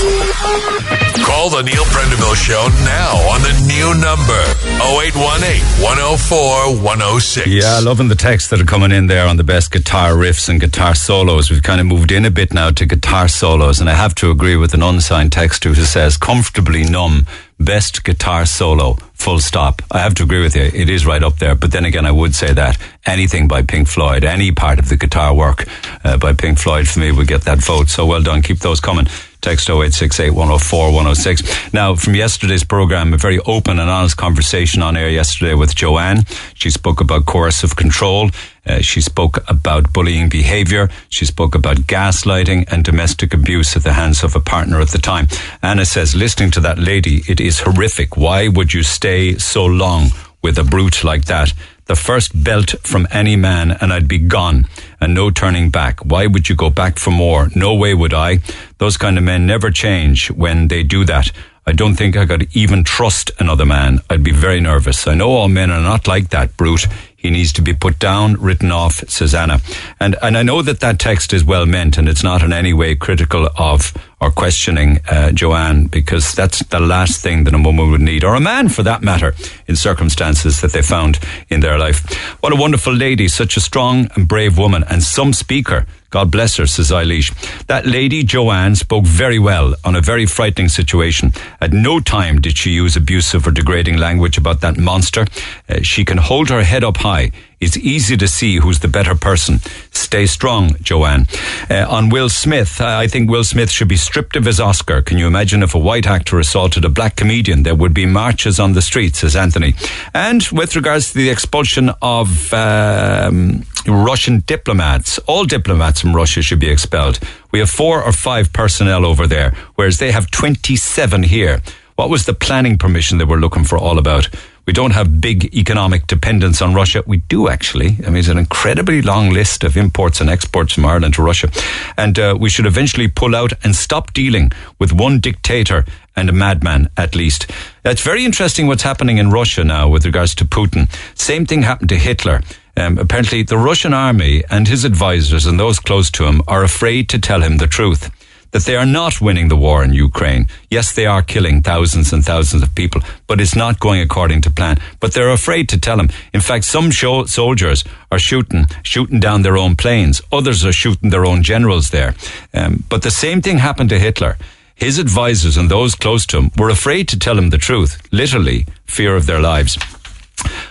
Call 1.24 1.48
the 1.50 1.62
Neil 1.62 1.84
Prendeville 1.84 2.36
Show 2.36 2.68
now 2.84 3.16
on 3.32 3.40
the 3.40 3.52
new 3.66 3.94
number 4.00 4.40
0818 4.84 5.82
104 5.82 6.82
106. 6.82 7.46
Yeah, 7.46 7.80
loving 7.82 8.08
the 8.08 8.14
texts 8.14 8.50
that 8.50 8.60
are 8.60 8.64
coming 8.64 8.92
in 8.92 9.06
there 9.06 9.26
on 9.26 9.36
the 9.36 9.44
best 9.44 9.72
guitar 9.72 10.12
riffs 10.12 10.48
and 10.48 10.60
guitar 10.60 10.94
solos. 10.94 11.50
We've 11.50 11.62
kind 11.62 11.80
of 11.80 11.86
moved 11.86 12.12
in 12.12 12.24
a 12.24 12.30
bit 12.30 12.52
now 12.52 12.70
to 12.72 12.86
guitar 12.86 13.28
solos, 13.28 13.80
and 13.80 13.88
I 13.88 13.94
have 13.94 14.14
to 14.16 14.30
agree 14.30 14.56
with 14.56 14.74
an 14.74 14.82
unsigned 14.82 15.30
texter 15.30 15.74
who 15.74 15.84
says 15.84 16.16
comfortably 16.16 16.84
numb, 16.84 17.26
best 17.58 18.04
guitar 18.04 18.44
solo, 18.44 18.94
full 19.14 19.38
stop. 19.40 19.82
I 19.90 20.00
have 20.00 20.14
to 20.16 20.22
agree 20.24 20.42
with 20.42 20.54
you. 20.54 20.62
It 20.62 20.90
is 20.90 21.06
right 21.06 21.22
up 21.22 21.38
there. 21.38 21.54
But 21.54 21.72
then 21.72 21.84
again, 21.86 22.04
I 22.04 22.10
would 22.12 22.34
say 22.34 22.52
that 22.52 22.76
anything 23.06 23.48
by 23.48 23.62
Pink 23.62 23.88
Floyd, 23.88 24.24
any 24.24 24.52
part 24.52 24.78
of 24.78 24.88
the 24.88 24.96
guitar 24.96 25.34
work 25.34 25.66
uh, 26.04 26.18
by 26.18 26.34
Pink 26.34 26.58
Floyd 26.58 26.86
for 26.86 27.00
me 27.00 27.12
would 27.12 27.28
get 27.28 27.42
that 27.42 27.58
vote. 27.58 27.88
So 27.88 28.04
well 28.06 28.22
done. 28.22 28.42
Keep 28.42 28.58
those 28.58 28.80
coming. 28.80 29.06
Text 29.44 29.68
0868 29.68 30.30
104 30.30 30.86
106. 30.86 31.74
Now, 31.74 31.94
from 31.94 32.14
yesterday's 32.14 32.64
program, 32.64 33.12
a 33.12 33.18
very 33.18 33.38
open 33.40 33.78
and 33.78 33.90
honest 33.90 34.16
conversation 34.16 34.80
on 34.82 34.96
air 34.96 35.10
yesterday 35.10 35.52
with 35.52 35.74
Joanne. 35.74 36.24
She 36.54 36.70
spoke 36.70 37.02
about 37.02 37.26
coercive 37.26 37.76
control. 37.76 38.30
Uh, 38.64 38.80
she 38.80 39.02
spoke 39.02 39.44
about 39.46 39.92
bullying 39.92 40.30
behavior. 40.30 40.88
She 41.10 41.26
spoke 41.26 41.54
about 41.54 41.76
gaslighting 41.76 42.72
and 42.72 42.84
domestic 42.84 43.34
abuse 43.34 43.76
at 43.76 43.82
the 43.82 43.92
hands 43.92 44.24
of 44.24 44.34
a 44.34 44.40
partner 44.40 44.80
at 44.80 44.88
the 44.88 44.98
time. 44.98 45.28
Anna 45.62 45.84
says, 45.84 46.16
listening 46.16 46.50
to 46.52 46.60
that 46.60 46.78
lady, 46.78 47.20
it 47.28 47.38
is 47.38 47.60
horrific. 47.60 48.16
Why 48.16 48.48
would 48.48 48.72
you 48.72 48.82
stay 48.82 49.36
so 49.36 49.66
long 49.66 50.08
with 50.42 50.56
a 50.56 50.64
brute 50.64 51.04
like 51.04 51.26
that? 51.26 51.52
The 51.86 51.96
first 51.96 52.42
belt 52.42 52.74
from 52.82 53.06
any 53.10 53.36
man 53.36 53.72
and 53.72 53.92
I'd 53.92 54.08
be 54.08 54.18
gone 54.18 54.66
and 55.00 55.14
no 55.14 55.30
turning 55.30 55.70
back. 55.70 56.04
Why 56.04 56.26
would 56.26 56.48
you 56.48 56.56
go 56.56 56.70
back 56.70 56.98
for 56.98 57.10
more? 57.10 57.48
No 57.54 57.74
way 57.74 57.92
would 57.92 58.14
I. 58.14 58.38
Those 58.78 58.96
kind 58.96 59.18
of 59.18 59.24
men 59.24 59.46
never 59.46 59.70
change 59.70 60.30
when 60.30 60.68
they 60.68 60.82
do 60.82 61.04
that. 61.04 61.30
I 61.66 61.72
don't 61.72 61.94
think 61.94 62.16
I 62.16 62.26
could 62.26 62.54
even 62.54 62.84
trust 62.84 63.30
another 63.38 63.64
man. 63.64 64.00
I'd 64.10 64.22
be 64.22 64.32
very 64.32 64.60
nervous. 64.60 65.06
I 65.06 65.14
know 65.14 65.30
all 65.30 65.48
men 65.48 65.70
are 65.70 65.80
not 65.80 66.06
like 66.06 66.28
that 66.30 66.56
brute. 66.56 66.86
He 67.16 67.30
needs 67.30 67.54
to 67.54 67.62
be 67.62 67.72
put 67.72 67.98
down, 67.98 68.34
written 68.34 68.70
off, 68.70 68.96
says 69.08 69.34
Anna. 69.34 69.60
And, 69.98 70.14
and 70.20 70.36
I 70.36 70.42
know 70.42 70.60
that 70.60 70.80
that 70.80 70.98
text 70.98 71.32
is 71.32 71.42
well 71.42 71.64
meant 71.64 71.96
and 71.96 72.06
it's 72.06 72.22
not 72.22 72.42
in 72.42 72.52
any 72.52 72.74
way 72.74 72.94
critical 72.94 73.48
of 73.56 73.94
or 74.20 74.30
questioning 74.30 75.00
uh, 75.10 75.32
Joanne 75.32 75.86
because 75.86 76.32
that's 76.32 76.64
the 76.64 76.80
last 76.80 77.22
thing 77.22 77.44
that 77.44 77.54
a 77.54 77.58
woman 77.58 77.90
would 77.90 78.00
need, 78.00 78.24
or 78.24 78.34
a 78.34 78.40
man 78.40 78.68
for 78.68 78.82
that 78.82 79.02
matter, 79.02 79.34
in 79.66 79.76
circumstances 79.76 80.60
that 80.60 80.72
they 80.72 80.82
found 80.82 81.18
in 81.48 81.60
their 81.60 81.78
life. 81.78 82.14
What 82.40 82.52
a 82.52 82.56
wonderful 82.56 82.94
lady, 82.94 83.28
such 83.28 83.56
a 83.56 83.60
strong 83.60 84.08
and 84.14 84.28
brave 84.28 84.58
woman, 84.58 84.84
and 84.88 85.02
some 85.02 85.32
speaker. 85.32 85.86
God 86.10 86.30
bless 86.30 86.58
her, 86.58 86.66
says 86.68 86.92
Eilish. 86.92 87.34
That 87.66 87.86
lady, 87.86 88.22
Joanne, 88.22 88.76
spoke 88.76 89.04
very 89.04 89.40
well 89.40 89.74
on 89.84 89.96
a 89.96 90.00
very 90.00 90.26
frightening 90.26 90.68
situation. 90.68 91.32
At 91.60 91.72
no 91.72 91.98
time 91.98 92.40
did 92.40 92.56
she 92.56 92.70
use 92.70 92.94
abusive 92.94 93.48
or 93.48 93.50
degrading 93.50 93.96
language 93.96 94.38
about 94.38 94.60
that 94.60 94.76
monster. 94.76 95.26
Uh, 95.68 95.82
she 95.82 96.04
can 96.04 96.18
hold 96.18 96.50
her 96.50 96.62
head 96.62 96.84
up 96.84 96.98
high. 96.98 97.32
It's 97.60 97.76
easy 97.76 98.16
to 98.16 98.28
see 98.28 98.56
who's 98.56 98.80
the 98.80 98.88
better 98.88 99.14
person. 99.14 99.60
Stay 99.90 100.26
strong, 100.26 100.76
Joanne. 100.82 101.26
Uh, 101.70 101.86
on 101.88 102.08
Will 102.08 102.28
Smith, 102.28 102.80
I 102.80 103.06
think 103.06 103.30
Will 103.30 103.44
Smith 103.44 103.70
should 103.70 103.88
be 103.88 103.96
stripped 103.96 104.36
of 104.36 104.44
his 104.44 104.60
Oscar. 104.60 105.02
Can 105.02 105.18
you 105.18 105.26
imagine 105.26 105.62
if 105.62 105.74
a 105.74 105.78
white 105.78 106.06
actor 106.06 106.38
assaulted 106.38 106.84
a 106.84 106.88
black 106.88 107.16
comedian? 107.16 107.62
There 107.62 107.74
would 107.74 107.94
be 107.94 108.06
marches 108.06 108.60
on 108.60 108.72
the 108.72 108.82
streets, 108.82 109.20
says 109.20 109.36
Anthony. 109.36 109.74
And 110.12 110.46
with 110.52 110.76
regards 110.76 111.12
to 111.12 111.18
the 111.18 111.30
expulsion 111.30 111.90
of 112.02 112.52
um, 112.52 113.64
Russian 113.86 114.42
diplomats, 114.46 115.18
all 115.26 115.44
diplomats 115.44 116.00
from 116.00 116.14
Russia 116.14 116.42
should 116.42 116.60
be 116.60 116.70
expelled. 116.70 117.18
We 117.52 117.58
have 117.60 117.70
four 117.70 118.02
or 118.02 118.12
five 118.12 118.52
personnel 118.52 119.04
over 119.04 119.26
there, 119.26 119.54
whereas 119.74 119.98
they 119.98 120.12
have 120.12 120.30
27 120.30 121.24
here. 121.24 121.62
What 121.96 122.10
was 122.10 122.26
the 122.26 122.34
planning 122.34 122.76
permission 122.78 123.18
they 123.18 123.24
were 123.24 123.38
looking 123.38 123.64
for 123.64 123.78
all 123.78 123.98
about? 123.98 124.28
We 124.66 124.72
don't 124.72 124.92
have 124.92 125.20
big 125.20 125.54
economic 125.54 126.06
dependence 126.06 126.62
on 126.62 126.74
Russia. 126.74 127.02
We 127.06 127.18
do 127.18 127.48
actually. 127.48 127.98
I 128.06 128.08
mean, 128.08 128.16
it's 128.16 128.28
an 128.28 128.38
incredibly 128.38 129.02
long 129.02 129.30
list 129.30 129.62
of 129.62 129.76
imports 129.76 130.20
and 130.20 130.30
exports 130.30 130.72
from 130.72 130.86
Ireland 130.86 131.14
to 131.14 131.22
Russia. 131.22 131.50
And 131.98 132.18
uh, 132.18 132.36
we 132.38 132.48
should 132.48 132.66
eventually 132.66 133.08
pull 133.08 133.36
out 133.36 133.52
and 133.62 133.76
stop 133.76 134.12
dealing 134.14 134.52
with 134.78 134.92
one 134.92 135.20
dictator 135.20 135.84
and 136.16 136.28
a 136.30 136.32
madman 136.32 136.88
at 136.96 137.14
least. 137.14 137.50
It's 137.84 138.02
very 138.02 138.24
interesting 138.24 138.66
what's 138.66 138.82
happening 138.82 139.18
in 139.18 139.30
Russia 139.30 139.64
now 139.64 139.88
with 139.88 140.06
regards 140.06 140.34
to 140.36 140.44
Putin. 140.44 140.88
Same 141.18 141.44
thing 141.44 141.62
happened 141.62 141.90
to 141.90 141.98
Hitler. 141.98 142.40
Um, 142.76 142.98
apparently, 142.98 143.42
the 143.42 143.58
Russian 143.58 143.92
army 143.92 144.42
and 144.50 144.66
his 144.66 144.84
advisors 144.84 145.46
and 145.46 145.60
those 145.60 145.78
close 145.78 146.10
to 146.12 146.24
him 146.24 146.40
are 146.48 146.64
afraid 146.64 147.08
to 147.10 147.18
tell 147.18 147.42
him 147.42 147.58
the 147.58 147.66
truth 147.66 148.10
that 148.54 148.64
they 148.66 148.76
are 148.76 148.86
not 148.86 149.20
winning 149.20 149.48
the 149.48 149.56
war 149.56 149.82
in 149.82 149.92
Ukraine. 149.92 150.46
Yes, 150.70 150.92
they 150.92 151.06
are 151.06 151.22
killing 151.22 151.60
thousands 151.60 152.12
and 152.12 152.24
thousands 152.24 152.62
of 152.62 152.72
people, 152.76 153.00
but 153.26 153.40
it's 153.40 153.56
not 153.56 153.80
going 153.80 154.00
according 154.00 154.42
to 154.42 154.50
plan. 154.50 154.76
But 155.00 155.12
they're 155.12 155.32
afraid 155.40 155.68
to 155.70 155.80
tell 155.80 155.98
him. 155.98 156.08
In 156.32 156.40
fact, 156.40 156.64
some 156.64 156.92
show- 156.92 157.26
soldiers 157.26 157.82
are 158.12 158.20
shooting, 158.20 158.66
shooting 158.84 159.18
down 159.18 159.42
their 159.42 159.58
own 159.58 159.74
planes. 159.74 160.22
Others 160.30 160.64
are 160.64 160.72
shooting 160.72 161.10
their 161.10 161.26
own 161.26 161.42
generals 161.42 161.90
there. 161.90 162.14
Um, 162.54 162.84
but 162.88 163.02
the 163.02 163.10
same 163.10 163.42
thing 163.42 163.58
happened 163.58 163.90
to 163.90 163.98
Hitler. 163.98 164.38
His 164.76 165.00
advisors 165.00 165.56
and 165.56 165.68
those 165.68 165.96
close 165.96 166.24
to 166.26 166.38
him 166.38 166.52
were 166.56 166.70
afraid 166.70 167.08
to 167.08 167.18
tell 167.18 167.36
him 167.36 167.50
the 167.50 167.58
truth. 167.58 168.00
Literally, 168.12 168.66
fear 168.86 169.16
of 169.16 169.26
their 169.26 169.40
lives. 169.40 169.76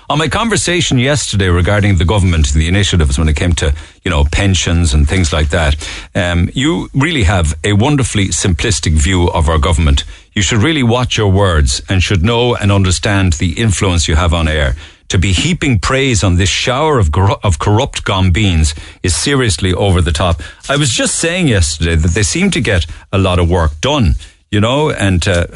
On 0.09 0.17
my 0.17 0.27
conversation 0.27 0.97
yesterday 0.97 1.47
regarding 1.47 1.97
the 1.97 2.05
government 2.05 2.51
and 2.51 2.61
the 2.61 2.67
initiatives 2.67 3.17
when 3.17 3.29
it 3.29 3.35
came 3.35 3.53
to, 3.53 3.73
you 4.03 4.11
know, 4.11 4.25
pensions 4.31 4.93
and 4.93 5.07
things 5.07 5.31
like 5.31 5.49
that, 5.49 5.75
um, 6.13 6.49
you 6.53 6.89
really 6.93 7.23
have 7.23 7.57
a 7.63 7.73
wonderfully 7.73 8.27
simplistic 8.27 8.93
view 8.93 9.29
of 9.29 9.49
our 9.49 9.57
government. 9.57 10.03
You 10.33 10.41
should 10.41 10.63
really 10.63 10.83
watch 10.83 11.17
your 11.17 11.31
words 11.31 11.81
and 11.89 12.01
should 12.01 12.23
know 12.23 12.55
and 12.55 12.71
understand 12.71 13.33
the 13.33 13.53
influence 13.53 14.07
you 14.07 14.15
have 14.15 14.33
on 14.33 14.47
air. 14.47 14.75
To 15.09 15.19
be 15.19 15.31
heaping 15.31 15.79
praise 15.79 16.23
on 16.23 16.37
this 16.37 16.49
shower 16.49 16.97
of, 16.97 17.09
of 17.43 17.59
corrupt 17.59 18.03
gombeens 18.03 18.75
is 19.03 19.15
seriously 19.15 19.71
over 19.71 20.01
the 20.01 20.11
top. 20.11 20.41
I 20.67 20.75
was 20.75 20.89
just 20.89 21.15
saying 21.15 21.47
yesterday 21.49 21.95
that 21.95 22.11
they 22.11 22.23
seem 22.23 22.49
to 22.51 22.61
get 22.61 22.87
a 23.11 23.19
lot 23.19 23.37
of 23.37 23.47
work 23.49 23.79
done 23.79 24.15
you 24.53 24.61
know, 24.61 24.91
and 24.91 25.27
uh, 25.27 25.47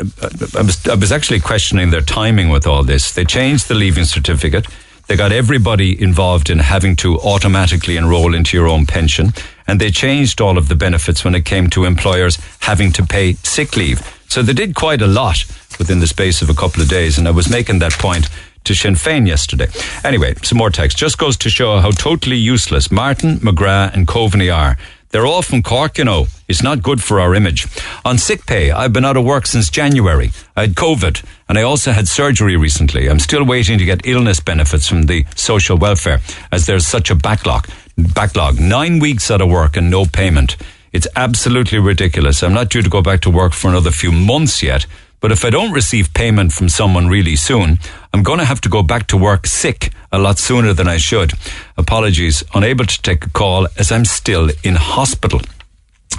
I, 0.58 0.64
was, 0.64 0.88
I 0.88 0.95
was 0.95 1.12
actually 1.12 1.39
questioning 1.39 1.91
their 1.91 2.02
timing 2.02 2.50
with 2.50 2.66
all 2.66 2.84
this. 2.84 3.12
They 3.14 3.26
changed 3.26 3.68
the 3.68 3.76
leaving 3.76 4.06
certificate. 4.06 4.66
They 5.06 5.16
got 5.16 5.32
everybody 5.32 6.02
involved 6.02 6.50
in 6.50 6.58
having 6.58 6.95
to 6.98 7.20
automatically 7.20 7.95
enroll 7.95 8.34
into 8.34 8.58
your 8.58 8.68
own 8.68 8.88
pension. 8.88 9.34
And 9.68 9.80
they 9.80 9.91
changed 9.91 10.41
all 10.41 10.58
of 10.58 10.68
the 10.68 10.76
benefits 10.76 11.24
when 11.24 11.36
it 11.36 11.45
came 11.45 11.70
to 11.70 11.86
employers 11.86 12.39
having 12.62 12.91
to 12.93 13.06
pay 13.06 13.34
sick 13.43 13.78
leave. 13.78 14.02
So 14.30 14.41
they 14.41 14.54
did 14.54 14.74
quite 14.74 15.04
a 15.04 15.08
lot 15.08 15.45
within 15.78 16.00
the 16.00 16.08
space 16.08 16.41
of 16.41 16.50
a 16.50 16.56
couple 16.56 16.82
of 16.82 16.89
days. 16.89 17.20
And 17.20 17.28
I 17.28 17.32
was 17.32 17.52
making 17.52 17.78
that 17.80 17.93
point 17.93 18.28
to 18.64 18.74
Sinn 18.74 18.95
Féin 18.95 19.28
yesterday. 19.28 19.68
Anyway, 20.04 20.34
some 20.41 20.58
more 20.58 20.72
text. 20.72 20.98
Just 20.98 21.20
goes 21.20 21.38
to 21.38 21.52
show 21.52 21.80
how 21.80 21.91
totally 21.91 22.36
useless 22.36 22.89
Martin, 22.89 23.38
McGrath, 23.38 23.93
and 23.93 24.08
Coveney 24.08 24.50
are. 24.50 24.76
They're 25.18 25.26
all 25.26 25.41
from 25.41 25.63
Cork, 25.63 25.97
you 25.97 26.03
know. 26.03 26.28
It's 26.47 26.61
not 26.61 26.84
good 26.84 27.01
for 27.01 27.20
our 27.20 27.34
image. 27.34 27.65
On 28.05 28.20
sick 28.20 28.45
pay, 28.45 28.70
I've 28.70 28.93
been 28.93 29.03
out 29.03 29.18
of 29.18 29.26
work 29.26 29.47
since 29.47 29.68
January. 29.72 30.30
I 30.55 30.61
had 30.61 30.76
COVID 30.76 31.26
and 31.49 31.57
I 31.57 31.63
also 31.63 31.91
had 31.91 32.07
surgery 32.07 32.55
recently. 32.55 33.09
I'm 33.09 33.18
still 33.18 33.43
waiting 33.43 33.80
to 33.80 33.84
get 33.84 34.05
illness 34.05 34.39
benefits 34.39 34.88
from 34.88 35.07
the 35.07 35.26
social 35.36 35.76
welfare 35.76 36.20
as 36.51 36.68
there's 36.68 36.86
such 36.86 37.09
a 37.09 37.15
backlog. 37.15 37.68
Backlog. 37.97 38.59
Nine 38.59 38.99
weeks 38.99 39.32
out 39.32 39.41
of 39.41 39.49
work 39.49 39.76
and 39.76 39.89
no 39.89 40.05
payment. 40.05 40.55
It's 40.91 41.07
absolutely 41.15 41.80
ridiculous. 41.80 42.43
I'm 42.43 42.53
not 42.53 42.70
due 42.70 42.84
to 42.84 42.89
go 42.89 43.01
back 43.01 43.22
to 43.22 43.32
work 43.32 43.53
for 43.53 43.70
another 43.70 43.89
few 43.89 44.11
months 44.11 44.61
yet. 44.61 44.86
But 45.20 45.32
if 45.32 45.43
I 45.43 45.49
don't 45.49 45.72
receive 45.72 46.13
payment 46.13 46.53
from 46.53 46.70
someone 46.70 47.07
really 47.07 47.36
soon, 47.36 47.80
I'm 48.13 48.24
going 48.24 48.39
to 48.39 48.45
have 48.45 48.61
to 48.61 48.70
go 48.70 48.84
back 48.84 49.07
to 49.07 49.18
work 49.18 49.47
sick 49.47 49.91
a 50.11 50.20
lot 50.20 50.38
sooner 50.38 50.74
than 50.74 50.88
I 50.88 50.97
should. 50.97 51.34
Apologies, 51.76 52.43
unable 52.53 52.86
to 52.86 53.01
take 53.01 53.26
a 53.26 53.30
call 53.30 53.68
as 53.78 53.91
I'm 53.91 54.05
still 54.05 54.49
in 54.63 54.76
hospital. 54.76 55.41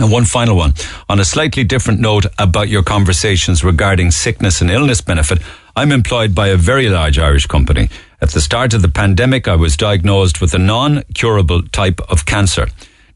And 0.01 0.12
one 0.12 0.24
final 0.24 0.57
one. 0.57 0.74
On 1.09 1.18
a 1.18 1.24
slightly 1.24 1.64
different 1.64 2.01
note 2.01 2.26
about 2.38 2.68
your 2.68 2.82
conversations 2.82 3.64
regarding 3.64 4.11
sickness 4.11 4.61
and 4.61 4.70
illness 4.70 5.01
benefit, 5.01 5.40
I'm 5.74 5.92
employed 5.92 6.34
by 6.34 6.49
a 6.49 6.57
very 6.57 6.88
large 6.88 7.18
Irish 7.18 7.46
company. 7.46 7.88
At 8.20 8.30
the 8.30 8.40
start 8.40 8.74
of 8.74 8.82
the 8.82 8.88
pandemic, 8.88 9.46
I 9.49 9.57
was 9.57 9.76
diagnosed 9.76 10.40
with 10.40 10.55
a 10.55 10.59
non-curable 10.59 11.62
type 11.68 12.01
of 12.11 12.26
cancer. 12.26 12.68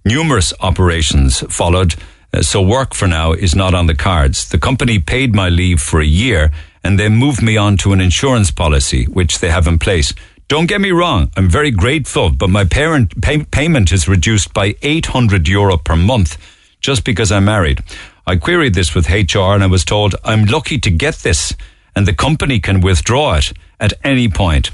Numerous 0.05 0.53
operations 0.61 1.41
followed 1.49 1.97
so 2.41 2.63
work 2.63 2.95
for 2.95 3.07
now 3.07 3.33
is 3.33 3.55
not 3.55 3.75
on 3.75 3.87
the 3.87 3.95
cards. 3.95 4.49
The 4.49 4.59
company 4.59 4.99
paid 4.99 5.35
my 5.35 5.49
leave 5.49 5.81
for 5.81 6.01
a 6.01 6.07
year 6.07 6.51
and 6.83 6.99
they 6.99 7.09
moved 7.09 7.43
me 7.43 7.57
on 7.57 7.77
to 7.79 7.93
an 7.93 8.01
insurance 8.01 8.51
policy, 8.51 9.05
which 9.05 9.39
they 9.39 9.51
have 9.51 9.67
in 9.67 9.79
place. 9.79 10.15
Don't 10.49 10.67
get 10.67 10.81
me 10.81 10.91
wrong, 10.91 11.31
I'm 11.37 11.49
very 11.49 11.71
grateful, 11.71 12.31
but 12.31 12.51
my 12.51 12.65
parent 12.65 13.21
pay, 13.23 13.45
payment 13.45 13.93
is 13.93 14.09
reduced 14.09 14.53
by 14.53 14.75
800 14.83 15.49
euro 15.49 15.77
per 15.77 15.97
month 15.97 16.39
just 16.81 17.05
because 17.05 17.31
I'm 17.31 17.45
married. 17.45 17.83
I 18.27 18.37
queried 18.37 18.75
this 18.75 18.95
with 18.95 19.09
HR 19.09 19.55
and 19.55 19.63
I 19.63 19.67
was 19.67 19.85
told 19.85 20.15
I'm 20.25 20.45
lucky 20.45 20.79
to 20.79 20.91
get 20.91 21.17
this 21.17 21.55
and 21.95 22.07
the 22.07 22.15
company 22.15 22.61
can 22.61 22.81
withdraw 22.81 23.35
it 23.35 23.53
at 23.79 23.95
any 24.05 24.29
point. 24.29 24.71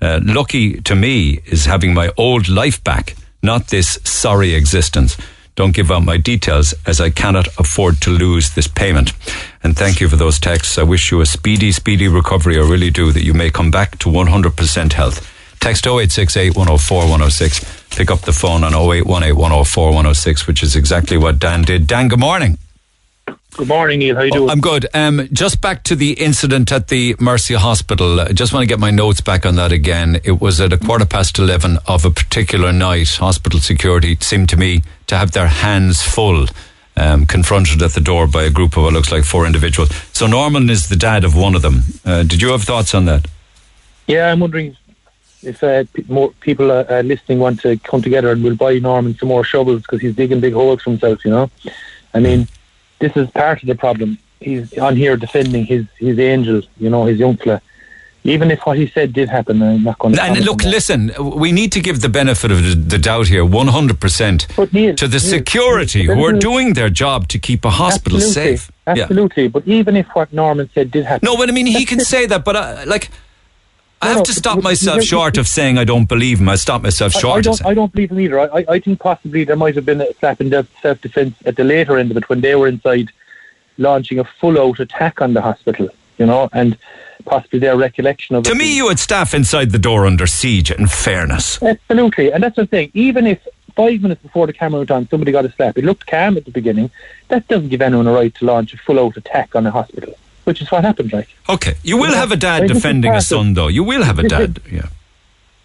Uh, 0.00 0.20
lucky 0.22 0.80
to 0.82 0.94
me 0.94 1.40
is 1.46 1.64
having 1.64 1.94
my 1.94 2.10
old 2.16 2.48
life 2.48 2.82
back, 2.84 3.16
not 3.42 3.68
this 3.68 3.98
sorry 4.04 4.54
existence. 4.54 5.16
Don't 5.58 5.74
give 5.74 5.90
out 5.90 6.04
my 6.04 6.18
details 6.18 6.72
as 6.86 7.00
I 7.00 7.10
cannot 7.10 7.48
afford 7.58 8.00
to 8.02 8.10
lose 8.10 8.54
this 8.54 8.68
payment. 8.68 9.12
And 9.64 9.76
thank 9.76 10.00
you 10.00 10.08
for 10.08 10.14
those 10.14 10.38
texts. 10.38 10.78
I 10.78 10.84
wish 10.84 11.10
you 11.10 11.20
a 11.20 11.26
speedy, 11.26 11.72
speedy 11.72 12.06
recovery. 12.06 12.56
I 12.56 12.60
really 12.60 12.90
do 12.90 13.10
that 13.10 13.24
you 13.24 13.34
may 13.34 13.50
come 13.50 13.72
back 13.72 13.98
to 13.98 14.08
100% 14.08 14.92
health. 14.92 15.18
Text 15.58 15.84
0868 15.84 16.54
104 16.54 16.98
106. 17.00 17.88
Pick 17.90 18.08
up 18.08 18.20
the 18.20 18.32
phone 18.32 18.62
on 18.62 18.72
0818 18.72 19.34
104 19.34 19.86
106, 19.86 20.46
which 20.46 20.62
is 20.62 20.76
exactly 20.76 21.16
what 21.16 21.40
Dan 21.40 21.62
did. 21.62 21.88
Dan, 21.88 22.06
good 22.06 22.20
morning. 22.20 22.56
Good 23.56 23.68
morning, 23.68 23.98
Neil. 23.98 24.14
How 24.14 24.22
you 24.22 24.30
doing? 24.30 24.50
I'm 24.50 24.60
good. 24.60 24.86
Um, 24.94 25.28
just 25.32 25.60
back 25.60 25.82
to 25.84 25.96
the 25.96 26.12
incident 26.12 26.70
at 26.70 26.88
the 26.88 27.16
Mercy 27.18 27.54
Hospital. 27.54 28.20
I 28.20 28.32
just 28.32 28.52
want 28.52 28.62
to 28.62 28.68
get 28.68 28.78
my 28.78 28.90
notes 28.92 29.20
back 29.20 29.44
on 29.44 29.56
that 29.56 29.72
again. 29.72 30.20
It 30.22 30.40
was 30.40 30.60
at 30.60 30.72
a 30.72 30.78
quarter 30.78 31.04
past 31.06 31.38
11 31.38 31.78
of 31.88 32.04
a 32.04 32.10
particular 32.10 32.72
night. 32.72 33.08
Hospital 33.16 33.58
security 33.58 34.16
seemed 34.20 34.48
to 34.50 34.56
me 34.56 34.82
to 35.08 35.16
have 35.16 35.32
their 35.32 35.48
hands 35.48 36.02
full. 36.02 36.46
Um, 36.96 37.26
confronted 37.26 37.80
at 37.80 37.92
the 37.92 38.00
door 38.00 38.26
by 38.26 38.42
a 38.42 38.50
group 38.50 38.76
of 38.76 38.82
what 38.82 38.92
looks 38.92 39.12
like 39.12 39.22
four 39.22 39.46
individuals. 39.46 39.90
So 40.12 40.26
Norman 40.26 40.68
is 40.68 40.88
the 40.88 40.96
dad 40.96 41.22
of 41.22 41.36
one 41.36 41.54
of 41.54 41.62
them. 41.62 41.82
Uh, 42.04 42.24
did 42.24 42.42
you 42.42 42.48
have 42.48 42.64
thoughts 42.64 42.92
on 42.92 43.04
that? 43.04 43.24
Yeah, 44.08 44.32
I'm 44.32 44.40
wondering 44.40 44.76
if 45.42 45.62
uh, 45.62 45.84
more 46.08 46.32
people 46.40 46.72
uh, 46.72 46.84
uh, 46.90 47.02
listening 47.04 47.38
want 47.38 47.60
to 47.60 47.78
come 47.78 48.02
together 48.02 48.32
and 48.32 48.42
we'll 48.42 48.56
buy 48.56 48.80
Norman 48.80 49.16
some 49.16 49.28
more 49.28 49.44
shovels 49.44 49.82
because 49.82 50.00
he's 50.00 50.16
digging 50.16 50.40
big 50.40 50.54
holes 50.54 50.82
for 50.82 50.90
himself. 50.90 51.24
You 51.24 51.30
know, 51.30 51.50
I 52.14 52.18
mean, 52.18 52.48
this 52.98 53.16
is 53.16 53.30
part 53.30 53.62
of 53.62 53.68
the 53.68 53.74
problem. 53.74 54.18
He's 54.40 54.76
on 54.78 54.96
here 54.96 55.16
defending 55.16 55.64
his 55.64 55.86
his 55.96 56.18
angel. 56.18 56.62
You 56.78 56.90
know, 56.90 57.04
his 57.04 57.18
young 57.18 57.36
fella 57.36 57.60
even 58.24 58.50
if 58.50 58.60
what 58.66 58.76
he 58.76 58.86
said 58.88 59.12
did 59.12 59.28
happen, 59.28 59.62
I'm 59.62 59.82
not 59.82 59.98
going 59.98 60.14
to. 60.14 60.22
And 60.22 60.44
look, 60.44 60.62
listen, 60.64 61.12
we 61.18 61.52
need 61.52 61.72
to 61.72 61.80
give 61.80 62.00
the 62.00 62.08
benefit 62.08 62.50
of 62.50 62.88
the 62.88 62.98
doubt 62.98 63.28
here, 63.28 63.44
100% 63.44 64.72
Neil, 64.72 64.94
to 64.96 65.06
the 65.06 65.12
Neil, 65.12 65.20
security 65.20 66.06
Neil, 66.06 66.16
who 66.16 66.24
are 66.24 66.32
doing 66.32 66.74
their 66.74 66.90
job 66.90 67.28
to 67.28 67.38
keep 67.38 67.64
a 67.64 67.70
hospital 67.70 68.18
absolutely, 68.18 68.56
safe. 68.56 68.70
Yeah. 68.86 69.02
Absolutely, 69.04 69.48
but 69.48 69.66
even 69.66 69.96
if 69.96 70.06
what 70.08 70.32
Norman 70.32 70.68
said 70.74 70.90
did 70.90 71.04
happen, 71.04 71.26
No, 71.26 71.36
but 71.36 71.48
I 71.48 71.52
mean, 71.52 71.66
he 71.66 71.84
can 71.84 72.00
say 72.14 72.26
that, 72.26 72.44
but 72.44 72.56
uh, 72.56 72.84
like, 72.86 73.10
I 74.00 74.08
have 74.08 74.22
to 74.24 74.32
stop 74.32 74.62
myself 74.62 75.02
short 75.02 75.38
of 75.38 75.48
saying 75.48 75.78
I 75.78 75.84
don't 75.84 76.08
believe 76.08 76.40
him. 76.40 76.48
I 76.48 76.56
stop 76.56 76.82
myself 76.82 77.12
short. 77.12 77.38
I, 77.38 77.40
don't. 77.40 77.66
I 77.66 77.74
don't 77.74 77.92
believe 77.92 78.10
him 78.12 78.20
either. 78.20 78.40
I, 78.40 78.64
I, 78.68 78.78
think 78.78 79.00
possibly 79.00 79.44
there 79.44 79.56
might 79.56 79.74
have 79.74 79.84
been 79.84 80.00
a 80.00 80.12
slap 80.14 80.40
in 80.40 80.50
self 80.82 81.00
defence 81.00 81.34
at 81.44 81.56
the 81.56 81.64
later 81.64 81.98
end 81.98 82.10
of 82.10 82.16
it 82.16 82.28
when 82.28 82.40
they 82.40 82.54
were 82.54 82.68
inside 82.68 83.10
launching 83.76 84.18
a 84.18 84.24
full 84.24 84.58
out 84.60 84.80
attack 84.80 85.20
on 85.20 85.34
the 85.34 85.40
hospital. 85.40 85.88
You 86.18 86.26
know, 86.26 86.48
and 86.52 86.76
possibly 87.24 87.58
their 87.58 87.76
recollection 87.76 88.36
of 88.36 88.44
To 88.44 88.54
me, 88.54 88.76
you 88.76 88.88
had 88.88 88.98
staff 88.98 89.34
inside 89.34 89.70
the 89.70 89.78
door 89.78 90.06
under 90.06 90.26
siege, 90.26 90.70
in 90.70 90.86
fairness. 90.86 91.62
Absolutely, 91.62 92.32
and 92.32 92.42
that's 92.42 92.56
the 92.56 92.66
thing. 92.66 92.90
Even 92.94 93.26
if 93.26 93.46
five 93.76 94.02
minutes 94.02 94.22
before 94.22 94.46
the 94.46 94.52
camera 94.52 94.80
went 94.80 94.90
on, 94.90 95.08
somebody 95.08 95.30
got 95.30 95.44
a 95.44 95.52
slap, 95.52 95.78
it 95.78 95.84
looked 95.84 96.06
calm 96.06 96.36
at 96.36 96.44
the 96.44 96.50
beginning. 96.50 96.90
That 97.28 97.46
doesn't 97.48 97.68
give 97.68 97.82
anyone 97.82 98.06
a 98.06 98.12
right 98.12 98.34
to 98.36 98.44
launch 98.44 98.74
a 98.74 98.78
full 98.78 98.98
out 98.98 99.16
attack 99.16 99.54
on 99.54 99.66
a 99.66 99.70
hospital, 99.70 100.14
which 100.48 100.60
is 100.62 100.68
what 100.72 100.82
happened. 100.82 101.12
Like, 101.12 101.28
Okay, 101.48 101.74
you 101.84 101.96
will 102.02 102.14
have 102.22 102.32
a 102.32 102.36
dad 102.36 102.66
defending 102.66 103.14
a 103.14 103.20
son, 103.20 103.54
though. 103.54 103.68
You 103.68 103.84
will 103.84 104.02
have 104.02 104.18
a 104.18 104.26
dad, 104.34 104.60
yeah. 104.70 104.88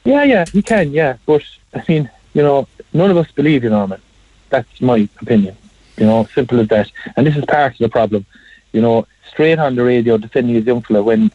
yeah, 0.04 0.24
yeah, 0.34 0.46
he 0.52 0.62
can, 0.62 0.92
yeah, 0.92 1.14
but 1.26 1.42
I 1.74 1.82
mean, 1.88 2.10
you 2.34 2.44
know, 2.44 2.68
none 2.94 3.10
of 3.10 3.18
us 3.18 3.30
believe 3.32 3.64
you, 3.64 3.70
Norman. 3.70 4.02
That's 4.50 4.82
my 4.82 5.08
opinion. 5.22 5.56
You 5.98 6.06
know, 6.08 6.28
simple 6.36 6.60
as 6.60 6.68
that. 6.68 6.92
And 7.16 7.26
this 7.26 7.36
is 7.38 7.46
part 7.46 7.74
of 7.74 7.78
the 7.80 7.90
problem. 7.90 8.26
You 8.74 8.82
know, 8.82 9.08
straight 9.32 9.60
on 9.60 9.76
the 9.76 9.84
radio 9.84 10.18
defending 10.18 10.56
his 10.56 10.66
young 10.66 10.82
fella 10.82 11.02
when, 11.04 11.32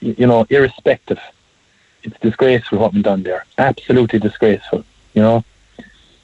you 0.00 0.26
know, 0.26 0.46
irrespective. 0.50 1.20
It's 2.02 2.18
disgraceful 2.20 2.78
what 2.78 2.92
went 2.92 3.04
done 3.04 3.22
there. 3.22 3.44
Absolutely 3.58 4.18
disgraceful. 4.18 4.84
You 5.14 5.22
know. 5.22 5.44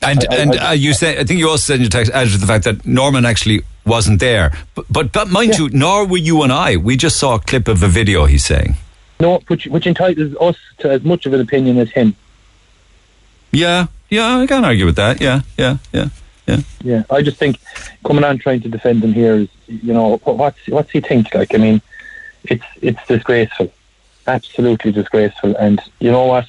And 0.02 0.24
I- 0.30 0.34
I- 0.34 0.38
and 0.42 0.50
I- 0.56 0.68
uh, 0.70 0.72
you 0.72 0.92
say 0.94 1.18
I 1.18 1.24
think 1.24 1.38
you 1.40 1.48
also 1.48 1.64
said 1.68 1.76
in 1.76 1.82
your 1.82 1.90
text 1.90 2.10
added 2.12 2.32
to 2.32 2.38
the 2.38 2.46
fact 2.46 2.64
that 2.64 2.84
Norman 2.86 3.24
actually 3.24 3.62
wasn't 3.86 4.20
there. 4.20 4.52
But 4.74 4.86
but, 4.90 5.12
but 5.12 5.28
mind 5.28 5.56
you, 5.56 5.68
nor 5.70 6.06
were 6.06 6.18
you 6.18 6.42
and 6.42 6.52
I. 6.52 6.76
We 6.76 6.96
just 6.96 7.16
saw 7.18 7.36
a 7.36 7.38
clip 7.38 7.68
of 7.68 7.82
a 7.82 7.88
video. 7.88 8.26
He's 8.26 8.44
saying. 8.44 8.76
No, 9.18 9.38
which 9.46 9.66
which 9.66 9.86
entitles 9.86 10.36
us 10.40 10.56
to 10.78 10.90
as 10.90 11.02
much 11.02 11.24
of 11.24 11.32
an 11.32 11.40
opinion 11.40 11.78
as 11.78 11.90
him. 11.90 12.14
Yeah, 13.52 13.86
yeah, 14.10 14.38
I 14.38 14.46
can't 14.46 14.66
argue 14.66 14.84
with 14.84 14.96
that. 14.96 15.20
Yeah, 15.20 15.40
yeah, 15.56 15.78
yeah, 15.92 16.08
yeah. 16.46 16.60
Yeah, 16.82 17.02
I 17.08 17.22
just 17.22 17.38
think 17.38 17.58
coming 18.04 18.24
on 18.24 18.38
trying 18.38 18.60
to 18.62 18.68
defend 18.68 19.02
him 19.02 19.14
here 19.14 19.36
is, 19.36 19.48
you 19.66 19.94
know, 19.94 20.18
what's 20.18 20.58
what's 20.68 20.90
he 20.90 21.00
think 21.00 21.34
like? 21.34 21.54
I 21.54 21.58
mean, 21.58 21.80
it's 22.44 22.64
it's 22.82 23.06
disgraceful, 23.06 23.72
absolutely 24.26 24.92
disgraceful. 24.92 25.56
And 25.56 25.80
you 25.98 26.10
know 26.10 26.26
what? 26.26 26.46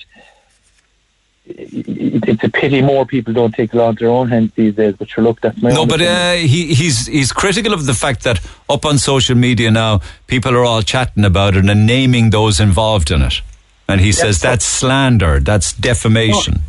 It, 1.49 2.27
it's 2.27 2.43
a 2.43 2.49
pity 2.49 2.81
more 2.81 3.05
people 3.05 3.33
don't 3.33 3.53
take 3.53 3.73
law 3.73 3.89
into 3.89 4.03
their 4.03 4.09
own 4.09 4.27
hands 4.27 4.51
these 4.55 4.75
days. 4.75 4.95
But 4.97 5.09
sure, 5.09 5.23
look, 5.23 5.39
that's 5.41 5.61
my 5.61 5.71
No, 5.71 5.85
but 5.85 6.01
uh, 6.01 6.33
he, 6.33 6.73
he's 6.73 7.07
he's 7.07 7.31
critical 7.31 7.73
of 7.73 7.85
the 7.85 7.93
fact 7.93 8.23
that 8.23 8.45
up 8.69 8.85
on 8.85 8.97
social 8.97 9.35
media 9.35 9.71
now, 9.71 10.01
people 10.27 10.55
are 10.55 10.65
all 10.65 10.81
chatting 10.81 11.23
about 11.23 11.55
it 11.55 11.65
and 11.69 11.85
naming 11.85 12.31
those 12.31 12.59
involved 12.59 13.11
in 13.11 13.21
it, 13.21 13.41
and 13.87 14.01
he 14.01 14.11
says 14.11 14.41
that's 14.41 14.65
slander, 14.65 15.39
that's 15.39 15.71
defamation. 15.73 16.61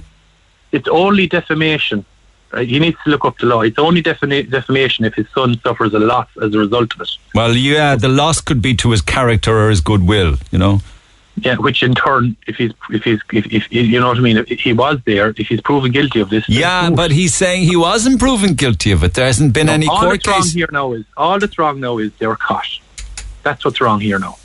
it's 0.73 0.89
only 0.89 1.27
defamation. 1.27 2.05
Right? 2.53 2.67
He 2.67 2.79
needs 2.79 2.97
to 3.05 3.11
look 3.11 3.27
up 3.27 3.37
the 3.39 3.47
law. 3.47 3.61
It's 3.61 3.79
only 3.79 4.03
defama- 4.03 4.49
defamation 4.49 5.05
if 5.05 5.15
his 5.15 5.27
son 5.35 5.61
suffers 5.61 5.93
a 5.93 5.99
loss 5.99 6.29
as 6.41 6.55
a 6.55 6.59
result 6.59 6.95
of 6.95 7.03
it. 7.03 7.11
Well, 7.35 7.55
yeah, 7.55 7.95
the 7.95 8.09
loss 8.09 8.41
could 8.41 8.63
be 8.63 8.75
to 8.77 8.91
his 8.93 9.03
character 9.03 9.59
or 9.59 9.69
his 9.69 9.83
goodwill. 9.83 10.37
You 10.51 10.59
know. 10.59 10.81
Yeah, 11.45 11.57
which 11.57 11.83
in 11.83 11.95
turn, 11.95 12.37
if 12.47 12.57
he's, 12.57 12.73
if 12.91 13.05
he's, 13.05 13.21
if, 13.33 13.47
if 13.53 13.73
you 13.73 14.01
know 14.01 14.09
what 14.09 14.19
I 14.19 14.21
mean, 14.21 14.39
if 14.39 14.61
he 14.61 14.73
was 14.73 14.99
there, 15.05 15.31
if 15.37 15.47
he's 15.49 15.61
proven 15.61 15.93
guilty 15.93 16.21
of 16.21 16.31
this, 16.31 16.49
Yeah, 16.49 16.91
but 16.91 17.11
he's 17.11 17.35
saying 17.35 17.65
he 17.65 17.77
wasn't 17.77 18.19
proven 18.19 18.55
guilty 18.55 18.93
of 18.93 19.05
it. 19.05 19.15
There 19.15 19.27
hasn't 19.27 19.53
been 19.53 19.69
any 19.69 19.87
all 19.89 20.01
court 20.01 20.23
that's 20.25 20.27
wrong 20.27 20.43
case. 20.43 20.53
here 20.53 20.69
now 20.73 20.93
is 20.93 21.05
all 21.17 21.39
that's 21.39 21.59
wrong 21.59 21.81
now 21.81 21.99
is 21.99 22.13
they 22.19 22.27
were 22.27 22.37
caught. 22.37 22.69
That's 23.43 23.65
what's 23.65 23.81
wrong 23.81 24.01
here 24.01 24.19
now. 24.19 24.37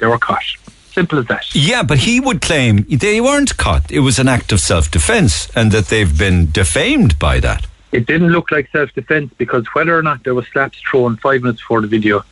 They 0.00 0.06
were 0.06 0.18
caught. 0.18 0.44
Simple 0.92 1.18
as 1.18 1.26
that. 1.26 1.54
Yeah, 1.54 1.82
but 1.82 1.98
he 1.98 2.20
would 2.20 2.40
claim 2.40 2.86
they 2.88 3.20
weren't 3.20 3.56
caught. 3.56 3.90
It 3.90 4.00
was 4.00 4.18
an 4.18 4.28
act 4.28 4.50
of 4.52 4.60
self-defense, 4.60 5.50
and 5.54 5.70
that 5.72 5.86
they've 5.86 6.16
been 6.18 6.50
defamed 6.50 7.18
by 7.18 7.40
that. 7.40 7.66
It 7.92 8.06
didn't 8.06 8.28
look 8.28 8.50
like 8.50 8.68
self-defense 8.70 9.32
because 9.36 9.66
whether 9.74 9.96
or 9.96 10.02
not 10.02 10.24
there 10.24 10.34
was 10.34 10.46
slaps 10.48 10.78
thrown 10.80 11.16
five 11.16 11.42
minutes 11.42 11.60
before 11.60 11.80
the 11.82 11.86
video, 11.86 12.24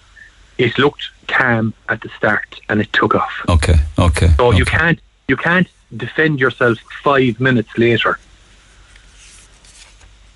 it 0.58 0.78
looked 0.78 1.10
calm 1.36 1.74
at 1.88 2.00
the 2.00 2.08
start 2.16 2.60
and 2.68 2.80
it 2.80 2.92
took 2.92 3.14
off. 3.14 3.32
Okay, 3.48 3.76
okay. 3.98 4.28
So 4.36 4.52
you 4.52 4.64
can't 4.64 4.98
you 5.28 5.36
can't 5.36 5.68
defend 5.96 6.40
yourself 6.40 6.78
five 7.02 7.40
minutes 7.40 7.76
later. 7.76 8.18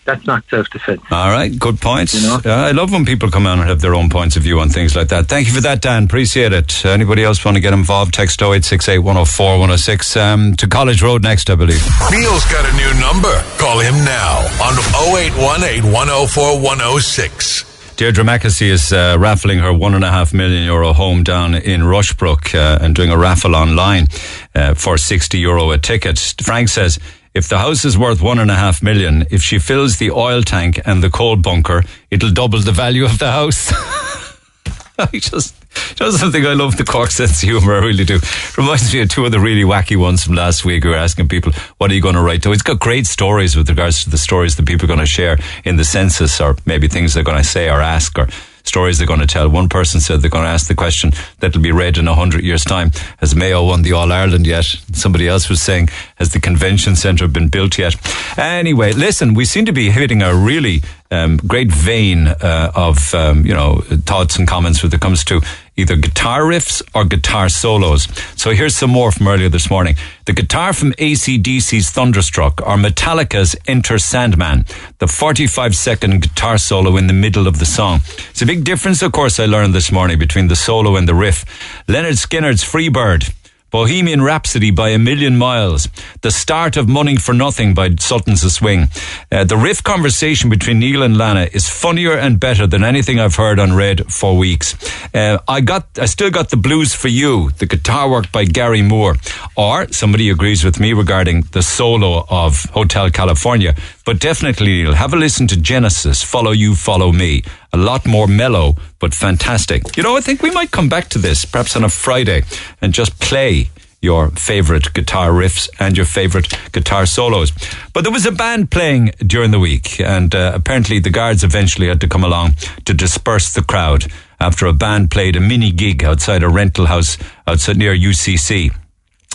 That's 0.05 0.25
not 0.25 0.43
self-defense. 0.49 1.03
All 1.11 1.29
right, 1.29 1.53
good 1.59 1.83
points. 1.83 2.15
Uh, 2.27 2.41
I 2.47 2.71
love 2.71 2.91
when 2.91 3.05
people 3.05 3.31
come 3.31 3.47
on 3.47 3.61
and 3.61 3.69
have 3.69 3.83
their 3.83 3.95
own 3.95 4.09
points 4.09 4.39
of 4.39 4.43
view 4.43 4.59
on 4.59 4.71
things 4.71 4.97
like 4.97 5.09
that. 5.09 5.27
Thank 5.27 5.49
you 5.49 5.53
for 5.53 5.61
that, 5.61 5.83
Dan. 5.83 6.05
appreciate 6.05 6.55
it. 6.55 6.83
Uh, 6.83 6.89
anybody 6.93 7.23
else 7.23 7.45
want 7.45 7.59
to 7.59 7.61
get 7.61 7.75
involved? 7.75 8.15
Text 8.15 8.41
0868 8.41 9.01
104 9.01 9.47
106 9.59 10.17
um, 10.17 10.55
to 10.57 10.67
College 10.67 11.03
Road 11.03 11.23
next, 11.23 11.51
I 11.51 11.57
believe. 11.57 11.85
Neil's 12.11 12.47
got 12.47 12.65
a 12.65 12.73
new 12.73 13.01
number. 13.03 13.35
Call 13.59 13.81
him 13.81 14.03
now 14.07 14.39
on 14.65 14.79
0818 15.13 15.93
104 15.93 16.57
106. 16.59 17.68
Deirdre 17.99 18.23
Mackesy 18.23 18.69
is 18.69 18.93
uh, 18.93 19.17
raffling 19.19 19.59
her 19.59 19.73
one 19.73 19.93
and 19.93 20.05
a 20.05 20.09
half 20.09 20.33
million 20.33 20.63
euro 20.63 20.93
home 20.93 21.25
down 21.25 21.57
in 21.57 21.81
Rushbrooke 21.81 22.55
uh, 22.55 22.79
and 22.81 22.95
doing 22.95 23.11
a 23.11 23.19
raffle 23.19 23.57
online 23.57 24.07
uh, 24.55 24.75
for 24.75 24.97
60 24.97 25.37
euro 25.37 25.73
a 25.73 25.79
ticket. 25.79 26.17
Frank 26.41 26.69
says, 26.69 27.01
if 27.35 27.49
the 27.49 27.59
house 27.59 27.85
is 27.85 27.99
worth 27.99 28.23
one 28.23 28.39
and 28.39 28.53
a 28.53 28.55
half 28.55 28.85
million, 28.85 29.27
if 29.33 29.43
she 29.43 29.59
fills 29.59 29.97
the 29.97 30.13
oil 30.13 30.43
tank 30.43 30.81
and 30.87 31.03
the 31.03 31.11
coal 31.11 31.35
bunker, 31.35 31.83
it'll 32.09 32.31
double 32.31 32.61
the 32.61 32.71
value 32.71 33.05
of 33.05 33.19
the 33.19 33.33
house. 33.33 33.73
I 35.01 35.09
just, 35.15 35.57
just 35.95 36.19
something 36.19 36.45
I 36.47 36.55
love 36.55 36.77
the 36.77 36.85
Cork 36.85 37.11
sense 37.11 37.43
of 37.43 37.49
humour, 37.49 37.75
I 37.75 37.79
really 37.79 38.05
do. 38.05 38.19
Reminds 38.57 38.93
me 38.93 39.01
of 39.01 39.09
two 39.09 39.25
of 39.25 39.33
the 39.33 39.41
really 39.41 39.63
wacky 39.63 39.97
ones 39.97 40.25
from 40.25 40.35
last 40.35 40.65
week. 40.65 40.85
We 40.85 40.91
were 40.91 40.97
asking 40.97 41.29
people, 41.29 41.53
what 41.79 41.91
are 41.91 41.95
you 41.95 42.03
going 42.03 42.15
to 42.15 42.23
write 42.23 42.43
to? 42.43 42.53
It's 42.53 42.63
got 42.63 42.79
great 42.79 43.07
stories 43.07 43.57
with 43.57 43.69
regards 43.69 44.05
to 44.05 44.11
the 44.11 44.19
stories 44.19 44.57
that 44.57 44.67
people 44.67 44.87
are 44.87 44.89
going 44.89 44.99
to 45.01 45.07
share 45.07 45.39
in 45.65 45.77
the 45.77 45.85
census 45.85 46.41
or 46.41 46.57
maybe 46.67 46.89
things 46.89 47.15
they're 47.15 47.25
going 47.25 47.39
to 47.39 47.49
say 47.49 47.69
or 47.69 47.81
ask 47.81 48.19
or 48.19 48.29
stories 48.69 48.99
they're 48.99 49.07
going 49.07 49.21
to 49.21 49.27
tell. 49.27 49.49
One 49.49 49.69
person 49.69 50.01
said 50.01 50.21
they're 50.21 50.31
going 50.31 50.45
to 50.45 50.51
ask 50.51 50.69
the 50.69 50.75
question 50.75 51.13
that'll 51.41 51.63
be 51.63 51.73
read 51.73 51.99
in 51.99 52.07
a 52.07 52.15
hundred 52.15 52.45
years' 52.45 52.65
time. 52.65 52.93
Has 53.19 53.35
Mayo 53.35 53.65
won 53.65 53.83
the 53.83 53.93
All 53.93 54.13
Ireland 54.13 54.47
yet? 54.47 54.67
Somebody 54.93 55.27
else 55.27 55.49
was 55.49 55.61
saying, 55.61 55.89
has 56.17 56.33
the 56.33 56.41
convention 56.41 56.95
centre 56.95 57.27
been 57.27 57.49
built 57.49 57.79
yet? 57.79 57.97
Anyway, 58.39 58.93
listen, 58.93 59.35
we 59.35 59.45
seem 59.45 59.65
to 59.65 59.73
be 59.73 59.91
hitting 59.91 60.23
a 60.23 60.35
really 60.35 60.83
um, 61.11 61.39
great 61.39 61.73
vein 61.73 62.29
uh, 62.29 62.71
of 62.75 63.15
um, 63.15 63.47
you 63.47 63.55
know 63.55 63.81
thoughts 64.05 64.39
and 64.39 64.47
comments 64.47 64.83
when 64.83 64.93
it 64.93 65.01
comes 65.01 65.25
to 65.25 65.41
either 65.79 65.97
guitar 65.97 66.43
riffs 66.43 66.83
or 66.95 67.05
guitar 67.05 67.49
solos. 67.49 68.09
So 68.37 68.51
here's 68.51 68.77
some 68.77 68.91
more 68.91 69.13
from 69.13 69.29
earlier 69.29 69.49
this 69.49 69.71
morning. 69.71 69.95
The 70.27 70.33
guitar 70.33 70.73
from 70.73 70.93
ACDC's 70.95 71.91
Thunderstruck 71.91 72.61
or 72.63 72.77
Metallica's 72.77 73.57
Enter 73.67 73.99
Sandman, 73.99 74.67
the 74.99 75.07
45 75.07 75.75
second 75.75 76.21
guitar 76.21 76.59
solo 76.59 76.97
in 76.97 77.07
the 77.07 77.13
middle 77.13 77.47
of 77.47 77.61
the 77.61 77.67
song. 77.67 78.01
It's 78.31 78.43
a 78.43 78.47
big 78.47 78.65
difference, 78.65 79.01
of 79.03 79.13
course, 79.13 79.39
I 79.39 79.47
learned 79.47 79.73
this 79.73 79.93
morning 79.93 80.19
between 80.19 80.49
the 80.49 80.57
solo 80.57 80.97
and 80.97 81.09
the 81.09 81.15
riff. 81.15 81.45
Lynyrd 81.87 82.19
Skynyrd's 82.19 82.65
Freebird. 82.65 83.33
Bohemian 83.71 84.23
Rhapsody 84.23 84.71
by 84.71 84.89
a 84.91 84.99
Million 84.99 85.37
Miles, 85.37 85.89
the 86.23 86.31
start 86.31 86.77
of 86.77 86.89
Money 86.89 87.17
for 87.17 87.35
Nothing 87.35 87.75
by 87.75 87.95
Sultans 87.97 88.43
of 88.43 88.53
Swing. 88.53 88.89
Uh, 89.31 89.45
the 89.45 89.57
riff 89.57 89.83
conversation 89.83 90.49
between 90.49 90.79
Neil 90.79 91.03
and 91.03 91.19
Lana 91.19 91.49
is 91.53 91.69
funnier 91.69 92.17
and 92.17 92.41
better 92.41 92.67
than 92.67 92.83
anything 92.83 93.21
I've 93.21 93.37
heard 93.37 93.59
on 93.59 93.77
Red 93.77 94.11
for 94.11 94.39
weeks. 94.39 94.75
Uh, 95.15 95.39
I 95.47 95.61
got, 95.61 95.87
I 95.99 96.07
still 96.07 96.31
got 96.31 96.49
the 96.49 96.57
blues 96.57 96.95
for 96.95 97.09
you, 97.09 97.51
the 97.59 97.67
guitar 97.67 98.09
work 98.11 98.33
by 98.33 98.45
Gary 98.45 98.81
Moore, 98.81 99.17
or 99.55 99.87
somebody 99.93 100.31
agrees 100.31 100.65
with 100.65 100.81
me 100.81 100.95
regarding 100.95 101.43
the 101.53 101.63
solo 101.63 102.25
of 102.31 102.65
Hotel 102.71 103.11
California. 103.11 103.75
But 104.09 104.21
definitely, 104.21 104.91
have 104.95 105.13
a 105.13 105.17
listen 105.17 105.47
to 105.49 105.61
Genesis, 105.61 106.23
Follow 106.23 106.53
You, 106.53 106.75
Follow 106.75 107.13
Me. 107.13 107.43
A 107.75 107.77
lot 107.77 108.07
more 108.07 108.27
mellow, 108.27 108.75
but 109.01 109.13
fantastic. 109.13 109.99
You 109.99 110.03
know, 110.03 110.17
I 110.17 110.23
think 110.23 110.41
we 110.41 110.51
might 110.51 110.71
come 110.71 110.89
back 110.89 111.11
to 111.11 111.19
this, 111.19 111.45
perhaps 111.45 111.77
on 111.77 111.85
a 111.85 111.91
Friday, 111.91 112.45
and 112.81 112.95
just 112.95 113.21
play 113.21 113.69
your 114.01 114.31
favorite 114.31 114.95
guitar 114.95 115.29
riffs 115.29 115.69
and 115.79 115.95
your 115.95 116.07
favorite 116.07 116.49
guitar 116.73 117.05
solos. 117.05 117.53
But 117.93 118.05
there 118.05 118.11
was 118.11 118.25
a 118.25 118.33
band 118.33 118.71
playing 118.71 119.13
during 119.27 119.51
the 119.51 119.61
week, 119.61 120.01
and 120.01 120.35
uh, 120.35 120.53
apparently 120.55 121.01
the 121.01 121.11
guards 121.11 121.45
eventually 121.45 121.89
had 121.89 122.01
to 122.01 122.09
come 122.09 122.25
along 122.25 122.55
to 122.87 122.95
disperse 122.95 123.53
the 123.53 123.63
crowd 123.63 124.11
after 124.41 124.65
a 124.65 124.73
band 124.73 125.11
played 125.11 125.37
a 125.37 125.41
mini 125.41 125.71
gig 125.71 126.03
outside 126.03 126.43
a 126.43 126.49
rental 126.49 126.87
house 126.87 127.19
outside 127.47 127.77
near 127.77 127.95
UCC. 127.95 128.75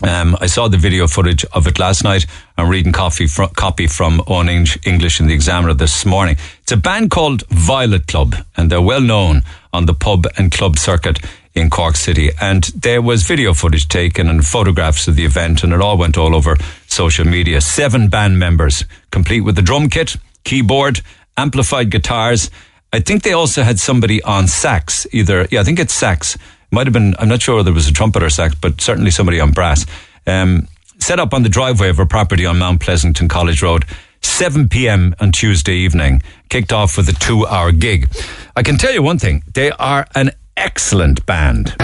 Um, 0.04 0.36
I 0.42 0.48
saw 0.48 0.68
the 0.68 0.78
video 0.78 1.08
footage 1.08 1.46
of 1.54 1.66
it 1.66 1.80
last 1.80 2.04
night. 2.04 2.26
I'm 2.58 2.68
reading 2.68 2.92
copy 2.92 3.26
from, 3.26 3.50
copy 3.52 3.88
from 3.88 4.20
Eoin 4.20 4.86
English 4.86 5.22
in 5.22 5.28
the 5.28 5.34
Examiner 5.34 5.74
this 5.74 6.06
morning. 6.06 6.36
It's 6.62 6.74
a 6.74 6.78
band 6.78 7.10
called 7.10 7.48
Violet 7.48 8.06
Club, 8.08 8.36
and 8.58 8.70
they're 8.70 8.82
well 8.82 9.00
known 9.00 9.44
on 9.72 9.86
the 9.86 9.94
pub 9.94 10.26
and 10.38 10.52
club 10.52 10.78
circuit 10.78 11.20
in 11.54 11.70
Cork 11.70 11.96
City. 11.96 12.32
And 12.42 12.66
there 12.76 13.02
was 13.02 13.24
video 13.24 13.54
footage 13.54 13.88
taken 13.88 14.28
and 14.28 14.46
photographs 14.46 15.08
of 15.08 15.16
the 15.16 15.24
event, 15.24 15.64
and 15.64 15.72
it 15.72 15.80
all 15.80 15.98
went 15.98 16.18
all 16.18 16.36
over 16.36 16.58
social 16.88 17.26
media. 17.26 17.62
Seven 17.62 18.10
band 18.10 18.38
members, 18.38 18.84
complete 19.10 19.42
with 19.42 19.56
the 19.56 19.62
drum 19.62 19.88
kit, 19.88 20.18
keyboard, 20.44 21.00
amplified 21.38 21.90
guitars. 21.90 22.52
I 22.92 23.00
think 23.00 23.24
they 23.24 23.34
also 23.34 23.64
had 23.64 23.80
somebody 23.80 24.22
on 24.24 24.48
sax, 24.48 25.08
either, 25.14 25.48
yeah, 25.50 25.62
I 25.62 25.64
think 25.64 25.80
it's 25.80 25.94
sax 25.94 26.38
might 26.74 26.88
have 26.88 26.94
been, 26.94 27.16
I'm 27.20 27.30
not 27.30 27.42
sure 27.42 27.58
whether 27.58 27.72
it 27.72 27.76
was 27.76 27.88
a 27.88 27.94
trumpet 27.94 28.24
or 28.24 28.30
sax, 28.30 28.56
but 28.56 28.82
certainly 28.82 29.12
somebody 29.12 29.40
on 29.40 29.52
brass. 29.52 29.86
Um, 30.26 30.68
set 31.00 31.20
up 31.20 31.34
on 31.34 31.44
the 31.44 31.50
driveway 31.50 31.90
of 31.90 32.00
a 32.00 32.06
property 32.06 32.46
on 32.46 32.58
Mount 32.58 32.82
Pleasant 32.82 33.22
on 33.22 33.28
College 33.28 33.62
Road. 33.62 33.86
7 34.22 34.70
p.m. 34.70 35.14
on 35.20 35.32
Tuesday 35.32 35.76
evening, 35.76 36.22
kicked 36.50 36.72
off 36.74 36.98
with 36.98 37.10
a 37.10 37.14
two 37.14 37.46
hour 37.46 37.72
gig. 37.72 38.10
I 38.56 38.64
can 38.64 38.78
tell 38.78 38.94
you 38.94 39.04
one 39.04 39.20
thing, 39.20 39.44
they 39.54 39.72
are 39.72 40.08
an 40.16 40.32
excellent 40.58 41.26
band. 41.26 41.76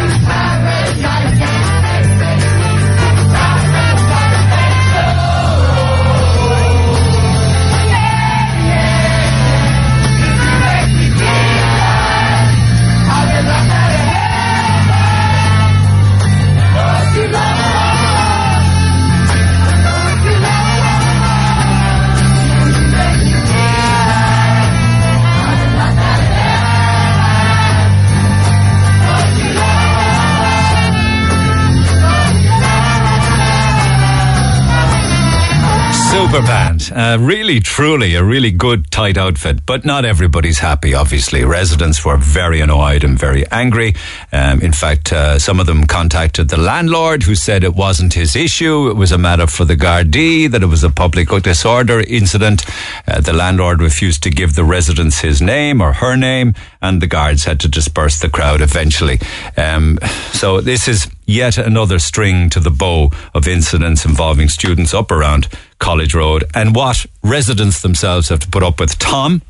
Super 36.30 36.46
band. 36.46 36.92
Uh, 36.94 37.18
really, 37.20 37.60
truly, 37.60 38.14
a 38.14 38.24
really 38.24 38.52
good, 38.52 38.92
tight 38.92 39.18
outfit. 39.18 39.66
But 39.66 39.84
not 39.84 40.06
everybody's 40.06 40.60
happy, 40.60 40.94
obviously. 40.94 41.44
Residents 41.44 42.06
were 42.06 42.18
very 42.18 42.62
annoyed 42.62 43.04
and 43.04 43.18
very 43.18 43.50
angry. 43.50 43.96
Um, 44.32 44.62
in 44.62 44.72
fact, 44.72 45.12
uh, 45.12 45.40
some 45.40 45.60
of 45.60 45.66
them 45.66 45.86
contacted 45.86 46.50
the 46.50 46.58
landlord 46.58 47.24
who 47.24 47.34
said 47.34 47.64
it 47.64 47.74
wasn't 47.74 48.14
his 48.14 48.36
issue. 48.36 48.92
It 48.92 48.96
was 48.96 49.12
a 49.12 49.18
matter 49.18 49.48
for 49.48 49.66
the 49.66 49.76
Gardaí, 49.76 50.52
that 50.52 50.62
it 50.62 50.68
was 50.68 50.84
a 50.84 50.92
public 50.92 51.30
disorder 51.42 52.00
incident. 52.02 52.64
Uh, 53.08 53.22
the 53.22 53.34
landlord 53.34 53.82
refused 53.82 54.22
to 54.22 54.30
give 54.30 54.54
the 54.54 54.64
residents 54.64 55.22
his 55.22 55.42
name 55.42 55.82
or 55.82 55.94
her 55.94 56.16
name, 56.16 56.54
and 56.80 57.02
the 57.02 57.08
guards 57.08 57.46
had 57.46 57.60
to 57.62 57.68
disperse 57.68 58.20
the 58.20 58.30
crowd 58.30 58.62
eventually. 58.62 59.20
Um, 59.58 59.98
so 60.32 60.62
this 60.62 60.88
is 60.88 61.10
yet 61.26 61.58
another 61.58 61.98
string 61.98 62.52
to 62.52 62.60
the 62.60 62.70
bow 62.72 63.12
of 63.34 63.48
incidents 63.48 64.06
involving 64.06 64.50
students 64.50 64.94
up 64.94 65.10
around 65.10 65.48
College 65.80 66.14
Road 66.14 66.44
and 66.54 66.76
what 66.76 67.06
residents 67.24 67.82
themselves 67.82 68.30
have 68.30 68.40
to 68.40 68.50
put 68.50 68.64
up 68.64 68.80
with. 68.80 68.98
Tom? 69.00 69.42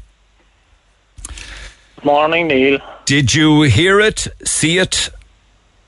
Morning, 2.04 2.48
Neil. 2.48 2.80
Did 3.06 3.34
you 3.34 3.64
hear 3.64 4.00
it, 4.00 4.28
see 4.46 4.78
it? 4.78 5.10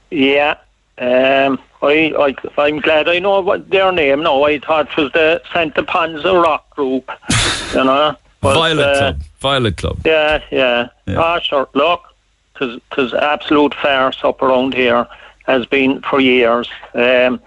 Yeah. 0.10 0.58
Um, 0.98 1.60
I, 1.82 2.14
I, 2.18 2.62
I'm 2.62 2.80
glad 2.80 3.08
I 3.08 3.20
know 3.20 3.40
what 3.42 3.70
their 3.70 3.92
name 3.92 4.24
now. 4.24 4.44
I 4.44 4.60
thought 4.60 4.90
it 4.90 4.98
was 4.98 5.12
the 5.14 5.42
Santa 5.54 5.84
Panza 5.84 6.34
Rock 6.34 6.70
Group. 6.72 7.10
you 7.74 7.84
know? 7.84 8.16
But, 8.42 8.56
Violet 8.56 8.88
uh, 8.88 8.98
Club. 8.98 9.22
Violet 9.40 9.78
Club. 9.78 10.00
Yeah, 10.06 10.44
yeah. 10.52 10.90
Ah, 11.10 11.40
sure. 11.40 11.70
Look, 11.74 12.04
because 12.54 13.14
absolute 13.14 13.74
farce 13.76 14.20
up 14.24 14.42
around 14.42 14.74
here. 14.74 15.08
has 15.46 15.66
been 15.66 16.02
for 16.02 16.20
years. 16.20 16.70
Um, 16.94 17.42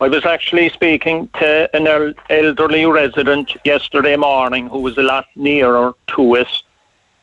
I 0.00 0.08
was 0.08 0.24
actually 0.24 0.70
speaking 0.70 1.28
to 1.38 1.76
an 1.76 2.14
elderly 2.30 2.86
resident 2.86 3.54
yesterday 3.66 4.16
morning 4.16 4.66
who 4.68 4.78
was 4.78 4.96
a 4.96 5.02
lot 5.02 5.26
nearer 5.36 5.94
to 6.16 6.36
us, 6.36 6.62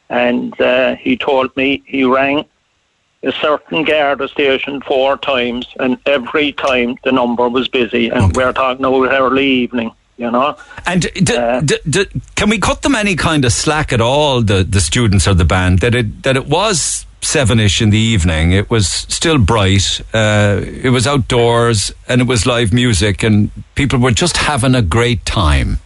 and 0.09 0.59
uh, 0.61 0.95
he 0.95 1.17
told 1.17 1.55
me 1.57 1.81
he 1.87 2.03
rang 2.03 2.45
a 3.23 3.31
certain 3.31 3.83
Garda 3.83 4.27
station 4.27 4.81
four 4.81 5.17
times, 5.17 5.65
and 5.79 5.97
every 6.05 6.51
time 6.51 6.97
the 7.03 7.11
number 7.11 7.49
was 7.49 7.67
busy, 7.67 8.09
and 8.09 8.35
we're 8.35 8.53
talking 8.53 8.85
about 8.85 9.11
early 9.11 9.47
evening. 9.47 9.91
You 10.17 10.31
know, 10.31 10.57
And 10.87 11.03
d- 11.03 11.61
d- 11.63 11.77
d- 11.87 12.21
can 12.35 12.49
we 12.49 12.57
cut 12.57 12.81
them 12.81 12.95
any 12.95 13.15
kind 13.15 13.45
of 13.45 13.53
slack 13.53 13.93
at 13.93 14.01
all, 14.01 14.41
the, 14.41 14.63
the 14.63 14.81
students 14.81 15.27
or 15.27 15.35
the 15.35 15.45
band, 15.45 15.79
that 15.79 15.93
it 15.93 16.23
that 16.23 16.35
it 16.35 16.47
was 16.47 17.06
seven-ish 17.21 17.81
in 17.81 17.89
the 17.89 17.97
evening, 17.97 18.51
it 18.51 18.69
was 18.69 18.87
still 18.87 19.37
bright, 19.37 20.01
uh, 20.13 20.61
it 20.63 20.91
was 20.91 21.07
outdoors, 21.07 21.91
and 22.07 22.21
it 22.21 22.27
was 22.27 22.45
live 22.45 22.71
music, 22.71 23.23
and 23.23 23.51
people 23.75 23.99
were 23.99 24.11
just 24.11 24.37
having 24.37 24.75
a 24.75 24.81
great 24.81 25.25
time. 25.25 25.79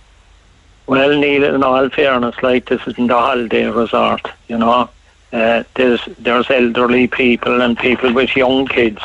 Well, 0.88 1.18
Neil, 1.18 1.56
in 1.56 1.64
all 1.64 1.90
fairness, 1.90 2.36
like 2.44 2.68
this 2.68 2.82
isn't 2.86 3.10
a 3.10 3.18
holiday 3.18 3.66
resort, 3.66 4.28
you 4.48 4.58
know. 4.58 4.90
Uh, 5.32 5.64
there's 5.76 6.02
there's 6.20 6.50
elderly 6.52 7.08
people 7.08 7.62
and 7.62 7.78
people 7.78 8.12
with 8.14 8.36
young 8.36 8.68
kids, 8.68 9.02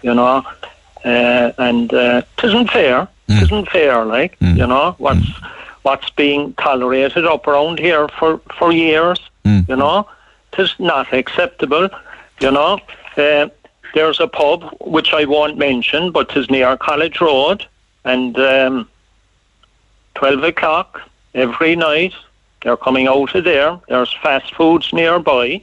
you 0.00 0.14
know, 0.14 0.42
uh, 1.04 1.52
and 1.58 1.92
uh, 1.92 2.22
it 2.38 2.44
isn't 2.44 2.70
fair. 2.70 3.06
It 3.28 3.42
isn't 3.42 3.68
fair, 3.68 4.04
like 4.04 4.36
you 4.40 4.66
know 4.66 4.94
what's 4.98 5.26
what's 5.82 6.08
being 6.10 6.54
tolerated 6.54 7.26
up 7.26 7.46
around 7.46 7.78
here 7.78 8.08
for 8.18 8.40
for 8.58 8.72
years, 8.72 9.20
you 9.68 9.76
know. 9.76 10.08
Is 10.58 10.74
not 10.78 11.12
acceptable, 11.12 11.90
you 12.40 12.50
know. 12.50 12.80
Uh, 13.16 13.48
there's 13.94 14.20
a 14.20 14.26
pub 14.26 14.74
which 14.80 15.12
I 15.12 15.24
won't 15.26 15.58
mention, 15.58 16.12
but 16.12 16.34
is 16.36 16.50
near 16.50 16.76
College 16.78 17.20
Road, 17.20 17.66
and 18.04 18.38
um, 18.38 18.88
12 20.14 20.44
o'clock 20.44 21.02
every 21.34 21.76
night. 21.76 22.14
They're 22.62 22.76
coming 22.76 23.06
out 23.06 23.34
of 23.34 23.44
there. 23.44 23.78
There's 23.88 24.12
fast 24.22 24.54
foods 24.54 24.92
nearby. 24.92 25.62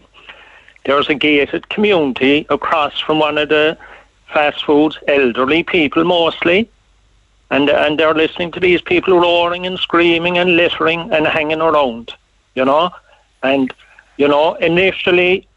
There's 0.85 1.09
a 1.09 1.15
gated 1.15 1.69
community 1.69 2.45
across 2.49 2.99
from 2.99 3.19
one 3.19 3.37
of 3.37 3.49
the 3.49 3.77
fast 4.31 4.63
foods, 4.63 4.97
elderly 5.07 5.63
people 5.63 6.03
mostly. 6.03 6.69
And, 7.49 7.69
and 7.69 7.99
they're 7.99 8.13
listening 8.13 8.51
to 8.51 8.59
these 8.59 8.81
people 8.81 9.19
roaring 9.19 9.65
and 9.65 9.77
screaming 9.79 10.37
and 10.37 10.55
littering 10.55 11.11
and 11.11 11.25
hanging 11.27 11.61
around, 11.61 12.13
you 12.55 12.65
know. 12.65 12.91
And, 13.41 13.73
you 14.17 14.27
know, 14.27 14.55
initially 14.55 15.47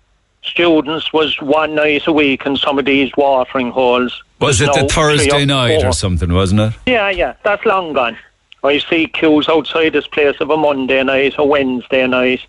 students 0.43 1.12
was 1.12 1.41
one 1.41 1.74
night 1.74 2.07
a 2.07 2.12
week 2.12 2.47
in 2.47 2.57
some 2.57 2.78
of 2.78 2.85
these 2.85 3.11
watering 3.16 3.70
holes. 3.70 4.23
Was 4.41 4.61
it 4.61 4.73
the 4.73 4.87
Thursday 4.89 5.45
night 5.45 5.85
or 5.85 5.93
something, 5.93 6.33
wasn't 6.33 6.61
it? 6.61 6.73
Yeah, 6.87 7.11
yeah, 7.11 7.35
that's 7.43 7.65
long 7.65 7.93
gone. 7.93 8.16
I 8.62 8.78
see 8.78 9.07
queues 9.07 9.49
outside 9.49 9.93
this 9.93 10.07
place 10.07 10.37
of 10.41 10.51
a 10.51 10.57
Monday 10.57 11.03
night, 11.03 11.35
a 11.39 11.45
Wednesday 11.45 12.07
night, 12.07 12.41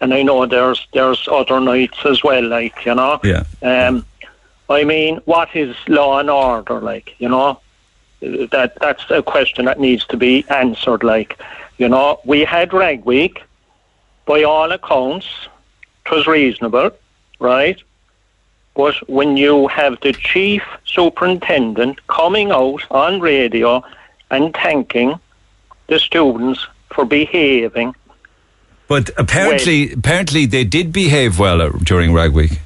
and 0.00 0.12
I 0.12 0.22
know 0.22 0.46
there's 0.46 0.86
there's 0.92 1.26
other 1.28 1.60
nights 1.60 1.98
as 2.04 2.22
well, 2.22 2.46
like 2.46 2.84
you 2.84 2.94
know. 2.94 3.20
Yeah. 3.24 3.44
Um, 3.62 4.04
I 4.68 4.84
mean, 4.84 5.20
what 5.24 5.54
is 5.54 5.76
law 5.88 6.18
and 6.18 6.30
order 6.30 6.80
like? 6.80 7.14
You 7.18 7.28
know, 7.28 7.60
that 8.20 8.74
that's 8.80 9.04
a 9.10 9.22
question 9.22 9.64
that 9.66 9.80
needs 9.80 10.06
to 10.06 10.16
be 10.16 10.44
answered. 10.48 11.02
Like, 11.02 11.38
you 11.78 11.88
know, 11.88 12.20
we 12.24 12.40
had 12.44 12.72
Rag 12.72 13.04
Week. 13.04 13.42
By 14.26 14.42
all 14.42 14.72
accounts, 14.72 15.26
it 16.06 16.10
was 16.12 16.26
reasonable, 16.26 16.90
right? 17.38 17.80
But 18.74 18.96
when 19.08 19.36
you 19.36 19.68
have 19.68 20.00
the 20.00 20.12
chief 20.12 20.62
superintendent 20.84 22.04
coming 22.08 22.50
out 22.50 22.82
on 22.90 23.20
radio 23.20 23.84
and 24.30 24.52
thanking 24.54 25.18
the 25.86 25.98
students 25.98 26.66
for 26.92 27.04
behaving, 27.04 27.94
But 28.88 29.10
apparently, 29.16 29.92
apparently 29.92 30.46
they 30.46 30.64
did 30.64 30.92
behave 30.92 31.38
well 31.38 31.62
uh, 31.62 31.70
during 31.82 32.12
Rag 32.12 32.32
Week. 32.32 32.60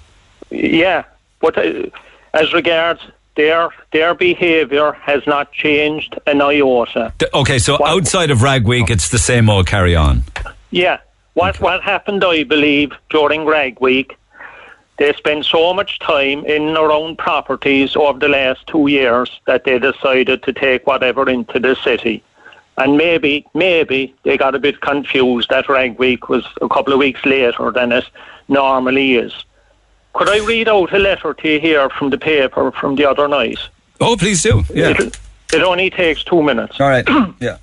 yeah. 0.50 1.04
But 1.40 1.56
uh, 1.58 1.90
as 2.34 2.52
regards 2.52 3.00
their 3.36 3.70
their 3.92 4.14
behaviour 4.14 4.92
has 4.92 5.24
not 5.26 5.52
changed 5.52 6.18
an 6.26 6.40
iota. 6.42 7.12
Okay, 7.32 7.58
so 7.58 7.78
outside 7.86 8.30
of 8.30 8.42
Rag 8.42 8.64
Week, 8.66 8.90
it's 8.90 9.10
the 9.10 9.18
same 9.18 9.48
old 9.48 9.66
carry 9.66 9.94
on. 9.94 10.24
Yeah. 10.70 10.98
What 11.38 11.60
what 11.60 11.82
happened, 11.82 12.24
I 12.24 12.42
believe, 12.42 12.90
during 13.10 13.46
Rag 13.46 13.80
Week, 13.80 14.16
they 14.96 15.12
spent 15.12 15.44
so 15.44 15.72
much 15.72 16.00
time 16.00 16.44
in 16.44 16.62
and 16.70 16.76
own 16.76 17.14
properties 17.14 17.94
over 17.94 18.18
the 18.18 18.26
last 18.26 18.66
two 18.66 18.88
years 18.88 19.40
that 19.46 19.62
they 19.62 19.78
decided 19.78 20.42
to 20.42 20.52
take 20.52 20.84
whatever 20.84 21.30
into 21.30 21.60
the 21.60 21.76
city. 21.76 22.24
And 22.76 22.96
maybe, 22.96 23.46
maybe 23.54 24.16
they 24.24 24.36
got 24.36 24.56
a 24.56 24.58
bit 24.58 24.80
confused 24.80 25.50
that 25.50 25.68
Rag 25.68 25.96
Week 25.96 26.28
was 26.28 26.44
a 26.60 26.68
couple 26.68 26.92
of 26.92 26.98
weeks 26.98 27.24
later 27.24 27.70
than 27.70 27.92
it 27.92 28.06
normally 28.48 29.14
is. 29.14 29.32
Could 30.14 30.30
I 30.30 30.44
read 30.44 30.66
out 30.68 30.92
a 30.92 30.98
letter 30.98 31.34
to 31.34 31.48
you 31.48 31.60
here 31.60 31.88
from 31.90 32.10
the 32.10 32.18
paper 32.18 32.72
from 32.72 32.96
the 32.96 33.08
other 33.08 33.28
night? 33.28 33.60
Oh, 34.00 34.16
please 34.16 34.42
do. 34.42 34.64
Yeah. 34.74 34.90
It, 34.90 35.16
it 35.52 35.62
only 35.62 35.88
takes 35.88 36.24
two 36.24 36.42
minutes. 36.42 36.80
All 36.80 36.88
right. 36.88 37.08
yeah. 37.40 37.58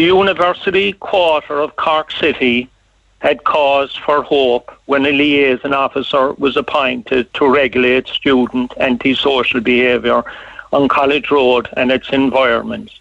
The 0.00 0.06
University 0.06 0.94
Quarter 0.94 1.60
of 1.60 1.76
Cork 1.76 2.10
City 2.10 2.70
had 3.18 3.44
cause 3.44 3.94
for 3.94 4.22
hope 4.22 4.72
when 4.86 5.04
a 5.04 5.12
liaison 5.12 5.74
officer 5.74 6.32
was 6.38 6.56
appointed 6.56 7.34
to 7.34 7.46
regulate 7.46 8.08
student 8.08 8.72
antisocial 8.78 9.60
behaviour 9.60 10.24
on 10.72 10.88
College 10.88 11.30
Road 11.30 11.68
and 11.76 11.92
its 11.92 12.08
environments. 12.08 12.98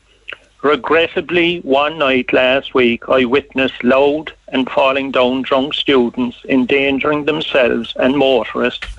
Regrettably, 0.61 1.61
one 1.61 1.99
night 1.99 2.33
last 2.33 2.73
week, 2.73 3.07
I 3.07 3.23
witnessed 3.23 3.81
loud 3.81 4.33
and 4.49 4.69
falling 4.69 5.11
down 5.11 5.43
drunk 5.43 5.75
students 5.75 6.35
endangering 6.49 7.23
themselves 7.23 7.93
and 7.95 8.17
motorists, 8.17 8.89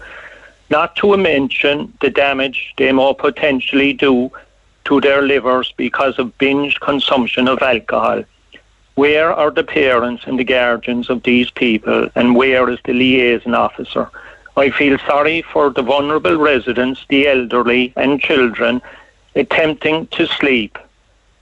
not 0.70 0.96
to 0.96 1.18
mention 1.18 1.92
the 2.00 2.08
damage 2.08 2.72
they 2.78 2.92
may 2.92 3.12
potentially 3.12 3.92
do 3.92 4.32
to 4.90 5.00
their 5.00 5.22
livers 5.22 5.72
because 5.76 6.18
of 6.18 6.36
binge 6.38 6.80
consumption 6.80 7.46
of 7.46 7.62
alcohol. 7.62 8.24
Where 8.96 9.32
are 9.32 9.52
the 9.52 9.62
parents 9.62 10.24
and 10.26 10.36
the 10.36 10.42
guardians 10.42 11.08
of 11.08 11.22
these 11.22 11.48
people, 11.48 12.10
and 12.16 12.34
where 12.34 12.68
is 12.68 12.80
the 12.84 12.92
liaison 12.92 13.54
officer? 13.54 14.10
I 14.56 14.70
feel 14.70 14.98
sorry 15.06 15.42
for 15.42 15.70
the 15.70 15.82
vulnerable 15.82 16.36
residents, 16.36 17.06
the 17.08 17.28
elderly, 17.28 17.92
and 17.94 18.20
children 18.20 18.82
attempting 19.36 20.08
to 20.08 20.26
sleep. 20.26 20.76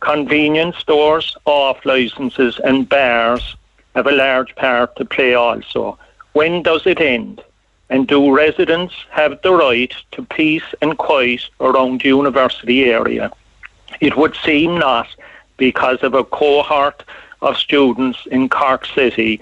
Convenience 0.00 0.76
stores, 0.76 1.34
off 1.46 1.86
licenses, 1.86 2.60
and 2.62 2.86
bars 2.86 3.56
have 3.94 4.06
a 4.06 4.12
large 4.12 4.54
part 4.56 4.94
to 4.96 5.06
play 5.06 5.32
also. 5.32 5.98
When 6.34 6.62
does 6.62 6.86
it 6.86 7.00
end? 7.00 7.42
And 7.88 8.06
do 8.06 8.30
residents 8.30 8.94
have 9.08 9.40
the 9.40 9.52
right 9.52 9.94
to 10.12 10.22
peace 10.22 10.68
and 10.82 10.98
quiet 10.98 11.48
around 11.58 12.02
the 12.02 12.08
university 12.08 12.84
area? 12.84 13.32
It 14.00 14.16
would 14.16 14.36
seem 14.44 14.78
not 14.78 15.08
because 15.56 16.02
of 16.02 16.14
a 16.14 16.24
cohort 16.24 17.04
of 17.42 17.56
students 17.56 18.18
in 18.30 18.48
Cork 18.48 18.86
City. 18.86 19.40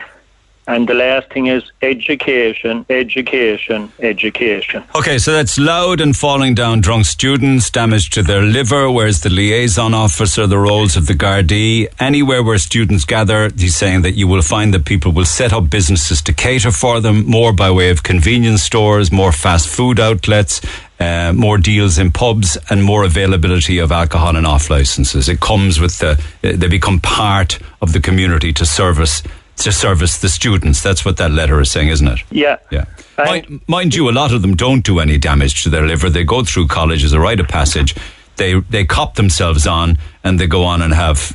And 0.68 0.88
the 0.88 0.94
last 0.94 1.30
thing 1.30 1.46
is 1.46 1.62
education, 1.80 2.84
education, 2.90 3.92
education. 4.00 4.82
Okay, 4.96 5.16
so 5.16 5.30
that's 5.30 5.58
loud 5.58 6.00
and 6.00 6.16
falling 6.16 6.56
down 6.56 6.80
drunk 6.80 7.06
students, 7.06 7.70
damage 7.70 8.10
to 8.10 8.22
their 8.24 8.42
liver. 8.42 8.90
Where's 8.90 9.20
the 9.20 9.30
liaison 9.30 9.94
officer, 9.94 10.48
the 10.48 10.58
roles 10.58 10.96
of 10.96 11.06
the 11.06 11.12
Gardaí? 11.12 11.86
Anywhere 12.00 12.42
where 12.42 12.58
students 12.58 13.04
gather, 13.04 13.48
he's 13.56 13.76
saying 13.76 14.02
that 14.02 14.16
you 14.16 14.26
will 14.26 14.42
find 14.42 14.74
that 14.74 14.84
people 14.84 15.12
will 15.12 15.24
set 15.24 15.52
up 15.52 15.70
businesses 15.70 16.20
to 16.22 16.32
cater 16.32 16.72
for 16.72 16.98
them, 17.00 17.24
more 17.26 17.52
by 17.52 17.70
way 17.70 17.90
of 17.90 18.02
convenience 18.02 18.64
stores, 18.64 19.12
more 19.12 19.30
fast 19.30 19.68
food 19.68 20.00
outlets, 20.00 20.60
uh, 20.98 21.32
more 21.34 21.58
deals 21.58 21.98
in 21.98 22.10
pubs, 22.12 22.56
and 22.70 22.82
more 22.82 23.04
availability 23.04 23.78
of 23.78 23.92
alcohol 23.92 24.36
and 24.36 24.46
off 24.46 24.70
licenses. 24.70 25.28
It 25.28 25.40
comes 25.40 25.78
with 25.78 25.98
the, 25.98 26.22
they 26.40 26.68
become 26.68 27.00
part 27.00 27.58
of 27.82 27.92
the 27.92 28.00
community 28.00 28.52
to 28.54 28.66
service 28.66 29.22
to 29.56 29.72
service 29.72 30.18
the 30.18 30.28
students. 30.28 30.82
That's 30.82 31.02
what 31.04 31.16
that 31.16 31.30
letter 31.30 31.60
is 31.60 31.70
saying, 31.70 31.88
isn't 31.88 32.06
it? 32.06 32.20
Yeah. 32.30 32.58
Yeah. 32.70 32.84
Mind, 33.16 33.60
mind 33.66 33.94
you, 33.94 34.10
a 34.10 34.12
lot 34.12 34.32
of 34.32 34.42
them 34.42 34.54
don't 34.54 34.84
do 34.84 35.00
any 35.00 35.16
damage 35.16 35.62
to 35.62 35.70
their 35.70 35.86
liver. 35.86 36.10
They 36.10 36.24
go 36.24 36.44
through 36.44 36.66
college 36.66 37.02
as 37.02 37.14
a 37.14 37.20
rite 37.20 37.40
of 37.40 37.48
passage. 37.48 37.94
They 38.36 38.60
they 38.60 38.84
cop 38.84 39.14
themselves 39.14 39.66
on 39.66 39.96
and 40.22 40.38
they 40.38 40.46
go 40.46 40.64
on 40.64 40.82
and 40.82 40.92
have 40.92 41.34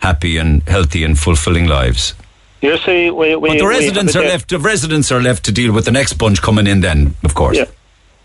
happy 0.00 0.36
and 0.36 0.62
healthy 0.68 1.02
and 1.02 1.18
fulfilling 1.18 1.66
lives. 1.66 2.14
You 2.62 2.78
see, 2.78 3.10
we, 3.10 3.36
we, 3.36 3.50
but 3.50 3.58
the 3.58 3.66
residents 3.66 4.16
are 4.16 4.22
left. 4.22 4.48
The 4.48 4.58
residents 4.58 5.12
are 5.12 5.20
left 5.20 5.44
to 5.46 5.52
deal 5.52 5.72
with 5.72 5.84
the 5.84 5.90
next 5.90 6.14
bunch 6.14 6.40
coming 6.40 6.66
in. 6.66 6.80
Then, 6.80 7.14
of 7.24 7.34
course. 7.34 7.56
Yeah. 7.58 7.66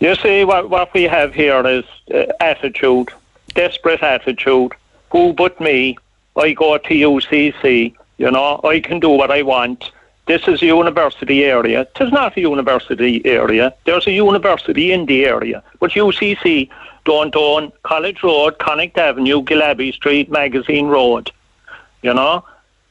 You 0.02 0.16
see, 0.16 0.44
what, 0.44 0.68
what 0.68 0.92
we 0.94 1.04
have 1.04 1.32
here 1.32 1.64
is 1.64 1.84
uh, 2.12 2.24
attitude, 2.40 3.10
desperate 3.54 4.02
attitude. 4.02 4.72
Who 5.12 5.32
but 5.32 5.60
me? 5.60 5.96
I 6.34 6.54
go 6.54 6.76
to 6.76 6.88
UCC, 6.88 7.94
you 8.18 8.30
know, 8.32 8.60
I 8.64 8.80
can 8.80 8.98
do 8.98 9.10
what 9.10 9.30
I 9.30 9.42
want. 9.42 9.92
this 10.26 10.48
is 10.48 10.60
a 10.60 10.66
university 10.66 11.44
area. 11.44 11.82
It 11.82 11.98
is 12.00 12.10
not 12.10 12.36
a 12.36 12.40
university 12.40 13.24
area. 13.24 13.72
There's 13.84 14.08
a 14.08 14.10
university 14.10 14.90
in 14.90 15.06
the 15.06 15.24
area. 15.24 15.62
But 15.78 15.92
UCC 15.92 16.68
don't 17.04 17.36
own 17.36 17.70
College 17.84 18.24
Road, 18.24 18.58
Connaught 18.58 18.98
Avenue, 18.98 19.40
Gillabbey 19.44 19.94
Street, 19.94 20.28
Magazine 20.32 20.88
Road. 20.88 21.30
You 22.02 22.14
know? 22.14 22.44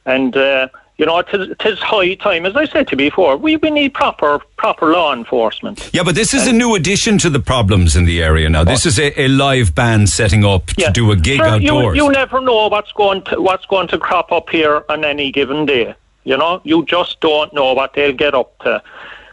And, 0.06 0.34
uh, 0.34 0.68
you 0.98 1.06
know, 1.06 1.18
it 1.18 1.28
is, 1.32 1.48
it 1.50 1.64
is 1.64 1.78
high 1.80 2.14
time, 2.14 2.46
as 2.46 2.54
I 2.54 2.66
said 2.66 2.86
to 2.88 2.92
you 2.92 3.10
before, 3.10 3.36
we, 3.36 3.56
we 3.56 3.70
need 3.70 3.94
proper 3.94 4.40
proper 4.56 4.92
law 4.92 5.12
enforcement. 5.12 5.90
Yeah, 5.92 6.02
but 6.04 6.14
this 6.14 6.34
is 6.34 6.46
a 6.46 6.52
new 6.52 6.74
addition 6.74 7.18
to 7.18 7.30
the 7.30 7.40
problems 7.40 7.96
in 7.96 8.04
the 8.04 8.22
area 8.22 8.48
now. 8.48 8.62
This 8.62 8.86
is 8.86 8.98
a, 8.98 9.20
a 9.20 9.28
live 9.28 9.74
band 9.74 10.08
setting 10.08 10.44
up 10.44 10.66
to 10.66 10.90
do 10.92 11.10
a 11.10 11.16
gig 11.16 11.38
Sure, 11.38 11.46
outdoors. 11.46 11.96
You, 11.96 12.04
you 12.04 12.12
never 12.12 12.40
know 12.40 12.68
what's 12.68 12.92
going 12.92 13.22
to 13.24 13.40
what's 13.40 13.66
going 13.66 13.88
to 13.88 13.98
crop 13.98 14.30
up 14.32 14.50
here 14.50 14.84
on 14.88 15.04
any 15.04 15.32
given 15.32 15.66
day. 15.66 15.94
You 16.24 16.36
know, 16.36 16.60
you 16.62 16.84
just 16.84 17.20
don't 17.20 17.52
know 17.52 17.72
what 17.72 17.94
they'll 17.94 18.12
get 18.12 18.34
up 18.34 18.56
to. 18.60 18.82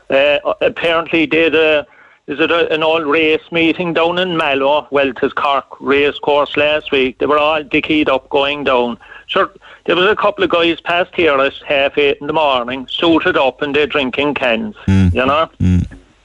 Uh, 0.10 0.54
apparently, 0.62 1.28
they 1.28 1.44
had 1.44 1.56
a, 1.56 1.88
is 2.26 2.40
it 2.40 2.50
a, 2.50 2.72
an 2.74 2.82
old 2.82 3.06
race 3.06 3.52
meeting 3.52 3.94
down 3.94 4.18
in 4.18 4.36
Mallow? 4.36 4.88
Well, 4.90 5.10
it 5.10 5.20
is 5.22 5.34
Cork 5.34 5.80
race 5.80 6.18
course 6.18 6.58
last 6.58 6.92
week. 6.92 7.20
They 7.20 7.28
were 7.28 7.38
all 7.38 7.62
dickied 7.64 8.10
up 8.10 8.28
going 8.30 8.64
down. 8.64 8.98
Sure, 9.28 9.52
there 9.86 9.96
was 9.96 10.06
a 10.06 10.16
couple 10.16 10.44
of 10.44 10.50
guys 10.50 10.80
past 10.82 11.12
here 11.16 11.40
at 11.40 11.54
half 11.68 11.98
eight 11.98 12.18
in 12.22 12.28
the 12.28 12.34
morning, 12.34 12.88
suited 12.90 13.38
up, 13.38 13.62
and 13.62 13.76
they're 13.76 13.88
drinking 13.88 14.34
cans. 14.36 14.76
You 14.88 15.10
know. 15.26 15.50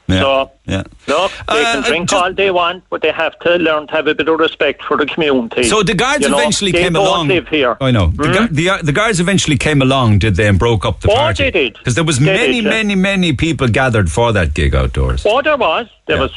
So, 0.07 0.51
yeah. 0.67 0.83
look, 1.09 1.33
they 1.49 1.65
Uh, 1.65 1.73
can 1.73 1.83
drink 1.83 2.13
all 2.13 2.31
they 2.33 2.51
want, 2.51 2.85
but 2.91 3.01
they 3.01 3.11
have 3.11 3.39
to 3.39 3.57
learn 3.57 3.87
to 3.87 3.93
have 3.95 4.07
a 4.07 4.15
bit 4.15 4.29
of 4.29 4.39
respect 4.39 4.83
for 4.85 4.99
the 4.99 5.07
community. 5.07 5.63
So 5.65 5.83
the 5.83 5.95
guards 5.95 6.23
You 6.25 6.29
know, 6.29 6.39
eventually 6.39 6.73
they 6.73 6.83
came 6.83 6.95
along. 6.95 7.29
live 7.29 7.49
here. 7.49 7.79
I 7.81 7.91
know. 7.91 8.09
The, 8.09 8.29
gu- 8.29 8.49
the, 8.55 8.69
uh, 8.69 8.79
the 8.83 8.93
guards 8.93 9.19
eventually 9.19 9.57
came 9.57 9.81
along, 9.81 10.19
did 10.19 10.37
they, 10.37 10.47
and 10.47 10.59
broke 10.59 10.85
up 10.85 11.01
the 11.01 11.11
Oh, 11.11 11.15
party? 11.15 11.45
they 11.45 11.51
did. 11.51 11.73
Because 11.79 11.95
there 11.95 12.05
was 12.05 12.19
They 12.19 12.27
many, 12.27 12.53
did, 12.61 12.65
yeah. 12.65 12.71
many, 12.71 12.95
many 12.97 13.33
people 13.33 13.67
gathered 13.69 14.13
for 14.13 14.31
that 14.35 14.53
gig 14.53 14.75
outdoors. 14.75 15.25
Oh, 15.25 15.41
there 15.41 15.57
was. 15.57 15.87
There 16.07 16.19
was 16.21 16.33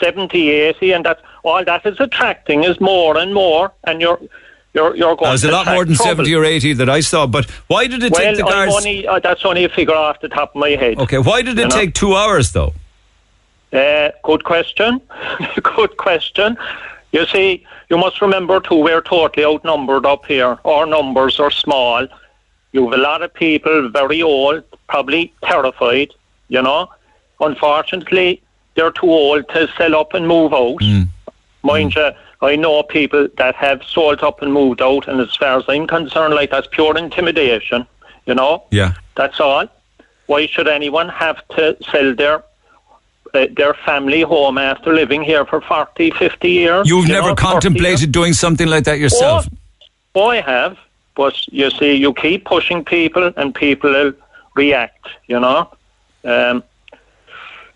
70, 0.00 0.50
80, 0.50 0.90
and 0.92 1.06
that 1.06 1.20
all 1.44 1.64
that 1.64 1.86
is 1.86 2.00
attracting 2.00 2.64
is 2.64 2.80
more 2.80 3.16
and 3.16 3.32
more, 3.32 3.70
and 3.84 4.00
you're 4.00 4.18
you're 4.74 4.96
you're 4.96 5.16
going. 5.16 5.30
There's 5.30 5.44
a 5.44 5.50
lot 5.50 5.66
more 5.66 5.84
than 5.84 5.94
trouble. 5.94 6.24
70 6.24 6.34
or 6.34 6.44
80 6.44 6.72
that 6.74 6.88
I 6.88 7.00
saw, 7.00 7.26
but 7.26 7.48
why 7.66 7.86
did 7.86 8.02
it 8.02 8.12
well, 8.12 8.20
take 8.20 8.36
the 8.36 8.42
guards... 8.42 8.74
only, 8.74 9.06
uh, 9.06 9.18
that's 9.18 9.44
only 9.44 9.64
a 9.64 9.68
figure 9.68 9.94
off 9.94 10.20
the 10.20 10.28
top 10.28 10.54
of 10.54 10.60
my 10.60 10.70
head. 10.70 10.98
Okay, 10.98 11.18
why 11.18 11.42
did 11.42 11.58
it 11.58 11.68
know? 11.68 11.68
take 11.68 11.94
two 11.94 12.14
hours, 12.14 12.52
though? 12.52 12.72
Uh, 13.72 14.10
good 14.22 14.44
question. 14.44 15.00
good 15.62 15.96
question. 15.96 16.56
You 17.12 17.26
see, 17.26 17.66
you 17.90 17.98
must 17.98 18.22
remember 18.22 18.60
too, 18.60 18.76
we're 18.76 19.02
totally 19.02 19.44
outnumbered 19.44 20.06
up 20.06 20.24
here. 20.24 20.58
Our 20.64 20.86
numbers 20.86 21.38
are 21.38 21.50
small. 21.50 22.06
You 22.72 22.84
have 22.88 22.98
a 22.98 23.02
lot 23.02 23.22
of 23.22 23.34
people, 23.34 23.90
very 23.90 24.22
old, 24.22 24.64
probably 24.88 25.32
terrified, 25.42 26.08
you 26.48 26.62
know. 26.62 26.88
Unfortunately, 27.40 28.42
they're 28.74 28.92
too 28.92 29.10
old 29.10 29.46
to 29.50 29.68
sell 29.76 29.94
up 29.94 30.14
and 30.14 30.26
move 30.26 30.54
out. 30.54 30.80
Mind 31.62 31.94
you, 31.94 32.10
I 32.42 32.56
know 32.56 32.82
people 32.82 33.28
that 33.38 33.54
have 33.54 33.82
sold 33.84 34.22
up 34.22 34.42
and 34.42 34.52
moved 34.52 34.82
out, 34.82 35.06
and 35.06 35.20
as 35.20 35.34
far 35.36 35.58
as 35.58 35.64
I'm 35.68 35.86
concerned, 35.86 36.34
like 36.34 36.50
that's 36.50 36.66
pure 36.66 36.96
intimidation, 36.98 37.86
you 38.26 38.34
know. 38.34 38.64
Yeah. 38.70 38.94
That's 39.14 39.38
all. 39.38 39.68
Why 40.26 40.46
should 40.46 40.66
anyone 40.66 41.08
have 41.08 41.46
to 41.56 41.76
sell 41.90 42.14
their 42.14 42.42
uh, 43.34 43.46
their 43.56 43.74
family 43.74 44.22
home 44.22 44.58
after 44.58 44.92
living 44.92 45.22
here 45.22 45.46
for 45.46 45.60
40, 45.60 46.10
50 46.10 46.50
years? 46.50 46.88
You've 46.88 47.06
you 47.06 47.12
never 47.12 47.28
know, 47.28 47.34
contemplated 47.36 48.10
doing 48.10 48.32
something 48.32 48.66
like 48.66 48.84
that 48.84 48.98
yourself? 48.98 49.48
Oh, 50.14 50.28
I 50.28 50.40
have. 50.40 50.76
But 51.14 51.46
you 51.48 51.70
see, 51.70 51.94
you 51.94 52.12
keep 52.14 52.44
pushing 52.44 52.84
people 52.84 53.32
and 53.36 53.54
people 53.54 53.90
will 53.90 54.12
react, 54.54 55.06
you 55.26 55.38
know. 55.38 55.70
Um, 56.24 56.64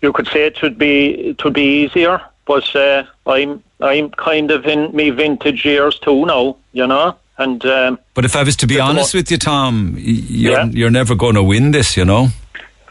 you 0.01 0.11
could 0.11 0.27
say 0.27 0.45
it 0.45 0.57
should 0.57 0.77
be 0.77 1.09
it 1.29 1.43
would 1.43 1.53
be 1.53 1.83
easier, 1.83 2.21
but 2.47 2.75
uh, 2.75 3.03
I'm 3.25 3.61
I'm 3.81 4.09
kind 4.11 4.49
of 4.51 4.65
in 4.65 4.95
me 4.95 5.09
vintage 5.11 5.65
years 5.65 5.99
too 5.99 6.25
now, 6.25 6.55
you 6.71 6.87
know. 6.87 7.15
And 7.37 7.63
um, 7.65 7.99
But 8.15 8.25
if 8.25 8.35
I 8.35 8.41
was 8.43 8.55
to 8.57 8.67
be 8.67 8.79
honest 8.79 9.13
with 9.13 9.29
you, 9.29 9.37
Tom, 9.37 9.95
you're, 9.99 10.53
Yeah. 10.53 10.65
you're 10.65 10.89
never 10.89 11.13
going 11.13 11.35
to 11.35 11.43
win 11.43 11.71
this, 11.71 11.95
you 11.95 12.05
know? 12.05 12.29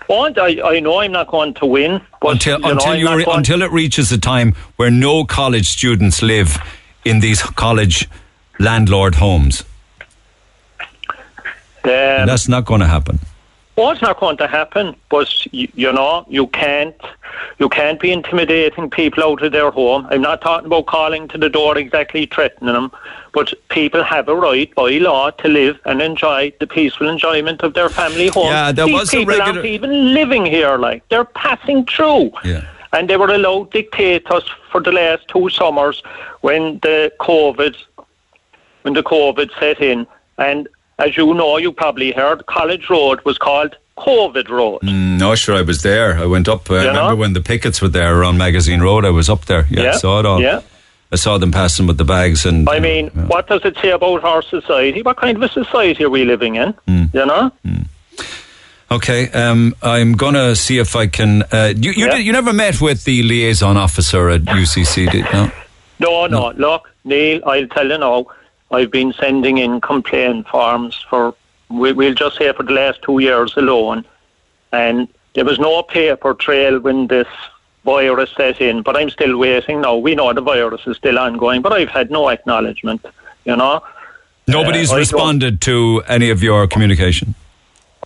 and 0.09 0.39
I 0.39 0.61
I 0.77 0.79
know 0.81 1.01
I'm 1.01 1.11
not 1.11 1.27
going 1.27 1.55
to 1.55 1.67
win, 1.67 2.01
but 2.21 2.33
until 2.35 2.61
you 2.61 2.71
until 2.71 3.01
not 3.03 3.17
re- 3.17 3.27
until 3.29 3.63
it 3.63 3.73
reaches 3.73 4.13
a 4.13 4.19
time 4.19 4.55
where 4.77 4.91
no 4.91 5.25
college 5.25 5.67
students 5.69 6.23
live 6.23 6.59
in 7.05 7.21
these 7.21 7.43
college 7.43 8.09
landlord 8.61 9.17
homes. 9.17 9.65
Um, 11.85 12.27
that's 12.27 12.49
not 12.49 12.65
going 12.65 12.81
to 12.81 12.87
happen. 12.87 13.19
It's 13.79 14.03
not 14.03 14.19
going 14.19 14.39
to 14.39 14.47
happen, 14.47 14.97
but 15.11 15.29
you, 15.53 15.69
you 15.75 15.93
know 15.93 16.25
you 16.29 16.47
can't 16.49 16.97
you 17.59 17.69
can't 17.69 18.01
be 18.01 18.11
intimidating 18.11 18.89
people 18.89 19.23
out 19.23 19.43
of 19.43 19.53
their 19.53 19.71
home. 19.71 20.07
I'm 20.11 20.23
not 20.23 20.41
talking 20.41 20.67
about 20.67 20.87
calling 20.87 21.29
to 21.29 21.39
the 21.39 21.51
door 21.51 21.77
exactly 21.77 22.27
threatening 22.27 22.73
them, 22.73 22.91
but 23.33 23.53
people 23.69 24.03
have 24.03 24.29
a 24.29 24.35
right 24.35 24.75
by 24.75 24.93
law 24.93 25.31
to 25.31 25.49
live 25.49 25.79
and 25.85 26.01
enjoy 26.01 26.53
the 26.59 26.67
peaceful 26.67 27.09
enjoyment 27.09 27.63
of 27.63 27.75
their 27.75 27.91
family 27.91 28.29
home. 28.29 28.47
Yeah, 28.47 28.73
there 28.73 28.87
These 28.87 28.95
was 28.95 29.15
a 29.15 29.17
people 29.19 29.35
regular- 29.35 29.53
aren't 29.61 29.67
even 29.67 30.15
living 30.15 30.47
here; 30.47 30.79
like 30.79 31.07
they're 31.11 31.25
passing 31.25 31.85
through. 31.85 32.33
Yeah. 32.45 32.63
And 32.93 33.11
they 33.11 33.19
were 33.19 33.29
allowed 33.29 33.73
to 33.73 33.83
dictate 33.83 34.31
us 34.31 34.45
for 34.71 34.81
the 34.81 34.93
last 34.93 35.29
two 35.29 35.51
summers 35.51 36.03
when 36.41 36.79
the 36.81 37.13
COVID 37.21 37.77
when 38.83 38.95
the 38.95 39.03
COVID 39.03 39.51
set 39.61 39.81
in. 39.83 40.07
And 40.39 40.69
as 40.99 41.17
you 41.17 41.33
know, 41.35 41.57
you 41.59 41.73
probably 41.73 42.13
heard, 42.13 42.47
College 42.47 42.89
Road 42.91 43.21
was 43.25 43.39
called 43.39 43.77
COVID 43.99 44.49
Road. 44.49 44.81
Mm, 44.83 45.19
no, 45.19 45.35
sure, 45.35 45.57
I 45.57 45.63
was 45.63 45.83
there. 45.83 46.19
I 46.19 46.27
went 46.27 46.49
up. 46.49 46.71
I 46.71 46.75
You 46.75 46.79
remember 46.89 47.11
know? 47.11 47.17
when 47.17 47.33
the 47.33 47.41
pickets 47.41 47.81
were 47.83 47.89
there 47.89 48.19
around 48.19 48.39
Magazine 48.39 48.81
Road. 48.81 49.05
I 49.05 49.11
was 49.11 49.29
up 49.29 49.45
there. 49.47 49.67
Yeah, 49.71 49.91
I 49.91 49.97
saw 49.97 50.21
it 50.21 50.27
all. 50.27 50.41
yeah. 50.41 50.61
I 51.13 51.17
saw 51.17 51.39
them 51.39 51.53
passing 51.53 51.87
with 51.87 51.99
the 51.99 52.05
bags 52.05 52.45
and. 52.45 52.69
I 52.69 52.81
mean, 52.81 53.11
what 53.29 53.47
does 53.47 53.65
it 53.65 53.77
say 53.81 53.91
about 53.91 54.25
our 54.25 54.43
society? 54.43 55.03
What 55.03 55.17
kind 55.19 55.37
of 55.37 55.43
a 55.45 55.49
society 55.49 56.03
are 56.05 56.11
we 56.11 56.25
living 56.25 56.57
in? 56.57 56.75
Mm. 56.89 57.15
You 57.15 57.27
know? 57.27 57.53
Okay, 58.91 59.29
um, 59.31 59.75
I'm 59.83 60.13
gonna 60.15 60.55
see 60.55 60.79
if 60.79 60.95
I 60.95 61.07
can. 61.09 61.43
Uh, 61.53 61.73
you 61.77 61.91
you, 61.93 62.07
Yeah. 62.07 62.17
did, 62.17 62.27
you 62.27 62.33
never 62.33 62.53
met 62.53 62.81
with 62.81 63.05
the 63.05 63.23
liaison 63.25 63.77
officer 63.77 64.29
at 64.31 64.43
UCC, 64.43 65.11
did 65.11 65.25
no? 65.33 65.51
No, 65.99 66.27
no. 66.27 66.51
Look, 66.53 66.91
Neil, 67.05 67.41
I'll 67.47 67.67
tell 67.69 67.89
you 67.89 67.99
now. 67.99 68.27
I've 68.71 68.91
been 68.91 69.13
sending 69.13 69.59
in 69.59 69.81
complaint 69.81 70.49
forms 70.49 71.05
for, 71.09 71.35
we, 71.69 71.93
we'll 71.93 72.15
just 72.15 72.37
say 72.37 72.53
for 72.53 72.63
the 72.63 72.73
last 72.73 73.03
two 73.03 73.19
years 73.21 73.57
alone. 73.57 74.05
And 74.73 75.09
there 75.35 75.45
was 75.45 75.59
no 75.59 75.83
paper 75.83 76.35
trail 76.35 76.81
when 76.81 77.07
this 77.07 77.29
virus 77.85 78.31
set 78.37 78.61
in, 78.61 78.83
but 78.83 78.97
I'm 78.97 79.11
still 79.11 79.37
waiting 79.39 79.83
now. 79.83 79.97
We 79.97 80.15
know 80.17 80.33
the 80.33 80.41
virus 80.41 80.83
is 80.87 80.97
still 80.97 81.19
ongoing, 81.19 81.63
but 81.63 81.73
I've 81.73 81.89
had 81.89 82.11
no 82.11 82.29
acknowledgement, 82.29 83.05
you 83.45 83.55
know. 83.55 83.83
Nobody's 84.49 84.93
Uh, 84.93 84.97
responded 84.97 85.61
to 85.63 86.03
any 86.09 86.31
of 86.31 86.43
your 86.43 86.67
communication. 86.67 87.35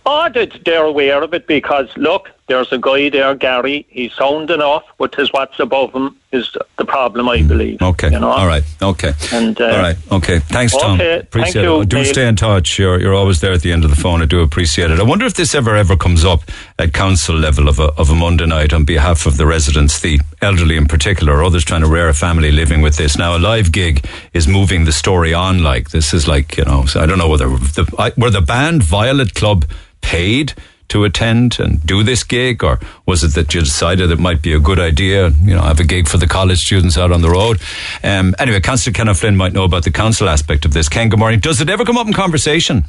Oh, 0.05 0.29
they- 0.29 0.45
they're 0.65 0.83
aware 0.85 1.21
of 1.23 1.33
it 1.33 1.47
because, 1.47 1.87
look, 1.95 2.29
there's 2.51 2.71
a 2.73 2.77
guy 2.77 3.09
there, 3.09 3.33
Gary. 3.33 3.85
He's 3.89 4.11
sound 4.13 4.51
enough, 4.51 4.83
but 4.97 5.15
his 5.15 5.31
what's 5.31 5.57
above 5.59 5.93
him 5.93 6.17
is 6.33 6.53
the 6.77 6.83
problem, 6.83 7.29
I 7.29 7.41
believe. 7.43 7.81
Okay. 7.81 8.11
You 8.11 8.19
know? 8.19 8.29
All 8.29 8.45
right. 8.45 8.63
Okay. 8.81 9.13
And, 9.31 9.59
uh, 9.59 9.67
All 9.67 9.79
right. 9.79 9.95
Okay. 10.11 10.39
Thanks, 10.39 10.75
Tom. 10.75 10.95
Okay, 10.95 11.19
Appreciate 11.19 11.53
thank 11.53 11.63
you, 11.63 11.81
it. 11.81 11.89
Do 11.89 11.97
Neil. 11.97 12.05
stay 12.05 12.27
in 12.27 12.35
touch. 12.35 12.77
You're, 12.77 12.99
you're 12.99 13.13
always 13.13 13.39
there 13.39 13.53
at 13.53 13.61
the 13.61 13.71
end 13.71 13.85
of 13.85 13.89
the 13.89 13.95
phone. 13.95 14.21
I 14.21 14.25
do 14.25 14.41
appreciate 14.41 14.91
it. 14.91 14.99
I 14.99 15.03
wonder 15.03 15.25
if 15.25 15.35
this 15.35 15.55
ever 15.55 15.77
ever 15.77 15.95
comes 15.95 16.25
up 16.25 16.41
at 16.77 16.93
council 16.93 17.35
level 17.37 17.69
of 17.69 17.79
a, 17.79 17.93
of 17.93 18.09
a 18.09 18.15
Monday 18.15 18.45
night 18.45 18.73
on 18.73 18.83
behalf 18.83 19.25
of 19.25 19.37
the 19.37 19.45
residents, 19.45 20.01
the 20.01 20.19
elderly 20.41 20.75
in 20.75 20.87
particular, 20.87 21.37
or 21.37 21.43
others 21.45 21.63
trying 21.63 21.81
to 21.81 21.87
rear 21.87 22.09
a 22.09 22.13
family 22.13 22.51
living 22.51 22.81
with 22.81 22.97
this. 22.97 23.17
Now, 23.17 23.37
a 23.37 23.39
live 23.39 23.71
gig 23.71 24.05
is 24.33 24.45
moving 24.45 24.83
the 24.83 24.91
story 24.91 25.33
on. 25.33 25.63
Like 25.63 25.91
this 25.91 26.13
is 26.13 26.27
like 26.27 26.57
you 26.57 26.65
know. 26.65 26.85
So 26.85 26.99
I 26.99 27.05
don't 27.05 27.17
know 27.17 27.29
whether 27.29 27.47
the 27.47 27.93
I, 27.97 28.11
were 28.17 28.29
the 28.29 28.41
band 28.41 28.83
Violet 28.83 29.33
Club 29.35 29.65
paid 30.01 30.53
to 30.91 31.05
attend 31.05 31.57
and 31.59 31.85
do 31.85 32.03
this 32.03 32.23
gig, 32.23 32.63
or 32.63 32.79
was 33.05 33.23
it 33.23 33.33
that 33.35 33.53
you 33.53 33.61
decided 33.61 34.11
it 34.11 34.19
might 34.19 34.41
be 34.41 34.53
a 34.53 34.59
good 34.59 34.79
idea, 34.79 35.29
you 35.29 35.55
know, 35.55 35.61
have 35.61 35.79
a 35.79 35.85
gig 35.85 36.07
for 36.07 36.17
the 36.17 36.27
college 36.27 36.59
students 36.59 36.97
out 36.97 37.11
on 37.11 37.21
the 37.21 37.29
road? 37.29 37.61
Um, 38.03 38.35
anyway, 38.39 38.59
Councillor 38.59 38.93
Ken 38.93 39.13
Flynn 39.13 39.37
might 39.37 39.53
know 39.53 39.63
about 39.63 39.85
the 39.85 39.91
council 39.91 40.27
aspect 40.27 40.65
of 40.65 40.73
this. 40.73 40.89
Ken, 40.89 41.07
good 41.07 41.19
morning. 41.19 41.39
Does 41.39 41.61
it 41.61 41.69
ever 41.69 41.85
come 41.85 41.97
up 41.97 42.07
in 42.07 42.13
conversation? 42.13 42.83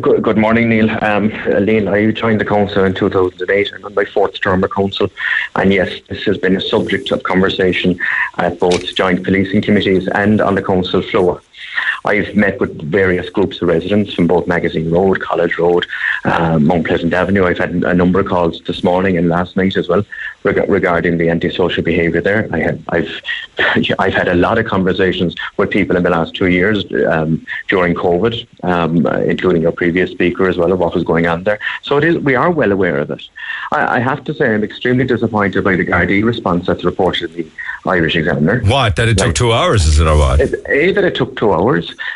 Good, 0.00 0.22
good 0.22 0.38
morning, 0.38 0.68
Neil. 0.68 0.90
Um, 1.04 1.32
uh, 1.46 1.60
Neil, 1.60 1.88
I 1.88 2.10
joined 2.10 2.40
the 2.40 2.44
council 2.44 2.84
in 2.84 2.94
2008. 2.94 3.72
I'm 3.74 3.84
on 3.84 3.94
my 3.94 4.04
fourth 4.04 4.40
term 4.40 4.64
of 4.64 4.70
council. 4.70 5.08
And 5.54 5.72
yes, 5.72 6.00
this 6.08 6.24
has 6.24 6.36
been 6.38 6.56
a 6.56 6.60
subject 6.60 7.12
of 7.12 7.22
conversation 7.22 7.98
at 8.38 8.58
both 8.58 8.94
joint 8.96 9.22
policing 9.22 9.62
committees 9.62 10.08
and 10.08 10.40
on 10.40 10.56
the 10.56 10.62
council 10.62 11.00
floor. 11.00 11.40
I've 12.04 12.34
met 12.36 12.60
with 12.60 12.80
various 12.82 13.30
groups 13.30 13.60
of 13.62 13.68
residents 13.68 14.12
from 14.14 14.26
both 14.26 14.46
Magazine 14.46 14.90
Road, 14.90 15.20
College 15.20 15.56
Road, 15.58 15.86
um, 16.24 16.66
Mount 16.66 16.86
Pleasant 16.86 17.12
Avenue. 17.14 17.44
I've 17.46 17.58
had 17.58 17.70
a 17.72 17.94
number 17.94 18.20
of 18.20 18.26
calls 18.26 18.60
this 18.66 18.84
morning 18.84 19.16
and 19.16 19.28
last 19.28 19.56
night 19.56 19.76
as 19.76 19.88
well 19.88 20.04
reg- 20.42 20.68
regarding 20.68 21.18
the 21.18 21.30
antisocial 21.30 21.82
behaviour 21.82 22.20
there. 22.20 22.48
I 22.52 22.58
have, 22.60 22.80
I've 22.90 23.22
I've 23.98 24.14
had 24.14 24.28
a 24.28 24.34
lot 24.34 24.58
of 24.58 24.66
conversations 24.66 25.34
with 25.56 25.70
people 25.70 25.96
in 25.96 26.02
the 26.02 26.10
last 26.10 26.34
two 26.34 26.48
years 26.48 26.84
um, 27.08 27.46
during 27.68 27.94
COVID, 27.94 28.46
um, 28.64 29.06
uh, 29.06 29.18
including 29.20 29.62
your 29.62 29.72
previous 29.72 30.10
speaker 30.10 30.48
as 30.48 30.56
well 30.56 30.72
of 30.72 30.78
what 30.78 30.94
was 30.94 31.04
going 31.04 31.26
on 31.26 31.44
there. 31.44 31.58
So 31.82 31.96
it 31.98 32.04
is 32.04 32.18
we 32.18 32.34
are 32.34 32.50
well 32.50 32.72
aware 32.72 32.98
of 32.98 33.10
it. 33.10 33.22
I, 33.72 33.96
I 33.96 33.98
have 34.00 34.24
to 34.24 34.34
say 34.34 34.52
I'm 34.54 34.64
extremely 34.64 35.04
disappointed 35.04 35.64
by 35.64 35.76
the 35.76 35.86
Gardaí 35.86 36.22
response 36.24 36.66
that's 36.66 36.84
reported 36.84 37.34
in 37.34 37.44
the 37.84 37.90
Irish 37.90 38.16
Examiner. 38.16 38.60
What? 38.64 38.96
That 38.96 39.08
it 39.08 39.18
took 39.18 39.34
two 39.34 39.52
hours, 39.52 39.86
is 39.86 40.00
it, 40.00 40.06
or 40.06 40.16
what? 40.16 40.40
It- 40.40 40.54
A, 40.68 40.92
that 40.92 41.04
it 41.04 41.14
took 41.14 41.36
two 41.36 41.52
hours, 41.52 41.63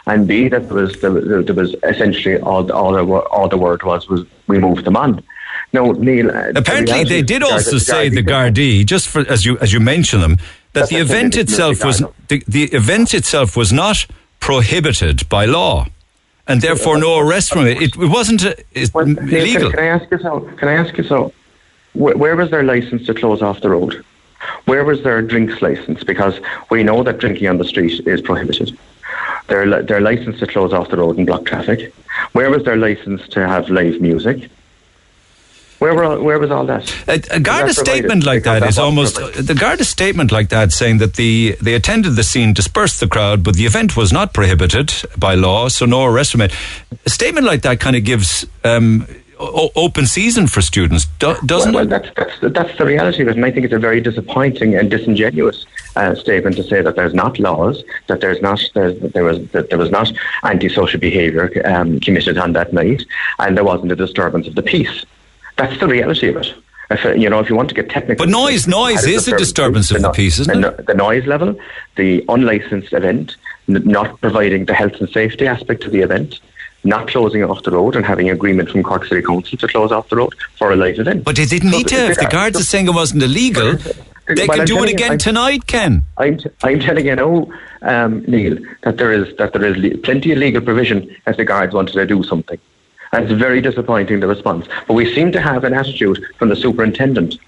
and 0.06 0.26
B, 0.26 0.48
that 0.48 0.68
there 0.68 0.76
was, 0.76 1.00
there, 1.00 1.42
there 1.42 1.54
was 1.54 1.74
essentially 1.82 2.38
all, 2.40 2.70
all, 2.72 2.92
the, 2.92 3.04
all 3.04 3.48
the 3.48 3.58
word 3.58 3.82
was 3.82 4.08
was 4.08 4.26
we 4.46 4.58
moved 4.58 4.84
them 4.84 4.96
on. 4.96 5.22
No, 5.72 5.92
Neil. 5.92 6.30
uh, 6.30 6.52
the 6.52 6.60
Apparently, 6.60 7.04
they 7.04 7.22
did 7.22 7.42
the 7.42 7.46
also 7.46 7.78
say 7.78 8.08
the 8.08 8.22
Gardaí- 8.22 8.86
just 8.86 9.08
for 9.08 9.20
as 9.28 9.44
you 9.44 9.58
as 9.58 9.72
you 9.72 9.80
mention 9.80 10.20
them, 10.20 10.38
that 10.72 10.88
the 10.88 10.96
the 10.96 11.00
event 11.02 11.36
itself 11.36 11.84
was 11.84 12.02
the, 12.28 12.42
the 12.48 12.64
event 12.64 13.12
itself 13.12 13.56
was 13.56 13.72
not 13.72 14.06
prohibited 14.40 15.28
by 15.28 15.44
law, 15.44 15.86
and 16.46 16.62
therefore 16.62 16.98
no 16.98 17.18
arrest 17.18 17.52
from 17.52 17.66
it. 17.66 17.82
It, 17.82 17.96
wasn't 17.96 18.44
uh, 18.44 18.54
it's 18.72 18.94
Neil, 18.94 19.18
illegal. 19.18 19.70
Can, 19.70 19.78
can 19.78 19.78
I 19.80 19.86
ask 19.88 20.10
you 20.10 20.18
so? 20.18 20.40
Can 20.56 20.68
I 20.68 20.74
ask 20.74 20.96
you 20.96 21.04
so? 21.04 21.32
Where, 21.92 22.16
where 22.16 22.36
was 22.36 22.50
their 22.50 22.62
license 22.62 23.04
to 23.06 23.14
close 23.14 23.42
off 23.42 23.60
the 23.60 23.70
road? 23.70 24.04
Where 24.66 24.84
was 24.84 25.02
their 25.02 25.20
drinks 25.20 25.60
license? 25.60 26.04
Because 26.04 26.40
we 26.70 26.82
know 26.82 27.02
that 27.02 27.18
drinking 27.18 27.48
on 27.48 27.58
the 27.58 27.64
street 27.64 28.06
is 28.06 28.20
prohibited. 28.22 28.78
Li- 29.48 29.82
their 29.82 30.00
license 30.00 30.38
to 30.40 30.46
close 30.46 30.72
off 30.72 30.90
the 30.90 30.96
road 30.96 31.16
and 31.16 31.26
block 31.26 31.46
traffic. 31.46 31.94
Where 32.32 32.50
was 32.50 32.64
their 32.64 32.76
license 32.76 33.26
to 33.28 33.46
have 33.46 33.70
live 33.70 34.00
music? 34.00 34.50
Where 35.78 35.94
were 35.94 36.04
all, 36.04 36.20
where 36.20 36.40
was 36.40 36.50
all 36.50 36.66
that? 36.66 36.92
A, 37.06 37.36
a 37.36 37.40
Garda 37.40 37.72
statement 37.72 38.24
like 38.26 38.42
that 38.42 38.64
is 38.64 38.78
almost 38.78 39.14
provided. 39.14 39.46
the 39.46 39.54
Garda 39.54 39.84
statement 39.84 40.32
like 40.32 40.48
that 40.48 40.72
saying 40.72 40.98
that 40.98 41.14
the 41.14 41.56
they 41.62 41.74
attended 41.74 42.16
the 42.16 42.24
scene, 42.24 42.52
dispersed 42.52 42.98
the 42.98 43.06
crowd, 43.06 43.44
but 43.44 43.54
the 43.54 43.64
event 43.64 43.96
was 43.96 44.12
not 44.12 44.34
prohibited 44.34 44.92
by 45.16 45.34
law, 45.36 45.68
so 45.68 45.86
no 45.86 46.04
arrest 46.04 46.32
from 46.32 46.40
it. 46.40 46.52
A 47.06 47.10
statement 47.10 47.46
like 47.46 47.62
that 47.62 47.78
kind 47.78 47.94
of 47.94 48.04
gives 48.04 48.44
um, 48.64 49.06
o- 49.38 49.70
open 49.76 50.06
season 50.06 50.46
for 50.46 50.60
students, 50.60 51.06
do, 51.18 51.34
doesn't 51.46 51.72
well, 51.72 51.84
it? 51.84 51.90
well, 51.90 52.00
that's, 52.00 52.40
that's, 52.40 52.54
that's 52.54 52.78
the 52.78 52.84
reality 52.84 53.22
of 53.22 53.28
it, 53.28 53.36
and 53.36 53.44
I 53.44 53.50
think 53.50 53.64
it's 53.64 53.74
a 53.74 53.78
very 53.78 54.00
disappointing 54.00 54.74
and 54.74 54.90
disingenuous 54.90 55.66
uh, 55.96 56.14
statement 56.14 56.56
to 56.56 56.62
say 56.64 56.82
that 56.82 56.96
there's 56.96 57.14
not 57.14 57.38
laws, 57.38 57.82
that 58.08 58.20
there's 58.20 58.40
not 58.42 58.60
there's, 58.74 58.98
that 59.00 59.12
there 59.14 59.24
was 59.24 59.46
that 59.50 59.70
there 59.70 59.78
was 59.78 59.90
not 59.90 60.12
antisocial 60.44 61.00
behaviour 61.00 61.50
um, 61.66 62.00
committed 62.00 62.38
on 62.38 62.52
that 62.52 62.72
night, 62.72 63.04
and 63.38 63.56
there 63.56 63.64
wasn't 63.64 63.90
a 63.92 63.96
disturbance 63.96 64.46
of 64.46 64.54
the 64.54 64.62
peace. 64.62 65.04
That's 65.56 65.78
the 65.80 65.88
reality 65.88 66.28
of 66.28 66.36
it. 66.36 66.54
If, 66.90 67.04
uh, 67.04 67.10
you 67.12 67.28
know, 67.28 67.38
if 67.40 67.50
you 67.50 67.56
want 67.56 67.68
to 67.68 67.74
get 67.74 67.90
technical, 67.90 68.24
But 68.24 68.30
noise- 68.30 68.66
noise 68.66 69.04
is 69.04 69.28
a 69.28 69.36
disturbance 69.36 69.90
of 69.90 69.98
the 69.98 70.04
no- 70.04 70.12
peace, 70.12 70.38
isn't 70.38 70.54
the, 70.54 70.70
no- 70.70 70.70
the 70.86 70.94
noise 70.94 71.26
level, 71.26 71.58
the 71.96 72.24
unlicensed 72.30 72.94
event, 72.94 73.36
n- 73.68 73.82
not 73.84 74.18
providing 74.22 74.64
the 74.64 74.72
health 74.72 74.94
and 74.98 75.08
safety 75.10 75.46
aspect 75.46 75.84
of 75.84 75.92
the 75.92 76.00
event, 76.00 76.40
not 76.88 77.08
closing 77.08 77.44
off 77.44 77.62
the 77.62 77.70
road 77.70 77.94
and 77.94 78.04
having 78.04 78.30
agreement 78.30 78.70
from 78.70 78.82
Cork 78.82 79.04
City 79.04 79.22
Council 79.22 79.56
to 79.58 79.68
close 79.68 79.92
off 79.92 80.08
the 80.08 80.16
road 80.16 80.34
for 80.56 80.72
a 80.72 80.76
live 80.76 80.98
event. 80.98 81.24
But 81.24 81.36
they 81.36 81.44
didn't 81.44 81.70
need 81.70 81.88
to. 81.88 81.96
If 82.10 82.18
the 82.18 82.26
guards 82.26 82.58
are 82.58 82.64
saying 82.64 82.88
it 82.88 82.94
wasn't 82.94 83.22
illegal, 83.22 83.76
they 83.76 84.46
Well, 84.46 84.56
can 84.56 84.60
I'm 84.60 84.66
do 84.66 84.74
it 84.74 84.76
telling 84.76 84.88
you, 84.88 84.94
again 84.94 85.18
tonight, 85.18 85.66
Ken. 85.66 86.04
I'm, 86.16 86.38
t- 86.38 86.50
I'm 86.62 86.80
telling 86.80 87.06
you 87.06 87.16
now, 87.16 87.50
um, 87.82 88.24
Neil, 88.26 88.58
that 88.82 88.96
there 88.96 89.12
is 89.12 89.36
that 89.36 89.52
there 89.52 89.64
is 89.64 89.76
le- 89.76 89.98
plenty 89.98 90.32
of 90.32 90.38
legal 90.38 90.60
provision 90.60 91.14
if 91.26 91.36
the 91.36 91.44
guards 91.44 91.74
wanted 91.74 91.92
to 91.92 92.06
do 92.06 92.22
something. 92.22 92.58
And 93.12 93.24
it's 93.24 93.32
very 93.32 93.62
disappointing 93.62 94.20
the 94.20 94.26
response. 94.26 94.66
But 94.86 94.94
we 94.94 95.14
seem 95.14 95.32
to 95.32 95.40
have 95.40 95.64
an 95.64 95.72
attitude 95.72 96.22
from 96.38 96.50
the 96.50 96.56
superintendent 96.56 97.38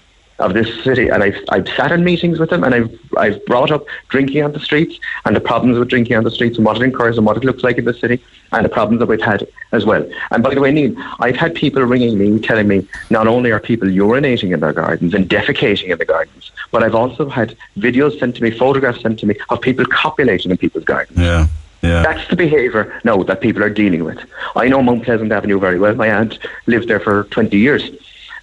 of 0.41 0.53
this 0.53 0.83
city, 0.83 1.09
and 1.09 1.23
I've 1.23 1.37
I've 1.49 1.67
sat 1.69 1.91
in 1.91 2.03
meetings 2.03 2.39
with 2.39 2.49
them 2.49 2.63
and 2.63 2.73
I've 2.73 2.99
I've 3.17 3.45
brought 3.45 3.71
up 3.71 3.85
drinking 4.09 4.43
on 4.43 4.51
the 4.51 4.59
streets 4.59 4.99
and 5.25 5.35
the 5.35 5.39
problems 5.39 5.77
with 5.77 5.89
drinking 5.89 6.15
on 6.17 6.23
the 6.23 6.31
streets 6.31 6.57
and 6.57 6.65
what 6.65 6.77
it 6.77 6.83
incurs 6.83 7.17
and 7.17 7.25
what 7.25 7.37
it 7.37 7.43
looks 7.43 7.63
like 7.63 7.77
in 7.77 7.85
the 7.85 7.93
city 7.93 8.21
and 8.51 8.65
the 8.65 8.69
problems 8.69 8.99
that 8.99 9.07
we've 9.07 9.21
had 9.21 9.47
as 9.71 9.85
well. 9.85 10.05
And 10.31 10.43
by 10.43 10.53
the 10.53 10.61
way, 10.61 10.71
Neil, 10.71 10.93
I've 11.19 11.37
had 11.37 11.55
people 11.55 11.83
ringing 11.83 12.17
me 12.17 12.39
telling 12.39 12.67
me 12.67 12.87
not 13.09 13.27
only 13.27 13.51
are 13.51 13.59
people 13.59 13.87
urinating 13.87 14.53
in 14.53 14.59
their 14.59 14.73
gardens 14.73 15.13
and 15.13 15.29
defecating 15.29 15.89
in 15.89 15.97
the 15.97 16.05
gardens, 16.05 16.51
but 16.71 16.83
I've 16.83 16.95
also 16.95 17.29
had 17.29 17.55
videos 17.77 18.19
sent 18.19 18.35
to 18.35 18.43
me, 18.43 18.51
photographs 18.51 19.01
sent 19.01 19.19
to 19.19 19.25
me 19.25 19.35
of 19.49 19.61
people 19.61 19.85
copulating 19.85 20.51
in 20.51 20.57
people's 20.57 20.85
gardens. 20.85 21.19
Yeah. 21.19 21.47
Yeah. 21.81 22.03
That's 22.03 22.29
the 22.29 22.35
behaviour 22.35 22.99
now 23.03 23.23
that 23.23 23.41
people 23.41 23.63
are 23.63 23.69
dealing 23.69 24.03
with. 24.03 24.19
I 24.55 24.67
know 24.67 24.83
Mount 24.83 25.03
Pleasant 25.03 25.31
Avenue 25.31 25.59
very 25.59 25.79
well. 25.79 25.95
My 25.95 26.11
aunt 26.11 26.37
lived 26.67 26.87
there 26.87 26.99
for 26.99 27.23
20 27.25 27.57
years. 27.57 27.89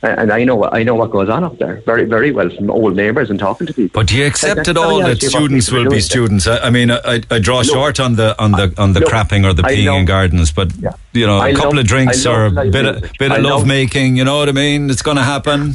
And 0.00 0.30
I 0.32 0.44
know 0.44 0.54
what 0.54 0.72
I 0.72 0.84
know 0.84 0.94
what 0.94 1.10
goes 1.10 1.28
on 1.28 1.42
up 1.42 1.58
there 1.58 1.80
very 1.84 2.04
very 2.04 2.30
well 2.30 2.50
from 2.50 2.70
old 2.70 2.94
neighbours 2.94 3.30
and 3.30 3.38
talking 3.38 3.66
to 3.66 3.74
people. 3.74 4.00
But 4.00 4.06
do 4.06 4.16
you 4.16 4.26
accept 4.26 4.68
at 4.68 4.76
all 4.76 4.98
that 4.98 5.04
reality 5.04 5.26
of 5.26 5.32
what 5.32 5.40
students 5.40 5.72
will 5.72 5.90
be 5.90 6.00
students? 6.00 6.46
I, 6.46 6.58
I 6.58 6.70
mean, 6.70 6.92
I, 6.92 7.20
I 7.30 7.38
draw 7.40 7.58
Look, 7.58 7.66
short 7.66 7.98
on 7.98 8.14
the 8.14 8.40
on 8.40 8.52
the 8.52 8.72
on 8.78 8.92
the 8.92 9.00
look, 9.00 9.10
crapping 9.10 9.44
or 9.44 9.54
the 9.54 9.64
I 9.66 9.74
peeing 9.74 9.98
in 9.98 10.04
gardens, 10.04 10.52
but 10.52 10.72
you 11.12 11.26
know, 11.26 11.42
a 11.42 11.52
couple 11.52 11.70
love- 11.70 11.78
of 11.78 11.86
drinks 11.86 12.24
or 12.26 12.46
a 12.46 12.70
bit 12.70 12.86
of 12.86 13.12
bit 13.18 13.32
of 13.32 13.42
love 13.42 13.66
making. 13.66 14.16
You 14.16 14.24
know 14.24 14.38
what 14.38 14.48
I 14.48 14.52
mean? 14.52 14.88
It's 14.88 15.02
going 15.02 15.16
to 15.16 15.24
happen. 15.24 15.74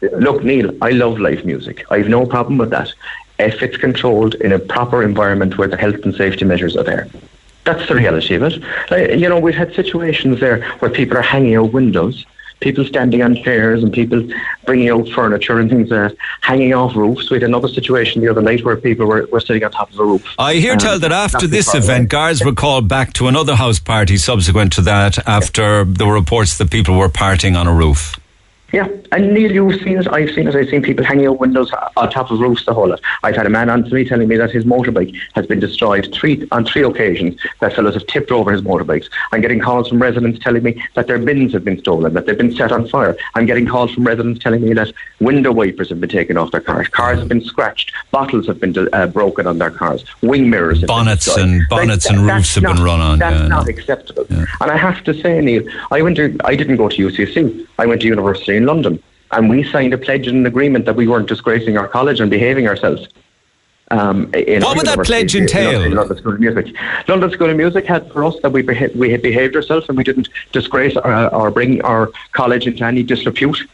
Look, 0.00 0.44
Neil, 0.44 0.70
I 0.80 0.90
love 0.90 1.18
live 1.18 1.44
music. 1.44 1.84
I 1.90 1.98
have 1.98 2.08
no 2.08 2.24
problem 2.24 2.56
with 2.56 2.70
that 2.70 2.92
if 3.38 3.62
it's 3.62 3.76
controlled 3.76 4.34
in 4.36 4.52
a 4.52 4.58
proper 4.58 5.02
environment 5.02 5.58
where 5.58 5.68
the 5.68 5.76
health 5.76 6.04
and 6.04 6.14
safety 6.14 6.44
measures 6.44 6.76
are 6.76 6.84
there. 6.84 7.08
That's 7.64 7.86
the 7.88 7.96
reality 7.96 8.34
of 8.34 8.42
it. 8.44 8.62
Like, 8.90 9.10
you 9.10 9.28
know, 9.28 9.38
we've 9.38 9.54
had 9.54 9.74
situations 9.74 10.40
there 10.40 10.62
where 10.78 10.90
people 10.90 11.18
are 11.18 11.22
hanging 11.22 11.56
out 11.56 11.72
windows, 11.72 12.24
people 12.60 12.84
standing 12.84 13.22
on 13.22 13.36
chairs, 13.36 13.82
and 13.82 13.92
people 13.92 14.28
bringing 14.66 14.88
out 14.88 15.08
furniture 15.08 15.58
and 15.58 15.70
things 15.70 15.88
that, 15.88 16.16
hanging 16.40 16.74
off 16.74 16.96
roofs. 16.96 17.30
We 17.30 17.36
had 17.36 17.44
another 17.44 17.68
situation 17.68 18.22
the 18.22 18.28
other 18.28 18.42
night 18.42 18.64
where 18.64 18.76
people 18.76 19.06
were, 19.06 19.26
were 19.30 19.40
sitting 19.40 19.64
on 19.64 19.70
top 19.70 19.92
of 19.92 19.98
a 19.98 20.04
roof. 20.04 20.24
I 20.38 20.54
hear 20.54 20.72
Um, 20.72 20.78
tell 20.78 20.98
that 20.98 21.12
after 21.12 21.46
this 21.46 21.74
event, 21.74 22.08
guards 22.08 22.44
were 22.44 22.52
called 22.52 22.88
back 22.88 23.12
to 23.14 23.28
another 23.28 23.54
house 23.54 23.78
party 23.78 24.16
subsequent 24.16 24.72
to 24.74 24.82
that 24.82 25.26
after 25.26 25.84
there 25.84 26.06
were 26.06 26.14
reports 26.14 26.58
that 26.58 26.70
people 26.70 26.96
were 26.96 27.08
partying 27.08 27.56
on 27.58 27.66
a 27.66 27.72
roof. 27.72 28.18
Yeah, 28.70 28.86
and 29.12 29.32
Neil, 29.32 29.50
you've 29.50 29.80
seen 29.80 29.96
it. 29.96 30.06
I've 30.08 30.30
seen 30.34 30.46
it. 30.46 30.54
I've 30.54 30.68
seen 30.68 30.82
people 30.82 31.02
hanging 31.02 31.26
out 31.26 31.38
windows 31.40 31.72
on 31.96 32.10
top 32.10 32.30
of 32.30 32.38
roofs 32.38 32.66
the 32.66 32.74
whole 32.74 32.88
lot. 32.88 33.00
I've 33.22 33.34
had 33.34 33.46
a 33.46 33.48
man 33.50 33.70
on 33.70 33.84
to 33.84 33.94
me 33.94 34.04
telling 34.04 34.28
me 34.28 34.36
that 34.36 34.50
his 34.50 34.64
motorbike 34.66 35.18
has 35.34 35.46
been 35.46 35.58
destroyed 35.58 36.12
three 36.12 36.46
on 36.52 36.66
three 36.66 36.82
occasions. 36.82 37.40
That 37.60 37.72
fellows 37.72 37.94
have 37.94 38.06
tipped 38.08 38.30
over 38.30 38.52
his 38.52 38.60
motorbikes. 38.60 39.08
I'm 39.32 39.40
getting 39.40 39.58
calls 39.58 39.88
from 39.88 40.02
residents 40.02 40.38
telling 40.44 40.62
me 40.62 40.82
that 40.96 41.06
their 41.06 41.18
bins 41.18 41.54
have 41.54 41.64
been 41.64 41.78
stolen, 41.78 42.12
that 42.12 42.26
they've 42.26 42.36
been 42.36 42.54
set 42.54 42.70
on 42.70 42.86
fire. 42.88 43.16
I'm 43.34 43.46
getting 43.46 43.66
calls 43.66 43.94
from 43.94 44.06
residents 44.06 44.42
telling 44.42 44.60
me 44.62 44.74
that 44.74 44.92
window 45.20 45.50
wipers 45.50 45.88
have 45.88 46.00
been 46.02 46.10
taken 46.10 46.36
off 46.36 46.50
their 46.50 46.60
cars, 46.60 46.88
cars 46.88 47.18
have 47.20 47.28
been 47.28 47.42
scratched, 47.42 47.90
bottles 48.10 48.46
have 48.48 48.60
been 48.60 48.76
uh, 48.92 49.06
broken 49.06 49.46
on 49.46 49.56
their 49.56 49.70
cars, 49.70 50.04
wing 50.20 50.50
mirrors, 50.50 50.80
have 50.80 50.88
Bonnets 50.88 51.34
and- 51.38 51.62
bonnets 51.70 52.04
and 52.04 52.28
that's 52.28 52.36
roofs 52.36 52.54
have 52.56 52.64
been 52.76 52.84
run 52.84 53.00
on, 53.00 53.18
That's 53.18 53.40
yeah, 53.40 53.48
not 53.48 53.64
no. 53.66 53.70
acceptable. 53.70 54.26
And 54.28 54.70
I 54.70 54.76
have 54.76 55.02
to 55.04 55.14
say, 55.14 55.40
Neil, 55.40 55.62
I 55.90 56.02
went 56.02 56.16
to, 56.18 56.36
I 56.44 56.54
didn't 56.54 56.76
go 56.76 56.90
to 56.90 57.08
UCC. 57.08 57.66
I 57.78 57.86
went 57.86 58.00
to 58.02 58.06
university 58.08 58.57
in 58.58 58.66
London, 58.66 59.02
and 59.32 59.48
we 59.48 59.64
signed 59.64 59.94
a 59.94 59.98
pledge 59.98 60.26
and 60.26 60.36
an 60.38 60.46
agreement 60.46 60.84
that 60.84 60.96
we 60.96 61.08
weren't 61.08 61.28
disgracing 61.28 61.78
our 61.78 61.88
college 61.88 62.20
and 62.20 62.30
behaving 62.30 62.68
ourselves. 62.68 63.08
Um, 63.90 64.30
in 64.34 64.60
What 64.62 64.76
would 64.76 64.84
that 64.86 65.02
pledge 65.06 65.34
entail? 65.34 65.80
London, 65.80 65.94
London 65.94 66.18
School 66.18 66.34
of 66.34 66.40
Music. 66.40 66.66
London 67.08 67.30
School 67.30 67.48
of 67.48 67.56
Music 67.56 67.86
had 67.86 68.12
for 68.12 68.22
us 68.22 68.36
that 68.42 68.52
we 68.52 68.60
beha- 68.60 68.90
we 68.94 69.08
had 69.10 69.22
behaved 69.22 69.56
ourselves 69.56 69.88
and 69.88 69.96
we 69.96 70.04
didn't 70.04 70.28
disgrace 70.52 70.94
or, 70.96 71.34
or 71.34 71.50
bring 71.50 71.80
our 71.82 72.10
college 72.32 72.66
into 72.66 72.84
any 72.84 73.02
disrepute. 73.02 73.66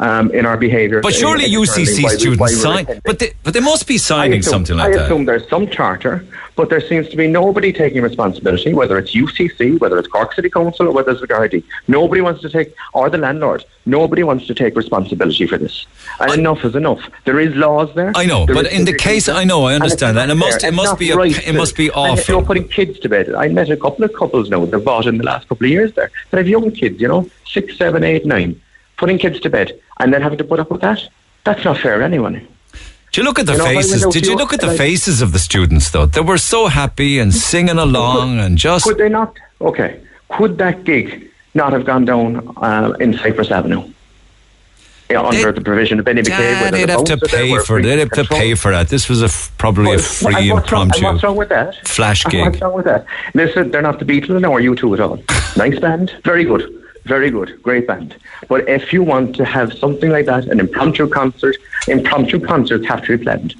Um, 0.00 0.30
in 0.30 0.46
our 0.46 0.56
behaviour, 0.56 1.00
But 1.00 1.12
surely 1.12 1.46
UCC 1.46 2.08
students 2.10 2.60
sign, 2.60 2.86
but 3.04 3.18
they, 3.18 3.32
but 3.42 3.52
they 3.52 3.58
must 3.58 3.88
be 3.88 3.98
signing 3.98 4.38
assume, 4.38 4.52
something 4.52 4.76
like 4.76 4.90
I 4.90 4.90
that. 4.92 5.00
I 5.00 5.04
assume 5.06 5.24
there's 5.24 5.48
some 5.48 5.66
charter, 5.68 6.24
but 6.54 6.70
there 6.70 6.80
seems 6.80 7.08
to 7.08 7.16
be 7.16 7.26
nobody 7.26 7.72
taking 7.72 8.02
responsibility, 8.02 8.74
whether 8.74 8.96
it's 8.96 9.12
UCC, 9.12 9.80
whether 9.80 9.98
it's 9.98 10.06
Cork 10.06 10.34
City 10.34 10.50
Council, 10.50 10.86
or 10.86 10.92
whether 10.92 11.10
it's 11.10 11.20
the 11.20 11.26
Gardaí. 11.26 11.64
Nobody 11.88 12.20
wants 12.20 12.42
to 12.42 12.48
take, 12.48 12.76
or 12.92 13.10
the 13.10 13.18
landlord, 13.18 13.64
nobody 13.86 14.22
wants 14.22 14.46
to 14.46 14.54
take 14.54 14.76
responsibility 14.76 15.48
for 15.48 15.58
this. 15.58 15.84
And 16.20 16.32
enough 16.32 16.64
is 16.64 16.76
enough. 16.76 17.00
There 17.24 17.40
is 17.40 17.52
laws 17.56 17.92
there. 17.96 18.12
I 18.14 18.24
know, 18.24 18.46
There 18.46 18.54
but 18.54 18.72
in 18.72 18.84
the 18.84 18.92
case, 18.94 19.26
there, 19.26 19.34
I 19.34 19.42
know, 19.42 19.64
I 19.64 19.72
and 19.72 19.82
understand 19.82 20.16
that, 20.16 20.22
and 20.22 20.30
it 20.30 20.36
must- 20.36 20.62
it 20.62 20.74
must 20.74 20.96
be 20.96 21.10
a- 21.10 21.18
it 21.18 21.54
must 21.56 21.76
be 21.76 21.90
if 21.94 22.28
you're 22.28 22.42
putting 22.42 22.68
kids 22.68 23.00
to 23.00 23.08
bed, 23.08 23.34
I 23.34 23.48
met 23.48 23.68
a 23.68 23.76
couple 23.76 24.04
of 24.04 24.12
couples 24.12 24.48
now 24.48 24.64
that 24.64 24.78
bought 24.78 25.06
in 25.06 25.18
the 25.18 25.24
last 25.24 25.48
couple 25.48 25.64
of 25.64 25.72
years 25.72 25.92
there 25.94 26.12
that 26.30 26.36
have 26.38 26.46
young 26.46 26.70
kids, 26.70 27.00
you 27.00 27.08
know, 27.08 27.28
six, 27.46 27.76
seven, 27.76 28.04
eight, 28.04 28.24
nine, 28.24 28.60
putting 28.98 29.18
kids 29.18 29.40
to 29.40 29.50
bed 29.50 29.72
and 30.00 30.12
then 30.12 30.20
having 30.20 30.38
to 30.38 30.44
put 30.44 30.60
up 30.60 30.70
with 30.70 30.82
that. 30.82 31.00
That's 31.44 31.64
not 31.64 31.78
fair, 31.78 31.98
to 31.98 32.04
anyone. 32.04 32.34
Did 33.10 33.16
you 33.16 33.22
look 33.22 33.38
at 33.38 33.46
the 33.46 33.52
You 33.52 33.58
know, 33.58 33.64
if 33.64 33.70
I 33.70 33.74
went 33.76 33.86
faces? 33.86 34.06
Did 34.12 34.26
you 34.26 34.36
look 34.36 34.52
at 34.52 34.60
the 34.60 34.66
like- 34.66 34.76
faces 34.76 35.22
of 35.22 35.32
the 35.32 35.38
students 35.38 35.90
though? 35.90 36.04
They 36.06 36.20
were 36.20 36.36
so 36.38 36.66
happy 36.66 37.18
and 37.18 37.34
singing 37.34 37.78
along 37.78 38.38
and 38.38 38.58
just. 38.58 38.84
Could 38.84 38.98
they 38.98 39.08
not? 39.08 39.34
Okay. 39.60 40.00
Could 40.28 40.58
that 40.58 40.84
gig 40.84 41.30
not 41.54 41.72
have 41.72 41.86
gone 41.86 42.04
down 42.04 42.52
uh, 42.58 42.92
in 43.00 43.16
Cyprus 43.16 43.50
Avenue? 43.50 43.90
yeah, 45.10 45.22
under 45.22 45.52
the 45.52 45.62
provision 45.62 45.98
of 45.98 46.04
Benny 46.04 46.20
McKay. 46.20 46.28
Yeah, 46.38 46.70
they'd 46.70 46.86
the 46.86 46.92
have 46.92 47.04
to 47.04 47.16
votes 47.16 47.32
are 47.34 47.36
there 47.36 47.46
pay 47.46 47.56
for. 47.56 47.64
free 47.64 47.82
They'd 47.82 47.98
have 48.00 48.10
to 48.10 48.24
pay 48.24 48.54
for 48.54 48.70
that. 48.72 48.88
This 48.90 49.08
was 49.08 49.22
a 49.22 49.26
f- 49.26 49.50
probably 49.56 49.94
a 49.94 49.98
free 49.98 50.34
and 50.50 50.50
what's 50.52 50.70
wrong, 50.70 50.82
and 50.82 50.90
impromptu 50.94 51.04
what's 51.04 51.22
wrong 51.24 51.36
with 51.36 51.48
that? 51.48 51.88
flash 51.88 52.24
And 52.26 52.32
gig. 52.32 52.44
What's 52.44 52.60
wrong 52.60 52.74
with 52.74 52.84
that? 52.84 53.06
Listen, 53.32 53.70
they're 53.70 53.80
not 53.80 53.98
the 54.00 54.04
Beatles, 54.04 54.38
nor 54.42 54.58
are 54.58 54.60
you 54.60 54.74
two 54.74 54.92
at 54.92 55.00
all. 55.00 55.18
nice 55.56 55.78
band, 55.78 56.12
very 56.24 56.44
good, 56.44 56.62
very 57.08 57.30
good, 57.30 57.60
great 57.62 57.86
band. 57.86 58.14
But 58.48 58.68
if 58.68 58.92
you 58.92 59.02
want 59.02 59.34
to 59.36 59.44
have 59.44 59.72
something 59.72 60.10
like 60.10 60.26
that, 60.26 60.44
an 60.46 60.60
impromptu 60.60 61.08
concert, 61.08 61.56
impromptu 61.88 62.38
concerts 62.38 62.86
have 62.86 63.02
to 63.06 63.16
be 63.18 63.24
planned. 63.24 63.54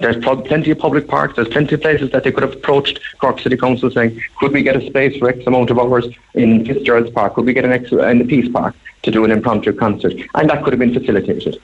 There's 0.00 0.16
plenty 0.24 0.70
of 0.72 0.78
public 0.78 1.06
parks. 1.08 1.36
There's 1.36 1.48
plenty 1.48 1.76
of 1.76 1.80
places 1.80 2.10
that 2.10 2.24
they 2.24 2.32
could 2.32 2.42
have 2.42 2.52
approached 2.52 3.00
Cork 3.18 3.38
City 3.40 3.56
Council 3.56 3.90
saying, 3.90 4.20
could 4.38 4.52
we 4.52 4.62
get 4.62 4.76
a 4.76 4.84
space 4.86 5.16
for 5.18 5.28
X 5.28 5.46
amount 5.46 5.70
of 5.70 5.78
hours 5.78 6.06
in 6.34 6.64
Fitzgerald's 6.66 7.10
Park? 7.10 7.34
Could 7.34 7.46
we 7.46 7.52
get 7.54 7.64
an 7.64 7.72
X 7.72 7.90
in 7.92 8.18
the 8.18 8.24
Peace 8.24 8.50
Park 8.52 8.74
to 9.04 9.10
do 9.10 9.24
an 9.24 9.30
impromptu 9.30 9.72
concert? 9.72 10.12
And 10.34 10.50
that 10.50 10.62
could 10.62 10.72
have 10.72 10.80
been 10.80 10.92
facilitated. 10.92 11.58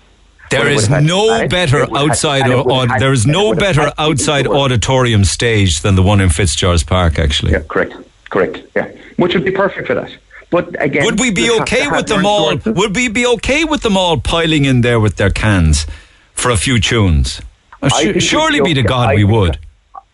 There 0.51 0.68
is 0.68 0.82
would 0.82 0.90
have 0.90 1.02
had- 1.02 1.05
no 1.05 1.48
better 1.48 1.78
it 1.80 1.90
would 1.90 2.01
have- 2.01 2.10
outside. 2.10 2.42
and 2.42 2.52
it 2.52 2.56
would 2.56 2.66
au- 2.72 2.80
have 2.80 2.90
had- 2.90 3.01
there 3.01 3.12
is 3.12 3.26
no 3.26 3.52
better 3.55 3.82
had 3.82 3.90
to 3.90 3.97
be 3.97 4.02
outside 4.10 4.47
auditorium 4.47 5.24
stage 5.24 5.80
than 5.82 5.94
the 5.97 6.02
one 6.02 6.20
in 6.20 6.28
Fitzgerald's 6.28 6.82
Park. 6.84 7.18
Actually, 7.18 7.52
Yeah, 7.52 7.62
correct, 7.68 7.94
correct. 8.30 8.60
Yeah, 8.76 8.86
which 9.16 9.34
would 9.34 9.44
be 9.44 9.51
perfect 9.52 9.86
for 9.88 9.94
that. 9.94 10.10
But 10.51 10.82
again, 10.82 11.05
would 11.05 11.20
we 11.20 11.31
be 11.31 11.51
okay 11.60 11.89
with 11.89 12.06
them 12.09 12.27
all? 12.27 12.51
resources. 12.51 12.74
Would 12.74 12.97
we 12.97 13.09
be 13.09 13.27
okay 13.27 13.64
with 13.64 13.82
them 13.82 13.97
all 13.97 14.18
piling 14.20 14.64
in 14.64 14.81
there 14.81 14.98
with 15.01 15.16
their 15.16 15.31
cans 15.31 15.86
for 16.35 16.51
a 16.51 16.56
few 16.56 16.81
tunes? 16.81 17.40
Uh, 17.82 17.86
I 17.86 17.89
su- 17.89 17.97
think 18.05 18.14
we'd 18.16 18.20
surely 18.22 18.60
be 18.60 18.74
to. 18.74 18.82
God 18.82 19.10
I 19.10 19.14
we 19.14 19.24
would. 19.24 19.59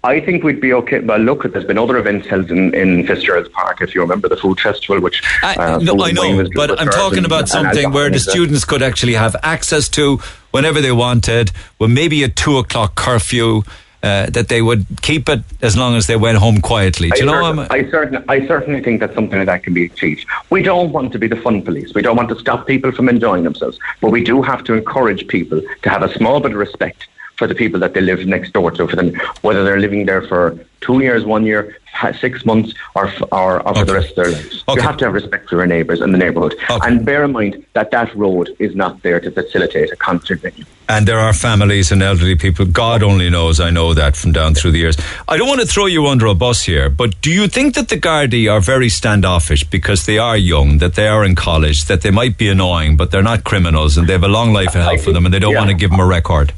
I 0.04 0.20
think 0.20 0.44
we'd 0.44 0.60
be 0.60 0.72
okay. 0.72 1.00
Well, 1.00 1.18
look, 1.18 1.50
there's 1.50 1.64
been 1.64 1.78
other 1.78 1.96
events 1.98 2.28
held 2.28 2.50
in, 2.52 2.72
in 2.74 3.04
Fitzgerald's 3.06 3.48
Park. 3.48 3.80
If 3.80 3.92
you 3.92 4.00
remember 4.02 4.28
the 4.28 4.36
food 4.36 4.60
festival, 4.60 5.00
which 5.00 5.20
I, 5.42 5.54
uh, 5.56 5.78
no, 5.78 6.00
I 6.04 6.12
know, 6.12 6.36
was 6.36 6.50
but 6.54 6.78
I'm 6.80 6.88
talking 6.90 7.18
and- 7.18 7.26
about 7.26 7.48
something 7.48 7.90
where 7.92 8.08
the 8.08 8.20
students 8.20 8.64
could 8.64 8.82
actually 8.82 9.14
have 9.14 9.34
access 9.42 9.88
to 9.90 10.18
whenever 10.52 10.80
they 10.80 10.92
wanted, 10.92 11.50
with 11.80 11.90
maybe 11.90 12.22
a 12.22 12.28
two 12.28 12.58
o'clock 12.58 12.94
curfew, 12.94 13.62
uh, 14.06 14.30
that 14.30 14.48
they 14.48 14.62
would 14.62 14.86
keep 15.02 15.28
it 15.28 15.42
as 15.62 15.76
long 15.76 15.96
as 15.96 16.06
they 16.06 16.16
went 16.16 16.38
home 16.38 16.60
quietly. 16.60 17.10
Do 17.10 17.20
you 17.20 17.26
know? 17.26 17.44
I, 17.44 17.50
I'm, 17.50 17.56
certain, 17.56 17.76
I, 17.76 17.90
certain, 17.90 18.24
I 18.28 18.46
certainly 18.46 18.82
think 18.82 19.00
that 19.00 19.14
something 19.14 19.38
like 19.38 19.46
that 19.46 19.62
can 19.64 19.74
be 19.74 19.86
achieved. 19.86 20.26
We 20.50 20.62
don't 20.62 20.92
want 20.92 21.12
to 21.12 21.18
be 21.18 21.28
the 21.34 21.40
fun 21.46 21.62
police. 21.62 21.92
We 21.94 22.02
don't 22.02 22.16
want 22.16 22.28
to 22.28 22.38
stop 22.38 22.66
people 22.66 22.92
from 22.92 23.08
enjoying 23.08 23.44
themselves. 23.44 23.78
But 24.00 24.10
we 24.10 24.22
do 24.22 24.42
have 24.42 24.62
to 24.64 24.74
encourage 24.74 25.26
people 25.28 25.60
to 25.82 25.88
have 25.90 26.02
a 26.02 26.12
small 26.18 26.40
bit 26.40 26.52
of 26.52 26.58
respect 26.58 27.08
for 27.36 27.46
the 27.46 27.54
people 27.54 27.78
that 27.80 27.94
they 27.94 28.00
live 28.00 28.26
next 28.26 28.52
door 28.52 28.70
to, 28.70 28.86
for 28.86 28.96
them, 28.96 29.14
whether 29.42 29.62
they're 29.64 29.80
living 29.80 30.06
there 30.06 30.22
for 30.22 30.58
two 30.80 31.00
years, 31.00 31.24
one 31.24 31.44
year, 31.44 31.76
six 32.20 32.44
months, 32.44 32.74
or, 32.94 33.12
or, 33.32 33.66
or 33.66 33.74
for 33.74 33.84
the 33.84 33.94
rest 33.94 34.10
of 34.10 34.16
their 34.16 34.30
lives. 34.30 34.64
You 34.68 34.80
have 34.80 34.96
to 34.98 35.06
have 35.06 35.14
respect 35.14 35.48
for 35.48 35.56
your 35.56 35.66
neighbours 35.66 36.00
and 36.00 36.12
the 36.14 36.18
neighbourhood. 36.18 36.54
And 36.68 37.04
bear 37.04 37.24
in 37.24 37.32
mind 37.32 37.64
that 37.72 37.90
that 37.90 38.14
road 38.14 38.54
is 38.58 38.74
not 38.74 39.02
there 39.02 39.20
to 39.20 39.30
facilitate 39.30 39.92
a 39.92 39.96
concert 39.96 40.40
venue. 40.40 40.64
And 40.88 41.08
there 41.08 41.18
are 41.18 41.32
families 41.32 41.90
and 41.90 42.02
elderly 42.02 42.36
people. 42.36 42.64
God 42.64 43.02
only 43.02 43.28
knows. 43.28 43.58
I 43.58 43.70
know 43.70 43.92
that 43.94 44.16
from 44.16 44.32
down 44.32 44.54
through 44.54 44.70
the 44.70 44.78
years. 44.78 44.96
I 45.26 45.36
don't 45.36 45.48
want 45.48 45.60
to 45.60 45.66
throw 45.66 45.86
you 45.86 46.06
under 46.06 46.26
a 46.26 46.34
bus 46.34 46.62
here, 46.62 46.88
but 46.88 47.20
do 47.20 47.32
you 47.32 47.48
think 47.48 47.74
that 47.74 47.88
the 47.88 47.96
Gardaí 47.96 48.50
are 48.50 48.60
very 48.60 48.88
standoffish 48.88 49.64
because 49.64 50.06
they 50.06 50.18
are 50.18 50.36
young, 50.36 50.78
that 50.78 50.94
they 50.94 51.08
are 51.08 51.24
in 51.24 51.34
college, 51.34 51.86
that 51.86 52.02
they 52.02 52.12
might 52.12 52.38
be 52.38 52.48
annoying, 52.48 52.96
but 52.96 53.10
they're 53.10 53.22
not 53.22 53.42
criminals 53.42 53.96
and 53.98 54.06
they 54.06 54.12
have 54.12 54.22
a 54.22 54.28
long 54.28 54.52
life 54.52 54.76
ahead 54.76 55.00
for 55.00 55.12
them 55.12 55.24
and 55.24 55.34
they 55.34 55.40
don't 55.40 55.52
yeah. 55.52 55.58
want 55.58 55.70
to 55.70 55.76
give 55.76 55.90
them 55.90 56.00
a 56.00 56.06
record? 56.06 56.52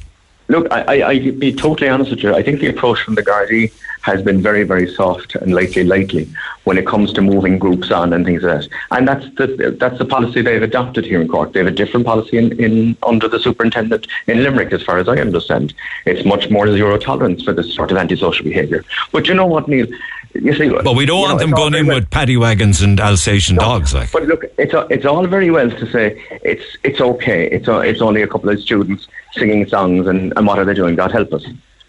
Look, 0.49 0.67
I, 0.71 0.81
I, 0.83 1.09
I 1.09 1.31
be 1.31 1.53
totally 1.53 1.91
honest 1.91 2.11
with 2.11 2.23
you. 2.23 2.35
I 2.35 2.43
think 2.43 2.61
the 2.61 2.69
approach 2.69 3.03
from 3.03 3.15
the 3.15 3.23
Gardaí 3.23 3.73
has 4.03 4.23
been 4.23 4.41
very, 4.41 4.63
very 4.63 4.93
soft 4.95 5.35
and 5.37 5.55
lightly, 5.55 5.85
lightly 5.85 6.29
when 6.65 6.79
it 6.79 6.87
comes 6.87 7.13
to 7.15 7.21
moving 7.23 7.59
groups 7.59 7.91
on 7.91 8.13
and 8.13 8.25
things 8.25 8.43
like 8.43 8.61
that. 8.61 8.69
And 8.91 9.07
that's 9.09 9.25
the 9.37 9.77
that's 9.79 9.99
the 9.99 10.05
policy 10.05 10.43
they've 10.43 10.63
adopted 10.63 11.05
here 11.05 11.21
in 11.21 11.29
Cork. 11.29 11.53
They 11.53 11.61
have 11.61 11.69
a 11.69 11.71
different 11.73 12.07
policy 12.07 12.39
in, 12.39 12.59
in 12.61 12.97
under 13.03 13.29
the 13.29 13.39
superintendent 13.41 14.07
in 14.27 14.43
Limerick, 14.43 14.73
as 14.73 14.83
far 14.83 14.99
as 14.99 15.09
I 15.09 15.17
understand. 15.19 15.75
It's 16.07 16.25
much 16.25 16.51
more 16.51 16.67
zero 16.69 16.99
tolerance 16.99 17.43
for 17.43 17.53
this 17.53 17.75
sort 17.75 17.91
of 17.91 17.97
antisocial 17.97 18.45
behaviour. 18.45 18.85
But 19.13 19.27
you 19.29 19.35
know 19.35 19.47
what, 19.47 19.69
Neil? 19.69 19.87
You 20.35 20.55
see, 20.55 20.69
But 20.69 20.95
we 20.95 21.07
don't 21.07 21.21
want 21.23 21.33
know, 21.33 21.39
them 21.39 21.51
going 21.53 21.75
in 21.75 21.87
well- 21.87 21.97
with 22.01 22.11
paddy 22.11 22.37
wagons 22.37 22.83
and 22.83 23.01
Alsatian 23.01 23.57
dogs. 23.57 23.95
Like, 23.95 24.13
but 24.13 24.25
look, 24.25 24.45
it's 24.59 24.75
a, 24.75 24.87
it's 24.91 25.07
all 25.07 25.27
very 25.27 25.51
well 25.51 25.71
to 25.71 25.91
say 25.91 26.23
it's 26.43 26.77
it's 26.85 27.01
okay. 27.01 27.49
It's 27.51 27.67
a, 27.67 27.81
it's 27.81 28.03
only 28.03 28.23
a 28.23 28.27
couple 28.29 28.51
of 28.51 28.61
students 28.61 29.09
singing 29.33 29.67
songs, 29.67 30.07
and, 30.07 30.33
and 30.37 30.47
what 30.47 30.59
are 30.59 30.65
they 30.67 30.75
doing? 30.75 30.97
God 30.97 31.13
help 31.13 31.33
us. 31.33 31.45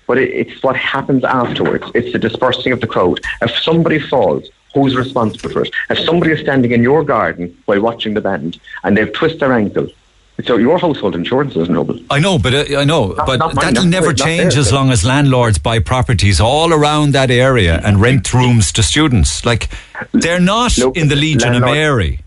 But 0.10 0.18
it, 0.18 0.32
it's 0.32 0.64
what 0.64 0.76
happens 0.76 1.24
afterwards. 1.24 1.86
It's 1.94 2.12
the 2.12 2.18
dispersing 2.18 2.72
of 2.74 2.82
the 2.82 2.88
crowd. 2.88 3.20
If 3.44 3.52
somebody 3.60 4.00
falls, 4.00 4.50
who's 4.74 4.96
responsible 4.96 5.52
for 5.52 5.62
it? 5.62 5.72
If 5.92 6.00
somebody 6.00 6.32
is 6.32 6.40
standing 6.40 6.72
in 6.72 6.82
your 6.82 7.04
garden 7.04 7.56
while 7.66 7.80
watching 7.80 8.16
the 8.16 8.22
band 8.22 8.60
and 8.84 8.98
they've 8.98 9.14
twisted 9.14 9.42
their 9.42 9.54
ankle, 9.54 9.88
so 10.46 10.58
your 10.58 10.80
household 10.80 11.14
insurance 11.16 11.56
is 11.56 11.70
noble. 11.70 12.00
I 12.10 12.20
know, 12.20 12.40
but 12.40 12.54
uh, 12.56 12.80
I 12.80 12.86
know, 12.86 13.14
but 13.14 13.38
not 13.38 13.54
mine, 13.54 13.66
that'll 13.66 13.84
not- 13.84 13.90
never 13.92 14.08
not 14.08 14.18
change 14.18 14.56
as 14.58 14.74
long 14.74 14.90
as 14.90 15.06
landlords 15.06 15.60
buy 15.60 15.78
properties 15.78 16.42
all 16.42 16.74
around 16.74 17.12
that 17.14 17.30
area 17.30 17.80
and 17.84 18.02
rent 18.02 18.34
rooms 18.34 18.72
to 18.72 18.82
students. 18.82 19.46
Like, 19.46 19.70
they're 20.12 20.40
not 20.40 20.76
in 20.96 21.10
the 21.10 21.16
Legion 21.16 21.54
of 21.54 21.62
Mary. 21.62 22.22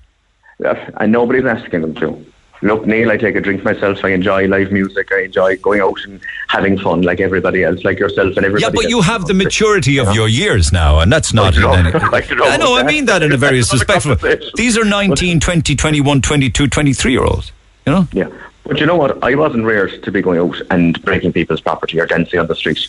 Yeah, 0.60 0.88
and 1.00 1.10
nobody's 1.10 1.46
asking 1.46 1.80
them 1.80 1.94
to. 1.96 2.24
Look, 2.62 2.86
Neil, 2.86 3.10
I 3.10 3.16
take 3.16 3.34
a 3.34 3.40
drink 3.40 3.64
myself. 3.64 4.05
I 4.05 4.10
enjoy 4.10 4.47
live 4.47 4.70
music. 4.70 5.09
I 5.12 5.22
enjoy 5.24 5.56
going 5.56 5.80
out 5.80 5.98
and 6.05 6.20
having 6.48 6.78
fun 6.78 7.02
like 7.02 7.18
everybody 7.20 7.64
else, 7.64 7.82
like 7.84 7.98
yourself 7.98 8.36
and 8.36 8.47
everybody 8.47 8.62
Yeah, 8.62 8.70
but 8.70 8.84
else. 8.84 8.90
you 8.90 9.01
have 9.02 9.26
the 9.26 9.34
maturity 9.34 9.98
of 9.98 10.14
your 10.14 10.28
years 10.28 10.72
now, 10.72 11.01
and 11.01 11.12
that's 11.12 11.34
not 11.34 11.56
in 11.56 11.64
any. 11.64 11.90
I 11.94 12.56
know 12.56 12.76
I 12.76 12.84
mean 12.84 13.06
that. 13.06 13.22
in 13.22 13.32
a 13.32 13.36
very 13.36 13.60
another 13.72 14.40
These 14.55 14.78
are 14.78 14.84
19, 14.84 15.40
20, 15.40 15.74
21, 15.74 16.22
22, 16.22 16.66
23 16.68 17.12
year 17.12 17.24
olds. 17.24 17.51
You 17.84 17.93
know? 17.93 18.09
Yeah. 18.12 18.28
But 18.64 18.78
you 18.78 18.86
know 18.86 18.97
what? 18.97 19.22
I 19.24 19.34
wasn't 19.34 19.64
reared 19.64 20.01
to 20.05 20.12
be 20.12 20.22
going 20.22 20.39
out 20.39 20.55
and 20.70 21.02
breaking 21.02 21.32
people's 21.32 21.60
property 21.60 21.98
or 22.01 22.06
dancing 22.06 22.39
on 22.39 22.47
the 22.47 22.55
street. 22.55 22.86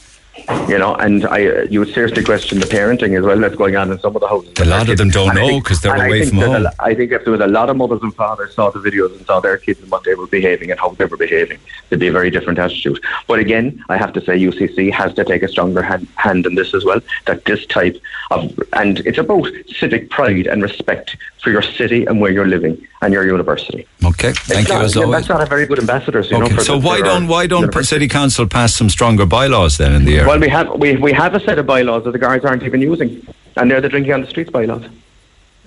You 0.68 0.80
know, 0.80 0.96
and 0.96 1.26
I, 1.28 1.64
you 1.64 1.80
would 1.80 1.94
seriously 1.94 2.24
question 2.24 2.60
the 2.60 2.66
parenting 2.66 3.18
as 3.18 3.24
well 3.24 3.38
that's 3.40 3.56
going 3.56 3.76
on 3.76 3.92
in 3.92 4.00
some 4.00 4.16
of 4.16 4.22
the 4.22 4.28
houses. 4.28 4.52
A 4.60 4.66
lot 4.66 4.90
of 4.90 4.98
them 4.98 5.10
don't 5.10 5.30
And 5.30 5.38
know 5.40 5.62
'cause 5.62 5.80
they're 5.82 5.96
away 5.96 6.26
from 6.26 6.40
a 6.40 6.46
home. 6.48 6.64
lo- 6.64 6.70
I 6.80 6.96
think 6.96 7.12
if 7.12 7.24
there 7.24 7.32
was 7.32 7.42
a 7.42 7.48
lot 7.48 7.70
of 7.70 7.78
mothers 7.78 8.00
and 8.02 8.14
fathers 8.16 8.56
saw 8.56 8.72
the 8.72 8.80
videos 8.80 9.16
and 9.16 9.24
saw 9.28 9.40
their 9.40 9.58
kids 9.58 9.80
and 9.82 9.92
what 9.92 10.04
they 10.04 10.16
were 10.16 10.26
behaving 10.26 10.72
and 10.72 10.80
how 10.80 10.90
they 10.90 11.06
were 11.06 11.18
behaving, 11.18 11.60
there'd 11.90 12.00
be 12.00 12.08
a 12.08 12.12
very 12.12 12.32
different 12.32 12.58
attitude. 12.58 13.00
But 13.28 13.40
again, 13.40 13.84
I 13.90 13.98
have 13.98 14.12
to 14.14 14.22
say 14.26 14.36
UCC 14.36 14.90
has 14.92 15.14
to 15.16 15.24
take 15.24 15.44
a 15.44 15.48
stronger 15.48 15.84
hand, 15.84 16.08
hand 16.16 16.48
in 16.48 16.56
this 16.56 16.74
as 16.74 16.84
well. 16.84 17.00
That 17.26 17.46
this 17.46 17.66
type 17.68 18.02
of 18.32 18.60
and 18.74 19.00
it's 19.02 19.20
about 19.20 19.48
civic 19.68 20.10
pride 20.10 20.48
and 20.48 20.64
respect 20.64 21.16
for 21.44 21.52
your 21.52 21.62
city 21.62 22.06
and 22.06 22.20
where 22.20 22.32
you're 22.32 22.48
living 22.48 22.76
and 23.04 23.14
your 23.14 23.26
university. 23.26 23.86
Okay, 24.06 24.30
It's 24.30 24.40
thank 24.40 24.68
you 24.70 24.74
not- 24.76 24.86
as 24.86 24.96
yeah, 24.96 25.04
always. 25.04 25.18
That's 25.18 25.30
not 25.30 25.42
a 25.42 25.46
very 25.46 25.66
good 25.66 25.80
ambassadors, 25.80 26.32
you 26.32 26.40
know. 26.40 26.48
So 26.58 26.80
the- 26.80 26.88
why 26.88 27.02
don't 27.02 27.28
why 27.28 27.48
don't 27.48 27.62
university. 27.62 27.96
City 27.96 28.08
Council 28.08 28.48
pass 28.48 28.74
some 28.74 28.90
stronger 28.90 29.26
bylaws 29.26 29.78
then 29.78 29.94
in 29.94 30.06
the 30.06 30.16
area? 30.16 30.28
Well, 30.28 30.40
we 30.40 30.50
have 30.50 30.70
we, 30.80 30.96
we 30.96 31.12
have 31.14 31.36
a 31.36 31.40
set 31.40 31.60
of 31.60 31.66
bylaws 31.66 32.04
that 32.06 32.12
the 32.12 32.20
guards 32.20 32.46
aren't 32.46 32.64
even 32.64 32.82
using, 32.82 33.26
and 33.58 33.70
they're 33.70 33.82
the 33.82 33.90
drinking 33.90 34.14
on 34.14 34.22
the 34.22 34.28
streets 34.28 34.50
bylaws. 34.50 34.84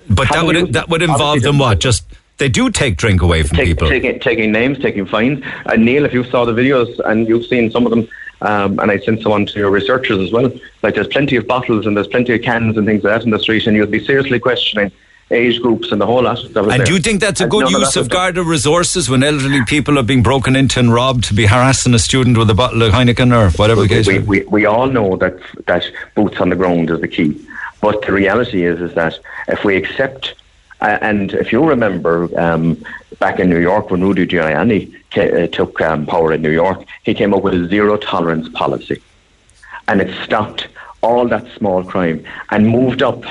but 0.09 0.27
that 0.31 0.45
would 0.45 0.73
that 0.73 0.89
would 0.89 1.01
involve 1.01 1.41
them 1.41 1.57
what? 1.59 1.79
Just 1.79 2.05
they 2.37 2.49
do 2.49 2.69
take 2.69 2.97
drink 2.97 3.21
away 3.21 3.43
from 3.43 3.57
Take, 3.57 3.67
people. 3.67 3.87
taking 3.89 4.19
taking 4.19 4.51
names, 4.51 4.79
taking 4.79 5.05
fines. 5.05 5.43
And 5.67 5.85
Neil, 5.85 6.05
if 6.05 6.13
you 6.13 6.23
saw 6.23 6.45
the 6.45 6.53
videos 6.53 6.99
and 7.05 7.27
you've 7.27 7.45
seen 7.45 7.69
some 7.71 7.85
of 7.85 7.91
them, 7.91 8.07
um, 8.41 8.79
and 8.79 8.89
I 8.91 8.97
sent 8.99 9.21
some 9.23 9.31
on 9.31 9.45
to 9.47 9.59
your 9.59 9.69
researchers 9.71 10.19
as 10.19 10.31
well. 10.31 10.51
Like 10.83 10.95
there's 10.95 11.07
plenty 11.07 11.35
of 11.35 11.45
bottles 11.47 11.85
and 11.85 11.95
there's 11.97 12.07
plenty 12.07 12.33
of 12.33 12.41
cans 12.41 12.77
and 12.77 12.85
things 12.87 13.03
like 13.03 13.13
that 13.13 13.23
in 13.25 13.31
the 13.31 13.39
street, 13.39 13.67
and 13.67 13.75
you'd 13.75 13.91
be 13.91 14.03
seriously 14.03 14.39
questioning 14.39 14.91
age 15.29 15.61
groups 15.61 15.91
and 15.91 15.99
the 15.99 16.05
whole 16.05 16.23
lot. 16.23 16.41
And 16.43 16.55
there. 16.55 16.85
do 16.85 16.93
you 16.93 16.99
think 16.99 17.19
that's 17.19 17.41
a 17.41 17.43
And 17.43 17.51
good 17.51 17.69
use 17.69 17.95
of 17.95 18.03
was- 18.05 18.07
Garda 18.07 18.43
resources 18.43 19.09
when 19.09 19.23
elderly 19.23 19.63
people 19.65 19.99
are 19.99 20.03
being 20.03 20.23
broken 20.23 20.55
into 20.55 20.79
and 20.79 20.93
robbed 20.93 21.25
to 21.25 21.33
be 21.33 21.45
harassing 21.45 21.93
a 21.93 21.99
student 21.99 22.37
with 22.37 22.49
a 22.49 22.53
bottle 22.53 22.81
of 22.81 22.93
Heineken 22.93 23.33
or 23.35 23.49
whatever 23.57 23.81
the 23.81 23.87
case? 23.89 24.07
we, 24.07 24.17
is? 24.19 24.25
we, 24.27 24.41
we 24.43 24.65
all 24.65 24.87
know 24.87 25.17
that 25.17 25.37
that 25.65 25.83
boots 26.15 26.39
on 26.39 26.49
the 26.49 26.55
ground 26.55 26.89
is 26.89 27.01
the 27.01 27.07
key. 27.07 27.39
But 27.81 28.01
the 28.05 28.13
reality 28.13 28.63
is 28.65 28.79
is 28.79 28.93
that 28.95 29.19
if 29.49 29.63
we 29.65 29.75
accept, 29.75 30.33
uh, 30.81 30.97
and 31.01 31.33
if 31.33 31.51
you 31.51 31.63
remember 31.67 32.29
um, 32.39 32.81
back 33.19 33.39
in 33.39 33.49
New 33.49 33.59
York 33.59 33.91
when 33.91 34.01
Rudy 34.01 34.25
Giuliani 34.25 34.93
ca- 35.13 35.43
uh, 35.43 35.47
took 35.47 35.79
um, 35.81 36.05
power 36.05 36.31
in 36.33 36.41
New 36.41 36.51
York, 36.51 36.83
he 37.03 37.13
came 37.13 37.33
up 37.33 37.43
with 37.43 37.53
a 37.53 37.67
zero 37.67 37.97
tolerance 37.97 38.47
policy, 38.49 39.01
and 39.89 40.01
it 40.01 40.09
stopped 40.23 40.67
all 41.01 41.27
that 41.27 41.45
small 41.57 41.83
crime 41.83 42.23
and 42.49 42.67
moved 42.67 43.03
up 43.03 43.23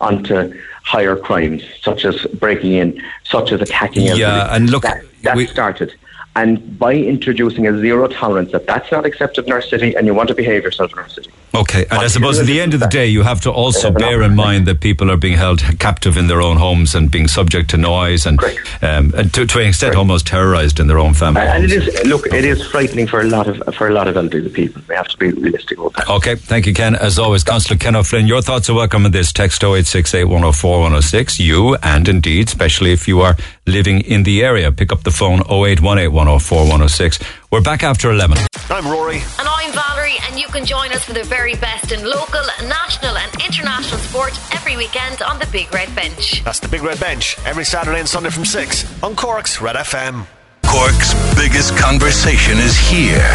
onto 0.00 0.52
higher 0.82 1.16
crimes 1.16 1.62
such 1.80 2.04
as 2.04 2.26
breaking 2.26 2.72
in, 2.72 3.02
such 3.24 3.52
as 3.52 3.60
attacking. 3.60 4.04
Yeah, 4.04 4.12
elderly. 4.12 4.56
and 4.56 4.70
look, 4.70 4.82
that, 4.82 5.04
that 5.22 5.48
started. 5.48 5.94
And 6.34 6.78
by 6.78 6.94
introducing 6.94 7.66
a 7.66 7.78
zero 7.78 8.08
tolerance, 8.08 8.52
that 8.52 8.66
that's 8.66 8.90
not 8.90 9.04
accepted 9.04 9.46
in 9.46 9.52
our 9.52 9.60
city, 9.60 9.94
and 9.94 10.06
you 10.06 10.14
want 10.14 10.28
to 10.28 10.34
behave 10.34 10.62
yourself 10.62 10.92
in 10.92 10.98
our 10.98 11.08
city, 11.08 11.30
Okay, 11.54 11.84
and 11.90 11.98
I 11.98 12.06
suppose 12.06 12.38
at 12.38 12.46
the 12.46 12.60
end 12.60 12.72
of 12.72 12.80
the 12.80 12.86
day, 12.86 13.06
you 13.06 13.22
have 13.22 13.42
to 13.42 13.50
also 13.50 13.90
bear 13.90 14.22
in 14.22 14.34
mind 14.34 14.66
that 14.66 14.80
people 14.80 15.10
are 15.10 15.18
being 15.18 15.36
held 15.36 15.60
captive 15.78 16.16
in 16.16 16.26
their 16.26 16.40
own 16.40 16.56
homes 16.56 16.94
and 16.94 17.10
being 17.10 17.28
subject 17.28 17.68
to 17.70 17.76
noise 17.76 18.24
and, 18.24 18.42
um, 18.80 19.12
and 19.14 19.32
to, 19.34 19.46
to 19.46 19.58
an 19.60 19.66
extent 19.66 19.94
almost 19.94 20.26
terrorised 20.26 20.80
in 20.80 20.86
their 20.86 20.98
own 20.98 21.12
family. 21.12 21.42
And, 21.42 21.64
it 21.64 21.72
is 21.72 22.06
look, 22.06 22.26
it 22.26 22.46
is 22.46 22.66
frightening 22.66 23.06
for 23.06 23.20
a 23.20 23.24
lot 23.24 23.48
of 23.48 23.74
for 23.74 23.88
a 23.88 23.92
lot 23.92 24.08
of 24.08 24.16
elderly 24.16 24.48
people. 24.48 24.80
We 24.88 24.94
have 24.94 25.08
to 25.08 25.16
be 25.18 25.30
realistic 25.30 25.78
about 25.78 25.92
that. 25.94 26.08
Okay, 26.08 26.36
thank 26.36 26.66
you, 26.66 26.72
Ken. 26.72 26.94
As 26.94 27.18
always, 27.18 27.44
Councillor 27.44 27.78
Ken 27.78 27.96
O'Flynn, 27.96 28.26
your 28.26 28.40
thoughts 28.40 28.70
are 28.70 28.74
welcome 28.74 29.04
on 29.04 29.10
this. 29.12 29.32
Text 29.32 29.62
0868 29.62 30.24
104 30.24 30.80
106. 30.80 31.38
You, 31.38 31.76
and 31.76 32.08
indeed, 32.08 32.48
especially 32.48 32.92
if 32.92 33.06
you 33.06 33.20
are 33.20 33.36
living 33.66 34.00
in 34.00 34.22
the 34.22 34.42
area, 34.42 34.72
pick 34.72 34.90
up 34.90 35.02
the 35.02 35.10
phone 35.10 35.40
0818 35.40 36.12
104 36.12 36.58
106. 36.60 37.18
We're 37.52 37.60
back 37.60 37.82
after 37.82 38.10
11. 38.10 38.38
I'm 38.70 38.88
Rory. 38.88 39.16
And 39.38 39.46
I'm 39.46 39.72
Valerie, 39.72 40.16
and 40.26 40.40
you 40.40 40.46
can 40.46 40.64
join 40.64 40.90
us 40.90 41.04
for 41.04 41.12
the 41.12 41.22
very 41.22 41.54
best 41.56 41.92
in 41.92 42.02
local, 42.02 42.40
national, 42.66 43.14
and 43.18 43.30
international 43.44 43.98
sport 43.98 44.32
every 44.54 44.78
weekend 44.78 45.20
on 45.20 45.38
the 45.38 45.46
Big 45.52 45.70
Red 45.74 45.94
Bench. 45.94 46.42
That's 46.44 46.60
the 46.60 46.68
Big 46.68 46.82
Red 46.82 46.98
Bench 46.98 47.36
every 47.44 47.66
Saturday 47.66 48.00
and 48.00 48.08
Sunday 48.08 48.30
from 48.30 48.46
6 48.46 49.02
on 49.02 49.14
Cork's 49.14 49.60
Red 49.60 49.76
FM. 49.76 50.24
Cork's 50.72 51.12
biggest 51.36 51.76
conversation 51.76 52.56
is 52.56 52.78
here. 52.78 53.28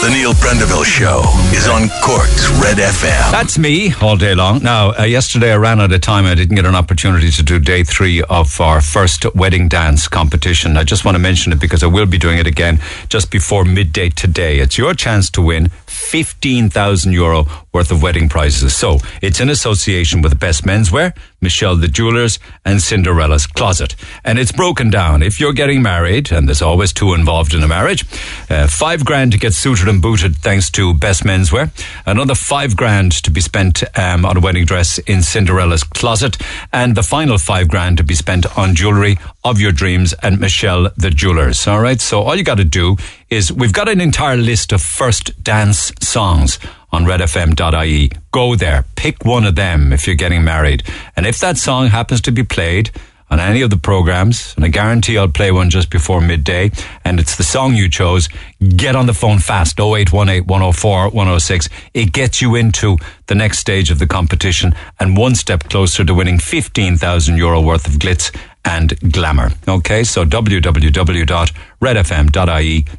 The 0.00 0.10
Neil 0.10 0.32
Prendeville 0.32 0.84
Show 0.84 1.22
is 1.52 1.66
on 1.66 1.88
Cork's 2.00 2.48
Red 2.62 2.76
FM. 2.76 3.32
That's 3.32 3.58
me 3.58 3.92
all 4.00 4.16
day 4.16 4.36
long. 4.36 4.62
Now, 4.62 4.92
uh, 4.96 5.02
yesterday 5.02 5.52
I 5.52 5.56
ran 5.56 5.80
out 5.80 5.92
of 5.92 6.00
time. 6.02 6.24
I 6.24 6.36
didn't 6.36 6.54
get 6.54 6.66
an 6.66 6.76
opportunity 6.76 7.32
to 7.32 7.42
do 7.42 7.58
day 7.58 7.82
three 7.82 8.22
of 8.22 8.60
our 8.60 8.80
first 8.80 9.26
wedding 9.34 9.66
dance 9.66 10.06
competition. 10.06 10.76
I 10.76 10.84
just 10.84 11.04
want 11.04 11.16
to 11.16 11.18
mention 11.18 11.52
it 11.52 11.60
because 11.60 11.82
I 11.82 11.88
will 11.88 12.06
be 12.06 12.16
doing 12.16 12.38
it 12.38 12.46
again 12.46 12.78
just 13.08 13.28
before 13.28 13.64
midday 13.64 14.08
today. 14.10 14.60
It's 14.60 14.78
your 14.78 14.94
chance 14.94 15.30
to 15.30 15.42
win 15.42 15.70
15,000 15.86 17.12
euro 17.12 17.46
worth 17.72 17.90
of 17.90 18.02
wedding 18.04 18.28
prizes. 18.28 18.76
So 18.76 18.98
it's 19.20 19.40
in 19.40 19.48
association 19.50 20.22
with 20.22 20.38
Best 20.38 20.64
Menswear, 20.64 21.16
Michelle 21.44 21.76
the 21.76 21.86
Jewelers, 21.86 22.40
and 22.64 22.82
Cinderella's 22.82 23.46
Closet. 23.46 23.94
And 24.24 24.36
it's 24.36 24.50
broken 24.50 24.90
down. 24.90 25.22
If 25.22 25.38
you're 25.38 25.52
getting 25.52 25.82
married, 25.82 26.32
and 26.32 26.48
there's 26.48 26.62
always 26.62 26.92
two 26.92 27.14
involved 27.14 27.54
in 27.54 27.62
a 27.62 27.68
marriage, 27.68 28.04
uh, 28.50 28.66
five 28.66 29.04
grand 29.04 29.30
to 29.30 29.38
get 29.38 29.54
suited 29.54 29.86
and 29.86 30.02
booted 30.02 30.34
thanks 30.36 30.70
to 30.70 30.92
Best 30.94 31.22
Menswear. 31.22 31.70
Another 32.04 32.34
five 32.34 32.76
grand 32.76 33.12
to 33.22 33.30
be 33.30 33.40
spent 33.40 33.84
um, 33.96 34.24
on 34.24 34.38
a 34.38 34.40
wedding 34.40 34.64
dress 34.64 34.98
in 34.98 35.22
Cinderella's 35.22 35.84
Closet. 35.84 36.36
And 36.72 36.96
the 36.96 37.04
final 37.04 37.38
five 37.38 37.68
grand 37.68 37.98
to 37.98 38.02
be 38.02 38.14
spent 38.14 38.46
on 38.58 38.74
jewellery 38.74 39.18
of 39.44 39.60
your 39.60 39.72
dreams 39.72 40.14
and 40.22 40.40
Michelle 40.40 40.90
the 40.96 41.10
Jewelers. 41.10 41.68
All 41.68 41.80
right. 41.80 42.00
So 42.00 42.22
all 42.22 42.34
you 42.34 42.42
got 42.42 42.56
to 42.56 42.64
do 42.64 42.96
is 43.30 43.52
we've 43.52 43.72
got 43.72 43.88
an 43.88 44.00
entire 44.00 44.36
list 44.36 44.72
of 44.72 44.80
first 44.80 45.42
dance 45.44 45.92
songs 46.00 46.58
on 46.94 47.04
redfm.ie. 47.04 48.10
Go 48.30 48.54
there, 48.54 48.84
pick 48.94 49.24
one 49.24 49.44
of 49.44 49.56
them 49.56 49.92
if 49.92 50.06
you're 50.06 50.16
getting 50.16 50.44
married. 50.44 50.84
And 51.16 51.26
if 51.26 51.40
that 51.40 51.58
song 51.58 51.88
happens 51.88 52.20
to 52.22 52.32
be 52.32 52.44
played 52.44 52.90
on 53.30 53.40
any 53.40 53.62
of 53.62 53.70
the 53.70 53.76
programs, 53.76 54.54
and 54.54 54.64
I 54.64 54.68
guarantee 54.68 55.18
I'll 55.18 55.26
play 55.26 55.50
one 55.50 55.70
just 55.70 55.90
before 55.90 56.20
midday, 56.20 56.70
and 57.04 57.18
it's 57.18 57.34
the 57.36 57.42
song 57.42 57.74
you 57.74 57.88
chose, 57.88 58.28
get 58.76 58.94
on 58.94 59.06
the 59.06 59.14
phone 59.14 59.40
fast 59.40 59.80
0818 59.80 60.46
104 60.46 61.08
106. 61.10 61.68
It 61.94 62.12
gets 62.12 62.40
you 62.40 62.54
into 62.54 62.96
the 63.26 63.34
next 63.34 63.58
stage 63.58 63.90
of 63.90 63.98
the 63.98 64.06
competition 64.06 64.72
and 65.00 65.16
one 65.16 65.34
step 65.34 65.64
closer 65.64 66.04
to 66.04 66.14
winning 66.14 66.38
15,000 66.38 67.36
euro 67.36 67.60
worth 67.60 67.88
of 67.88 67.94
glitz 67.94 68.30
and 68.64 68.96
glamour. 69.12 69.50
Okay, 69.66 70.04
so 70.04 70.24
www.redfm.ie, 70.24 70.74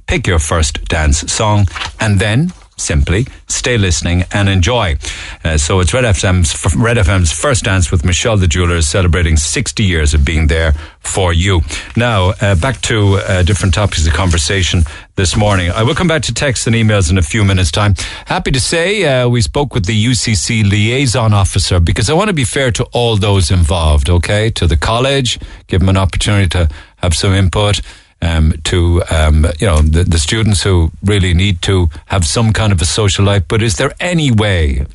pick 0.06 0.28
your 0.28 0.40
first 0.40 0.86
dance 0.86 1.32
song, 1.32 1.68
and 2.00 2.20
then 2.20 2.52
simply 2.78 3.26
stay 3.48 3.78
listening 3.78 4.24
and 4.32 4.50
enjoy. 4.50 4.96
Uh, 5.44 5.58
so 5.58 5.80
it's 5.80 5.94
Red 5.94 6.04
FM's, 6.04 6.76
Red 6.76 6.98
FM's 6.98 7.32
first 7.32 7.64
dance 7.64 7.92
with 7.92 8.04
Michelle 8.04 8.38
the 8.38 8.48
Jewelers 8.48 8.88
celebrating 8.88 9.38
60 9.38 9.84
years 9.84 10.14
of 10.14 10.26
being 10.26 10.48
there 10.48 10.74
for 11.00 11.34
you. 11.34 11.62
Now, 11.96 12.32
uh, 12.42 12.56
back 12.56 12.82
to 12.82 13.16
uh, 13.16 13.44
different 13.44 13.74
topics 13.74 14.06
of 14.06 14.14
conversation 14.14 14.84
this 15.16 15.36
morning. 15.36 15.72
I 15.72 15.84
will 15.84 15.96
come 15.96 16.08
back 16.08 16.24
to 16.24 16.34
texts 16.34 16.68
and 16.68 16.76
emails 16.76 17.10
in 17.10 17.18
a 17.18 17.22
few 17.22 17.46
minutes' 17.46 17.72
time. 17.72 17.96
Happy 18.26 18.52
to 18.52 18.60
say 18.60 19.06
uh, 19.06 19.30
we 19.30 19.42
spoke 19.42 19.74
with 19.74 19.86
the 19.86 20.06
UCC 20.06 20.70
liaison 20.70 21.34
officer 21.34 21.80
because 21.80 22.10
I 22.10 22.14
want 22.14 22.28
to 22.28 22.34
be 22.34 22.44
fair 22.44 22.72
to 22.72 22.84
all 22.92 23.16
those 23.16 23.52
involved, 23.52 24.10
okay? 24.10 24.50
To 24.52 24.68
the 24.68 24.78
college, 24.78 25.40
give 25.68 25.80
them 25.80 25.90
an 25.90 25.98
opportunity 25.98 26.50
to 26.50 26.70
have 26.98 27.14
some 27.14 27.34
input 27.34 27.82
um, 28.22 28.54
to 28.66 29.04
um, 29.10 29.46
you 29.60 29.68
know 29.68 29.82
the, 29.82 30.04
the 30.04 30.20
students 30.20 30.64
who 30.64 30.92
really 31.04 31.34
need 31.34 31.62
to 31.64 31.90
have 32.08 32.26
some 32.26 32.54
kind 32.54 32.72
of 32.72 32.82
a 32.82 32.86
social 32.86 33.26
life. 33.26 33.44
But 33.48 33.62
is 33.62 33.78
there 33.78 33.94
any 34.00 34.32
way? 34.32 34.86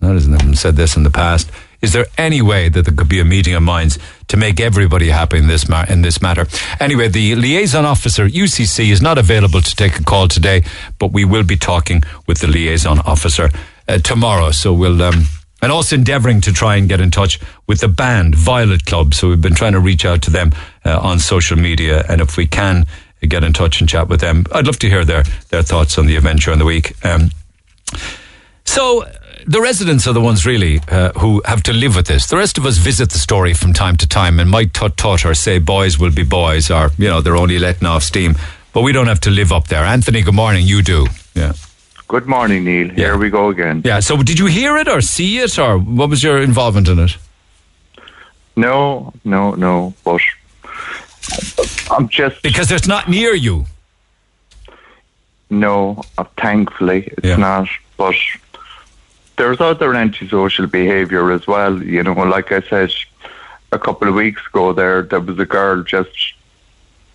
That 0.00 0.12
hasn't 0.12 0.58
said 0.58 0.76
this 0.76 0.96
in 0.96 1.02
the 1.02 1.10
past. 1.10 1.50
Is 1.80 1.92
there 1.92 2.06
any 2.16 2.42
way 2.42 2.68
that 2.68 2.84
there 2.84 2.94
could 2.94 3.08
be 3.08 3.20
a 3.20 3.24
meeting 3.24 3.54
of 3.54 3.62
minds 3.62 3.98
to 4.28 4.36
make 4.36 4.58
everybody 4.60 5.10
happy 5.10 5.38
in 5.38 5.46
this 5.46 5.68
ma- 5.68 5.86
in 5.88 6.02
this 6.02 6.20
matter? 6.20 6.46
Anyway, 6.80 7.08
the 7.08 7.34
liaison 7.36 7.84
officer 7.84 8.28
UCC 8.28 8.90
is 8.90 9.00
not 9.00 9.18
available 9.18 9.60
to 9.60 9.76
take 9.76 9.98
a 9.98 10.04
call 10.04 10.28
today, 10.28 10.62
but 10.98 11.12
we 11.12 11.24
will 11.24 11.44
be 11.44 11.56
talking 11.56 12.02
with 12.26 12.38
the 12.38 12.48
liaison 12.48 12.98
officer 13.00 13.50
uh, 13.88 13.98
tomorrow. 13.98 14.50
So 14.50 14.72
we'll. 14.72 15.02
Um, 15.02 15.24
and 15.60 15.72
also 15.72 15.96
endeavouring 15.96 16.40
to 16.42 16.52
try 16.52 16.76
and 16.76 16.88
get 16.88 17.00
in 17.00 17.10
touch 17.10 17.40
with 17.66 17.80
the 17.80 17.88
band 17.88 18.34
Violet 18.34 18.84
Club. 18.84 19.14
So 19.14 19.28
we've 19.28 19.40
been 19.40 19.54
trying 19.54 19.72
to 19.72 19.80
reach 19.80 20.04
out 20.04 20.22
to 20.22 20.30
them 20.30 20.52
uh, 20.84 20.98
on 20.98 21.18
social 21.18 21.56
media, 21.56 22.04
and 22.08 22.20
if 22.20 22.36
we 22.36 22.46
can 22.46 22.86
get 23.26 23.42
in 23.42 23.52
touch 23.52 23.80
and 23.80 23.88
chat 23.88 24.08
with 24.08 24.20
them, 24.20 24.44
I'd 24.52 24.66
love 24.66 24.78
to 24.80 24.88
hear 24.88 25.04
their 25.04 25.24
their 25.50 25.62
thoughts 25.62 25.98
on 25.98 26.06
the 26.06 26.16
event 26.16 26.42
during 26.42 26.58
the 26.58 26.64
week. 26.64 26.94
Um, 27.04 27.30
so 28.64 29.04
the 29.46 29.60
residents 29.60 30.06
are 30.06 30.12
the 30.12 30.20
ones 30.20 30.44
really 30.44 30.80
uh, 30.88 31.12
who 31.12 31.42
have 31.44 31.62
to 31.64 31.72
live 31.72 31.96
with 31.96 32.06
this. 32.06 32.26
The 32.26 32.36
rest 32.36 32.58
of 32.58 32.66
us 32.66 32.76
visit 32.76 33.10
the 33.10 33.18
story 33.18 33.54
from 33.54 33.72
time 33.72 33.96
to 33.96 34.06
time 34.06 34.38
and 34.38 34.50
might 34.50 34.74
tut 34.74 34.96
tut 34.96 35.24
or 35.24 35.34
say 35.34 35.58
boys 35.58 35.98
will 35.98 36.12
be 36.12 36.22
boys 36.22 36.70
or 36.70 36.90
you 36.98 37.08
know 37.08 37.20
they're 37.20 37.36
only 37.36 37.58
letting 37.58 37.86
off 37.86 38.02
steam, 38.02 38.36
but 38.72 38.82
we 38.82 38.92
don't 38.92 39.06
have 39.06 39.20
to 39.20 39.30
live 39.30 39.52
up 39.52 39.68
there. 39.68 39.84
Anthony, 39.84 40.22
good 40.22 40.34
morning. 40.34 40.66
You 40.66 40.82
do, 40.82 41.06
yeah. 41.34 41.54
Good 42.08 42.26
morning, 42.26 42.64
Neil. 42.64 42.88
Here 42.88 43.18
we 43.18 43.28
go 43.28 43.50
again. 43.50 43.82
Yeah. 43.84 44.00
So, 44.00 44.16
did 44.22 44.38
you 44.38 44.46
hear 44.46 44.76
it 44.78 44.88
or 44.88 45.00
see 45.02 45.38
it, 45.38 45.58
or 45.58 45.78
what 45.78 46.08
was 46.08 46.22
your 46.22 46.38
involvement 46.38 46.88
in 46.88 46.98
it? 46.98 47.16
No, 48.56 49.12
no, 49.24 49.52
no. 49.54 49.92
But 50.04 50.20
I'm 51.90 52.08
just 52.08 52.42
because 52.42 52.72
it's 52.72 52.88
not 52.88 53.08
near 53.08 53.34
you. 53.34 53.66
No, 55.50 56.02
uh, 56.16 56.24
thankfully 56.38 57.12
it's 57.18 57.26
Yeah. 57.26 57.36
not. 57.36 57.68
But 57.98 58.14
there's 59.36 59.60
other 59.60 59.94
antisocial 59.94 60.66
behaviour 60.66 61.30
as 61.30 61.46
well. 61.46 61.82
You 61.82 62.02
know, 62.02 62.14
like 62.14 62.52
I 62.52 62.60
said 62.62 62.90
a 63.70 63.78
couple 63.78 64.08
of 64.08 64.14
weeks 64.14 64.42
ago, 64.46 64.72
there 64.72 65.02
there 65.02 65.20
was 65.20 65.38
a 65.38 65.44
girl 65.46 65.82
just 65.82 66.32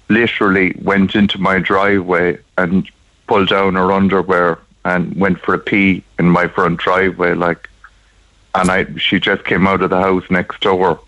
literally 0.09 0.75
went 0.83 1.15
into 1.15 1.39
my 1.39 1.57
driveway 1.59 2.37
and 2.59 2.87
pulled 3.27 3.49
down 3.49 3.73
her 3.75 3.91
underwear 3.91 4.59
and 4.85 5.15
went 5.15 5.39
for 5.39 5.53
a 5.53 5.59
pee 5.59 6.03
in 6.19 6.29
my 6.29 6.47
front 6.47 6.79
driveway, 6.79 7.33
like. 7.33 7.69
And 8.55 8.69
I, 8.69 8.85
she 8.97 9.19
just 9.19 9.45
came 9.45 9.65
out 9.65 9.81
of 9.81 9.89
the 9.89 9.99
house 9.99 10.29
next 10.29 10.61
door. 10.61 10.99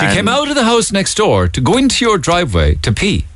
She 0.00 0.06
came 0.06 0.28
out 0.28 0.48
of 0.48 0.54
the 0.54 0.64
house 0.64 0.90
next 0.90 1.16
door 1.16 1.48
to 1.48 1.60
go 1.60 1.76
into 1.76 2.06
your 2.06 2.16
driveway 2.16 2.76
to 2.76 2.92
pee. 2.92 3.26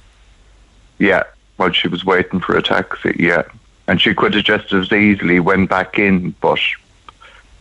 Yeah, 0.99 1.25
while 1.57 1.73
she 1.73 1.89
was 1.89 2.05
waiting 2.05 2.41
for 2.41 2.57
a 2.57 2.63
taxi, 2.63 3.15
yeah. 3.19 3.43
And 3.87 4.01
she 4.01 4.15
could 4.15 4.33
have 4.33 4.45
just 4.45 4.73
as 4.73 4.91
easily 4.91 5.41
went 5.41 5.69
back 5.69 5.99
in, 5.99 6.31
but 6.41 6.59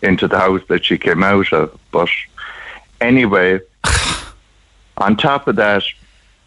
into 0.01 0.27
the 0.27 0.39
house 0.39 0.61
that 0.69 0.85
she 0.85 0.97
came 0.97 1.23
out 1.23 1.51
of. 1.51 1.77
But 1.91 2.09
anyway, 3.01 3.59
on 4.97 5.17
top 5.17 5.49
of 5.49 5.57
that, 5.57 5.83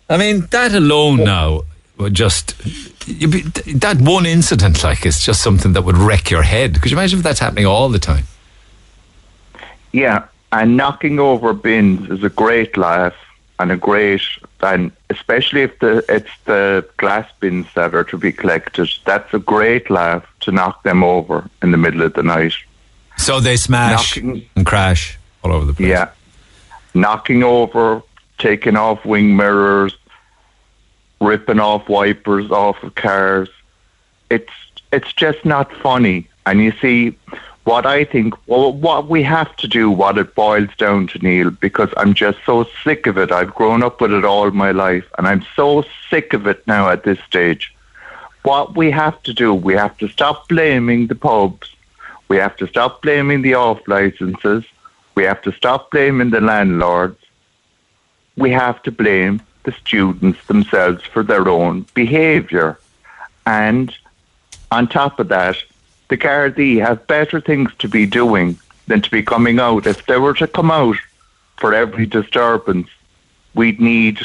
I 0.08 0.16
mean, 0.16 0.46
that 0.50 0.72
alone 0.72 1.20
oh. 1.20 1.24
now 1.98 2.08
just 2.08 2.54
be, 3.08 3.40
that 3.72 4.00
one 4.00 4.26
incident 4.26 4.82
like 4.84 5.06
is 5.06 5.20
just 5.20 5.42
something 5.42 5.72
that 5.72 5.82
would 5.82 5.96
wreck 5.96 6.30
your 6.30 6.42
head. 6.42 6.80
Could 6.80 6.90
you 6.90 6.96
imagine 6.96 7.18
if 7.18 7.22
that's 7.22 7.40
happening 7.40 7.66
all 7.66 7.88
the 7.88 7.98
time? 7.98 8.24
yeah, 9.92 10.26
and 10.52 10.76
knocking 10.76 11.18
over 11.18 11.52
bins 11.52 12.10
is 12.10 12.22
a 12.22 12.28
great 12.28 12.76
laugh 12.76 13.14
and 13.58 13.72
a 13.72 13.76
great, 13.76 14.22
and 14.60 14.92
especially 15.10 15.62
if 15.62 15.78
the 15.80 16.04
it's 16.08 16.30
the 16.44 16.86
glass 16.96 17.28
bins 17.40 17.66
that 17.74 17.94
are 17.94 18.04
to 18.04 18.16
be 18.16 18.32
collected, 18.32 18.88
that's 19.04 19.32
a 19.34 19.38
great 19.38 19.90
laugh 19.90 20.24
to 20.40 20.52
knock 20.52 20.82
them 20.84 21.02
over 21.02 21.48
in 21.62 21.70
the 21.72 21.76
middle 21.76 22.02
of 22.02 22.14
the 22.14 22.22
night. 22.22 22.54
So 23.16 23.40
they 23.40 23.56
smash 23.56 24.16
and 24.16 24.46
crash 24.64 25.18
all 25.42 25.52
over 25.52 25.64
the 25.64 25.74
place. 25.74 25.88
Yeah. 25.88 26.10
Knocking 26.94 27.42
over, 27.42 28.02
taking 28.38 28.76
off 28.76 29.04
wing 29.04 29.36
mirrors, 29.36 29.97
ripping 31.20 31.60
off 31.60 31.88
wipers 31.88 32.50
off 32.50 32.82
of 32.82 32.94
cars. 32.94 33.48
It's 34.30 34.52
it's 34.92 35.12
just 35.12 35.44
not 35.44 35.72
funny. 35.72 36.28
And 36.46 36.60
you 36.60 36.72
see, 36.80 37.16
what 37.64 37.84
I 37.84 38.04
think, 38.04 38.32
well, 38.46 38.72
what 38.72 39.08
we 39.08 39.22
have 39.24 39.54
to 39.56 39.68
do, 39.68 39.90
what 39.90 40.16
it 40.16 40.34
boils 40.34 40.74
down 40.78 41.06
to, 41.08 41.18
Neil, 41.18 41.50
because 41.50 41.90
I'm 41.98 42.14
just 42.14 42.38
so 42.46 42.66
sick 42.82 43.06
of 43.06 43.18
it. 43.18 43.30
I've 43.30 43.54
grown 43.54 43.82
up 43.82 44.00
with 44.00 44.14
it 44.14 44.24
all 44.24 44.50
my 44.52 44.70
life, 44.70 45.04
and 45.18 45.28
I'm 45.28 45.44
so 45.54 45.84
sick 46.08 46.32
of 46.32 46.46
it 46.46 46.66
now 46.66 46.88
at 46.88 47.04
this 47.04 47.18
stage. 47.26 47.74
What 48.42 48.74
we 48.74 48.90
have 48.90 49.22
to 49.24 49.34
do, 49.34 49.52
we 49.52 49.74
have 49.74 49.98
to 49.98 50.08
stop 50.08 50.48
blaming 50.48 51.08
the 51.08 51.14
pubs. 51.14 51.74
We 52.28 52.38
have 52.38 52.56
to 52.56 52.66
stop 52.66 53.02
blaming 53.02 53.42
the 53.42 53.54
off 53.54 53.86
licenses. 53.86 54.64
We 55.14 55.24
have 55.24 55.42
to 55.42 55.52
stop 55.52 55.90
blaming 55.90 56.30
the 56.30 56.40
landlords. 56.40 57.22
We 58.36 58.50
have 58.52 58.82
to 58.84 58.90
blame 58.90 59.42
the 59.64 59.72
students 59.72 60.44
themselves 60.46 61.02
for 61.04 61.22
their 61.22 61.48
own 61.48 61.86
behaviour. 61.94 62.78
And 63.46 63.94
on 64.70 64.88
top 64.88 65.18
of 65.20 65.28
that, 65.28 65.56
the 66.08 66.16
Gardaí 66.16 66.80
have 66.84 67.06
better 67.06 67.40
things 67.40 67.70
to 67.78 67.88
be 67.88 68.06
doing 68.06 68.58
than 68.86 69.02
to 69.02 69.10
be 69.10 69.22
coming 69.22 69.58
out. 69.60 69.86
If 69.86 70.06
they 70.06 70.16
were 70.18 70.34
to 70.34 70.46
come 70.46 70.70
out 70.70 70.96
for 71.58 71.74
every 71.74 72.06
disturbance, 72.06 72.88
we'd 73.54 73.80
need, 73.80 74.20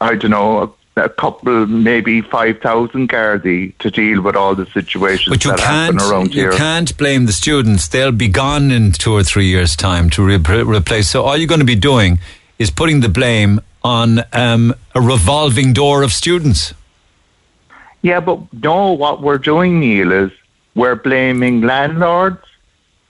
I 0.00 0.14
don't 0.14 0.30
know, 0.30 0.74
a, 0.96 1.02
a 1.04 1.08
couple, 1.08 1.66
maybe 1.66 2.20
5,000 2.22 3.08
Gardaí 3.08 3.76
to 3.78 3.90
deal 3.90 4.22
with 4.22 4.36
all 4.36 4.54
the 4.54 4.66
situations 4.66 5.28
But 5.28 5.44
you 5.44 5.50
that 5.50 5.60
happen 5.60 5.98
can't, 5.98 6.10
around 6.10 6.34
you 6.34 6.42
here. 6.42 6.52
can't 6.52 6.96
blame 6.96 7.26
the 7.26 7.32
students. 7.32 7.88
They'll 7.88 8.12
be 8.12 8.28
gone 8.28 8.70
in 8.70 8.92
two 8.92 9.12
or 9.12 9.22
three 9.22 9.46
years' 9.46 9.76
time 9.76 10.08
to 10.10 10.24
re- 10.24 10.62
replace. 10.62 11.08
So 11.10 11.24
all 11.24 11.36
you're 11.36 11.48
going 11.48 11.60
to 11.60 11.66
be 11.66 11.74
doing 11.74 12.18
is 12.58 12.70
putting 12.70 13.00
the 13.00 13.08
blame 13.08 13.60
on 13.84 14.20
um, 14.32 14.74
a 14.94 15.00
revolving 15.00 15.72
door 15.72 16.02
of 16.02 16.12
students. 16.12 16.74
Yeah, 18.02 18.20
but 18.20 18.40
no, 18.52 18.92
what 18.92 19.22
we're 19.22 19.38
doing, 19.38 19.80
Neil, 19.80 20.12
is 20.12 20.32
we're 20.74 20.96
blaming 20.96 21.62
landlords. 21.62 22.44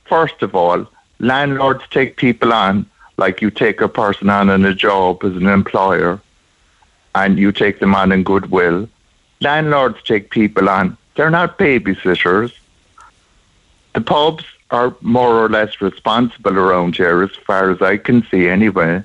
First 0.05 0.43
of 0.43 0.55
all, 0.55 0.87
landlords 1.19 1.85
take 1.91 2.17
people 2.17 2.53
on 2.53 2.87
like 3.17 3.41
you 3.43 3.51
take 3.51 3.81
a 3.81 3.89
person 3.89 4.29
on 4.29 4.51
in 4.51 4.65
a 4.65 4.75
job 4.75 5.25
as 5.25 5.37
an 5.37 5.47
employer 5.47 6.21
and 7.15 7.39
you 7.39 7.53
take 7.53 7.79
them 7.79 7.95
on 7.95 8.13
in 8.13 8.23
goodwill. 8.23 8.89
Landlords 9.41 10.03
take 10.03 10.31
people 10.31 10.69
on. 10.69 10.97
They're 11.15 11.31
not 11.31 11.59
babysitters. 11.59 12.53
The 13.95 14.01
pubs 14.01 14.45
are 14.71 14.97
more 15.03 15.45
or 15.45 15.49
less 15.49 15.81
responsible 15.81 16.59
around 16.59 16.97
here 16.97 17.23
as 17.23 17.31
far 17.47 17.71
as 17.71 17.83
I 17.83 17.99
can 17.99 18.27
see 18.31 18.49
anyway. 18.49 19.03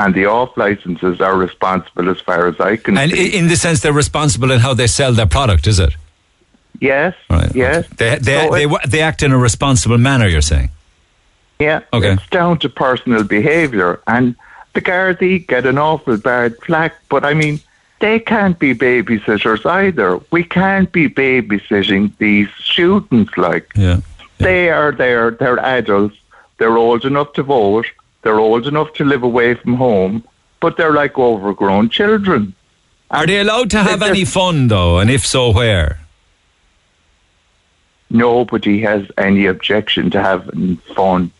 And 0.00 0.14
the 0.14 0.26
off 0.26 0.56
licenses 0.56 1.20
are 1.20 1.36
responsible 1.36 2.08
as 2.08 2.20
far 2.20 2.46
as 2.46 2.60
I 2.60 2.76
can 2.76 2.96
And 2.96 3.10
see. 3.10 3.36
in 3.36 3.48
the 3.48 3.56
sense, 3.56 3.80
they're 3.80 3.92
responsible 3.92 4.52
in 4.52 4.60
how 4.60 4.72
they 4.74 4.86
sell 4.86 5.12
their 5.12 5.26
product, 5.26 5.66
is 5.66 5.80
it? 5.80 5.94
Yes. 6.80 7.14
Yes. 7.54 7.86
They, 7.96 8.16
they, 8.18 8.46
So 8.48 8.50
they, 8.52 8.66
they 8.88 9.00
act 9.00 9.22
in 9.24 9.32
a 9.32 9.38
responsible 9.38 9.98
manner, 9.98 10.28
you're 10.28 10.40
saying? 10.40 10.70
Yeah. 11.58 11.80
Okay. 11.92 12.12
It's 12.12 12.28
down 12.28 12.60
to 12.60 12.68
personal 12.68 13.24
behaviour. 13.24 14.00
And 14.06 14.36
the 14.74 14.80
Gardaí 14.80 15.44
get 15.46 15.66
an 15.66 15.78
awful 15.78 16.16
bad 16.16 16.56
flack, 16.58 16.94
but 17.08 17.24
I 17.24 17.34
mean, 17.34 17.58
they 18.00 18.20
can't 18.20 18.56
be 18.56 18.74
babysitters 18.76 19.66
either. 19.66 20.20
We 20.30 20.44
can't 20.44 20.92
be 20.92 21.08
babysitting 21.08 22.16
these 22.18 22.48
students 22.62 23.36
like. 23.36 23.72
Yeah. 23.74 24.00
They 24.38 24.70
are 24.70 24.92
there, 24.92 25.32
they're 25.32 25.58
adults, 25.58 26.16
they're 26.58 26.76
old 26.76 27.04
enough 27.04 27.32
to 27.32 27.42
vote, 27.42 27.86
they're 28.28 28.38
old 28.38 28.66
enough 28.66 28.92
to 28.92 29.04
live 29.06 29.22
away 29.22 29.54
from 29.54 29.72
home, 29.72 30.22
but 30.60 30.76
they're 30.76 30.92
like 30.92 31.18
overgrown 31.18 31.88
children. 31.88 32.54
Are 33.10 33.26
they 33.26 33.40
allowed 33.40 33.70
to 33.70 33.82
have 33.82 34.02
any 34.02 34.26
fun, 34.26 34.68
though? 34.68 34.98
And 34.98 35.10
if 35.10 35.24
so, 35.26 35.50
where? 35.50 36.00
nobody 38.10 38.80
has 38.80 39.06
any 39.18 39.46
objection 39.46 40.10
to 40.10 40.20
having 40.20 40.76
fun. 40.96 41.30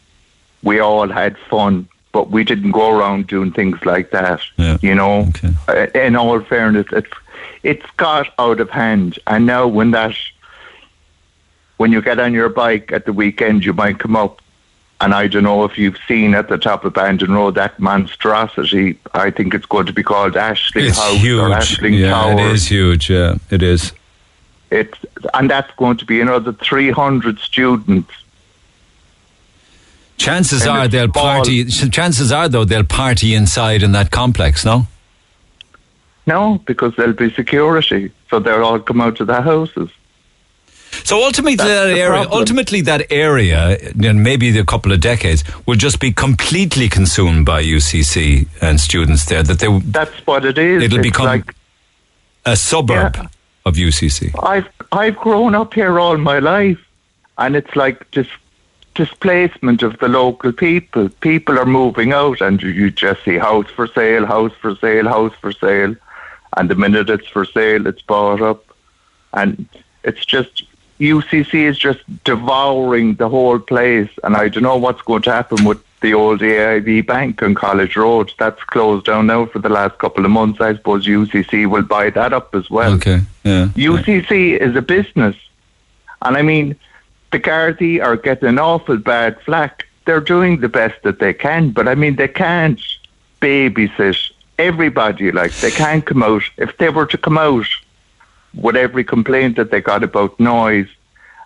We 0.63 0.81
all 0.81 1.09
had 1.09 1.37
fun, 1.51 1.89
but 2.13 2.31
we 2.31 2.45
didn't 2.45 2.73
go 2.73 2.91
around 2.91 3.27
doing 3.27 3.53
things 3.53 3.85
like 3.87 4.11
that. 4.11 4.41
You 4.83 4.95
know, 4.95 5.31
Uh, 5.69 5.87
in 5.95 6.17
all 6.17 6.41
fairness, 6.41 6.87
it's 6.93 7.11
it's 7.63 7.91
got 7.97 8.27
out 8.39 8.61
of 8.61 8.71
hand, 8.71 9.19
and 9.27 9.47
now 9.47 9.67
when 9.67 9.91
that 9.93 10.15
when 11.79 11.93
you 11.93 12.03
get 12.03 12.19
on 12.19 12.33
your 12.35 12.49
bike 12.49 12.93
at 12.93 13.05
the 13.05 13.13
weekend, 13.13 13.65
you 13.65 13.73
might 13.73 13.99
come 13.99 14.17
up. 14.17 14.41
And 15.01 15.15
I 15.15 15.29
don't 15.29 15.45
know 15.45 15.63
if 15.65 15.79
you've 15.79 15.97
seen 16.09 16.35
at 16.35 16.49
the 16.49 16.59
top 16.59 16.85
of 16.85 16.93
Bandon 16.95 17.31
Road 17.33 17.55
that 17.55 17.79
monstrosity. 17.79 18.99
I 19.15 19.31
think 19.31 19.55
it's 19.55 19.67
going 19.67 19.87
to 19.87 19.93
be 19.93 20.03
called 20.03 20.33
Ashling 20.35 20.89
It's 20.89 20.99
House 20.99 21.13
or 21.15 21.19
huge. 21.19 21.41
Ashling 21.53 21.99
Yeah, 21.99 22.11
Tower. 22.11 22.33
it 22.33 22.41
is 22.53 22.67
huge. 22.67 23.09
Yeah, 23.09 23.37
it 23.51 23.63
is. 23.63 23.93
It's 24.71 24.99
and 25.35 25.49
that's 25.49 25.71
going 25.77 25.99
to 25.99 26.05
be 26.05 26.21
another 26.21 26.53
three 26.53 26.91
hundred 26.91 27.39
students. 27.39 28.11
Chances 30.17 30.63
And 30.63 30.71
are 30.73 30.89
they'll 30.89 31.13
small. 31.13 31.25
party. 31.37 31.65
Chances 31.67 32.33
are, 32.33 32.49
though, 32.49 32.65
they'll 32.65 32.83
party 32.83 33.35
inside 33.35 33.85
in 33.85 33.93
that 33.93 34.11
complex. 34.11 34.65
No. 34.65 34.89
No, 36.27 36.61
because 36.67 36.95
there'll 36.97 37.13
be 37.13 37.33
security, 37.33 38.11
so 38.29 38.41
they'll 38.41 38.65
all 38.65 38.81
come 38.81 39.01
out 39.01 39.17
to 39.19 39.25
the 39.25 39.41
houses. 39.41 39.91
So 41.05 41.25
ultimately, 41.25 41.57
That's 41.57 41.69
that 41.69 41.89
area, 41.91 42.09
problem. 42.09 42.33
ultimately 42.33 42.81
that 42.83 43.11
area, 43.11 43.79
in 44.01 44.23
maybe 44.23 44.57
a 44.59 44.65
couple 44.65 44.93
of 44.93 45.01
decades, 45.01 45.45
will 45.67 45.77
just 45.77 46.01
be 46.01 46.13
completely 46.13 46.89
consumed 46.89 47.47
by 47.47 47.63
UCC 47.63 48.47
and 48.61 48.81
students 48.81 49.25
there. 49.27 49.43
That 49.43 49.59
they 49.61 49.69
That's 49.81 50.15
what 50.27 50.45
it 50.45 50.59
is. 50.59 50.83
it'll 50.83 50.99
It's 50.99 51.09
become 51.09 51.27
like 51.27 51.55
a 52.45 52.57
suburb 52.57 53.17
of 53.65 53.75
UCC. 53.77 54.31
I've 54.43 54.69
I've 54.93 55.17
grown 55.17 55.55
up 55.55 55.75
here 55.75 55.99
all 56.01 56.17
my 56.17 56.39
life, 56.39 56.79
and 57.37 57.57
it's 57.57 57.75
like 57.77 58.11
dis- 58.11 58.27
displacement 58.95 59.83
of 59.83 59.99
the 59.99 60.09
local 60.09 60.53
people. 60.53 61.09
People 61.21 61.59
are 61.59 61.67
moving 61.67 62.13
out, 62.13 62.41
and 62.41 62.61
you- 62.63 62.71
you 62.71 62.91
just 62.91 63.23
see 63.25 63.37
house 63.39 63.67
for 63.77 63.87
sale, 63.87 64.27
house 64.27 64.53
for 64.61 64.75
sale, 64.77 65.07
house 65.09 65.33
for 65.41 65.53
sale, 65.53 65.95
and 66.57 66.69
the 66.69 66.75
minute 66.75 67.09
it's 67.11 67.29
for 67.29 67.45
sale, 67.45 67.87
it's 67.87 68.03
bought 68.03 68.41
up, 68.43 68.65
and 69.35 69.67
it's 70.05 70.25
just 70.25 70.65
UCC 71.01 71.69
is 71.69 71.79
just 71.79 72.01
devouring 72.25 73.15
the 73.15 73.29
whole 73.29 73.59
place, 73.59 74.11
and 74.25 74.37
I 74.37 74.49
don't 74.49 74.65
know 74.65 74.77
what's 74.77 75.03
going 75.03 75.23
to 75.23 75.33
happen 75.33 75.65
with 75.65 75.83
the 76.01 76.15
old 76.15 76.41
AIB 76.41 77.07
Bank 77.07 77.43
on 77.43 77.55
College 77.55 77.97
Road. 77.97 78.33
That's 78.39 78.63
closed 78.65 79.07
down 79.07 79.27
now 79.27 79.47
for 79.47 79.59
the 79.59 79.69
last 79.69 79.99
couple 79.99 80.25
of 80.25 80.31
months. 80.31 80.61
I 80.61 80.75
suppose 80.75 81.07
UCC 81.07 81.67
will 81.67 81.83
buy 81.83 82.11
that 82.11 82.33
up 82.33 82.55
as 82.55 82.69
well. 82.71 82.95
Okay. 82.95 83.21
Yeah. 83.45 83.67
UCC 83.75 84.59
is 84.59 84.77
a 84.77 84.83
business. 84.83 85.37
And 86.23 86.37
I 86.37 86.43
mean, 86.43 86.77
the 87.31 87.39
Gardaí 87.39 88.03
are 88.03 88.17
getting 88.17 88.49
an 88.49 88.59
awful 88.59 88.97
bad 88.97 89.41
flack. 89.43 89.87
They're 90.05 90.21
doing 90.21 90.61
the 90.61 90.69
best 90.69 91.03
that 91.03 91.19
they 91.19 91.35
can, 91.35 91.71
but 91.71 91.87
I 91.87 91.95
mean, 91.95 92.17
they 92.17 92.29
can't 92.29 92.81
babysit 93.41 94.33
everybody. 94.59 95.31
Like, 95.31 95.53
they 95.57 95.71
can't 95.71 96.05
come 96.05 96.23
out. 96.23 96.43
If 96.57 96.77
they 96.79 96.89
were 96.89 97.07
to 97.07 97.19
come 97.19 97.39
out 97.39 97.67
with 98.55 98.77
every 98.77 99.05
complaint 99.05 99.57
that 99.57 99.71
they 99.71 99.81
got 99.81 100.03
about 100.05 100.39
noise 100.41 100.89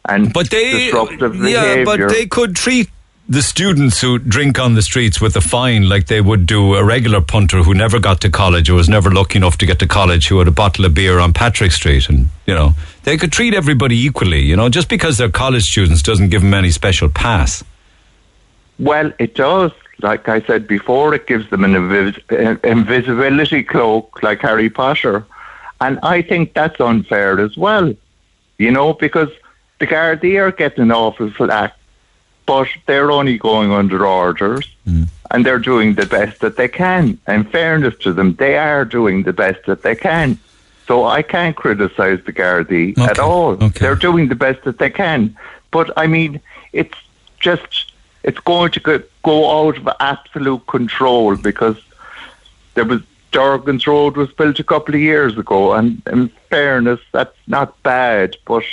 and 0.08 0.32
But 0.32 0.50
they, 0.50 0.86
disruptive 0.86 1.34
yeah, 1.36 1.62
behavior. 1.62 1.84
but 1.84 2.08
they 2.10 2.26
could 2.26 2.56
treat 2.56 2.90
the 3.28 3.40
students 3.42 4.00
who 4.00 4.18
drink 4.18 4.58
on 4.58 4.74
the 4.74 4.82
streets 4.82 5.20
with 5.20 5.36
a 5.36 5.40
fine 5.40 5.88
like 5.88 6.06
they 6.08 6.20
would 6.20 6.44
do 6.44 6.74
a 6.74 6.84
regular 6.84 7.20
punter 7.20 7.62
who 7.62 7.72
never 7.72 8.00
got 8.00 8.20
to 8.20 8.28
college 8.28 8.68
or 8.68 8.74
was 8.74 8.88
never 8.88 9.10
lucky 9.12 9.38
enough 9.38 9.56
to 9.58 9.64
get 9.64 9.78
to 9.78 9.86
college 9.86 10.26
who 10.28 10.38
had 10.40 10.48
a 10.48 10.52
bottle 10.52 10.84
of 10.84 10.92
beer 10.92 11.20
on 11.20 11.32
Patrick 11.32 11.70
Street 11.70 12.08
and 12.08 12.28
you 12.46 12.54
know 12.54 12.74
they 13.04 13.16
could 13.16 13.30
treat 13.30 13.54
everybody 13.54 13.96
equally 13.96 14.40
you 14.42 14.56
know 14.56 14.68
just 14.68 14.88
because 14.88 15.18
they're 15.18 15.30
college 15.30 15.62
students 15.70 16.02
doesn't 16.02 16.30
give 16.30 16.42
them 16.42 16.52
any 16.52 16.70
special 16.72 17.08
pass 17.08 17.62
Well, 18.78 19.12
it 19.20 19.34
does. 19.36 19.70
Like 20.00 20.28
I 20.28 20.40
said 20.42 20.66
before, 20.66 21.14
it 21.14 21.28
gives 21.28 21.48
them 21.50 21.62
an 21.62 21.74
invis- 21.74 22.64
invisibility 22.64 23.62
cloak 23.62 24.20
like 24.22 24.40
Harry 24.40 24.68
Potter. 24.68 25.24
And 25.82 25.98
I 26.04 26.22
think 26.22 26.54
that's 26.54 26.80
unfair 26.80 27.40
as 27.40 27.56
well, 27.56 27.92
you 28.56 28.70
know, 28.70 28.92
because 28.92 29.30
the 29.80 29.88
Gardaí 29.88 30.40
are 30.40 30.52
getting 30.52 30.92
awful 30.92 31.28
flack, 31.32 31.74
but 32.46 32.68
they're 32.86 33.10
only 33.10 33.36
going 33.36 33.72
under 33.72 34.06
orders 34.06 34.68
mm. 34.86 35.09
and 35.32 35.44
they're 35.44 35.59
doing 35.59 35.94
the 35.94 36.06
best 36.06 36.40
that 36.40 36.56
they 36.56 36.68
can. 36.68 37.18
In 37.26 37.42
fairness 37.42 37.96
to 38.04 38.12
them, 38.12 38.34
they 38.34 38.56
are 38.56 38.84
doing 38.84 39.24
the 39.24 39.32
best 39.32 39.66
that 39.66 39.82
they 39.82 39.96
can. 39.96 40.38
So 40.86 41.04
I 41.04 41.22
can't 41.22 41.56
criticise 41.56 42.20
the 42.24 42.32
Gardaí 42.32 42.96
at 42.98 43.18
all. 43.18 43.56
They're 43.56 43.96
doing 43.96 44.28
the 44.28 44.36
best 44.36 44.62
that 44.62 44.78
they 44.78 44.90
can. 44.90 45.36
But 45.72 45.90
I 45.96 46.06
mean, 46.06 46.40
it's 46.72 46.98
just, 47.40 47.92
it's 48.22 48.38
going 48.38 48.70
to 48.72 49.04
go 49.24 49.66
out 49.66 49.78
of 49.78 49.88
absolute 49.98 50.64
control 50.68 51.34
because 51.34 51.78
there 52.74 52.84
was 52.84 53.00
Dorgan's 53.32 53.86
Road 53.86 54.16
was 54.16 54.30
built 54.32 54.60
a 54.60 54.64
couple 54.64 54.94
of 54.94 55.00
years 55.00 55.36
ago, 55.36 55.72
and 55.72 56.02
in 56.06 56.28
fairness, 56.50 57.00
that's 57.12 57.36
not 57.46 57.82
bad. 57.82 58.36
But 58.46 58.64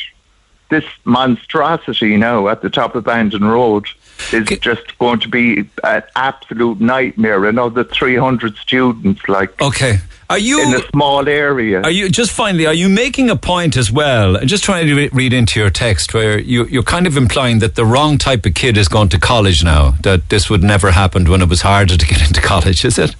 this 0.69 0.85
monstrosity 1.03 2.15
now 2.17 2.47
at 2.47 2.61
the 2.61 2.69
top 2.69 2.95
of 2.95 3.03
Bandon 3.05 3.45
Road 3.45 3.87
is 4.31 4.47
just 4.59 4.97
going 4.99 5.19
to 5.21 5.27
be 5.27 5.69
an 5.83 6.03
absolute 6.15 6.79
nightmare. 6.79 7.45
Another 7.45 7.83
300 7.83 8.55
students, 8.57 9.27
like 9.27 9.59
okay. 9.61 9.97
Are 10.29 10.37
you 10.37 10.61
in 10.61 10.75
a 10.75 10.87
small 10.89 11.27
area? 11.27 11.81
Are 11.81 11.89
you 11.89 12.07
just 12.07 12.31
finally? 12.31 12.67
Are 12.67 12.73
you 12.73 12.87
making 12.87 13.31
a 13.31 13.35
point 13.35 13.75
as 13.75 13.91
well? 13.91 14.37
I'm 14.37 14.45
just 14.45 14.63
trying 14.63 14.85
to 14.85 14.93
re- 14.93 15.09
read 15.11 15.33
into 15.33 15.59
your 15.59 15.71
text 15.71 16.13
where 16.13 16.37
you, 16.37 16.65
you're 16.65 16.83
kind 16.83 17.07
of 17.07 17.17
implying 17.17 17.59
that 17.59 17.73
the 17.73 17.83
wrong 17.83 18.19
type 18.19 18.45
of 18.45 18.53
kid 18.53 18.77
is 18.77 18.87
going 18.87 19.09
to 19.09 19.19
college 19.19 19.63
now. 19.63 19.95
That 20.03 20.29
this 20.29 20.47
would 20.47 20.61
never 20.61 20.91
happened 20.91 21.29
when 21.29 21.41
it 21.41 21.49
was 21.49 21.61
harder 21.61 21.97
to 21.97 22.05
get 22.05 22.27
into 22.27 22.41
college. 22.53 22.85
Is 22.85 22.99
it? 22.99 23.15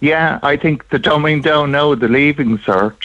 Yeah, 0.00 0.38
I 0.42 0.56
think 0.56 0.88
the 0.88 0.98
dumbing 0.98 1.42
down 1.42 1.72
now, 1.72 1.94
the 1.94 2.08
leaving 2.08 2.58
cert. 2.58 2.96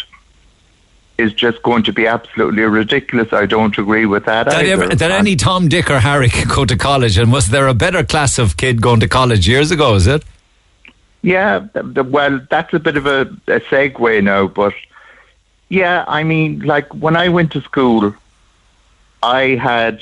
is 1.17 1.33
just 1.33 1.61
going 1.63 1.83
to 1.83 1.93
be 1.93 2.07
absolutely 2.07 2.63
ridiculous. 2.63 3.31
I 3.31 3.45
don't 3.45 3.77
agree 3.77 4.05
with 4.05 4.25
that. 4.25 4.47
Either. 4.47 4.83
ever, 4.83 4.87
did 4.87 5.01
any 5.01 5.35
Tom, 5.35 5.69
Dick, 5.69 5.89
or 5.89 5.99
Harry 5.99 6.29
go 6.55 6.65
to 6.65 6.77
college? 6.77 7.17
And 7.17 7.31
was 7.31 7.47
there 7.47 7.67
a 7.67 7.73
better 7.73 8.03
class 8.03 8.37
of 8.37 8.57
kid 8.57 8.81
going 8.81 8.99
to 9.01 9.07
college 9.07 9.47
years 9.47 9.71
ago? 9.71 9.95
Is 9.95 10.07
it? 10.07 10.23
Yeah, 11.21 11.67
well, 11.73 12.39
that's 12.49 12.73
a 12.73 12.79
bit 12.79 12.97
of 12.97 13.07
a, 13.07 13.21
a 13.47 13.59
segue 13.59 14.23
now, 14.23 14.45
but 14.47 14.75
yeah, 15.69 16.05
I 16.07 16.23
mean, 16.23 16.59
like 16.59 16.93
when 16.93 17.15
I 17.15 17.29
went 17.29 17.51
to 17.53 17.61
school, 17.61 18.13
I 19.23 19.55
had 19.55 20.01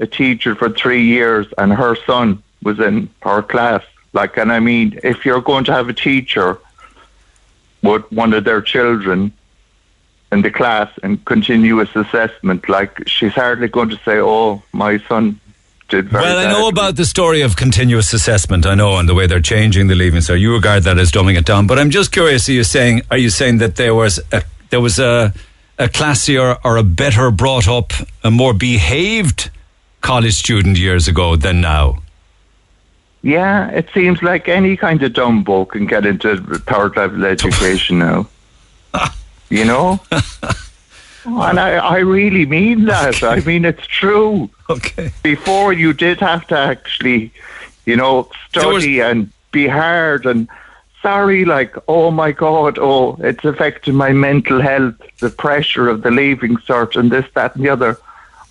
a 0.00 0.06
teacher 0.06 0.54
for 0.54 0.70
three 0.70 1.04
years, 1.04 1.46
and 1.58 1.72
her 1.72 1.96
son 2.06 2.42
was 2.62 2.80
in 2.80 3.10
our 3.22 3.42
class. 3.42 3.82
Like, 4.12 4.36
and 4.36 4.50
I 4.52 4.60
mean, 4.60 4.98
if 5.02 5.24
you're 5.24 5.40
going 5.42 5.64
to 5.64 5.72
have 5.72 5.88
a 5.88 5.92
teacher 5.92 6.58
with 7.82 8.10
one 8.10 8.32
of 8.32 8.44
their 8.44 8.62
children 8.62 9.32
in 10.32 10.42
the 10.42 10.50
class 10.50 10.90
and 11.02 11.22
continuous 11.24 11.94
assessment, 11.94 12.68
like 12.68 13.06
she's 13.08 13.32
hardly 13.32 13.68
going 13.68 13.90
to 13.90 13.96
say, 14.04 14.18
"Oh, 14.18 14.62
my 14.72 14.98
son 15.08 15.38
did 15.88 16.08
very 16.08 16.24
Well, 16.24 16.38
I 16.38 16.44
bad." 16.44 16.52
know 16.52 16.68
about 16.68 16.96
the 16.96 17.04
story 17.04 17.42
of 17.42 17.56
continuous 17.56 18.12
assessment. 18.12 18.66
I 18.66 18.74
know, 18.74 18.96
and 18.98 19.08
the 19.08 19.14
way 19.14 19.26
they're 19.26 19.40
changing 19.40 19.86
the 19.86 19.94
leaving 19.94 20.20
So 20.22 20.34
You 20.34 20.52
regard 20.54 20.82
that 20.84 20.98
as 20.98 21.12
dumbing 21.12 21.36
it 21.36 21.44
down. 21.44 21.66
But 21.66 21.78
I'm 21.78 21.90
just 21.90 22.10
curious. 22.10 22.48
Are 22.48 22.52
you 22.52 22.64
saying? 22.64 23.02
Are 23.10 23.18
you 23.18 23.30
saying 23.30 23.58
that 23.58 23.76
there 23.76 23.94
was 23.94 24.18
a, 24.32 24.42
there 24.70 24.80
was 24.80 24.98
a 24.98 25.32
a 25.78 25.88
classier 25.88 26.58
or 26.64 26.78
a 26.78 26.82
better 26.82 27.30
brought 27.30 27.68
up, 27.68 27.92
a 28.24 28.30
more 28.30 28.54
behaved 28.54 29.50
college 30.00 30.34
student 30.34 30.78
years 30.78 31.06
ago 31.06 31.36
than 31.36 31.60
now? 31.60 31.98
Yeah, 33.26 33.70
it 33.70 33.88
seems 33.92 34.22
like 34.22 34.46
any 34.46 34.76
kind 34.76 35.02
of 35.02 35.12
dumb 35.12 35.42
bloke 35.42 35.72
can 35.72 35.86
get 35.86 36.06
into 36.06 36.36
third 36.60 36.96
level 36.96 37.24
education 37.24 37.98
now. 37.98 38.28
You 39.48 39.64
know? 39.64 40.00
Oh, 41.28 41.42
and 41.42 41.58
I, 41.58 41.70
I 41.72 41.98
really 41.98 42.46
mean 42.46 42.84
that. 42.84 43.20
I 43.24 43.40
mean, 43.40 43.64
it's 43.64 43.84
true. 43.84 44.48
Okay. 44.70 45.10
Before 45.24 45.72
you 45.72 45.92
did 45.92 46.20
have 46.20 46.46
to 46.46 46.56
actually, 46.56 47.32
you 47.84 47.96
know, 47.96 48.30
study 48.48 49.00
and 49.00 49.32
be 49.50 49.66
hard 49.66 50.24
and 50.24 50.46
sorry, 51.02 51.44
like, 51.44 51.74
oh 51.88 52.12
my 52.12 52.30
God, 52.30 52.78
oh, 52.78 53.16
it's 53.18 53.44
affecting 53.44 53.96
my 53.96 54.12
mental 54.12 54.60
health, 54.60 54.94
the 55.18 55.30
pressure 55.30 55.88
of 55.88 56.02
the 56.02 56.12
leaving 56.12 56.58
cert 56.58 56.94
and 56.94 57.10
this, 57.10 57.26
that, 57.34 57.56
and 57.56 57.64
the 57.64 57.70
other. 57.70 57.98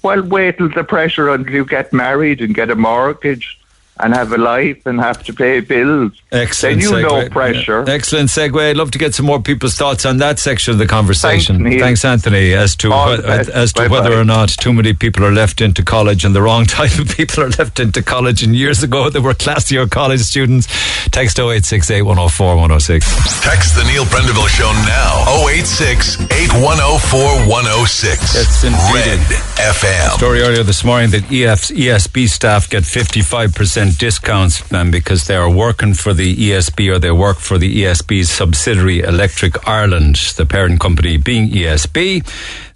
Well, 0.02 0.24
wait 0.24 0.58
till 0.58 0.68
the 0.68 0.84
pressure 0.84 1.30
until 1.30 1.54
you 1.54 1.64
get 1.64 1.94
married 1.94 2.42
and 2.42 2.54
get 2.54 2.70
a 2.70 2.76
mortgage 2.76 3.58
and 4.00 4.14
have 4.14 4.32
a 4.34 4.38
life 4.38 4.86
and 4.86 5.00
have 5.00 5.24
to 5.24 5.34
pay 5.34 5.60
bills. 5.62 6.12
Excellent. 6.32 6.82
Then 6.82 6.92
you 6.92 7.02
know 7.02 7.10
segue. 7.14 7.32
pressure. 7.32 7.84
Yeah. 7.88 7.94
Excellent 7.94 8.30
segue. 8.30 8.70
I'd 8.70 8.76
love 8.78 8.92
to 8.92 8.98
get 9.00 9.14
some 9.16 9.26
more 9.26 9.42
people's 9.42 9.76
thoughts 9.76 10.06
on 10.06 10.18
that 10.18 10.38
section 10.40 10.74
of 10.74 10.80
the 10.80 10.86
conversation. 10.88 11.64
Thanks, 11.64 12.04
Neil. 12.04 12.12
Anthony. 12.14 12.54
As 12.54 12.76
to 12.78 12.92
All 12.92 13.12
whe- 13.12 13.18
the 13.18 13.24
best. 13.24 13.50
as 13.50 13.74
to 13.74 13.82
Bye-bye. 13.84 13.92
whether 14.02 14.20
or 14.20 14.26
not 14.26 14.50
too 14.50 14.74
many 14.74 14.94
people 14.94 15.24
are 15.24 15.32
left 15.32 15.62
into 15.62 15.82
college 15.84 16.26
and 16.26 16.36
the 16.36 16.42
wrong 16.42 16.66
type 16.80 16.98
of 17.00 17.08
people 17.10 17.44
are 17.44 17.50
left 17.50 17.80
into 17.80 18.02
college. 18.04 18.44
And 18.44 18.56
years 18.56 18.84
ago, 18.84 19.10
they 19.10 19.20
were 19.20 19.34
classier 19.34 19.90
college 19.90 20.22
students. 20.22 20.68
Text 21.12 21.40
0868 21.40 22.02
104 22.02 22.56
106. 22.56 23.42
Text 23.44 23.76
the 23.76 23.84
Neil 23.86 24.04
Prendeville 24.06 24.50
Show 24.50 24.72
now. 24.86 25.48
086 25.48 26.20
8104 26.32 27.48
106. 27.48 28.36
It's 28.36 28.64
indeed. 28.64 28.80
Red 28.94 29.20
FM. 29.56 30.10
Story 30.18 30.42
earlier 30.42 30.64
this 30.64 30.84
morning 30.84 31.12
that 31.12 31.24
EF's, 31.32 31.72
ESB 31.72 32.28
staff 32.28 32.70
get 32.70 32.84
55% 32.84 33.85
discounts 33.92 34.72
um, 34.74 34.92
because 34.92 35.28
they 35.28 35.36
are 35.36 35.50
working 35.50 35.94
for 35.94 36.14
the 36.14 36.36
ESB 36.36 36.94
or 36.94 37.00
they 37.00 37.12
work 37.12 37.38
for 37.38 37.58
the 37.58 37.84
ESB's 37.84 38.30
subsidiary 38.30 39.00
Electric 39.00 39.68
Ireland, 39.68 40.16
the 40.38 40.46
parent 40.46 40.80
company 40.80 41.18
being 41.18 41.50
ESB. 41.50 42.24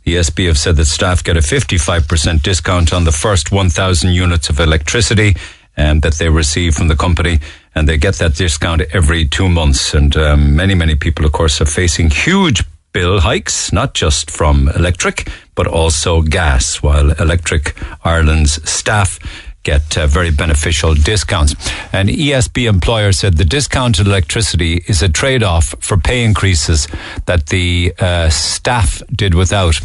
The 0.04 0.16
ESB 0.16 0.48
have 0.48 0.58
said 0.58 0.76
that 0.78 0.86
staff 0.86 1.24
get 1.24 1.38
a 1.38 1.42
55% 1.42 2.42
discount 2.42 2.94
on 2.94 3.04
the 3.04 3.12
first 3.12 3.52
1,000 3.52 4.12
units 4.12 4.50
of 4.50 4.60
electricity 4.60 5.36
um, 5.78 6.00
that 6.02 6.16
they 6.16 6.30
receive 6.30 6.76
from 6.76 6.88
the 6.88 6.96
company. 6.96 7.40
And 7.76 7.88
they 7.88 7.98
get 7.98 8.16
that 8.16 8.36
discount 8.36 8.82
every 8.94 9.26
two 9.26 9.50
months. 9.50 9.94
And 9.94 10.16
um, 10.18 10.56
many, 10.56 10.76
many 10.76 10.96
people, 10.96 11.26
of 11.26 11.32
course, 11.32 11.62
are 11.62 11.66
facing 11.66 12.10
huge 12.10 12.64
bill 12.92 13.20
hikes, 13.20 13.72
not 13.72 13.94
just 13.94 14.32
from 14.32 14.70
electric, 14.70 15.30
but 15.56 15.68
also 15.68 16.22
gas, 16.22 16.82
while 16.82 17.12
Electric 17.12 17.76
Ireland's 18.04 18.68
staff 18.70 19.20
get 19.64 19.98
uh, 19.98 20.08
very 20.08 20.32
beneficial 20.32 20.94
discounts. 20.94 21.54
An 21.94 22.08
ESB 22.08 22.68
employer 22.68 23.12
said 23.12 23.38
the 23.38 23.46
discounted 23.46 24.08
electricity 24.08 24.84
is 24.88 25.02
a 25.02 25.10
trade 25.10 25.44
off 25.44 25.76
for 25.80 25.98
pay 25.98 26.24
increases 26.24 26.88
that 27.26 27.48
the 27.48 27.94
uh, 28.00 28.30
staff 28.30 29.02
did 29.14 29.34
without. 29.34 29.80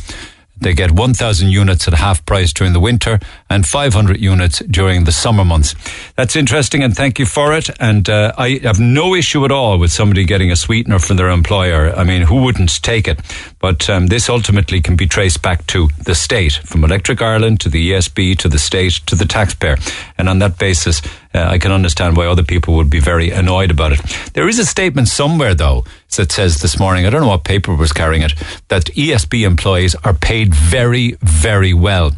They 0.56 0.72
get 0.72 0.92
1,000 0.92 1.50
units 1.50 1.88
at 1.88 1.94
half 1.94 2.24
price 2.24 2.52
during 2.52 2.72
the 2.72 2.80
winter 2.80 3.18
and 3.50 3.66
500 3.66 4.20
units 4.20 4.60
during 4.60 5.04
the 5.04 5.12
summer 5.12 5.44
months. 5.44 5.74
That's 6.16 6.36
interesting 6.36 6.82
and 6.82 6.96
thank 6.96 7.18
you 7.18 7.26
for 7.26 7.52
it. 7.52 7.68
And 7.80 8.08
uh, 8.08 8.32
I 8.36 8.60
have 8.62 8.80
no 8.80 9.14
issue 9.14 9.44
at 9.44 9.52
all 9.52 9.78
with 9.78 9.92
somebody 9.92 10.24
getting 10.24 10.50
a 10.50 10.56
sweetener 10.56 10.98
from 10.98 11.16
their 11.16 11.30
employer. 11.30 11.94
I 11.94 12.04
mean, 12.04 12.22
who 12.22 12.42
wouldn't 12.42 12.82
take 12.82 13.06
it? 13.06 13.20
But 13.60 13.88
um, 13.88 14.08
this 14.08 14.28
ultimately 14.28 14.80
can 14.80 14.96
be 14.96 15.06
traced 15.06 15.42
back 15.42 15.66
to 15.68 15.88
the 16.04 16.14
state, 16.14 16.54
from 16.64 16.84
Electric 16.84 17.22
Ireland 17.22 17.60
to 17.60 17.68
the 17.68 17.92
ESB 17.92 18.36
to 18.38 18.48
the 18.48 18.58
state 18.58 19.00
to 19.06 19.14
the 19.16 19.24
taxpayer. 19.26 19.76
And 20.18 20.28
on 20.28 20.38
that 20.40 20.58
basis, 20.58 21.02
uh, 21.34 21.48
I 21.48 21.58
can 21.58 21.72
understand 21.72 22.16
why 22.16 22.26
other 22.26 22.44
people 22.44 22.74
would 22.74 22.90
be 22.90 23.00
very 23.00 23.30
annoyed 23.30 23.70
about 23.70 23.92
it. 23.92 24.00
There 24.34 24.48
is 24.48 24.58
a 24.58 24.64
statement 24.64 25.08
somewhere, 25.08 25.54
though, 25.54 25.84
that 26.16 26.30
says 26.30 26.60
this 26.60 26.78
morning, 26.78 27.06
I 27.06 27.10
don't 27.10 27.22
know 27.22 27.28
what 27.28 27.44
paper 27.44 27.74
was 27.74 27.92
carrying 27.92 28.22
it, 28.22 28.34
that 28.68 28.84
ESB 28.84 29.44
employees 29.44 29.94
are 30.04 30.14
paid 30.14 30.54
very, 30.54 31.16
very 31.22 31.74
well. 31.74 32.12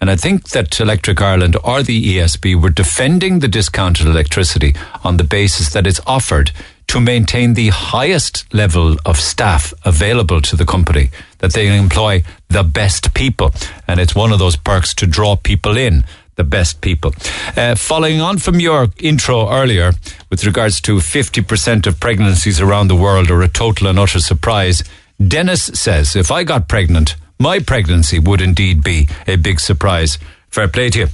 And 0.00 0.10
I 0.10 0.16
think 0.16 0.50
that 0.50 0.78
Electric 0.78 1.20
Ireland 1.22 1.56
or 1.64 1.82
the 1.82 2.16
ESB 2.16 2.60
were 2.60 2.70
defending 2.70 3.38
the 3.38 3.48
discounted 3.48 4.06
electricity 4.06 4.74
on 5.02 5.16
the 5.16 5.24
basis 5.24 5.72
that 5.72 5.86
it's 5.86 6.00
offered 6.06 6.50
to 6.88 7.00
maintain 7.00 7.54
the 7.54 7.68
highest 7.68 8.52
level 8.54 8.96
of 9.04 9.18
staff 9.18 9.74
available 9.84 10.40
to 10.40 10.54
the 10.54 10.64
company, 10.64 11.10
that 11.38 11.52
they 11.52 11.76
employ 11.76 12.22
the 12.48 12.62
best 12.62 13.12
people. 13.14 13.52
And 13.88 13.98
it's 13.98 14.14
one 14.14 14.32
of 14.32 14.38
those 14.38 14.56
perks 14.56 14.94
to 14.94 15.06
draw 15.06 15.36
people 15.36 15.76
in 15.76 16.04
the 16.36 16.44
best 16.44 16.80
people. 16.82 17.12
Uh, 17.56 17.74
following 17.74 18.20
on 18.20 18.38
from 18.38 18.60
your 18.60 18.88
intro 18.98 19.50
earlier, 19.50 19.92
with 20.30 20.44
regards 20.44 20.80
to 20.82 20.98
50% 20.98 21.86
of 21.86 21.98
pregnancies 21.98 22.60
around 22.60 22.88
the 22.88 22.94
world 22.94 23.30
are 23.30 23.42
a 23.42 23.48
total 23.48 23.88
and 23.88 23.98
utter 23.98 24.20
surprise, 24.20 24.84
Dennis 25.26 25.64
says, 25.64 26.14
if 26.14 26.30
I 26.30 26.44
got 26.44 26.68
pregnant, 26.68 27.16
my 27.38 27.58
pregnancy 27.58 28.18
would 28.18 28.40
indeed 28.40 28.82
be 28.82 29.08
a 29.26 29.36
big 29.36 29.60
surprise. 29.60 30.18
Fair 30.48 30.68
play 30.68 30.90
to 30.90 30.98
you. 31.00 31.06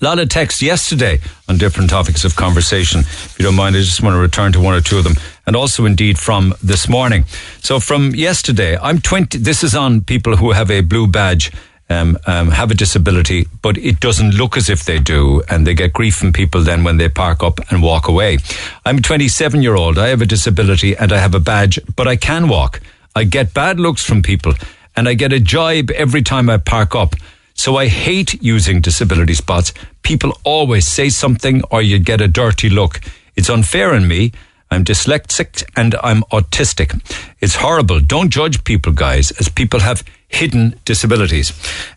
A 0.00 0.04
lot 0.04 0.18
of 0.18 0.28
texts 0.28 0.60
yesterday 0.60 1.18
on 1.48 1.56
different 1.56 1.88
topics 1.88 2.24
of 2.24 2.36
conversation. 2.36 3.00
If 3.00 3.36
you 3.38 3.44
don't 3.44 3.54
mind, 3.54 3.74
I 3.74 3.80
just 3.80 4.02
want 4.02 4.14
to 4.14 4.20
return 4.20 4.52
to 4.52 4.60
one 4.60 4.74
or 4.74 4.82
two 4.82 4.98
of 4.98 5.04
them. 5.04 5.14
And 5.46 5.56
also 5.56 5.86
indeed 5.86 6.18
from 6.18 6.54
this 6.62 6.88
morning. 6.88 7.24
So 7.60 7.80
from 7.80 8.14
yesterday, 8.14 8.76
I'm 8.76 9.00
20, 9.00 9.38
this 9.38 9.64
is 9.64 9.74
on 9.74 10.02
people 10.02 10.36
who 10.36 10.52
have 10.52 10.70
a 10.70 10.82
blue 10.82 11.06
badge 11.06 11.50
um, 11.90 12.18
um, 12.26 12.50
have 12.50 12.70
a 12.70 12.74
disability, 12.74 13.46
but 13.62 13.78
it 13.78 13.98
doesn't 13.98 14.34
look 14.34 14.58
as 14.58 14.68
if 14.68 14.84
they 14.84 14.98
do, 14.98 15.42
and 15.48 15.66
they 15.66 15.72
get 15.72 15.94
grief 15.94 16.16
from 16.16 16.34
people 16.34 16.62
then 16.62 16.84
when 16.84 16.98
they 16.98 17.08
park 17.08 17.42
up 17.42 17.60
and 17.70 17.82
walk 17.82 18.08
away. 18.08 18.38
I'm 18.84 18.98
a 18.98 19.00
27 19.00 19.62
year 19.62 19.74
old. 19.74 19.98
I 19.98 20.08
have 20.08 20.20
a 20.20 20.26
disability 20.26 20.94
and 20.94 21.12
I 21.12 21.18
have 21.18 21.34
a 21.34 21.40
badge, 21.40 21.78
but 21.96 22.06
I 22.06 22.16
can 22.16 22.48
walk. 22.48 22.80
I 23.16 23.24
get 23.24 23.54
bad 23.54 23.80
looks 23.80 24.04
from 24.04 24.22
people, 24.22 24.52
and 24.98 25.08
I 25.08 25.14
get 25.14 25.32
a 25.32 25.38
jibe 25.38 25.92
every 25.92 26.22
time 26.22 26.50
I 26.50 26.56
park 26.56 26.96
up. 26.96 27.14
So 27.54 27.76
I 27.76 27.86
hate 27.86 28.42
using 28.42 28.80
disability 28.80 29.34
spots. 29.34 29.72
People 30.02 30.36
always 30.42 30.88
say 30.88 31.08
something, 31.08 31.62
or 31.70 31.80
you 31.82 32.00
get 32.00 32.20
a 32.20 32.26
dirty 32.26 32.68
look. 32.68 33.00
It's 33.36 33.48
unfair 33.48 33.94
on 33.94 34.08
me. 34.08 34.32
I'm 34.72 34.84
dyslexic 34.84 35.62
and 35.76 35.94
I'm 36.02 36.22
autistic. 36.32 37.00
It's 37.38 37.54
horrible. 37.54 38.00
Don't 38.00 38.30
judge 38.30 38.64
people, 38.64 38.92
guys, 38.92 39.30
as 39.38 39.48
people 39.48 39.78
have 39.78 40.02
hidden 40.26 40.74
disabilities. 40.84 41.52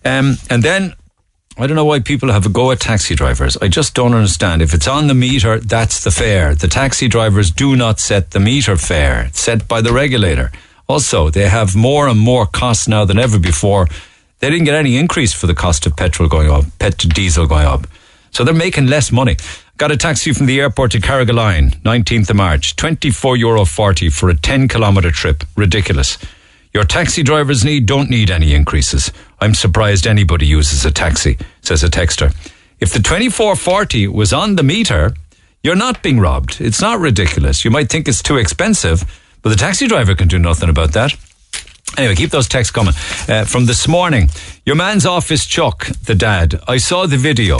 Um, 0.05 0.37
and 0.51 0.61
then 0.61 0.93
I 1.57 1.65
don't 1.65 1.75
know 1.75 1.85
why 1.85 2.01
people 2.01 2.31
have 2.31 2.45
a 2.45 2.49
go 2.49 2.69
at 2.69 2.81
taxi 2.81 3.15
drivers. 3.15 3.57
I 3.57 3.67
just 3.67 3.95
don't 3.95 4.13
understand. 4.13 4.61
If 4.61 4.75
it's 4.75 4.87
on 4.87 5.07
the 5.07 5.15
meter, 5.15 5.59
that's 5.59 6.03
the 6.03 6.11
fare. 6.11 6.53
The 6.53 6.67
taxi 6.67 7.07
drivers 7.07 7.49
do 7.49 7.75
not 7.75 7.99
set 7.99 8.29
the 8.29 8.39
meter 8.39 8.77
fare. 8.77 9.25
It's 9.25 9.39
set 9.39 9.67
by 9.67 9.81
the 9.81 9.91
regulator. 9.91 10.51
Also, 10.91 11.29
they 11.29 11.47
have 11.47 11.73
more 11.73 12.09
and 12.09 12.19
more 12.19 12.45
costs 12.45 12.85
now 12.85 13.05
than 13.05 13.17
ever 13.17 13.39
before. 13.39 13.87
They 14.39 14.49
didn't 14.49 14.65
get 14.65 14.75
any 14.75 14.97
increase 14.97 15.31
for 15.31 15.47
the 15.47 15.53
cost 15.53 15.85
of 15.85 15.95
petrol 15.95 16.27
going 16.27 16.51
up, 16.51 16.65
pet 16.79 16.97
diesel 16.97 17.47
going 17.47 17.65
up. 17.65 17.87
So 18.31 18.43
they're 18.43 18.53
making 18.53 18.87
less 18.87 19.09
money. 19.09 19.37
Got 19.77 19.91
a 19.91 19.95
taxi 19.95 20.33
from 20.33 20.47
the 20.47 20.59
airport 20.59 20.91
to 20.91 20.99
Carrigaline, 20.99 21.81
19th 21.83 22.29
of 22.31 22.35
March, 22.35 22.75
24 22.75 23.37
euro 23.37 23.63
40 23.63 24.09
for 24.09 24.29
a 24.29 24.35
10 24.35 24.67
kilometre 24.67 25.11
trip. 25.11 25.45
Ridiculous. 25.55 26.17
Your 26.73 26.83
taxi 26.83 27.23
drivers 27.23 27.63
need 27.63 27.85
don't 27.85 28.09
need 28.09 28.29
any 28.29 28.53
increases. 28.53 29.13
I'm 29.39 29.53
surprised 29.53 30.05
anybody 30.05 30.45
uses 30.45 30.83
a 30.83 30.91
taxi, 30.91 31.37
says 31.61 31.83
a 31.85 31.89
texter. 31.89 32.35
If 32.81 32.91
the 32.91 32.99
2440 32.99 34.09
was 34.09 34.33
on 34.33 34.57
the 34.57 34.63
meter, 34.63 35.13
you're 35.63 35.83
not 35.85 36.03
being 36.03 36.19
robbed. 36.19 36.59
It's 36.59 36.81
not 36.81 36.99
ridiculous. 36.99 37.63
You 37.63 37.71
might 37.71 37.89
think 37.89 38.09
it's 38.09 38.21
too 38.21 38.35
expensive, 38.35 39.05
but 39.41 39.49
the 39.49 39.55
taxi 39.55 39.87
driver 39.87 40.15
can 40.15 40.27
do 40.27 40.39
nothing 40.39 40.69
about 40.69 40.93
that. 40.93 41.13
Anyway, 41.97 42.15
keep 42.15 42.29
those 42.29 42.47
texts 42.47 42.71
coming. 42.71 42.93
Uh, 43.27 43.45
from 43.45 43.65
this 43.65 43.87
morning, 43.87 44.29
your 44.65 44.75
man's 44.75 45.05
office 45.05 45.45
Chuck, 45.45 45.87
the 46.05 46.15
dad. 46.15 46.59
I 46.67 46.77
saw 46.77 47.05
the 47.05 47.17
video. 47.17 47.59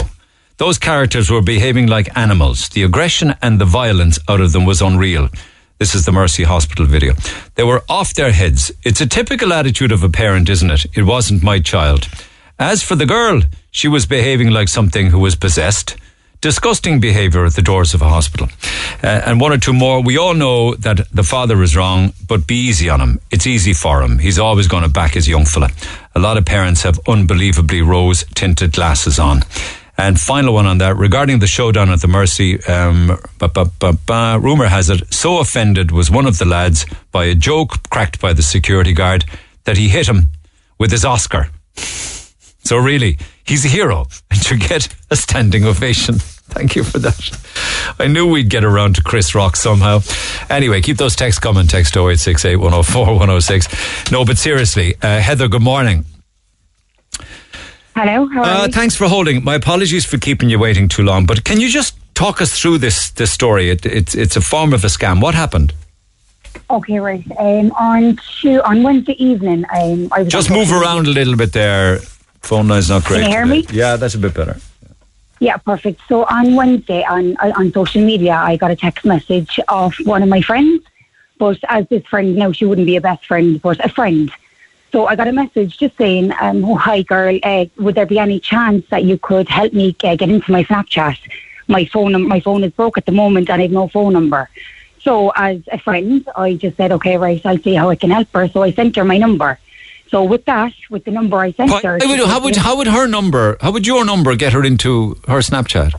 Those 0.56 0.78
characters 0.78 1.30
were 1.30 1.42
behaving 1.42 1.88
like 1.88 2.16
animals. 2.16 2.68
The 2.70 2.82
aggression 2.84 3.34
and 3.42 3.60
the 3.60 3.64
violence 3.64 4.18
out 4.28 4.40
of 4.40 4.52
them 4.52 4.64
was 4.64 4.80
unreal. 4.80 5.28
This 5.78 5.94
is 5.94 6.04
the 6.04 6.12
Mercy 6.12 6.44
Hospital 6.44 6.86
video. 6.86 7.14
They 7.56 7.64
were 7.64 7.82
off 7.88 8.14
their 8.14 8.30
heads. 8.30 8.70
It's 8.84 9.00
a 9.00 9.06
typical 9.06 9.52
attitude 9.52 9.90
of 9.90 10.04
a 10.04 10.08
parent, 10.08 10.48
isn't 10.48 10.70
it? 10.70 10.86
It 10.94 11.02
wasn't 11.02 11.42
my 11.42 11.58
child. 11.58 12.08
As 12.58 12.82
for 12.82 12.94
the 12.94 13.06
girl, 13.06 13.42
she 13.72 13.88
was 13.88 14.06
behaving 14.06 14.50
like 14.50 14.68
something 14.68 15.08
who 15.08 15.18
was 15.18 15.34
possessed. 15.34 15.96
Disgusting 16.42 16.98
behaviour 16.98 17.46
at 17.46 17.54
the 17.54 17.62
doors 17.62 17.94
of 17.94 18.02
a 18.02 18.08
hospital. 18.08 18.48
Uh, 19.00 19.22
and 19.24 19.40
one 19.40 19.52
or 19.52 19.58
two 19.58 19.72
more. 19.72 20.02
We 20.02 20.18
all 20.18 20.34
know 20.34 20.74
that 20.74 21.06
the 21.12 21.22
father 21.22 21.62
is 21.62 21.76
wrong, 21.76 22.14
but 22.26 22.48
be 22.48 22.56
easy 22.56 22.90
on 22.90 23.00
him. 23.00 23.20
It's 23.30 23.46
easy 23.46 23.72
for 23.72 24.02
him. 24.02 24.18
He's 24.18 24.40
always 24.40 24.66
going 24.66 24.82
to 24.82 24.88
back 24.88 25.12
his 25.12 25.28
young 25.28 25.44
fella. 25.44 25.70
A 26.16 26.18
lot 26.18 26.36
of 26.36 26.44
parents 26.44 26.82
have 26.82 26.98
unbelievably 27.06 27.82
rose 27.82 28.24
tinted 28.34 28.72
glasses 28.72 29.20
on. 29.20 29.42
And 29.96 30.20
final 30.20 30.54
one 30.54 30.66
on 30.66 30.78
that 30.78 30.96
regarding 30.96 31.38
the 31.38 31.46
showdown 31.46 31.90
at 31.90 32.00
the 32.00 32.08
Mercy. 32.08 32.60
Um, 32.64 33.20
rumor 34.42 34.66
has 34.66 34.90
it, 34.90 35.14
so 35.14 35.38
offended 35.38 35.92
was 35.92 36.10
one 36.10 36.26
of 36.26 36.38
the 36.38 36.44
lads 36.44 36.86
by 37.12 37.26
a 37.26 37.36
joke 37.36 37.88
cracked 37.88 38.20
by 38.20 38.32
the 38.32 38.42
security 38.42 38.94
guard 38.94 39.24
that 39.62 39.76
he 39.76 39.88
hit 39.88 40.08
him 40.08 40.28
with 40.76 40.90
his 40.90 41.04
Oscar. 41.04 41.50
So 42.64 42.76
really, 42.76 43.18
he's 43.44 43.64
a 43.64 43.68
hero 43.68 44.06
and 44.30 44.40
should 44.40 44.60
get 44.60 44.86
a 45.10 45.16
standing 45.16 45.64
ovation. 45.64 46.20
Thank 46.52 46.76
you 46.76 46.84
for 46.84 46.98
that. 46.98 47.94
I 47.98 48.06
knew 48.08 48.26
we'd 48.28 48.50
get 48.50 48.62
around 48.62 48.96
to 48.96 49.02
Chris 49.02 49.34
Rock 49.34 49.56
somehow. 49.56 50.00
Anyway, 50.50 50.80
keep 50.82 50.98
those 50.98 51.16
texts 51.16 51.40
coming. 51.40 51.66
Text 51.66 51.96
0868 51.96 52.56
104 52.56 53.06
106. 53.06 54.12
No, 54.12 54.24
but 54.24 54.36
seriously, 54.38 54.94
uh, 55.02 55.18
Heather, 55.20 55.48
good 55.48 55.62
morning. 55.62 56.04
Hello, 57.94 58.26
how 58.28 58.40
are 58.42 58.64
Uh, 58.64 58.68
thanks 58.68 58.96
for 58.96 59.08
holding. 59.08 59.44
My 59.44 59.54
apologies 59.54 60.04
for 60.04 60.18
keeping 60.18 60.48
you 60.50 60.58
waiting 60.58 60.88
too 60.88 61.02
long, 61.02 61.26
but 61.26 61.44
can 61.44 61.60
you 61.60 61.68
just 61.68 61.94
talk 62.14 62.40
us 62.40 62.52
through 62.58 62.78
this 62.78 63.10
this 63.10 63.30
story? 63.30 63.70
It, 63.70 63.84
it's 63.86 64.14
it's 64.14 64.36
a 64.36 64.40
form 64.40 64.72
of 64.72 64.84
a 64.84 64.88
scam. 64.88 65.20
What 65.20 65.34
happened? 65.34 65.72
Okay, 66.70 66.98
right. 67.00 67.24
Um, 67.38 67.70
on 67.72 68.18
Tu- 68.40 68.62
on 68.62 68.82
Wednesday 68.82 69.16
evening, 69.22 69.64
um, 69.74 70.08
I 70.12 70.22
was 70.22 70.32
Just 70.32 70.50
move 70.50 70.72
around 70.72 71.06
a 71.06 71.10
little 71.10 71.36
bit 71.36 71.52
there. 71.52 71.98
Phone 72.42 72.68
line's 72.68 72.88
not 72.88 73.04
great. 73.04 73.20
Can 73.22 73.30
you 73.30 73.36
hear 73.36 73.44
today. 73.44 73.72
me? 73.72 73.78
Yeah, 73.78 73.96
that's 73.96 74.14
a 74.14 74.18
bit 74.18 74.34
better. 74.34 74.56
Yeah, 75.42 75.56
perfect. 75.56 76.00
So 76.08 76.22
on 76.38 76.54
Wednesday 76.54 77.02
on 77.02 77.36
on 77.60 77.72
social 77.72 78.02
media, 78.12 78.34
I 78.50 78.56
got 78.56 78.70
a 78.70 78.76
text 78.76 79.04
message 79.04 79.58
of 79.66 79.92
one 80.04 80.22
of 80.22 80.28
my 80.28 80.40
friends. 80.40 80.84
But 81.36 81.58
as 81.68 81.82
this 81.88 82.04
friend, 82.12 82.36
no, 82.36 82.52
she 82.52 82.64
wouldn't 82.64 82.86
be 82.86 82.94
a 82.94 83.00
best 83.00 83.26
friend, 83.26 83.60
but 83.60 83.84
a 83.84 83.88
friend. 83.88 84.30
So 84.92 85.06
I 85.10 85.16
got 85.16 85.26
a 85.26 85.32
message 85.32 85.78
just 85.82 85.96
saying, 86.02 86.26
um, 86.40 86.64
oh, 86.64 86.76
"Hi, 86.76 87.02
girl. 87.02 87.40
Uh, 87.42 87.64
would 87.84 87.96
there 87.96 88.10
be 88.14 88.20
any 88.20 88.38
chance 88.38 88.82
that 88.92 89.02
you 89.10 89.16
could 89.28 89.48
help 89.48 89.72
me 89.72 89.86
uh, 90.04 90.14
get 90.14 90.30
into 90.36 90.52
my 90.56 90.62
Snapchat? 90.62 91.18
My 91.66 91.82
phone, 91.92 92.12
my 92.34 92.38
phone 92.46 92.62
is 92.62 92.72
broke 92.80 92.96
at 93.00 93.06
the 93.10 93.16
moment, 93.22 93.50
and 93.50 93.60
I 93.60 93.64
have 93.66 93.76
no 93.82 93.88
phone 93.88 94.12
number." 94.12 94.42
So 95.06 95.14
as 95.48 95.58
a 95.76 95.78
friend, 95.86 96.22
I 96.36 96.48
just 96.64 96.76
said, 96.76 96.92
"Okay, 96.98 97.16
right. 97.26 97.44
I'll 97.48 97.64
see 97.66 97.74
how 97.80 97.88
I 97.94 97.96
can 98.02 98.10
help 98.18 98.28
her." 98.38 98.46
So 98.54 98.62
I 98.68 98.70
sent 98.78 98.94
her 98.94 99.06
my 99.14 99.18
number. 99.26 99.50
So 100.12 100.22
with 100.22 100.44
that, 100.44 100.72
with 100.90 101.04
the 101.06 101.10
number 101.10 101.38
I 101.38 101.52
sent 101.52 101.72
her, 101.82 101.98
How 102.00 102.08
would, 102.08 102.20
how 102.28 102.40
would 102.44 102.56
how 102.56 102.76
would 102.76 102.86
her 102.86 103.06
number? 103.08 103.56
How 103.62 103.72
would 103.72 103.86
your 103.86 104.04
number 104.04 104.36
get 104.36 104.52
her 104.52 104.62
into 104.62 105.16
her 105.26 105.40
Snapchat? 105.40 105.94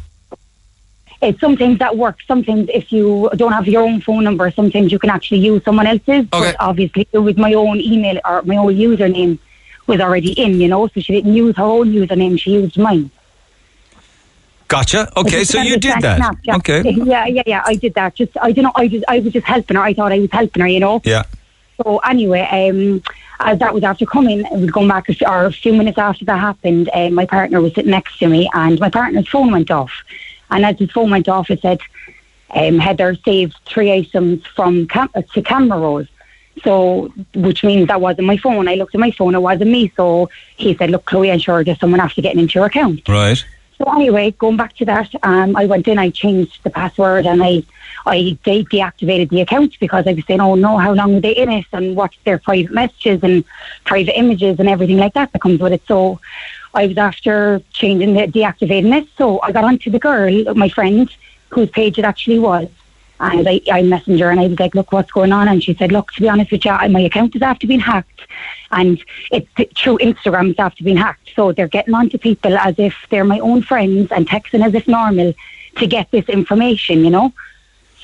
it's 1.24 1.40
sometimes 1.40 1.80
that 1.80 1.98
works. 1.98 2.24
Sometimes 2.28 2.70
if 2.74 2.92
you 2.92 3.30
don't 3.36 3.54
have 3.54 3.68
your 3.68 3.84
own 3.84 4.02
phone 4.02 4.24
number, 4.24 4.52
sometimes 4.52 4.92
you 4.92 5.00
can 5.00 5.10
actually 5.10 5.40
use 5.40 5.64
someone 5.64 5.88
else's. 5.88 6.26
But 6.28 6.56
obviously, 6.60 7.08
with 7.14 7.38
my 7.38 7.54
own 7.54 7.80
email 7.80 8.20
or 8.26 8.42
my 8.44 8.58
own 8.58 8.76
username 8.76 9.40
was 9.88 10.00
already 10.00 10.34
in, 10.34 10.62
you 10.62 10.68
know, 10.68 10.88
so 10.88 11.00
she 11.00 11.14
didn't 11.14 11.34
use 11.34 11.56
her 11.58 11.64
own 11.64 11.92
username; 11.92 12.40
she 12.40 12.52
used 12.52 12.78
mine. 12.78 13.10
Gotcha. 14.68 15.12
Okay, 15.18 15.44
so 15.44 15.62
you 15.62 15.78
did 15.78 16.02
that. 16.02 16.20
Snapchat. 16.20 16.58
Okay. 16.58 16.82
Yeah, 17.14 17.26
yeah, 17.26 17.44
yeah. 17.46 17.64
I 17.66 17.76
did 17.76 17.94
that. 17.96 18.16
Just 18.16 18.38
I 18.42 18.52
don't 18.52 18.66
know. 18.66 18.72
I 18.76 18.88
just 18.88 19.06
I 19.08 19.20
was 19.20 19.34
just 19.34 19.46
helping 19.46 19.78
her. 19.78 19.84
I 19.84 19.94
thought 19.94 20.12
I 20.12 20.20
was 20.20 20.32
helping 20.32 20.62
her, 20.62 20.68
you 20.68 20.80
know. 20.80 21.02
Yeah. 21.04 21.24
So 21.82 21.98
anyway, 22.00 22.42
um, 22.42 23.02
as 23.40 23.60
that 23.60 23.74
was 23.74 23.84
after 23.84 24.06
coming, 24.06 24.42
it 24.46 24.52
was 24.52 24.70
going 24.70 24.88
back 24.88 25.10
a 25.10 25.14
few, 25.14 25.28
or 25.28 25.46
a 25.46 25.52
few 25.52 25.74
minutes 25.74 25.98
after 25.98 26.26
that 26.26 26.40
happened. 26.40 26.90
Uh, 26.94 27.10
my 27.10 27.26
partner 27.26 27.62
was 27.62 27.74
sitting 27.74 27.92
next 27.92 28.20
to 28.20 28.28
me, 28.28 28.50
and 28.54 28.80
my 28.80 28.90
partner's 28.90 29.28
phone 29.28 29.52
went 29.52 29.72
off. 29.72 29.92
And 30.52 30.66
as 30.66 30.78
his 30.78 30.92
phone 30.92 31.10
went 31.10 31.28
off, 31.28 31.50
it 31.50 31.62
said, 31.62 31.80
um, 32.52 32.80
"Heather 32.80 33.16
saved 33.26 33.56
three 33.66 33.92
items 33.92 34.46
from 34.56 34.88
cam- 34.88 35.10
uh, 35.16 35.24
to 35.34 35.42
camera 35.42 35.80
rolls." 35.80 36.08
So, 36.64 37.12
which 37.34 37.64
means 37.64 37.88
that 37.88 38.00
wasn't 38.00 38.28
my 38.28 38.38
phone. 38.38 38.68
I 38.68 38.76
looked 38.76 38.94
at 38.94 39.02
my 39.02 39.12
phone; 39.12 39.34
it 39.34 39.42
wasn't 39.42 39.72
me. 39.72 39.92
So 39.96 40.30
he 40.56 40.76
said, 40.76 40.92
"Look, 40.92 41.06
Chloe, 41.06 41.32
I'm 41.32 41.40
sure 41.40 41.64
there's 41.64 41.80
someone 41.80 42.00
after 42.00 42.22
getting 42.22 42.40
into 42.40 42.60
your 42.60 42.68
account." 42.68 43.08
Right. 43.10 43.44
So 43.80 43.92
anyway, 43.92 44.32
going 44.32 44.58
back 44.58 44.76
to 44.78 44.86
that, 44.86 45.10
um, 45.24 45.56
I 45.56 45.66
went 45.66 45.88
in, 45.88 45.98
I 45.98 46.12
changed 46.12 46.64
the 46.64 46.70
password, 46.70 47.26
and 47.26 47.44
I 47.44 47.64
I 48.06 48.38
de- 48.44 48.66
deactivated 48.66 49.30
the 49.30 49.42
account 49.42 49.80
because 49.80 50.06
I 50.08 50.14
was 50.14 50.26
saying, 50.26 50.42
oh 50.42 50.56
no, 50.56 50.78
how 50.78 50.94
long 50.94 51.14
were 51.14 51.22
they 51.22 51.36
in 51.36 51.50
it, 51.50 51.66
and 51.72 51.96
what's 51.96 52.18
their 52.26 52.38
private 52.38 52.72
messages 52.72 53.24
and 53.24 53.44
private 53.86 54.18
images 54.18 54.60
and 54.60 54.68
everything 54.68 54.98
like 54.98 55.14
that 55.14 55.32
that 55.32 55.42
comes 55.42 55.60
with 55.60 55.74
it. 55.74 55.84
So 55.88 56.20
I 56.74 56.88
was 56.88 56.98
after 56.98 57.62
changing 57.72 58.14
the 58.14 58.28
deactivating 58.28 58.94
it. 58.98 59.08
So 59.18 59.40
I 59.42 59.52
got 59.52 59.64
onto 59.64 59.90
the 59.90 60.00
girl, 60.00 60.54
my 60.56 60.70
friend, 60.70 61.10
whose 61.50 61.70
page 61.70 61.98
it 61.98 62.06
actually 62.06 62.40
was. 62.40 62.68
And 63.20 63.48
I, 63.48 63.62
I 63.72 63.84
messaged 63.84 64.30
and 64.30 64.40
I 64.40 64.48
was 64.48 64.60
like, 64.60 64.76
look, 64.76 64.92
what's 64.92 65.12
going 65.12 65.32
on? 65.32 65.48
And 65.48 65.64
she 65.64 65.74
said, 65.76 65.92
look, 65.92 66.12
to 66.14 66.22
be 66.22 66.28
honest 66.28 66.52
with 66.52 66.66
you, 66.66 66.72
my 66.90 67.02
account 67.02 67.36
is 67.36 67.42
after 67.42 67.68
being 67.68 67.80
hacked. 67.80 68.22
And 68.72 69.02
it's 69.32 69.48
through 69.80 70.00
Instagram, 70.00 70.50
it's 70.50 70.60
after 70.60 70.84
being 70.84 70.98
hacked. 70.98 71.32
So 71.36 71.54
they're 71.54 71.68
getting 71.68 71.94
on 71.94 72.10
to 72.10 72.18
people 72.18 72.58
as 72.58 72.76
if 72.80 72.96
they're 73.10 73.24
my 73.24 73.40
own 73.40 73.62
friends 73.62 74.12
and 74.12 74.28
texting 74.28 74.66
as 74.66 74.74
if 74.74 74.88
normal 74.88 75.34
to 75.78 75.88
get 75.88 76.12
this 76.12 76.28
information, 76.28 77.06
you 77.06 77.12
know? 77.12 77.32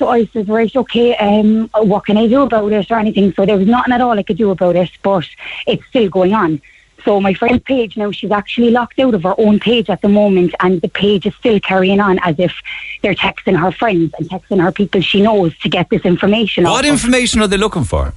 So 0.00 0.08
I 0.08 0.24
said, 0.32 0.48
right, 0.48 0.74
okay, 0.74 1.14
um, 1.16 1.68
what 1.74 2.06
can 2.06 2.16
I 2.16 2.26
do 2.26 2.40
about 2.40 2.72
it 2.72 2.90
or 2.90 2.98
anything? 2.98 3.34
So 3.34 3.44
there 3.44 3.58
was 3.58 3.68
nothing 3.68 3.92
at 3.92 4.00
all 4.00 4.18
I 4.18 4.22
could 4.22 4.38
do 4.38 4.50
about 4.50 4.74
it, 4.74 4.90
but 5.02 5.26
it's 5.66 5.84
still 5.88 6.08
going 6.08 6.32
on. 6.32 6.62
So 7.04 7.20
my 7.20 7.34
friend's 7.34 7.62
page 7.64 7.98
now, 7.98 8.10
she's 8.10 8.30
actually 8.30 8.70
locked 8.70 8.98
out 8.98 9.12
of 9.12 9.24
her 9.24 9.34
own 9.36 9.60
page 9.60 9.90
at 9.90 10.00
the 10.00 10.08
moment, 10.08 10.54
and 10.60 10.80
the 10.80 10.88
page 10.88 11.26
is 11.26 11.34
still 11.34 11.60
carrying 11.60 12.00
on 12.00 12.18
as 12.22 12.36
if 12.38 12.54
they're 13.02 13.14
texting 13.14 13.60
her 13.60 13.70
friends 13.70 14.14
and 14.18 14.26
texting 14.30 14.62
her 14.62 14.72
people 14.72 15.02
she 15.02 15.20
knows 15.20 15.54
to 15.58 15.68
get 15.68 15.90
this 15.90 16.06
information. 16.06 16.64
What 16.64 16.86
off 16.86 16.90
of. 16.90 16.92
information 16.92 17.42
are 17.42 17.46
they 17.46 17.58
looking 17.58 17.84
for? 17.84 18.14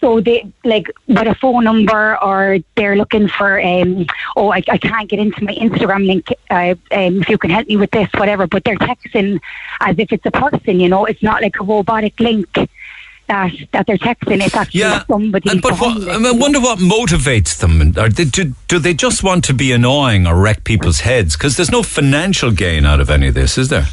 So 0.00 0.20
they 0.20 0.50
like 0.64 0.90
with 1.08 1.26
a 1.26 1.34
phone 1.34 1.64
number, 1.64 2.22
or 2.22 2.58
they're 2.76 2.96
looking 2.96 3.28
for, 3.28 3.60
um, 3.60 4.06
oh, 4.36 4.52
I, 4.52 4.62
I 4.68 4.78
can't 4.78 5.08
get 5.08 5.18
into 5.18 5.42
my 5.44 5.54
Instagram 5.54 6.06
link. 6.06 6.28
Uh, 6.50 6.74
um, 6.92 7.20
if 7.22 7.28
you 7.28 7.38
can 7.38 7.50
help 7.50 7.66
me 7.66 7.76
with 7.76 7.90
this, 7.90 8.08
whatever. 8.14 8.46
But 8.46 8.64
they're 8.64 8.76
texting 8.76 9.40
as 9.80 9.98
if 9.98 10.12
it's 10.12 10.24
a 10.26 10.30
person. 10.30 10.78
You 10.80 10.88
know, 10.88 11.04
it's 11.04 11.22
not 11.22 11.42
like 11.42 11.58
a 11.60 11.64
robotic 11.64 12.18
link 12.20 12.48
that 13.28 13.52
that 13.72 13.86
they're 13.86 13.98
texting. 13.98 14.44
It's 14.44 14.54
actually 14.54 14.80
Yeah, 14.80 15.04
somebody. 15.06 15.50
And 15.50 15.62
but 15.62 15.78
what, 15.80 16.08
I 16.08 16.30
wonder 16.32 16.60
what 16.60 16.78
motivates 16.78 17.58
them. 17.58 17.92
Are 17.98 18.08
they, 18.08 18.24
do, 18.24 18.54
do 18.68 18.78
they 18.78 18.94
just 18.94 19.22
want 19.22 19.44
to 19.44 19.54
be 19.54 19.72
annoying 19.72 20.26
or 20.26 20.36
wreck 20.36 20.64
people's 20.64 21.00
heads? 21.00 21.36
Because 21.36 21.56
there's 21.56 21.70
no 21.70 21.82
financial 21.82 22.50
gain 22.50 22.84
out 22.84 23.00
of 23.00 23.10
any 23.10 23.28
of 23.28 23.34
this, 23.34 23.58
is 23.58 23.68
there? 23.68 23.86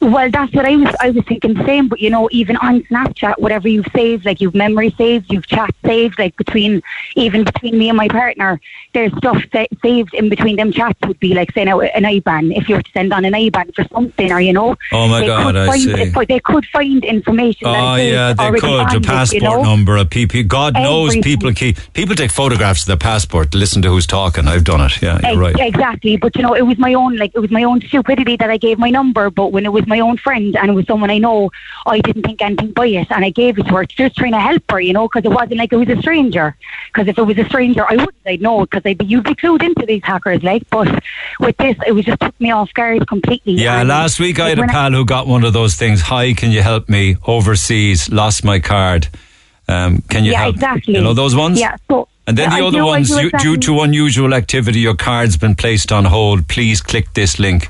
Well, 0.00 0.30
that's 0.30 0.52
what 0.52 0.66
I 0.66 0.76
was. 0.76 0.94
I 1.00 1.10
was 1.10 1.24
thinking 1.24 1.54
the 1.54 1.64
same. 1.64 1.88
But 1.88 2.00
you 2.00 2.10
know, 2.10 2.28
even 2.30 2.56
on 2.58 2.82
Snapchat, 2.82 3.38
whatever 3.38 3.66
you've 3.66 3.86
saved, 3.94 4.26
like 4.26 4.42
you've 4.42 4.54
memory 4.54 4.90
saved, 4.90 5.32
you've 5.32 5.46
chat 5.46 5.70
saved, 5.84 6.18
like 6.18 6.36
between 6.36 6.82
even 7.14 7.44
between 7.44 7.78
me 7.78 7.88
and 7.88 7.96
my 7.96 8.08
partner, 8.08 8.60
there's 8.92 9.16
stuff 9.16 9.42
sa- 9.52 9.64
saved 9.80 10.12
in 10.12 10.28
between 10.28 10.56
them 10.56 10.70
chats. 10.70 10.98
Would 11.06 11.18
be 11.18 11.32
like 11.32 11.50
saying 11.52 11.68
oh, 11.68 11.80
an 11.80 12.04
IBAN 12.04 12.54
if 12.54 12.68
you 12.68 12.76
were 12.76 12.82
to 12.82 12.90
send 12.92 13.12
on 13.14 13.24
an 13.24 13.32
IBAN 13.32 13.74
for 13.74 13.84
something, 13.84 14.30
or 14.30 14.40
you 14.40 14.52
know. 14.52 14.76
Oh, 14.92 15.08
my 15.08 15.26
God, 15.26 15.56
I 15.56 15.78
see. 15.78 16.10
But 16.10 16.28
they 16.28 16.40
could 16.40 16.66
find 16.66 17.02
information. 17.02 17.66
Oh 17.66 17.96
yeah, 17.96 18.34
they 18.34 18.50
could. 18.50 18.64
A 18.64 18.96
it, 18.96 19.02
passport 19.02 19.42
you 19.42 19.48
know? 19.48 19.62
number, 19.62 19.96
a 19.96 20.04
PP. 20.04 20.46
God 20.46 20.74
knows 20.74 21.10
Everything. 21.10 21.22
people 21.22 21.52
keep 21.52 21.78
people 21.94 22.14
take 22.14 22.30
photographs 22.30 22.82
of 22.82 22.86
their 22.88 22.96
passport 22.96 23.52
to 23.52 23.58
listen 23.58 23.80
to 23.82 23.88
who's 23.88 24.06
talking. 24.06 24.46
I've 24.46 24.64
done 24.64 24.82
it. 24.82 25.00
Yeah, 25.00 25.18
you're 25.22 25.30
Ex- 25.30 25.56
right. 25.56 25.68
Exactly, 25.68 26.16
but 26.18 26.36
you 26.36 26.42
know, 26.42 26.54
it 26.54 26.62
was 26.66 26.78
my 26.78 26.92
own 26.92 27.16
like 27.16 27.32
it 27.34 27.40
was 27.40 27.50
my 27.50 27.64
own 27.64 27.80
stupidity 27.80 28.36
that 28.36 28.50
I 28.50 28.58
gave 28.58 28.78
my 28.78 28.90
number. 28.90 29.30
But 29.30 29.52
when 29.52 29.64
it 29.64 29.72
was 29.72 29.85
my 29.86 30.00
own 30.00 30.16
friend 30.16 30.56
and 30.56 30.70
it 30.70 30.74
was 30.74 30.86
someone 30.86 31.10
I 31.10 31.18
know, 31.18 31.50
I 31.86 32.00
didn't 32.00 32.22
think 32.22 32.42
anything 32.42 32.72
by 32.72 32.86
it, 32.86 33.08
and 33.10 33.24
I 33.24 33.30
gave 33.30 33.58
it 33.58 33.66
to 33.66 33.74
her 33.74 33.84
just 33.84 34.16
trying 34.16 34.32
to 34.32 34.40
help 34.40 34.62
her, 34.70 34.80
you 34.80 34.92
know, 34.92 35.08
because 35.08 35.24
it 35.24 35.34
wasn't 35.34 35.56
like 35.56 35.72
it 35.72 35.76
was 35.76 35.88
a 35.88 36.00
stranger. 36.00 36.56
Because 36.92 37.08
if 37.08 37.18
it 37.18 37.22
was 37.22 37.38
a 37.38 37.44
stranger, 37.44 37.84
I 37.88 37.96
wouldn't. 37.96 38.14
I'd 38.26 38.42
know 38.42 38.60
because 38.60 38.82
I'd 38.84 38.98
be 38.98 39.04
you'd 39.06 39.24
be 39.24 39.34
clued 39.34 39.62
into 39.62 39.86
these 39.86 40.02
hackers, 40.02 40.42
like. 40.42 40.68
But 40.70 41.02
with 41.40 41.56
this, 41.58 41.76
it 41.86 41.92
was 41.92 42.04
just 42.04 42.20
took 42.20 42.38
me 42.40 42.50
off 42.50 42.72
guard 42.74 43.06
completely. 43.08 43.54
Yeah, 43.54 43.80
And, 43.80 43.88
last 43.88 44.18
week 44.18 44.40
I 44.40 44.48
had 44.50 44.58
a 44.58 44.66
pal 44.66 44.92
who 44.92 45.04
got 45.04 45.26
one 45.26 45.44
of 45.44 45.52
those 45.52 45.76
things. 45.76 46.00
Hi, 46.02 46.32
can 46.32 46.50
you 46.50 46.62
help 46.62 46.88
me? 46.88 47.16
Overseas, 47.26 48.10
lost 48.10 48.44
my 48.44 48.58
card. 48.58 49.08
Um, 49.68 50.02
can 50.02 50.24
you 50.24 50.32
yeah, 50.32 50.42
help? 50.42 50.54
exactly. 50.56 50.94
You 50.94 51.00
know 51.00 51.14
those 51.14 51.34
ones. 51.34 51.58
Yeah. 51.58 51.76
So 51.88 52.08
And 52.26 52.36
then 52.38 52.50
yeah, 52.50 52.58
the 52.60 52.66
other 52.66 52.84
ones, 52.84 53.10
you, 53.10 53.18
exactly- 53.26 53.50
due 53.50 53.56
to 53.62 53.80
unusual 53.80 54.34
activity, 54.34 54.80
your 54.80 54.94
card's 54.96 55.36
been 55.36 55.54
placed 55.54 55.92
on 55.92 56.04
hold. 56.04 56.48
Please 56.48 56.80
click 56.80 57.12
this 57.14 57.38
link. 57.38 57.68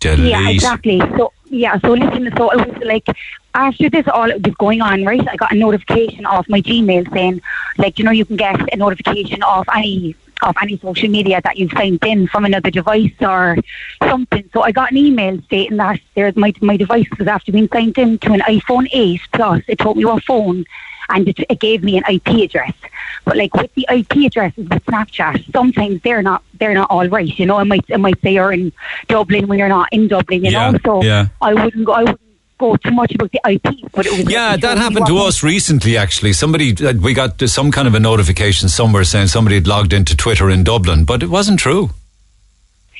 Delete. 0.00 0.30
Yeah, 0.30 0.48
exactly. 0.48 0.98
So 0.98 1.32
yeah, 1.52 1.78
so 1.80 1.92
listen, 1.92 2.32
so 2.36 2.50
it 2.50 2.66
was 2.66 2.82
like 2.82 3.06
after 3.54 3.90
this 3.90 4.08
all 4.08 4.26
was 4.26 4.54
going 4.58 4.80
on, 4.80 5.04
right? 5.04 5.26
I 5.28 5.36
got 5.36 5.52
a 5.52 5.54
notification 5.54 6.24
off 6.24 6.48
my 6.48 6.62
Gmail 6.62 7.12
saying, 7.12 7.42
like, 7.76 7.98
you 7.98 8.04
know, 8.06 8.10
you 8.10 8.24
can 8.24 8.36
get 8.36 8.72
a 8.72 8.76
notification 8.76 9.42
off 9.42 9.68
any 9.74 10.16
of 10.40 10.56
any 10.60 10.78
social 10.78 11.08
media 11.08 11.40
that 11.44 11.58
you've 11.58 11.70
signed 11.72 12.02
in 12.04 12.26
from 12.26 12.46
another 12.46 12.70
device 12.70 13.12
or 13.20 13.58
something. 14.02 14.48
So 14.54 14.62
I 14.62 14.72
got 14.72 14.90
an 14.90 14.96
email 14.96 15.40
stating 15.42 15.76
that 15.76 16.00
there's 16.14 16.34
my 16.36 16.54
my 16.62 16.78
device 16.78 17.06
was 17.18 17.28
after 17.28 17.52
being 17.52 17.68
signed 17.68 17.98
in 17.98 18.18
to 18.20 18.32
an 18.32 18.40
iPhone 18.40 18.88
8 18.90 19.20
Plus. 19.32 19.62
It 19.68 19.78
told 19.78 19.98
me 19.98 20.06
what 20.06 20.24
phone 20.24 20.64
and 21.08 21.28
it, 21.28 21.38
it 21.48 21.60
gave 21.60 21.82
me 21.82 21.98
an 21.98 22.04
IP 22.08 22.28
address. 22.44 22.72
But 23.24 23.36
like 23.36 23.54
with 23.54 23.72
the 23.74 23.86
IP 23.90 24.26
addresses 24.26 24.68
with 24.68 24.84
Snapchat, 24.86 25.52
sometimes 25.52 26.02
they're 26.02 26.22
not 26.22 26.42
they're 26.58 26.74
not 26.74 26.90
all 26.90 27.08
right. 27.08 27.38
You 27.38 27.46
know, 27.46 27.58
it 27.58 27.66
might 27.66 27.84
it 27.88 27.98
might 27.98 28.20
say 28.20 28.34
you're 28.34 28.52
in 28.52 28.72
Dublin 29.08 29.46
when 29.46 29.58
you're 29.58 29.68
not 29.68 29.88
in 29.92 30.08
Dublin. 30.08 30.44
You 30.44 30.50
Yeah, 30.50 30.70
know, 30.70 30.78
so 30.84 31.02
yeah. 31.02 31.26
I 31.40 31.54
wouldn't 31.54 31.84
go. 31.84 31.92
I 31.92 32.00
wouldn't 32.00 32.20
go 32.58 32.76
too 32.76 32.90
much 32.92 33.14
about 33.14 33.30
the 33.32 33.40
IP. 33.48 33.90
But 33.92 34.06
it 34.06 34.12
was 34.12 34.30
Yeah, 34.30 34.56
that 34.56 34.78
happened 34.78 35.06
to 35.06 35.18
us 35.18 35.42
recently. 35.42 35.96
Actually, 35.96 36.32
somebody 36.32 36.74
uh, 36.84 36.94
we 36.94 37.14
got 37.14 37.40
some 37.48 37.70
kind 37.70 37.86
of 37.88 37.94
a 37.94 38.00
notification 38.00 38.68
somewhere 38.68 39.04
saying 39.04 39.28
somebody 39.28 39.56
had 39.56 39.66
logged 39.66 39.92
into 39.92 40.16
Twitter 40.16 40.50
in 40.50 40.64
Dublin, 40.64 41.04
but 41.04 41.22
it 41.22 41.28
wasn't 41.28 41.58
true. 41.60 41.90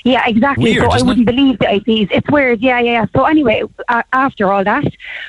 Yeah, 0.05 0.23
exactly. 0.27 0.65
Weird, 0.73 0.83
so 0.85 0.91
I 0.91 0.97
isn't 0.97 1.07
it? 1.07 1.09
wouldn't 1.09 1.27
believe 1.27 1.59
the 1.59 1.75
IPs. 1.75 2.11
It's 2.13 2.29
weird. 2.31 2.61
Yeah, 2.61 2.81
yeah, 2.81 2.93
yeah. 2.93 3.07
So 3.15 3.25
anyway, 3.25 3.63
uh, 3.89 4.03
after 4.13 4.53
all 4.53 4.65
that, 4.65 4.85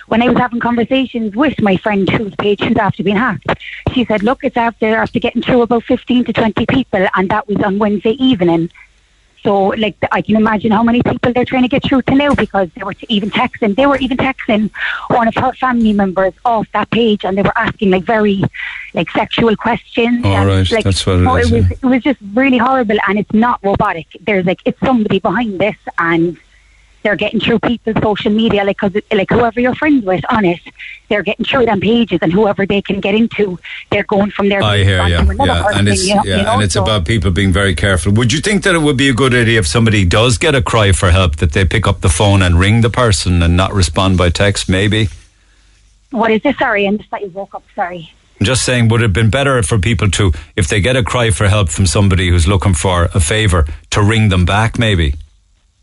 when 0.08 0.22
I 0.22 0.30
was 0.30 0.38
having 0.38 0.60
conversations 0.60 1.36
with 1.36 1.62
my 1.62 1.78
friend 1.78 2.10
whose 2.10 2.34
page 2.36 2.62
who's 2.62 2.78
after 2.78 3.04
being 3.04 3.18
hacked, 3.18 3.48
she 3.94 4.06
said, 4.06 4.24
"Look, 4.24 4.44
it's 4.44 4.58
after 4.58 4.96
after 4.96 5.20
getting 5.20 5.42
through 5.44 5.62
about 5.62 5.84
fifteen 5.84 6.24
to 6.26 6.34
twenty 6.34 6.66
people, 6.66 7.06
and 7.16 7.30
that 7.30 7.48
was 7.48 7.58
on 7.64 7.78
Wednesday 7.78 8.12
evening." 8.24 8.72
So, 9.44 9.68
like, 9.68 9.98
I 10.12 10.22
can 10.22 10.36
imagine 10.38 10.72
how 10.72 10.84
many 10.84 11.04
people 11.04 11.34
they're 11.34 11.46
trying 11.46 11.64
to 11.64 11.68
get 11.68 11.84
through 11.84 12.04
to 12.04 12.16
now 12.16 12.34
because 12.34 12.70
they 12.76 12.84
were 12.84 12.94
even 13.10 13.30
texting. 13.30 13.76
They 13.76 13.86
were 13.86 13.98
even 13.98 14.18
texting 14.18 14.72
one 15.08 15.28
of 15.28 15.36
her 15.36 15.52
family 15.54 15.94
members 15.94 16.34
off 16.46 16.68
that 16.74 16.90
page, 16.92 17.26
and 17.26 17.38
they 17.38 17.42
were 17.42 17.58
asking 17.58 17.92
like 17.92 18.04
very, 18.04 18.42
like, 18.94 19.10
sexual 19.12 19.56
questions. 19.56 20.24
All 20.26 20.34
and, 20.34 20.48
right, 20.48 20.72
like, 20.72 20.84
that's 20.86 21.06
what 21.06 21.18
it 21.18 21.28
oh, 21.28 21.34
so 21.34 21.36
is, 21.36 21.52
was 21.52 21.64
yeah. 21.70 21.78
it 21.82 21.86
was 21.86 22.04
just 22.04 22.20
really 22.34 22.58
horrible 22.58 22.98
and 23.08 23.20
it's 23.20 23.34
not 23.34 23.60
robotic 23.64 24.08
there's 24.22 24.46
like 24.46 24.60
it's 24.66 24.80
somebody 24.80 25.20
behind 25.20 25.60
this 25.60 25.76
and 25.98 26.38
they're 27.04 27.16
getting 27.16 27.40
through 27.40 27.60
people's 27.60 27.98
social 28.02 28.32
media 28.32 28.64
like 28.64 28.78
'cause 28.78 28.94
like 29.12 29.30
whoever 29.30 29.60
you're 29.60 29.76
friends 29.76 30.04
with 30.06 30.24
on 30.30 30.46
it 30.46 30.60
they're 31.10 31.22
getting 31.24 31.46
through 31.46 31.66
them 31.66 31.80
pages 31.80 32.20
and 32.22 32.32
whoever 32.34 32.66
they 32.66 32.82
can 32.82 33.00
get 33.00 33.14
into 33.14 33.60
they're 33.92 34.04
going 34.06 34.32
from 34.32 34.50
there. 34.50 34.64
I 34.64 34.84
hear 34.84 35.06
you. 35.08 35.18
another 35.18 35.46
Yeah, 35.46 35.68
and 35.78 35.88
it's 35.88 36.08
you 36.08 36.16
know, 36.16 36.22
yeah, 36.26 36.38
you 36.38 36.44
know, 36.44 36.54
and 36.54 36.64
it's 36.64 36.74
so- 36.74 36.82
about 36.84 37.06
people 37.06 37.30
being 37.32 37.52
very 37.52 37.76
careful. 37.76 38.12
Would 38.14 38.34
you 38.34 38.40
think 38.40 38.64
that 38.64 38.74
it 38.74 38.80
would 38.82 38.98
be 38.98 39.10
a 39.10 39.14
good 39.14 39.34
idea 39.36 39.60
if 39.60 39.68
somebody 39.68 40.06
does 40.06 40.38
get 40.38 40.56
a 40.56 40.62
cry 40.62 40.92
for 40.92 41.12
help 41.12 41.36
that 41.38 41.52
they 41.52 41.66
pick 41.66 41.86
up 41.88 42.02
the 42.02 42.10
phone 42.10 42.42
and 42.42 42.60
ring 42.60 42.82
the 42.82 42.90
person 42.90 43.44
and 43.44 43.56
not 43.56 43.74
respond 43.74 44.18
by 44.18 44.30
text? 44.30 44.68
Maybe. 44.70 45.10
what 46.12 46.32
is 46.32 46.42
this 46.44 46.58
sorry 46.58 46.88
I 46.88 46.96
just 46.96 47.10
thought 47.10 47.22
you 47.22 47.30
woke 47.30 47.54
up 47.56 47.64
sorry 47.76 48.12
I'm 48.40 48.46
just 48.46 48.64
saying, 48.64 48.88
would 48.90 49.02
it 49.02 49.06
have 49.06 49.14
been 49.14 49.30
better 49.30 49.62
for 49.64 49.78
people 49.78 50.10
to, 50.12 50.34
if 50.58 50.68
they 50.68 50.82
get 50.82 50.96
a 50.98 51.04
cry 51.04 51.30
for 51.30 51.48
help 51.48 51.70
from 51.70 51.86
somebody 51.86 52.28
who's 52.30 52.46
looking 52.48 52.74
for 52.74 53.06
a 53.14 53.20
favour, 53.22 53.66
to 53.92 54.02
ring 54.02 54.30
them 54.30 54.44
back? 54.44 54.78
Maybe. 54.78 55.14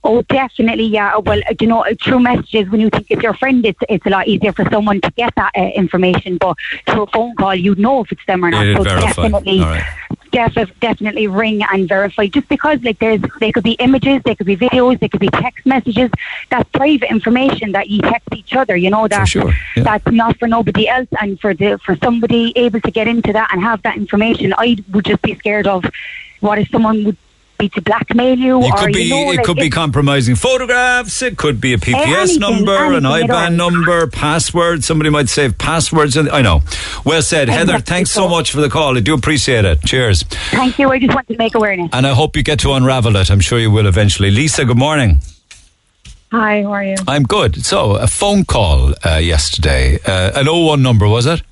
Oh, 0.02 0.22
definitely, 0.22 0.84
yeah. 0.84 1.18
Well, 1.18 1.40
uh, 1.48 1.54
you 1.60 1.66
know, 1.66 1.84
through 2.02 2.20
messages, 2.20 2.70
when 2.70 2.80
you 2.80 2.88
think 2.88 3.06
it's 3.10 3.22
your 3.22 3.34
friend, 3.34 3.64
it's 3.66 3.78
it's 3.88 4.06
a 4.06 4.08
lot 4.08 4.26
easier 4.26 4.52
for 4.52 4.64
someone 4.70 5.00
to 5.02 5.10
get 5.10 5.34
that 5.36 5.52
uh, 5.54 5.70
information. 5.74 6.38
But 6.38 6.56
through 6.86 7.02
a 7.02 7.06
phone 7.08 7.34
call, 7.36 7.54
you'd 7.54 7.78
know 7.78 8.00
if 8.00 8.10
it's 8.10 8.24
them 8.26 8.42
or 8.42 8.50
not. 8.50 8.64
It'd 8.64 8.78
so 8.78 8.84
verify. 8.84 9.06
definitely, 9.06 9.60
right. 9.60 9.84
defi- 10.32 10.72
definitely 10.80 11.26
ring 11.26 11.62
and 11.70 11.86
verify. 11.86 12.28
Just 12.28 12.48
because, 12.48 12.82
like, 12.82 12.98
there's 12.98 13.20
they 13.40 13.52
could 13.52 13.62
be 13.62 13.72
images, 13.72 14.22
they 14.24 14.34
could 14.34 14.46
be 14.46 14.56
videos, 14.56 14.98
they 15.00 15.08
could 15.08 15.20
be 15.20 15.28
text 15.28 15.66
messages. 15.66 16.10
That's 16.48 16.68
private 16.70 17.10
information 17.10 17.72
that 17.72 17.90
you 17.90 18.00
text 18.00 18.28
each 18.34 18.54
other. 18.54 18.76
You 18.76 18.88
know 18.88 19.06
that 19.06 19.28
sure, 19.28 19.52
yeah. 19.76 19.82
that's 19.82 20.10
not 20.10 20.38
for 20.38 20.48
nobody 20.48 20.88
else, 20.88 21.08
and 21.20 21.38
for 21.38 21.52
the 21.52 21.78
for 21.84 21.94
somebody 21.96 22.54
able 22.56 22.80
to 22.80 22.90
get 22.90 23.06
into 23.06 23.34
that 23.34 23.50
and 23.52 23.60
have 23.60 23.82
that 23.82 23.98
information, 23.98 24.54
I 24.56 24.78
would 24.92 25.04
just 25.04 25.20
be 25.20 25.34
scared 25.34 25.66
of 25.66 25.84
what 26.40 26.58
if 26.58 26.70
someone 26.70 27.04
would 27.04 27.18
be 27.60 27.68
to 27.70 27.82
blackmail 27.82 28.38
you, 28.38 28.60
It 28.62 28.72
or 28.72 28.76
could 28.78 28.92
be. 28.92 29.02
you 29.04 29.10
know, 29.10 29.32
it 29.32 29.36
like, 29.36 29.46
could 29.46 29.56
be 29.56 29.66
it's- 29.66 29.74
compromising 29.74 30.34
photographs. 30.34 31.22
It 31.22 31.36
could 31.36 31.60
be 31.60 31.74
a 31.74 31.78
PPS 31.78 31.94
Anything, 32.30 32.40
number, 32.40 32.76
an 32.94 33.06
anything 33.06 33.30
at 33.30 33.50
IBAN 33.52 33.56
number, 33.56 34.06
password. 34.08 34.82
Somebody 34.84 35.10
might 35.10 35.28
save 35.28 35.56
passwords. 35.58 36.16
And 36.16 36.28
I 36.30 36.42
know. 36.42 36.62
Well 37.04 37.22
said, 37.22 37.48
Heather. 37.48 37.78
Thanks 37.78 38.10
so 38.10 38.22
so. 38.22 38.28
much 38.28 38.50
for 38.52 38.60
the 38.60 38.68
call. 38.70 38.96
I 38.96 39.00
do 39.00 39.14
appreciate 39.14 39.64
it. 39.64 39.80
Cheers. 39.84 40.22
Thank 40.50 40.78
you. 40.78 40.90
I 40.90 40.98
just 40.98 41.14
want 41.14 41.28
to 41.28 41.36
make 41.36 41.54
awareness. 41.54 41.90
And 41.92 42.06
I 42.06 42.14
hope 42.14 42.36
you 42.36 42.42
get 42.42 42.58
to 42.60 42.72
unravel 42.72 43.16
it. 43.16 43.30
I'm 43.30 43.40
sure 43.40 43.58
you 43.58 43.70
will 43.70 43.86
eventually. 43.86 44.30
Lisa, 44.30 44.64
good 44.64 44.78
morning. 44.78 45.20
Hi, 46.32 46.62
how 46.62 46.72
are 46.72 46.84
you? 46.84 46.94
I'm 47.08 47.24
good. 47.24 47.64
So, 47.64 47.96
a 47.96 48.06
phone 48.06 48.44
call 48.44 48.94
uh, 49.04 49.16
yesterday. 49.16 49.98
Uh, 50.06 50.30
an 50.40 50.46
01 50.46 50.80
number, 50.80 51.08
was 51.08 51.26
it? 51.26 51.42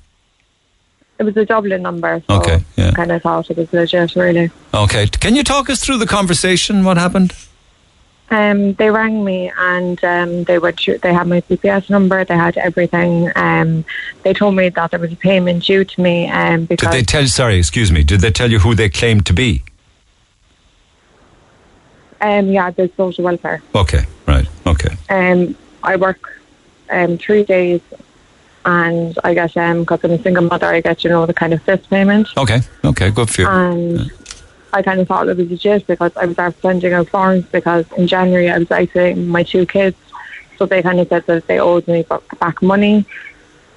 It 1.19 1.23
was 1.23 1.35
a 1.37 1.45
Dublin 1.45 1.81
number, 1.81 2.23
so 2.27 2.35
Okay, 2.37 2.63
yeah. 2.77 2.91
kind 2.91 3.11
of 3.11 3.21
thought 3.21 3.49
it 3.51 3.57
was 3.57 3.71
legit, 3.73 4.15
really. 4.15 4.49
Okay. 4.73 5.07
Can 5.07 5.35
you 5.35 5.43
talk 5.43 5.69
us 5.69 5.83
through 5.83 5.97
the 5.97 6.07
conversation? 6.07 6.85
What 6.85 6.97
happened? 6.97 7.35
Um, 8.31 8.73
they 8.75 8.89
rang 8.89 9.25
me 9.25 9.51
and 9.57 10.01
um, 10.03 10.43
they 10.45 10.59
were 10.59 10.71
they 10.71 11.13
had 11.13 11.27
my 11.27 11.41
PPS 11.41 11.89
number, 11.89 12.23
they 12.23 12.37
had 12.37 12.57
everything. 12.57 13.31
Um, 13.35 13.83
they 14.23 14.33
told 14.33 14.55
me 14.55 14.69
that 14.69 14.91
there 14.91 14.99
was 14.99 15.11
a 15.11 15.15
payment 15.15 15.65
due 15.65 15.83
to 15.83 16.01
me 16.01 16.29
um, 16.29 16.61
Did 16.61 16.69
because 16.69 16.93
they 16.93 17.01
tell? 17.01 17.25
Sorry, 17.27 17.57
excuse 17.57 17.91
me. 17.91 18.03
Did 18.03 18.21
they 18.21 18.31
tell 18.31 18.49
you 18.51 18.59
who 18.59 18.75
they 18.75 18.87
claimed 18.89 19.25
to 19.25 19.33
be? 19.33 19.63
um, 22.21 22.49
yeah, 22.49 22.69
the 22.71 22.91
social 22.95 23.23
welfare. 23.23 23.61
Okay. 23.75 24.05
Right. 24.27 24.47
Okay. 24.67 24.95
Um, 25.09 25.55
I 25.83 25.95
work 25.95 26.39
um, 26.89 27.17
three 27.17 27.43
days, 27.43 27.81
and 28.65 29.17
I 29.23 29.33
get 29.33 29.55
um 29.57 29.81
because 29.81 30.03
I'm 30.03 30.11
a 30.11 30.21
single 30.21 30.43
mother, 30.43 30.67
I 30.67 30.81
get 30.81 31.03
you 31.03 31.09
know 31.09 31.25
the 31.25 31.33
kind 31.33 31.53
of 31.53 31.61
fifth 31.63 31.89
payment. 31.89 32.27
Okay. 32.37 32.61
Okay. 32.83 33.11
Good 33.11 33.29
for 33.29 33.41
you. 33.41 33.47
and 33.47 34.11
I 34.71 34.81
kind 34.81 34.99
of 34.99 35.07
thought 35.07 35.27
it 35.27 35.37
was 35.37 35.49
legit 35.49 35.87
because 35.87 36.15
I 36.15 36.25
was 36.25 36.37
after 36.37 36.61
sending 36.61 36.93
out 36.93 37.09
forms 37.09 37.45
because 37.45 37.91
in 37.93 38.07
January 38.07 38.49
I 38.49 38.59
was 38.59 38.69
isolating 38.71 39.27
my 39.27 39.43
two 39.43 39.65
kids, 39.65 39.97
so 40.57 40.65
they 40.65 40.81
kind 40.81 40.99
of 40.99 41.07
said 41.07 41.25
that 41.25 41.47
they 41.47 41.59
owed 41.59 41.87
me 41.87 42.05
back 42.39 42.61
money. 42.61 43.05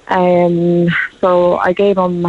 Um, 0.07 0.87
so 1.19 1.57
I 1.57 1.73
gave 1.73 1.95
them 1.95 2.27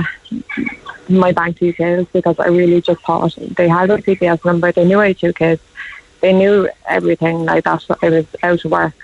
my 1.09 1.33
bank 1.33 1.59
details 1.59 2.07
because 2.13 2.39
I 2.39 2.47
really 2.47 2.81
just 2.81 3.03
thought 3.03 3.35
they 3.37 3.69
had 3.69 3.91
a 3.91 3.99
PPS 3.99 4.45
number, 4.45 4.73
they 4.73 4.85
knew 4.85 5.01
I 5.01 5.09
had 5.09 5.19
two 5.19 5.33
kids, 5.33 5.61
they 6.21 6.33
knew 6.33 6.69
everything 6.87 7.45
like 7.45 7.65
that. 7.65 7.85
I 8.01 8.09
was 8.09 8.27
out 8.43 8.65
of 8.65 8.71
work, 8.71 8.95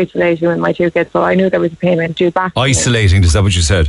isolating 0.00 0.48
with 0.48 0.58
my 0.58 0.72
two 0.72 0.90
kids, 0.90 1.10
so 1.12 1.22
I 1.22 1.34
knew 1.34 1.48
there 1.50 1.60
was 1.60 1.72
a 1.72 1.76
payment 1.76 2.16
due 2.16 2.30
back. 2.30 2.52
Isolating. 2.56 3.24
Is 3.24 3.32
that 3.32 3.42
what 3.42 3.54
you 3.56 3.62
said? 3.62 3.88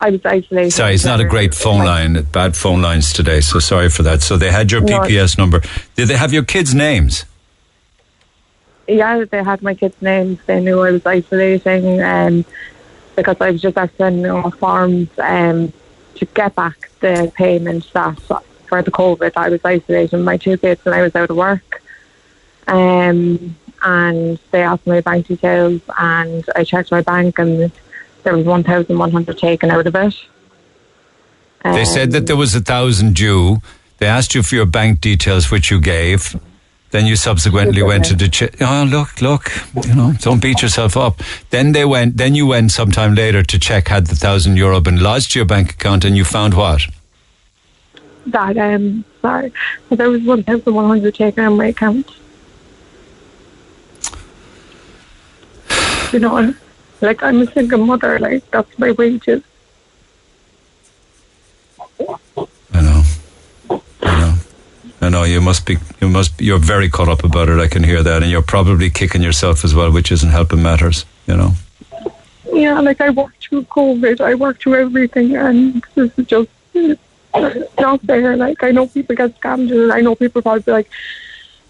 I 0.00 0.10
was 0.10 0.24
isolating. 0.24 0.70
Sorry, 0.70 0.94
it's 0.94 1.04
not 1.04 1.20
a 1.20 1.24
great 1.24 1.54
phone 1.54 1.84
line. 1.84 2.22
Bad 2.32 2.56
phone 2.56 2.82
lines 2.82 3.12
today, 3.12 3.40
so 3.40 3.58
sorry 3.58 3.88
for 3.88 4.02
that. 4.02 4.22
So 4.22 4.36
they 4.36 4.50
had 4.50 4.70
your 4.70 4.80
No. 4.82 5.00
PPS 5.00 5.38
number. 5.38 5.60
Did 5.96 6.08
they 6.08 6.16
have 6.16 6.32
your 6.32 6.44
kids' 6.44 6.74
names? 6.74 7.24
yeah, 8.86 9.24
they 9.24 9.42
had 9.42 9.62
my 9.62 9.74
kids' 9.74 9.96
names. 10.02 10.38
They 10.46 10.60
knew 10.60 10.80
I 10.80 10.90
was 10.90 11.06
isolating 11.06 12.02
um, 12.02 12.44
because 13.16 13.36
I 13.40 13.50
was 13.50 13.62
just 13.62 13.78
sending 13.96 14.26
off 14.30 14.54
forms 14.58 15.08
um, 15.18 15.72
to 16.16 16.24
get 16.26 16.54
back 16.54 16.90
the 17.00 17.32
payment 17.34 17.90
that 17.94 18.18
for 18.68 18.82
the 18.82 18.90
COVID. 18.90 19.32
I 19.36 19.48
was 19.48 19.60
isolating 19.64 20.22
my 20.22 20.36
two 20.36 20.58
kids 20.58 20.82
and 20.84 20.94
I 20.94 21.00
was 21.00 21.14
out 21.16 21.30
of 21.30 21.36
work. 21.36 21.82
Um, 22.66 23.56
and 23.84 24.38
they 24.50 24.62
asked 24.62 24.86
my 24.86 25.00
bank 25.00 25.28
details 25.28 25.80
and 25.98 26.44
I 26.56 26.64
checked 26.64 26.90
my 26.90 27.02
bank 27.02 27.38
and 27.38 27.70
there 28.22 28.36
was 28.36 28.46
1,100 28.46 29.38
taken 29.38 29.70
out 29.70 29.86
of 29.86 29.94
it. 29.94 30.14
They 31.62 31.84
said 31.84 32.10
that 32.12 32.26
there 32.26 32.36
was 32.36 32.54
a 32.54 32.60
thousand 32.60 33.14
due. 33.14 33.58
They 33.98 34.06
asked 34.06 34.34
you 34.34 34.42
for 34.42 34.54
your 34.54 34.66
bank 34.66 35.00
details, 35.00 35.50
which 35.50 35.70
you 35.70 35.80
gave. 35.80 36.38
Then 36.90 37.06
you 37.06 37.16
subsequently 37.16 37.82
went 37.82 38.04
to 38.06 38.14
the 38.14 38.28
check. 38.28 38.56
Oh, 38.60 38.86
look, 38.88 39.20
look, 39.22 39.50
you 39.84 39.94
know, 39.94 40.12
don't 40.20 40.40
beat 40.40 40.62
yourself 40.62 40.96
up. 40.96 41.20
Then 41.50 41.72
they 41.72 41.84
went. 41.84 42.18
Then 42.18 42.34
you 42.34 42.46
went 42.46 42.70
sometime 42.70 43.14
later 43.14 43.42
to 43.42 43.58
check 43.58 43.88
had 43.88 44.06
the 44.06 44.14
thousand 44.14 44.58
euro 44.58 44.80
been 44.80 45.02
lodged 45.02 45.32
to 45.32 45.38
your 45.40 45.46
bank 45.46 45.72
account, 45.72 46.04
and 46.04 46.16
you 46.16 46.24
found 46.24 46.54
what? 46.54 46.82
That, 48.26 48.56
um, 48.56 49.04
sorry, 49.22 49.52
there 49.90 50.08
was 50.08 50.22
1,100 50.22 51.14
taken 51.14 51.44
on 51.44 51.56
my 51.56 51.66
account. 51.66 52.08
You 56.12 56.20
know, 56.20 56.54
like 57.00 57.22
I'm 57.22 57.40
a 57.40 57.46
single 57.52 57.84
mother, 57.84 58.18
like 58.18 58.48
that's 58.50 58.78
my 58.78 58.92
wages. 58.92 59.42
I 62.72 62.80
know 62.80 63.02
I 64.02 64.20
know. 64.20 64.34
I 65.00 65.08
know 65.08 65.24
you 65.24 65.40
must 65.40 65.66
be. 65.66 65.78
You 66.00 66.08
must. 66.08 66.40
You're 66.40 66.58
very 66.58 66.88
caught 66.88 67.08
up 67.08 67.24
about 67.24 67.48
it. 67.48 67.58
I 67.58 67.68
can 67.68 67.82
hear 67.84 68.02
that, 68.02 68.22
and 68.22 68.30
you're 68.30 68.42
probably 68.42 68.90
kicking 68.90 69.22
yourself 69.22 69.64
as 69.64 69.74
well, 69.74 69.90
which 69.92 70.12
isn't 70.12 70.30
helping 70.30 70.62
matters. 70.62 71.04
You 71.26 71.36
know. 71.36 71.52
Yeah, 72.52 72.78
like 72.80 73.00
I 73.00 73.10
worked 73.10 73.44
through 73.44 73.64
COVID, 73.64 74.20
I 74.20 74.34
worked 74.34 74.62
through 74.62 74.76
everything, 74.76 75.34
and 75.34 75.82
this 75.94 76.10
is 76.16 76.26
just 76.26 76.48
it's 76.74 77.80
not 77.80 78.00
fair. 78.02 78.36
Like 78.36 78.62
I 78.62 78.70
know 78.70 78.86
people 78.86 79.16
get 79.16 79.38
scammed, 79.40 79.72
and 79.72 79.92
I 79.92 80.00
know 80.00 80.14
people 80.14 80.40
probably 80.42 80.62
be 80.62 80.72
like, 80.72 80.88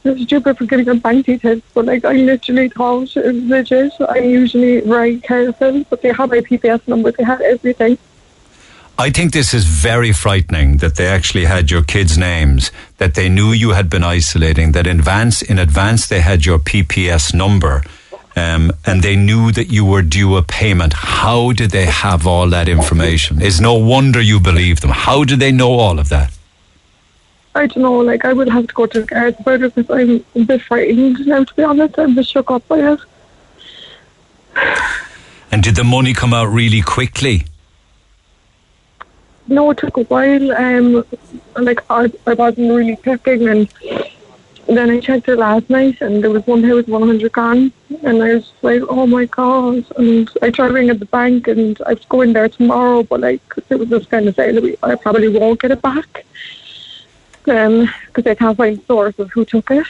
stupid 0.05 0.59
for 0.59 0.67
getting 0.67 0.89
a 0.89 0.95
bank 0.95 1.27
details, 1.27 1.63
but 1.73 1.87
like 1.87 2.05
I 2.05 2.13
literally 2.13 2.69
thought 2.69 3.17
it 3.17 3.25
was 3.25 3.45
legit. 3.45 3.93
I'm 4.09 4.25
usually 4.25 4.81
very 4.81 5.19
careful, 5.21 5.85
but 5.89 6.03
they 6.03 6.13
had 6.13 6.31
my 6.31 6.41
PPS 6.41 6.87
number, 6.87 7.11
they 7.13 7.25
had 7.25 7.41
everything. 7.41 7.99
I 8.97 9.11
think 9.11 9.33
this 9.33 9.53
is 9.53 9.65
very 9.65 10.13
frightening 10.13 10.77
that 10.77 10.95
they 10.95 11.09
actually 11.09 11.47
had 11.47 11.69
your 11.69 11.83
kids' 11.83 12.17
names, 12.17 12.71
that 12.99 13.15
they 13.15 13.29
knew 13.29 13.51
you 13.51 13.71
had 13.71 13.91
been 13.91 14.05
isolating, 14.05 14.71
that 14.73 14.87
in 14.87 15.01
advance, 15.01 15.43
in 15.43 15.59
advance 15.59 16.07
they 16.07 16.21
had 16.21 16.47
your 16.47 16.61
PPS 16.61 17.35
number, 17.35 17.83
um, 18.37 18.71
and 18.87 19.03
they 19.03 19.17
knew 19.17 19.51
that 19.53 19.73
you 19.73 19.85
were 19.85 20.03
due 20.03 20.37
a 20.37 20.43
payment. 20.43 20.93
How 20.93 21.53
did 21.53 21.71
they 21.71 21.87
have 21.87 22.27
all 22.27 22.49
that 22.51 22.69
information? 22.69 23.43
It's 23.43 23.61
no 23.61 23.75
wonder 23.75 24.21
you 24.21 24.39
believe 24.39 24.81
them. 24.81 24.91
How 24.91 25.25
did 25.25 25.41
they 25.41 25.51
know 25.51 25.73
all 25.73 25.99
of 25.99 26.09
that? 26.11 26.34
I 27.55 27.67
don't 27.67 27.83
know, 27.83 27.99
like 27.99 28.25
I 28.25 28.33
would 28.33 28.49
have 28.49 28.67
to 28.67 28.75
go 28.75 28.87
to 28.87 29.01
the 29.01 29.07
guards 29.07 29.39
about 29.39 29.63
it 29.63 29.75
because 29.75 29.91
I'm 29.91 30.25
a 30.35 30.45
bit 30.45 30.63
frightened 30.63 31.27
now, 31.27 31.45
to 31.45 31.55
be 31.55 31.63
honest. 31.63 31.99
I'm 31.99 32.13
a 32.13 32.15
bit 32.17 32.27
shook 32.27 32.51
up 32.51 32.67
by 32.67 32.79
it. 32.79 33.01
And 35.53 35.63
did 35.63 35.77
the 35.77 35.85
money 35.85 36.15
come 36.15 36.35
out 36.35 36.47
really 36.47 36.83
quickly? 36.83 37.45
No, 39.47 39.71
it 39.71 39.79
took 39.79 39.97
a 39.97 40.03
while. 40.05 40.53
Um, 40.53 41.05
like 41.57 41.81
I, 41.91 42.11
I 42.27 42.35
wasn't 42.35 42.73
really 42.73 42.97
checking, 43.05 43.47
and 43.49 43.69
then 44.67 44.91
I 44.91 44.99
checked 44.99 45.29
it 45.29 45.37
last 45.37 45.69
night, 45.71 46.01
and 46.01 46.25
there 46.25 46.31
was 46.31 46.47
one 46.47 46.63
thousand 46.63 46.93
one 46.93 47.07
hundred 47.07 47.33
gone, 47.33 47.73
and 48.03 48.23
I 48.23 48.35
was 48.37 48.53
like, 48.63 48.83
oh 48.89 49.07
my 49.07 49.27
god! 49.27 49.85
And 49.97 50.31
I 50.43 50.51
tried 50.51 50.73
ringing 50.73 50.91
at 50.91 50.99
the 50.99 51.07
bank, 51.07 51.47
and 51.47 51.81
I 51.87 51.93
was 51.93 52.05
going 52.07 52.33
there 52.33 52.49
tomorrow, 52.49 53.03
but 53.03 53.21
like 53.21 53.43
it 53.69 53.79
was 53.79 53.91
just 53.91 54.11
kind 54.11 54.27
of 54.27 54.35
saying 54.35 54.55
that 54.55 54.65
we, 54.65 54.77
I 54.83 54.95
probably 54.97 55.29
won't 55.29 55.61
get 55.61 55.71
it 55.73 55.83
back, 55.83 56.25
um, 57.49 57.91
because 58.07 58.27
I 58.27 58.35
can't 58.35 58.57
find 58.57 58.83
source 58.87 59.19
of 59.19 59.31
who 59.31 59.45
took 59.45 59.71
it. 59.71 59.87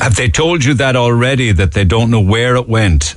Have 0.00 0.16
they 0.16 0.28
told 0.28 0.64
you 0.64 0.74
that 0.74 0.96
already, 0.96 1.52
that 1.52 1.72
they 1.72 1.84
don't 1.84 2.10
know 2.10 2.20
where 2.20 2.56
it 2.56 2.68
went? 2.68 3.16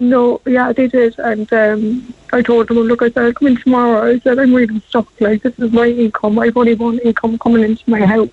No, 0.00 0.40
yeah, 0.44 0.72
they 0.72 0.88
did, 0.88 1.18
and 1.18 1.50
um, 1.52 2.14
I 2.32 2.42
told 2.42 2.66
them, 2.68 2.78
look, 2.78 3.00
I 3.00 3.10
said, 3.10 3.26
I'll 3.26 3.32
come 3.32 3.48
in 3.48 3.56
tomorrow. 3.56 4.12
I 4.12 4.18
said, 4.18 4.38
I'm 4.38 4.52
really 4.52 4.80
stuck. 4.88 5.08
Like 5.20 5.42
this 5.42 5.56
is 5.58 5.72
my 5.72 5.86
income. 5.86 6.38
I've 6.38 6.56
only 6.56 6.74
one 6.74 6.98
income 6.98 7.38
coming 7.38 7.62
into 7.62 7.88
my 7.88 8.04
house. 8.04 8.28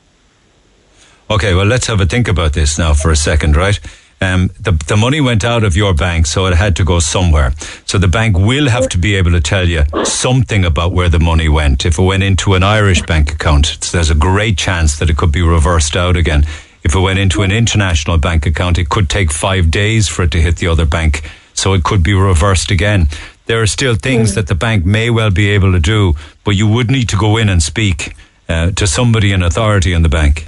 Okay, 1.30 1.54
well, 1.54 1.66
let's 1.66 1.88
have 1.88 2.02
a 2.02 2.06
think 2.06 2.28
about 2.28 2.54
this 2.54 2.78
now 2.78 2.94
for 2.94 3.12
a 3.12 3.16
second, 3.16 3.56
right? 3.56 3.80
Um, 4.24 4.52
the, 4.60 4.72
the 4.88 4.96
money 4.96 5.20
went 5.20 5.44
out 5.44 5.64
of 5.64 5.76
your 5.76 5.96
bank, 5.96 6.28
so 6.28 6.46
it 6.46 6.54
had 6.54 6.76
to 6.76 6.84
go 6.84 7.00
somewhere. 7.00 7.54
So 7.86 7.98
the 7.98 8.08
bank 8.08 8.38
will 8.38 8.70
have 8.70 8.88
to 8.90 9.00
be 9.00 9.16
able 9.16 9.32
to 9.32 9.42
tell 9.42 9.68
you 9.68 9.84
something 10.04 10.64
about 10.64 10.92
where 10.94 11.10
the 11.10 11.20
money 11.20 11.50
went. 11.50 11.86
If 11.88 11.98
it 11.98 12.04
went 12.04 12.22
into 12.22 12.54
an 12.54 12.62
Irish 12.62 13.02
bank 13.02 13.34
account, 13.34 13.80
there's 13.92 14.12
a 14.12 14.16
great 14.16 14.60
chance 14.60 15.00
that 15.00 15.10
it 15.10 15.18
could 15.18 15.32
be 15.32 15.42
reversed 15.42 15.96
out 15.96 16.16
again. 16.16 16.46
If 16.84 16.94
it 16.94 17.00
went 17.00 17.18
into 17.18 17.42
an 17.42 17.52
international 17.52 18.20
bank 18.20 18.46
account, 18.46 18.78
it 18.78 18.90
could 18.90 19.10
take 19.10 19.32
five 19.32 19.72
days 19.72 20.08
for 20.08 20.24
it 20.24 20.32
to 20.32 20.42
hit 20.42 20.58
the 20.58 20.68
other 20.68 20.86
bank, 20.86 21.28
so 21.54 21.74
it 21.74 21.84
could 21.84 22.04
be 22.04 22.14
reversed 22.14 22.70
again. 22.70 23.08
There 23.48 23.60
are 23.62 23.68
still 23.68 23.96
things 23.96 24.36
that 24.36 24.48
the 24.48 24.56
bank 24.56 24.86
may 24.86 25.10
well 25.10 25.32
be 25.32 25.50
able 25.50 25.72
to 25.72 25.80
do, 25.80 26.14
but 26.44 26.52
you 26.52 26.68
would 26.68 26.92
need 26.92 27.10
to 27.10 27.18
go 27.18 27.38
in 27.38 27.50
and 27.50 27.62
speak 27.62 28.16
uh, 28.48 28.72
to 28.72 28.86
somebody 28.86 29.32
in 29.32 29.42
authority 29.42 29.94
in 29.94 30.04
the 30.04 30.10
bank. 30.10 30.46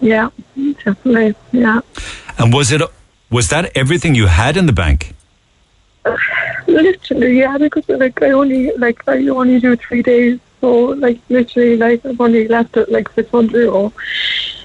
Yeah, 0.00 0.30
definitely. 0.84 1.34
Yeah. 1.52 1.80
And 2.38 2.52
was 2.52 2.72
it 2.72 2.82
was 3.30 3.48
that 3.48 3.76
everything 3.76 4.14
you 4.14 4.26
had 4.26 4.56
in 4.56 4.66
the 4.66 4.72
bank? 4.72 5.14
Literally, 6.66 7.38
yeah, 7.38 7.58
because 7.58 7.88
like 7.88 8.22
I 8.22 8.30
only 8.30 8.72
like 8.76 9.06
I 9.08 9.26
only 9.28 9.60
do 9.60 9.76
three 9.76 10.02
days, 10.02 10.40
so 10.60 10.70
like 11.04 11.20
literally 11.28 11.76
like 11.76 12.04
I've 12.04 12.20
only 12.20 12.48
left 12.48 12.76
it 12.76 12.90
like 12.90 13.08
six 13.10 13.30
hundred 13.30 13.64
euro 13.64 13.92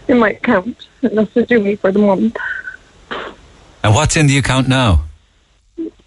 in 0.07 0.19
my 0.19 0.31
account, 0.31 0.87
and 1.01 1.17
that's 1.17 1.33
to 1.33 1.45
do 1.45 1.59
me 1.59 1.75
for 1.75 1.91
the 1.91 1.99
month. 1.99 2.37
And 3.83 3.95
what's 3.95 4.15
in 4.17 4.27
the 4.27 4.37
account 4.37 4.67
now? 4.67 5.05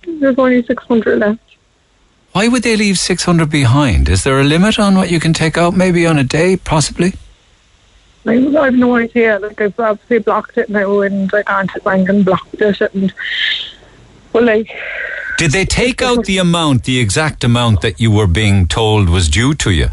There's 0.06 0.38
only 0.38 0.62
six 0.64 0.84
hundred 0.84 1.18
left. 1.18 1.40
Why 2.32 2.48
would 2.48 2.62
they 2.62 2.76
leave 2.76 2.98
600 2.98 3.50
behind? 3.50 4.08
Is 4.08 4.24
there 4.24 4.40
a 4.40 4.44
limit 4.44 4.78
on 4.78 4.94
what 4.96 5.10
you 5.10 5.20
can 5.20 5.34
take 5.34 5.58
out? 5.58 5.76
Maybe 5.76 6.06
on 6.06 6.16
a 6.16 6.24
day, 6.24 6.56
possibly? 6.56 7.12
I've 8.24 8.74
no 8.74 8.96
idea. 8.96 9.38
Like 9.38 9.60
I've 9.60 9.78
obviously 9.78 10.18
blocked 10.20 10.56
it 10.58 10.68
now, 10.68 11.00
and 11.00 11.32
I 11.34 11.42
can't 11.42 11.84
bank 11.84 12.08
and 12.08 12.24
blocked 12.24 12.60
it, 12.60 12.80
and 12.94 13.12
well, 14.32 14.44
like 14.44 14.70
Did 15.38 15.50
they 15.50 15.64
take 15.64 16.00
out 16.00 16.24
the 16.24 16.38
amount, 16.38 16.84
the 16.84 16.98
exact 16.98 17.44
amount 17.44 17.80
that 17.80 18.00
you 18.00 18.10
were 18.10 18.28
being 18.28 18.66
told 18.66 19.08
was 19.08 19.28
due 19.28 19.54
to 19.54 19.70
you? 19.70 19.88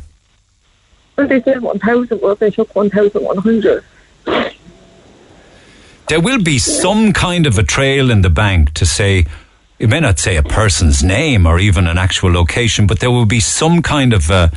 well, 1.19 1.27
they 1.27 1.41
said 1.41 1.61
one 1.61 1.79
thousand, 1.79 2.21
well, 2.21 2.35
they 2.35 2.49
took 2.49 2.73
one 2.75 2.89
thousand 2.89 3.23
one 3.23 3.37
hundred. 3.37 3.83
There 6.07 6.21
will 6.21 6.41
be 6.41 6.57
some 6.57 7.11
kind 7.11 7.45
of 7.45 7.57
a 7.57 7.63
trail 7.63 8.09
in 8.09 8.21
the 8.21 8.29
bank 8.29 8.73
to 8.75 8.85
say, 8.85 9.25
it 9.79 9.89
may 9.89 9.99
not 9.99 10.17
say 10.17 10.37
a 10.37 10.43
person's 10.43 11.03
name 11.03 11.45
or 11.45 11.59
even 11.59 11.87
an 11.87 11.97
actual 11.97 12.31
location, 12.31 12.87
but 12.87 12.99
there 12.99 13.11
will 13.11 13.25
be 13.25 13.41
some 13.41 13.81
kind 13.81 14.13
of 14.13 14.29
a, 14.29 14.49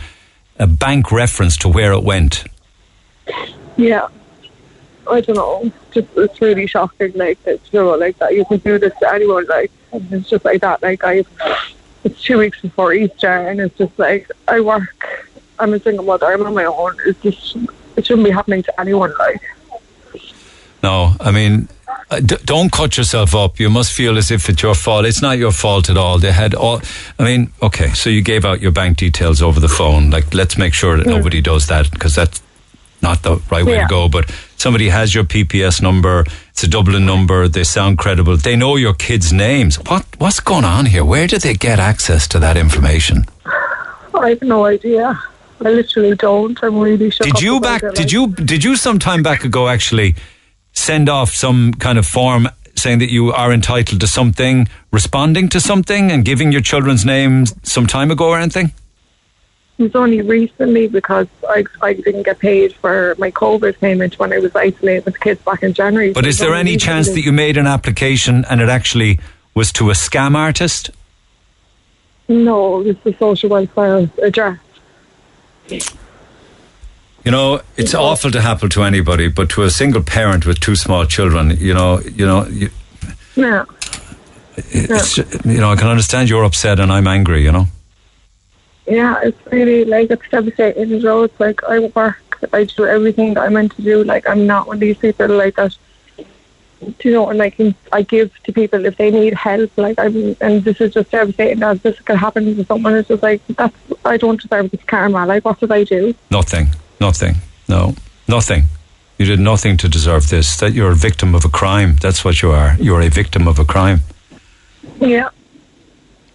a 0.58 0.66
bank 0.68 1.10
reference 1.10 1.56
to 1.58 1.68
where 1.68 1.92
it 1.92 2.04
went. 2.04 2.44
Yeah. 3.82 4.08
I 5.10 5.20
don't 5.20 5.36
know. 5.36 5.72
Just 5.90 6.08
it's 6.16 6.40
really 6.40 6.66
shocking, 6.66 7.12
like 7.14 7.42
that 7.42 7.60
you 7.72 7.80
know, 7.80 7.94
like 7.96 8.18
that 8.18 8.34
you 8.34 8.44
can 8.44 8.58
do 8.58 8.78
this 8.78 8.92
to 9.00 9.12
anyone, 9.12 9.46
like 9.46 9.72
and 9.92 10.12
it's 10.12 10.30
just 10.30 10.44
like 10.44 10.60
that. 10.60 10.80
Like 10.80 11.02
I 11.04 11.24
it's 12.04 12.22
two 12.22 12.38
weeks 12.38 12.60
before 12.60 12.92
Easter 12.92 13.48
and 13.48 13.60
it's 13.60 13.76
just 13.76 13.98
like 13.98 14.30
I 14.46 14.60
work 14.60 14.94
I'm 15.58 15.74
a 15.74 15.80
single 15.80 16.04
mother, 16.04 16.26
I'm 16.26 16.46
on 16.46 16.54
my 16.54 16.64
own. 16.64 16.96
It's 17.04 17.20
just 17.20 17.56
it 17.96 18.06
shouldn't 18.06 18.24
be 18.24 18.30
happening 18.30 18.62
to 18.62 18.80
anyone 18.80 19.12
like 19.18 19.42
No, 20.82 21.14
I 21.20 21.30
mean, 21.32 21.68
uh, 22.10 22.20
don't 22.20 22.70
cut 22.70 22.96
yourself 22.96 23.34
up. 23.34 23.58
You 23.58 23.70
must 23.70 23.92
feel 23.92 24.18
as 24.18 24.30
if 24.30 24.48
it's 24.48 24.62
your 24.62 24.74
fault. 24.74 25.04
It's 25.04 25.22
not 25.22 25.38
your 25.38 25.52
fault 25.52 25.90
at 25.90 25.96
all. 25.96 26.18
They 26.18 26.32
had 26.32 26.54
all. 26.54 26.80
I 27.18 27.24
mean, 27.24 27.52
okay, 27.60 27.90
so 27.90 28.08
you 28.08 28.22
gave 28.22 28.44
out 28.44 28.60
your 28.60 28.72
bank 28.72 28.98
details 28.98 29.42
over 29.42 29.60
the 29.60 29.68
phone. 29.68 30.10
Like, 30.10 30.32
let's 30.32 30.56
make 30.56 30.74
sure 30.74 30.96
that 30.96 31.06
nobody 31.06 31.40
does 31.40 31.66
that 31.68 31.90
because 31.90 32.14
that's 32.14 32.42
not 33.02 33.22
the 33.22 33.40
right 33.50 33.64
way 33.64 33.74
Yeah. 33.74 33.82
to 33.82 33.88
go. 33.88 34.08
But 34.08 34.30
somebody 34.56 34.88
has 34.88 35.14
your 35.14 35.24
PPS 35.24 35.82
number. 35.82 36.24
It's 36.50 36.62
a 36.62 36.68
Dublin 36.68 37.04
number. 37.04 37.48
They 37.48 37.64
sound 37.64 37.98
credible. 37.98 38.36
They 38.36 38.56
know 38.56 38.76
your 38.76 38.94
kids' 38.94 39.32
names. 39.32 39.76
What 39.76 40.04
What's 40.18 40.40
going 40.40 40.64
on 40.64 40.86
here? 40.86 41.04
Where 41.04 41.26
did 41.26 41.42
they 41.42 41.54
get 41.54 41.78
access 41.80 42.28
to 42.28 42.38
that 42.38 42.56
information? 42.56 43.24
I 44.14 44.28
have 44.30 44.42
no 44.42 44.64
idea. 44.66 45.18
I 45.64 45.70
literally 45.70 46.16
don't. 46.16 46.58
I'm 46.62 46.78
really 46.78 47.10
shook 47.10 47.26
Did 47.26 47.40
you 47.40 47.60
back? 47.60 47.82
Did 47.94 48.12
you? 48.12 48.28
Did 48.28 48.64
you 48.64 48.76
some 48.76 48.98
time 48.98 49.22
back 49.22 49.44
ago 49.44 49.68
actually 49.68 50.14
send 50.72 51.08
off 51.08 51.30
some 51.34 51.72
kind 51.74 51.98
of 51.98 52.06
form 52.06 52.48
saying 52.76 52.98
that 52.98 53.10
you 53.10 53.32
are 53.32 53.52
entitled 53.52 54.00
to 54.00 54.06
something, 54.06 54.66
responding 54.90 55.48
to 55.50 55.60
something, 55.60 56.10
and 56.10 56.24
giving 56.24 56.50
your 56.50 56.60
children's 56.62 57.04
names 57.04 57.54
some 57.62 57.86
time 57.86 58.10
ago 58.10 58.28
or 58.28 58.38
anything? 58.38 58.72
Was 59.82 59.96
only 59.96 60.22
recently 60.22 60.86
because 60.86 61.26
I, 61.48 61.64
I 61.80 61.94
didn't 61.94 62.22
get 62.22 62.38
paid 62.38 62.72
for 62.76 63.16
my 63.18 63.32
COVID 63.32 63.80
payment 63.80 64.16
when 64.18 64.32
I 64.32 64.38
was 64.38 64.54
isolated 64.54 65.04
with 65.04 65.18
kids 65.18 65.42
back 65.42 65.62
in 65.64 65.72
January. 65.72 66.12
But 66.12 66.22
So 66.24 66.28
is 66.28 66.38
there 66.38 66.54
any 66.54 66.76
chance 66.76 67.08
that 67.08 67.22
you 67.22 67.32
made 67.32 67.56
an 67.56 67.66
application 67.66 68.44
and 68.48 68.60
it 68.60 68.68
actually 68.68 69.18
was 69.54 69.72
to 69.72 69.90
a 69.90 69.94
scam 69.94 70.36
artist? 70.36 70.90
No, 72.28 72.80
it's 72.82 73.02
the 73.02 73.12
social 73.18 73.50
welfare 73.50 74.08
address. 74.22 74.58
You 75.68 77.30
know, 77.30 77.60
it's 77.76 77.94
awful 77.94 78.30
to 78.30 78.40
happen 78.40 78.70
to 78.70 78.84
anybody, 78.84 79.28
but 79.28 79.48
to 79.50 79.62
a 79.64 79.70
single 79.70 80.02
parent 80.02 80.46
with 80.46 80.60
two 80.60 80.76
small 80.76 81.06
children, 81.06 81.56
you 81.58 81.74
know, 81.74 81.98
you 82.00 82.26
know, 82.26 82.46
you, 82.46 82.70
Yeah. 83.34 83.64
it's, 84.56 85.18
you 85.18 85.60
know, 85.60 85.72
I 85.72 85.76
can 85.76 85.88
understand 85.88 86.28
you're 86.28 86.44
upset 86.44 86.78
and 86.78 86.92
I'm 86.92 87.08
angry. 87.08 87.42
You 87.42 87.50
know. 87.52 87.66
Yeah, 88.86 89.20
it's 89.22 89.38
really 89.52 89.84
like 89.84 90.10
it's 90.10 90.28
devastating. 90.28 90.90
You 90.90 91.00
know, 91.00 91.22
it's 91.22 91.38
like 91.38 91.62
I 91.64 91.78
work, 91.80 92.38
I 92.52 92.64
do 92.64 92.86
everything 92.86 93.34
that 93.34 93.44
I'm 93.44 93.54
meant 93.54 93.76
to 93.76 93.82
do. 93.82 94.02
Like 94.02 94.28
I'm 94.28 94.46
not 94.46 94.66
one 94.66 94.76
of 94.76 94.80
these 94.80 94.98
people 94.98 95.28
like 95.28 95.56
that. 95.56 95.76
Do 96.80 96.94
you 97.08 97.12
know, 97.12 97.28
and 97.28 97.38
like 97.38 97.56
I 97.92 98.02
give 98.02 98.32
to 98.42 98.52
people 98.52 98.84
if 98.86 98.96
they 98.96 99.12
need 99.12 99.34
help. 99.34 99.70
Like 99.78 100.00
I'm, 100.00 100.36
and 100.40 100.64
this 100.64 100.80
is 100.80 100.94
just 100.94 101.12
devastating. 101.12 101.62
As 101.62 101.80
this 101.82 102.00
could 102.00 102.16
happen 102.16 102.56
to 102.56 102.64
someone, 102.64 102.96
it's 102.96 103.08
just 103.08 103.22
like 103.22 103.40
that's 103.46 103.76
I 104.04 104.16
don't 104.16 104.40
deserve 104.40 104.70
this 104.72 104.82
karma. 104.84 105.26
Like 105.26 105.44
what 105.44 105.60
did 105.60 105.70
I 105.70 105.84
do? 105.84 106.14
Nothing. 106.30 106.68
Nothing. 107.00 107.36
No. 107.68 107.94
Nothing. 108.26 108.64
You 109.18 109.26
did 109.26 109.38
nothing 109.38 109.76
to 109.76 109.88
deserve 109.88 110.28
this. 110.28 110.56
That 110.56 110.72
you're 110.72 110.90
a 110.90 110.96
victim 110.96 111.36
of 111.36 111.44
a 111.44 111.48
crime. 111.48 111.96
That's 112.00 112.24
what 112.24 112.42
you 112.42 112.50
are. 112.50 112.76
You're 112.80 113.02
a 113.02 113.08
victim 113.08 113.46
of 113.46 113.60
a 113.60 113.64
crime. 113.64 114.00
Yeah. 115.00 115.28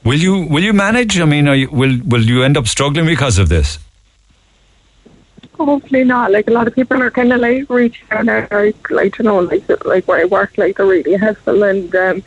Will 0.08 0.20
you 0.20 0.36
will 0.54 0.64
you 0.64 0.74
manage? 0.74 1.20
I 1.20 1.26
mean, 1.26 1.48
are 1.50 1.56
you, 1.56 1.70
will 1.70 2.00
will 2.06 2.22
you 2.24 2.44
end 2.44 2.56
up 2.56 2.68
struggling 2.68 3.06
because 3.06 3.38
of 3.38 3.50
this? 3.50 3.78
Hopefully 5.56 6.04
not. 6.04 6.32
Like 6.32 6.48
a 6.48 6.52
lot 6.52 6.68
of 6.68 6.74
people 6.76 7.02
are 7.04 7.12
kind 7.12 7.34
of 7.34 7.42
like 7.42 7.70
reaching 7.70 8.08
out 8.12 8.52
like, 8.52 8.90
like 8.90 9.16
to 9.16 9.24
know 9.24 9.40
like 9.40 9.64
like 9.86 10.08
where 10.08 10.22
I 10.22 10.26
work, 10.26 10.58
like 10.58 10.78
they're 10.78 10.86
really 10.86 11.16
helpful 11.16 11.64
and 11.64 11.94
um, 11.96 12.24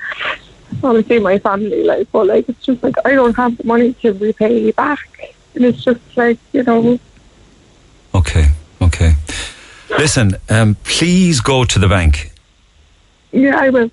obviously 0.83 1.21
my 1.21 1.39
family, 1.39 1.85
like 1.85 2.11
but 2.13 2.27
like 2.27 2.49
it's 2.51 2.65
just 2.67 2.83
like 2.83 2.97
I 3.05 3.13
don't 3.13 3.37
have 3.37 3.57
the 3.57 3.65
money 3.65 3.95
to 4.03 4.13
repay 4.13 4.73
back, 4.73 5.35
and 5.55 5.65
it's 5.65 5.83
just 5.83 6.01
like 6.17 6.39
you 6.53 6.63
know 6.65 6.99
Okay. 8.15 8.49
Okay. 8.83 9.15
Listen, 9.91 10.37
um, 10.51 10.77
please 10.85 11.41
go 11.41 11.65
to 11.65 11.79
the 11.79 11.89
bank 11.89 12.33
Yeah, 13.33 13.57
I 13.59 13.71
will. 13.71 13.91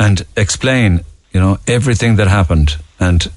and 0.00 0.24
explain, 0.36 1.04
you 1.32 1.40
know, 1.40 1.58
everything 1.66 2.16
that 2.16 2.28
happened 2.28 2.76
and 2.98 3.30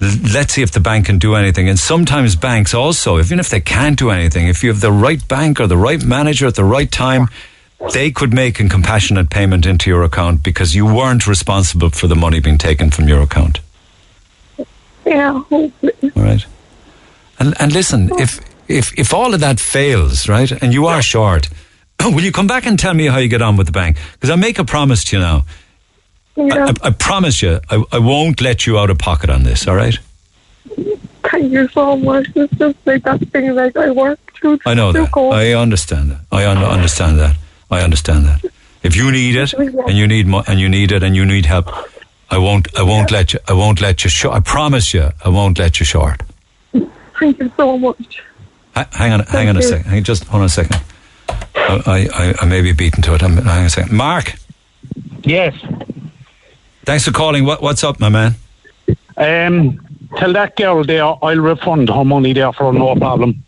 let's 0.00 0.54
see 0.54 0.62
if 0.62 0.72
the 0.72 0.80
bank 0.80 1.06
can 1.06 1.18
do 1.18 1.34
anything. 1.34 1.68
And 1.68 1.78
sometimes 1.78 2.36
banks 2.36 2.74
also, 2.74 3.18
even 3.18 3.38
if 3.38 3.48
they 3.48 3.60
can't 3.60 3.98
do 3.98 4.10
anything, 4.10 4.48
if 4.48 4.62
you 4.62 4.70
have 4.70 4.80
the 4.80 4.92
right 4.92 5.26
bank 5.28 5.60
or 5.60 5.66
the 5.66 5.76
right 5.76 6.02
manager 6.02 6.46
at 6.46 6.54
the 6.54 6.64
right 6.64 6.90
time, 6.90 7.28
they 7.92 8.10
could 8.10 8.32
make 8.32 8.60
a 8.60 8.68
compassionate 8.68 9.30
payment 9.30 9.66
into 9.66 9.90
your 9.90 10.02
account 10.02 10.42
because 10.42 10.74
you 10.74 10.86
weren't 10.86 11.26
responsible 11.26 11.90
for 11.90 12.06
the 12.06 12.16
money 12.16 12.40
being 12.40 12.58
taken 12.58 12.90
from 12.90 13.08
your 13.08 13.20
account. 13.20 13.60
Yeah, 15.04 15.32
hopefully. 15.32 15.92
All 16.16 16.22
right. 16.22 16.44
And 17.38 17.54
and 17.60 17.72
listen, 17.72 18.10
if 18.18 18.40
if 18.68 18.98
if 18.98 19.12
all 19.12 19.34
of 19.34 19.40
that 19.40 19.60
fails, 19.60 20.28
right, 20.28 20.50
and 20.50 20.72
you 20.72 20.86
are 20.86 21.02
short, 21.02 21.50
will 22.04 22.22
you 22.22 22.32
come 22.32 22.46
back 22.46 22.64
and 22.64 22.78
tell 22.78 22.94
me 22.94 23.06
how 23.06 23.18
you 23.18 23.28
get 23.28 23.42
on 23.42 23.56
with 23.56 23.66
the 23.66 23.72
bank? 23.72 23.98
Because 24.12 24.30
I 24.30 24.36
make 24.36 24.58
a 24.58 24.64
promise 24.64 25.04
to 25.04 25.16
you 25.16 25.22
now. 25.22 25.44
Yeah. 26.36 26.66
I, 26.66 26.68
I, 26.68 26.74
I 26.84 26.90
promise 26.90 27.42
you, 27.42 27.60
I, 27.70 27.82
I 27.92 27.98
won't 27.98 28.40
let 28.40 28.66
you 28.66 28.78
out 28.78 28.90
of 28.90 28.98
pocket 28.98 29.30
on 29.30 29.44
this. 29.44 29.66
All 29.68 29.76
right. 29.76 29.96
Thank 31.30 31.52
you 31.52 31.68
so 31.68 31.96
much. 31.96 32.26
It's 32.34 32.52
just 32.56 32.76
like 32.86 33.02
that 33.04 33.20
thing 33.28 33.54
like 33.54 33.76
I 33.76 33.90
work 33.90 34.18
through. 34.34 34.58
I 34.66 34.74
know 34.74 34.92
that. 34.92 35.10
cold. 35.12 35.34
I 35.34 35.52
understand 35.52 36.10
that. 36.10 36.20
I 36.32 36.46
un- 36.46 36.58
understand 36.58 37.18
that. 37.18 37.36
I 37.70 37.80
understand 37.82 38.26
that. 38.26 38.44
If 38.82 38.96
you 38.96 39.10
need 39.10 39.36
it 39.36 39.52
and 39.54 39.96
you 39.96 40.06
need 40.06 40.26
mo- 40.26 40.42
and 40.46 40.60
you 40.60 40.68
need 40.68 40.92
it 40.92 41.02
and 41.02 41.16
you 41.16 41.24
need 41.24 41.46
help, 41.46 41.68
I 42.30 42.38
won't. 42.38 42.68
I 42.78 42.82
won't 42.82 43.10
let 43.10 43.32
you. 43.32 43.38
I 43.48 43.52
won't 43.52 43.80
let 43.80 44.04
you 44.04 44.10
short. 44.10 44.34
I 44.36 44.40
promise 44.40 44.92
you, 44.92 45.10
I 45.24 45.28
won't 45.28 45.58
let 45.58 45.80
you 45.80 45.86
short. 45.86 46.22
Thank 47.18 47.38
you 47.38 47.50
so 47.56 47.78
much. 47.78 48.22
Ha- 48.74 48.88
hang 48.92 49.12
on. 49.12 49.20
hang 49.20 49.48
on 49.48 49.56
a 49.56 49.62
second. 49.62 49.90
Hang, 49.90 50.02
just 50.02 50.24
hold 50.24 50.40
on 50.40 50.46
a 50.46 50.48
second. 50.48 50.76
I, 51.56 52.08
I, 52.12 52.34
I 52.42 52.44
may 52.46 52.60
be 52.60 52.72
beaten 52.72 53.02
to 53.02 53.14
it. 53.14 53.22
I'm, 53.22 53.36
hang 53.36 53.60
on 53.60 53.66
a 53.66 53.70
second. 53.70 53.96
Mark. 53.96 54.34
Yes. 55.22 55.54
Thanks 56.84 57.04
for 57.04 57.12
calling. 57.12 57.44
What, 57.44 57.62
what's 57.62 57.82
up, 57.82 57.98
my 57.98 58.08
man? 58.08 58.34
Um, 59.16 59.80
tell 60.16 60.32
that 60.32 60.56
girl 60.56 60.84
there 60.84 61.04
I'll 61.04 61.38
refund 61.38 61.88
her 61.88 62.04
money 62.04 62.32
there 62.32 62.52
for 62.52 62.72
no 62.72 62.94
problem. 62.96 63.44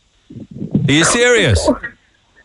Are 0.88 0.92
you 0.92 1.04
serious? 1.04 1.68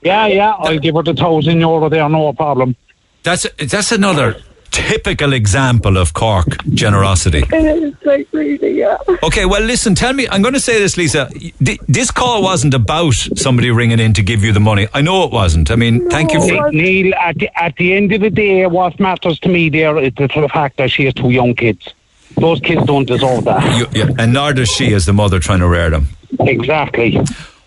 Yeah, 0.02 0.28
yeah, 0.28 0.52
I'll 0.52 0.80
give 0.80 0.96
her 0.96 1.04
the 1.04 1.14
thousand 1.14 1.60
euro 1.60 1.88
there, 1.90 2.10
no 2.10 2.34
problem. 2.34 2.76
That's 3.24 3.46
that's 3.58 3.92
another 3.92 4.42
typical 4.72 5.34
example 5.34 5.98
of 5.98 6.14
Cork 6.14 6.64
generosity. 6.74 7.44
It 7.54 7.84
is 7.84 7.94
like 8.06 8.28
really, 8.32 8.80
yeah. 8.80 8.98
Okay, 9.24 9.46
well, 9.46 9.62
listen, 9.62 9.94
tell 9.96 10.14
me, 10.14 10.28
I'm 10.30 10.42
going 10.42 10.54
to 10.54 10.60
say 10.60 10.80
this, 10.80 10.98
Lisa. 10.98 11.30
Th- 11.64 11.80
This 11.88 12.10
call 12.12 12.42
wasn't 12.42 12.74
about 12.74 13.14
somebody 13.14 13.70
ringing 13.72 14.00
in 14.00 14.14
to 14.14 14.24
give 14.24 14.44
you 14.44 14.52
the 14.54 14.60
money. 14.60 14.88
I 14.94 15.02
know 15.02 15.24
it 15.26 15.32
wasn't. 15.32 15.70
I 15.72 15.76
mean, 15.76 16.10
thank 16.10 16.34
you 16.34 16.40
for. 16.42 16.72
Neil, 16.72 17.14
at 17.16 17.36
the, 17.38 17.50
at 17.62 17.76
the 17.76 17.94
end 17.94 18.12
of 18.14 18.22
the 18.22 18.30
day, 18.30 18.66
what 18.68 19.00
matters 19.00 19.40
to 19.42 19.50
me 19.50 19.70
there 19.70 19.98
is 20.00 20.14
the, 20.16 20.28
the 20.28 20.50
fact 20.50 20.78
that 20.78 20.90
she 20.92 21.06
has 21.06 21.14
two 21.14 21.30
young 21.30 21.54
kids. 21.54 21.94
Those 22.38 22.60
kids 22.62 22.84
don't 22.86 23.06
deserve 23.06 23.44
that. 23.44 23.62
You, 23.78 23.86
yeah, 23.94 24.10
and 24.18 24.34
nor 24.34 24.54
does 24.54 24.70
she 24.70 24.94
as 24.94 25.06
the 25.06 25.14
mother 25.14 25.40
trying 25.40 25.60
to 25.60 25.68
rear 25.68 25.90
them. 25.90 26.08
Exactly. 26.40 27.20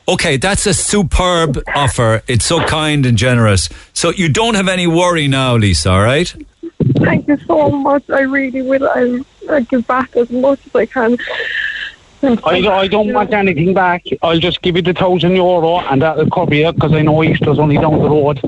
Okay, 0.09 0.36
that's 0.36 0.66
a 0.66 0.74
superb 0.74 1.62
offer. 1.74 2.22
It's 2.28 2.44
so 2.44 2.60
kind 2.66 3.06
and 3.06 3.16
generous. 3.16 3.68
So 3.93 4.10
you 4.10 4.28
don't 4.28 4.55
have 4.55 4.68
any 4.68 4.86
worry 4.86 5.28
now, 5.28 5.56
Lisa, 5.56 5.90
all 5.90 6.02
right? 6.02 6.35
Thank 7.05 7.28
you 7.28 7.39
so 7.47 7.70
much. 7.70 8.09
I 8.10 8.20
really 8.20 8.62
will. 8.62 8.89
I'll, 8.89 9.20
I'll 9.51 9.62
give 9.64 9.86
back 9.86 10.16
as 10.16 10.31
much 10.31 10.60
as 10.66 10.74
I 10.74 10.86
can. 10.86 11.18
I, 12.22 12.68
I 12.68 12.89
don't 12.89 13.12
want 13.12 13.32
anything 13.32 13.74
back. 13.74 14.05
I'll 14.22 14.39
just 14.39 14.62
give 14.62 14.76
you 14.76 14.82
the 14.82 14.94
thousand 14.94 15.36
euro 15.36 15.81
and 15.81 16.01
that'll 16.01 16.31
cover 16.31 16.55
you 16.55 16.72
because 16.72 16.93
I 16.93 17.02
know 17.02 17.22
Easter's 17.22 17.59
only 17.59 17.76
down 17.76 17.98
the 17.98 18.09
road, 18.09 18.40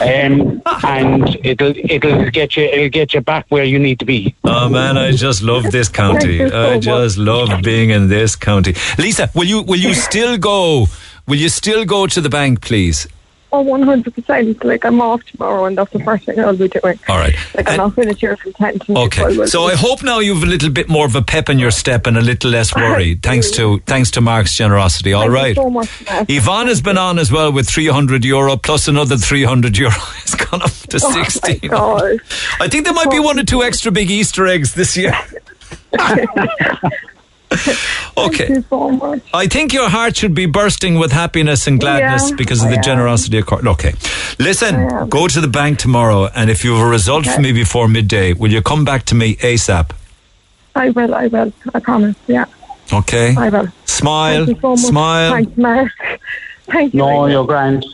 um, 0.00 0.62
and 0.84 1.36
it'll 1.44 1.74
it'll 1.76 2.30
get 2.30 2.56
you 2.56 2.64
it'll 2.64 2.88
get 2.88 3.12
you 3.14 3.20
back 3.20 3.46
where 3.50 3.64
you 3.64 3.78
need 3.78 3.98
to 3.98 4.06
be. 4.06 4.34
Oh 4.44 4.68
man, 4.68 4.96
I 4.96 5.12
just 5.12 5.42
love 5.42 5.64
this 5.70 5.88
county. 5.88 6.48
So 6.48 6.70
I 6.70 6.78
just 6.78 7.18
love 7.18 7.62
being 7.62 7.90
in 7.90 8.08
this 8.08 8.34
county. 8.34 8.74
Lisa, 8.96 9.30
will 9.34 9.44
you 9.44 9.62
will 9.62 9.78
you 9.78 9.94
still 9.94 10.38
go? 10.38 10.86
Will 11.26 11.36
you 11.36 11.50
still 11.50 11.84
go 11.84 12.06
to 12.06 12.20
the 12.22 12.30
bank, 12.30 12.62
please? 12.62 13.06
Oh, 13.50 13.64
100%. 13.64 14.62
Like, 14.62 14.84
I'm 14.84 15.00
off 15.00 15.24
tomorrow, 15.24 15.64
and 15.64 15.78
that's 15.78 15.90
the 15.92 16.00
first 16.00 16.24
thing 16.26 16.38
I'll 16.38 16.54
be 16.54 16.68
doing. 16.68 16.98
All 17.08 17.16
right. 17.16 17.34
Like, 17.54 17.70
I'm 17.70 17.78
not 17.78 17.94
finished 17.94 18.20
here 18.20 18.36
from 18.36 18.52
10 18.52 18.78
to 18.80 18.98
Okay, 18.98 19.46
so 19.46 19.64
I 19.64 19.74
hope 19.74 20.02
now 20.02 20.18
you've 20.18 20.42
a 20.42 20.46
little 20.46 20.68
bit 20.68 20.90
more 20.90 21.06
of 21.06 21.14
a 21.16 21.22
pep 21.22 21.48
in 21.48 21.58
your 21.58 21.70
step 21.70 22.06
and 22.06 22.18
a 22.18 22.20
little 22.20 22.50
less 22.50 22.74
worry, 22.74 23.14
thanks 23.22 23.50
to 23.52 23.78
thanks 23.86 24.10
to 24.12 24.20
Mark's 24.20 24.54
generosity. 24.54 25.14
All 25.14 25.22
Thank 25.22 25.30
you 25.32 25.34
right. 25.36 25.56
so 25.56 25.70
much, 25.70 26.04
Matt. 26.04 26.28
Yvonne 26.30 26.66
has 26.66 26.82
been 26.82 26.98
on 26.98 27.18
as 27.18 27.32
well 27.32 27.50
with 27.50 27.66
300 27.68 28.22
euro 28.24 28.56
plus 28.58 28.86
another 28.86 29.16
300 29.16 29.78
euro. 29.78 29.92
It's 30.22 30.34
gone 30.34 30.60
up 30.60 30.70
to 30.70 31.00
Oh, 31.02 31.10
my 31.10 31.24
16. 31.24 31.70
God. 31.70 32.18
I 32.60 32.68
think 32.68 32.84
there 32.84 32.92
might 32.92 33.10
be 33.10 33.18
one 33.18 33.38
or 33.38 33.44
two 33.44 33.62
extra 33.62 33.90
big 33.90 34.10
Easter 34.10 34.46
eggs 34.46 34.74
this 34.74 34.94
year. 34.94 35.16
Okay. 38.18 38.46
Thank 38.46 38.48
you 38.50 38.64
so 38.68 38.90
much. 38.90 39.22
I 39.32 39.46
think 39.46 39.72
your 39.72 39.88
heart 39.88 40.16
should 40.16 40.34
be 40.34 40.46
bursting 40.46 40.96
with 40.98 41.12
happiness 41.12 41.66
and 41.68 41.78
gladness 41.78 42.30
Yeah, 42.30 42.36
because 42.36 42.62
of 42.64 42.70
the 42.70 42.76
am. 42.76 42.82
generosity 42.82 43.38
of 43.38 43.46
Cork. 43.46 43.64
Okay. 43.64 43.94
Listen, 44.40 45.08
go 45.08 45.28
to 45.28 45.40
the 45.40 45.46
bank 45.48 45.78
tomorrow, 45.78 46.26
and 46.34 46.50
if 46.50 46.64
you 46.64 46.74
have 46.74 46.84
a 46.86 46.90
result 46.90 47.26
for 47.26 47.40
me 47.40 47.52
before 47.52 47.86
midday, 47.88 48.32
will 48.32 48.50
you 48.50 48.60
come 48.60 48.84
back 48.84 49.04
to 49.06 49.14
me 49.14 49.36
ASAP? 49.36 49.92
I 50.74 50.90
will, 50.90 51.14
I 51.14 51.28
will. 51.28 51.52
I 51.74 51.78
promise, 51.80 52.16
yeah. 52.26 52.46
Okay? 52.92 53.34
I 53.36 53.48
will. 53.50 53.68
Smile. 53.86 54.46
Thank 54.46 54.56
you 54.56 54.60
so 54.62 54.68
much. 54.70 54.78
Smile. 54.80 55.30
Thanks, 55.30 55.56
Mark. 55.56 55.92
Thank 56.66 56.94
you. 56.94 56.98
No, 56.98 57.06
very 57.20 57.32
you're 57.32 57.46
grand. 57.46 57.86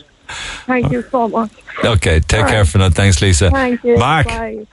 Thank 0.65 0.91
you 0.91 1.03
so 1.11 1.27
much. 1.27 1.51
Okay, 1.83 2.19
take 2.19 2.43
All 2.43 2.49
care 2.49 2.59
right. 2.61 2.67
for 2.67 2.77
now. 2.79 2.89
Thanks, 2.89 3.21
Lisa. 3.21 3.51
Thank 3.51 3.83
you. 3.83 3.97
Mark, 3.97 4.25
Bye. 4.27 4.65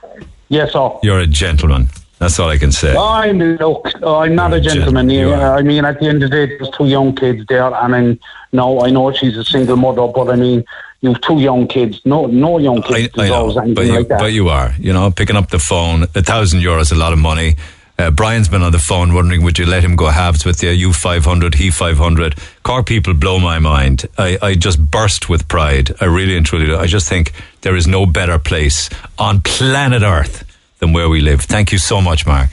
Yes, 0.49 0.73
sir. 0.73 0.89
you're 1.03 1.19
a 1.19 1.27
gentleman. 1.27 1.89
That's 2.19 2.39
all 2.39 2.49
I 2.49 2.57
can 2.57 2.71
say. 2.71 2.95
I'm 2.95 3.37
look. 3.39 3.89
I'm 4.05 4.35
not 4.35 4.53
a 4.53 4.61
gentleman. 4.61 5.09
Yeah, 5.09 5.53
I 5.53 5.61
mean, 5.61 5.83
at 5.83 5.99
the 5.99 6.07
end 6.07 6.23
of 6.23 6.29
the 6.29 6.47
day, 6.47 6.57
there's 6.57 6.69
two 6.69 6.85
young 6.85 7.15
kids 7.15 7.45
there. 7.47 7.73
I 7.73 7.87
mean, 7.87 8.19
no, 8.51 8.81
I 8.81 8.91
know 8.91 9.11
she's 9.11 9.35
a 9.37 9.43
single 9.43 9.75
mother, 9.75 10.07
but 10.07 10.29
I 10.29 10.35
mean, 10.35 10.63
you've 11.01 11.19
two 11.21 11.39
young 11.39 11.67
kids. 11.67 12.01
No, 12.05 12.25
no 12.27 12.59
young 12.59 12.81
kids 12.81 13.13
I 13.17 13.27
know, 13.27 13.49
anything 13.49 13.73
but 13.73 13.85
you, 13.85 13.93
like 13.97 14.07
that. 14.07 14.19
but 14.19 14.31
you 14.33 14.49
are. 14.49 14.73
You 14.79 14.93
know, 14.93 15.11
picking 15.11 15.35
up 15.35 15.49
the 15.49 15.59
phone, 15.59 16.03
a 16.15 16.21
thousand 16.21 16.61
euros, 16.61 16.91
a 16.91 16.95
lot 16.95 17.13
of 17.13 17.19
money. 17.19 17.55
Uh, 17.99 18.09
Brian's 18.09 18.47
been 18.47 18.63
on 18.63 18.71
the 18.71 18.79
phone 18.79 19.13
wondering, 19.13 19.43
would 19.43 19.59
you 19.59 19.67
let 19.67 19.83
him 19.83 19.95
go 19.95 20.07
halves 20.07 20.45
with 20.45 20.63
you? 20.63 20.71
You 20.71 20.93
500, 20.93 21.55
he 21.55 21.69
500. 21.69 22.35
Cork 22.63 22.87
people 22.87 23.13
blow 23.13 23.39
my 23.39 23.59
mind. 23.59 24.05
I, 24.17 24.37
I 24.41 24.55
just 24.55 24.79
burst 24.79 25.29
with 25.29 25.47
pride. 25.47 25.91
I 26.01 26.05
really 26.05 26.35
and 26.35 26.43
truly 26.43 26.65
do. 26.65 26.77
I 26.77 26.87
just 26.87 27.07
think 27.07 27.33
there 27.61 27.75
is 27.75 27.85
no 27.85 28.07
better 28.07 28.39
place 28.39 28.89
on 29.19 29.41
planet 29.41 30.01
Earth 30.01 30.43
than 30.83 30.93
where 30.93 31.07
we 31.07 31.21
live. 31.21 31.41
Thank 31.41 31.71
you 31.71 31.77
so 31.77 32.01
much, 32.01 32.25
Mark. 32.27 32.49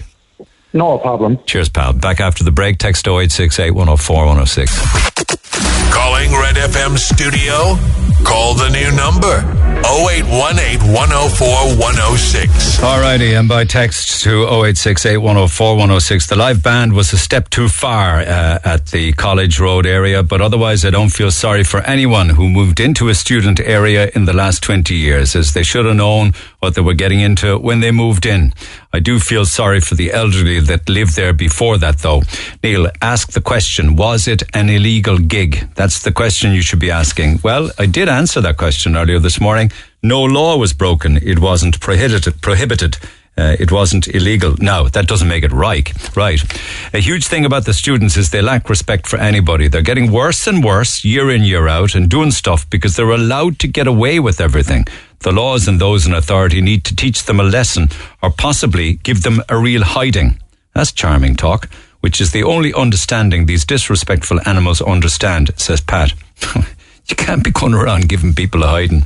No 0.73 0.99
problem. 0.99 1.39
Cheers, 1.47 1.69
pal. 1.69 1.93
Back 1.93 2.21
after 2.21 2.45
the 2.45 2.53
break. 2.53 2.79
Text 2.79 3.07
0868 3.07 3.73
104 3.73 4.17
106. 4.27 5.91
Calling 5.93 6.31
Red 6.31 6.57
FM 6.57 6.97
studio? 6.97 7.77
Call 8.25 8.55
the 8.55 8.69
new 8.69 8.95
number 8.95 9.43
0818 9.83 10.93
104 10.93 11.49
106. 11.79 12.79
Alrighty, 12.79 13.39
and 13.39 13.49
by 13.49 13.65
text 13.65 14.23
to 14.23 14.45
0868 14.45 15.17
104 15.17 15.75
106. 15.75 16.27
The 16.27 16.37
live 16.37 16.63
band 16.63 16.93
was 16.93 17.13
a 17.13 17.19
step 17.19 17.49
too 17.51 17.69
far 17.69 18.21
uh, 18.21 18.61
at 18.63 18.87
the 18.89 19.13
College 19.15 19.59
Road 19.59 19.87
area, 19.87 20.23
but 20.23 20.41
otherwise, 20.41 20.85
I 20.85 20.91
don't 20.91 21.09
feel 21.09 21.31
sorry 21.31 21.65
for 21.65 21.81
anyone 21.81 22.29
who 22.29 22.49
moved 22.49 22.79
into 22.79 23.09
a 23.09 23.15
student 23.15 23.59
area 23.59 24.11
in 24.15 24.27
the 24.27 24.35
last 24.35 24.63
20 24.63 24.95
years, 24.95 25.35
as 25.35 25.55
they 25.55 25.63
should 25.65 25.87
have 25.87 25.97
known 25.97 26.33
what 26.61 26.75
they 26.75 26.83
were 26.83 26.95
getting 26.95 27.21
into 27.21 27.59
when 27.59 27.81
they 27.81 27.91
moved 27.91 28.25
in. 28.27 28.53
I 28.93 29.01
do 29.01 29.19
feel 29.19 29.45
sorry 29.45 29.81
for 29.81 29.95
the 29.95 30.13
elderly 30.13 30.61
that 30.61 30.89
lived 30.89 31.17
there 31.17 31.33
before 31.33 31.79
that, 31.79 31.99
though. 31.99 32.23
Neil, 32.63 32.89
ask 33.03 33.33
the 33.33 33.41
question 33.41 33.97
Was 33.97 34.29
it 34.29 34.43
an 34.55 34.69
illegal 34.69 35.19
gig? 35.19 35.69
That's 35.75 36.03
the 36.03 36.13
question 36.13 36.53
you 36.53 36.63
should 36.63 36.79
be 36.79 36.91
asking. 36.91 37.41
Well, 37.43 37.71
I 37.79 37.87
did 37.87 38.09
answer 38.09 38.41
that 38.43 38.57
question 38.57 38.97
earlier 38.97 39.19
this 39.19 39.41
morning. 39.41 39.73
No 40.03 40.23
law 40.23 40.57
was 40.57 40.73
broken. 40.73 41.17
It 41.17 41.39
wasn't 41.39 41.81
prohibited. 41.81 42.41
prohibited. 42.41 42.99
Uh, 43.39 43.57
it 43.59 43.73
wasn't 43.73 44.09
illegal. 44.09 44.55
Now, 44.59 44.89
that 44.89 45.07
doesn't 45.07 45.29
make 45.29 45.45
it 45.45 45.53
right. 45.53 45.91
Right. 46.17 46.43
A 46.93 46.99
huge 46.99 47.27
thing 47.27 47.45
about 47.45 47.65
the 47.65 47.73
students 47.73 48.17
is 48.17 48.31
they 48.31 48.43
lack 48.43 48.69
respect 48.69 49.07
for 49.07 49.19
anybody. 49.19 49.69
They're 49.69 49.83
getting 49.83 50.13
worse 50.13 50.47
and 50.47 50.63
worse 50.63 51.05
year 51.05 51.31
in, 51.31 51.43
year 51.43 51.67
out 51.69 51.95
and 51.95 52.09
doing 52.09 52.33
stuff 52.33 52.69
because 52.69 52.97
they're 52.97 53.11
allowed 53.11 53.59
to 53.61 53.69
get 53.69 53.87
away 53.87 54.21
with 54.21 54.41
everything. 54.41 54.85
The 55.21 55.33
laws 55.33 55.69
and 55.69 55.81
those 55.81 56.07
in 56.07 56.13
authority 56.13 56.61
need 56.61 56.85
to 56.85 56.97
teach 56.97 57.25
them 57.25 57.41
a 57.41 57.45
lesson 57.45 57.89
or 58.23 58.31
possibly 58.31 58.95
give 58.95 59.23
them 59.23 59.43
a 59.49 59.57
real 59.57 59.85
hiding. 59.85 60.39
That's 60.75 60.93
charming 60.93 61.37
talk, 61.37 61.69
which 62.01 62.21
is 62.21 62.33
the 62.33 62.43
only 62.43 62.75
understanding 62.75 63.47
these 63.47 63.65
disrespectful 63.65 64.41
animals 64.47 64.83
understand, 64.83 65.51
says 65.57 65.81
Pat. 65.81 66.13
you 67.09 67.17
can't 67.17 67.43
be 67.43 67.51
going 67.51 67.75
around 67.75 68.09
giving 68.09 68.35
people 68.35 68.63
a 68.63 68.69
hiding. 68.69 69.03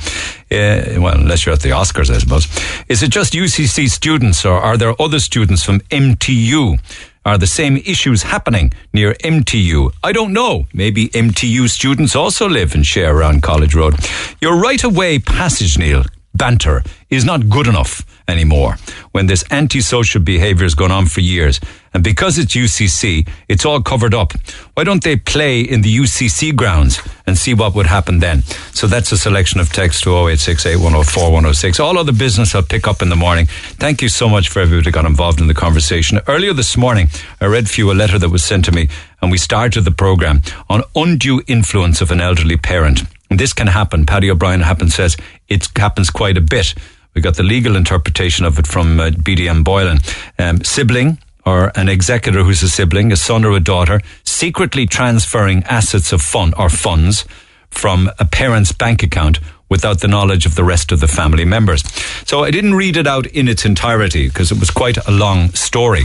Well, 0.50 1.18
unless 1.18 1.46
you're 1.46 1.54
at 1.54 1.62
the 1.62 1.70
Oscars, 1.70 2.10
I 2.10 2.18
suppose. 2.18 2.46
Is 2.88 3.02
it 3.02 3.10
just 3.10 3.32
UCC 3.32 3.88
students 3.88 4.44
or 4.44 4.54
are 4.54 4.76
there 4.76 4.94
other 5.00 5.18
students 5.18 5.62
from 5.62 5.80
MTU? 5.90 6.78
Are 7.26 7.38
the 7.38 7.46
same 7.46 7.78
issues 7.78 8.22
happening 8.22 8.72
near 8.92 9.14
MTU? 9.14 9.92
I 10.02 10.12
don't 10.12 10.34
know. 10.34 10.66
Maybe 10.74 11.08
MTU 11.08 11.70
students 11.70 12.14
also 12.14 12.46
live 12.46 12.74
and 12.74 12.84
share 12.86 13.16
around 13.16 13.42
College 13.42 13.74
Road. 13.74 13.94
Your 14.42 14.60
right 14.60 14.84
of 14.84 14.94
way 14.94 15.18
passage, 15.18 15.78
Neil, 15.78 16.04
banter, 16.34 16.82
is 17.10 17.24
not 17.24 17.48
good 17.48 17.66
enough 17.66 18.04
anymore 18.26 18.76
when 19.12 19.26
this 19.26 19.44
antisocial 19.50 20.20
behaviour 20.20 20.64
has 20.64 20.74
gone 20.74 20.90
on 20.90 21.06
for 21.06 21.20
years. 21.20 21.60
And 21.92 22.02
because 22.02 22.38
it's 22.38 22.54
UCC, 22.54 23.28
it's 23.48 23.64
all 23.64 23.80
covered 23.80 24.14
up. 24.14 24.32
Why 24.74 24.82
don't 24.82 25.04
they 25.04 25.16
play 25.16 25.60
in 25.60 25.82
the 25.82 25.96
UCC 25.96 26.54
grounds 26.56 27.00
and 27.26 27.38
see 27.38 27.54
what 27.54 27.74
would 27.74 27.86
happen 27.86 28.18
then? 28.18 28.42
So 28.72 28.88
that's 28.88 29.12
a 29.12 29.18
selection 29.18 29.60
of 29.60 29.72
text 29.72 30.02
to 30.04 30.10
0868 30.10 30.76
104 30.76 31.24
106. 31.24 31.78
All 31.78 31.98
other 31.98 32.12
business 32.12 32.54
I'll 32.54 32.62
pick 32.62 32.88
up 32.88 33.00
in 33.00 33.10
the 33.10 33.16
morning. 33.16 33.46
Thank 33.46 34.02
you 34.02 34.08
so 34.08 34.28
much 34.28 34.48
for 34.48 34.60
everybody 34.60 34.86
who 34.86 34.92
got 34.92 35.04
involved 35.04 35.40
in 35.40 35.46
the 35.46 35.54
conversation. 35.54 36.18
Earlier 36.26 36.52
this 36.52 36.76
morning, 36.76 37.08
I 37.40 37.46
read 37.46 37.70
for 37.70 37.80
you 37.80 37.92
a 37.92 37.94
letter 37.94 38.18
that 38.18 38.30
was 38.30 38.42
sent 38.42 38.64
to 38.64 38.72
me 38.72 38.88
and 39.22 39.30
we 39.30 39.38
started 39.38 39.82
the 39.82 39.92
programme 39.92 40.42
on 40.68 40.82
undue 40.96 41.42
influence 41.46 42.00
of 42.00 42.10
an 42.10 42.20
elderly 42.20 42.56
parent. 42.56 43.02
And 43.34 43.40
this 43.40 43.52
can 43.52 43.66
happen. 43.66 44.06
Paddy 44.06 44.30
O'Brien 44.30 44.60
happens 44.60 44.94
says 44.94 45.16
it 45.48 45.66
happens 45.74 46.08
quite 46.08 46.36
a 46.36 46.40
bit. 46.40 46.72
We 47.14 47.20
got 47.20 47.34
the 47.34 47.42
legal 47.42 47.74
interpretation 47.74 48.44
of 48.44 48.60
it 48.60 48.66
from 48.68 49.00
uh, 49.00 49.10
BDM 49.10 49.64
Boylan. 49.64 49.98
Um, 50.38 50.62
sibling 50.62 51.18
or 51.44 51.72
an 51.74 51.88
executor 51.88 52.44
who's 52.44 52.62
a 52.62 52.68
sibling, 52.68 53.10
a 53.10 53.16
son 53.16 53.44
or 53.44 53.50
a 53.56 53.58
daughter, 53.58 54.00
secretly 54.22 54.86
transferring 54.86 55.64
assets 55.64 56.12
of 56.12 56.22
fund 56.22 56.54
or 56.56 56.68
funds 56.68 57.24
from 57.70 58.08
a 58.20 58.24
parent's 58.24 58.70
bank 58.70 59.02
account 59.02 59.40
without 59.68 59.98
the 59.98 60.06
knowledge 60.06 60.46
of 60.46 60.54
the 60.54 60.62
rest 60.62 60.92
of 60.92 61.00
the 61.00 61.08
family 61.08 61.44
members. 61.44 61.82
So 62.28 62.44
I 62.44 62.52
didn't 62.52 62.74
read 62.74 62.96
it 62.96 63.08
out 63.08 63.26
in 63.26 63.48
its 63.48 63.64
entirety 63.64 64.28
because 64.28 64.52
it 64.52 64.60
was 64.60 64.70
quite 64.70 64.96
a 65.08 65.10
long 65.10 65.48
story. 65.54 66.04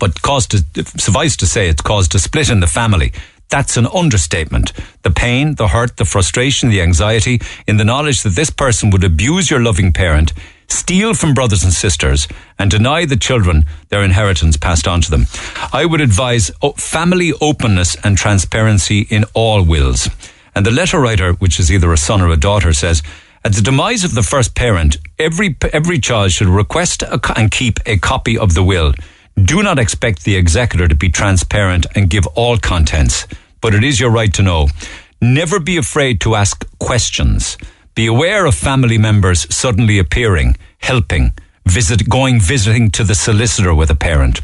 But 0.00 0.22
caused 0.22 0.52
to, 0.52 0.64
suffice 0.98 1.36
to 1.36 1.46
say, 1.46 1.68
it 1.68 1.84
caused 1.84 2.14
a 2.14 2.18
split 2.18 2.48
in 2.48 2.60
the 2.60 2.66
family. 2.66 3.12
That's 3.50 3.76
an 3.76 3.86
understatement. 3.86 4.72
The 5.02 5.10
pain, 5.10 5.54
the 5.54 5.68
hurt, 5.68 5.96
the 5.96 6.04
frustration, 6.04 6.68
the 6.68 6.82
anxiety 6.82 7.40
in 7.66 7.78
the 7.78 7.84
knowledge 7.84 8.22
that 8.22 8.34
this 8.34 8.50
person 8.50 8.90
would 8.90 9.04
abuse 9.04 9.50
your 9.50 9.60
loving 9.60 9.92
parent 9.92 10.32
steal 10.68 11.14
from 11.14 11.34
brothers 11.34 11.64
and 11.64 11.72
sisters, 11.72 12.28
and 12.58 12.70
deny 12.70 13.04
the 13.04 13.16
children 13.16 13.64
their 13.88 14.02
inheritance 14.02 14.56
passed 14.56 14.86
on 14.86 15.00
to 15.00 15.10
them. 15.10 15.26
I 15.72 15.84
would 15.84 16.00
advise 16.00 16.50
oh, 16.62 16.72
family 16.72 17.32
openness 17.40 17.96
and 18.04 18.16
transparency 18.16 19.00
in 19.10 19.24
all 19.34 19.62
wills. 19.62 20.08
And 20.54 20.66
the 20.66 20.70
letter 20.70 21.00
writer, 21.00 21.32
which 21.34 21.58
is 21.58 21.72
either 21.72 21.92
a 21.92 21.96
son 21.96 22.20
or 22.20 22.28
a 22.28 22.36
daughter, 22.36 22.72
says, 22.72 23.02
at 23.44 23.54
the 23.54 23.62
demise 23.62 24.04
of 24.04 24.14
the 24.14 24.22
first 24.22 24.54
parent, 24.54 24.96
every, 25.18 25.56
every 25.72 25.98
child 25.98 26.32
should 26.32 26.48
request 26.48 27.02
a, 27.02 27.20
and 27.36 27.50
keep 27.50 27.78
a 27.86 27.98
copy 27.98 28.36
of 28.36 28.54
the 28.54 28.64
will. 28.64 28.92
Do 29.44 29.62
not 29.62 29.78
expect 29.78 30.24
the 30.24 30.34
executor 30.34 30.88
to 30.88 30.96
be 30.96 31.10
transparent 31.10 31.86
and 31.94 32.10
give 32.10 32.26
all 32.28 32.58
contents, 32.58 33.26
but 33.60 33.72
it 33.72 33.84
is 33.84 34.00
your 34.00 34.10
right 34.10 34.32
to 34.34 34.42
know. 34.42 34.66
Never 35.20 35.60
be 35.60 35.76
afraid 35.76 36.20
to 36.22 36.34
ask 36.34 36.66
questions. 36.80 37.56
Be 37.94 38.06
aware 38.06 38.46
of 38.46 38.56
family 38.56 38.98
members 38.98 39.46
suddenly 39.54 39.98
appearing, 40.00 40.56
helping, 40.78 41.34
visit, 41.66 42.08
going 42.08 42.40
visiting 42.40 42.90
to 42.90 43.04
the 43.04 43.14
solicitor 43.14 43.72
with 43.72 43.90
a 43.90 43.94
parent. 43.94 44.40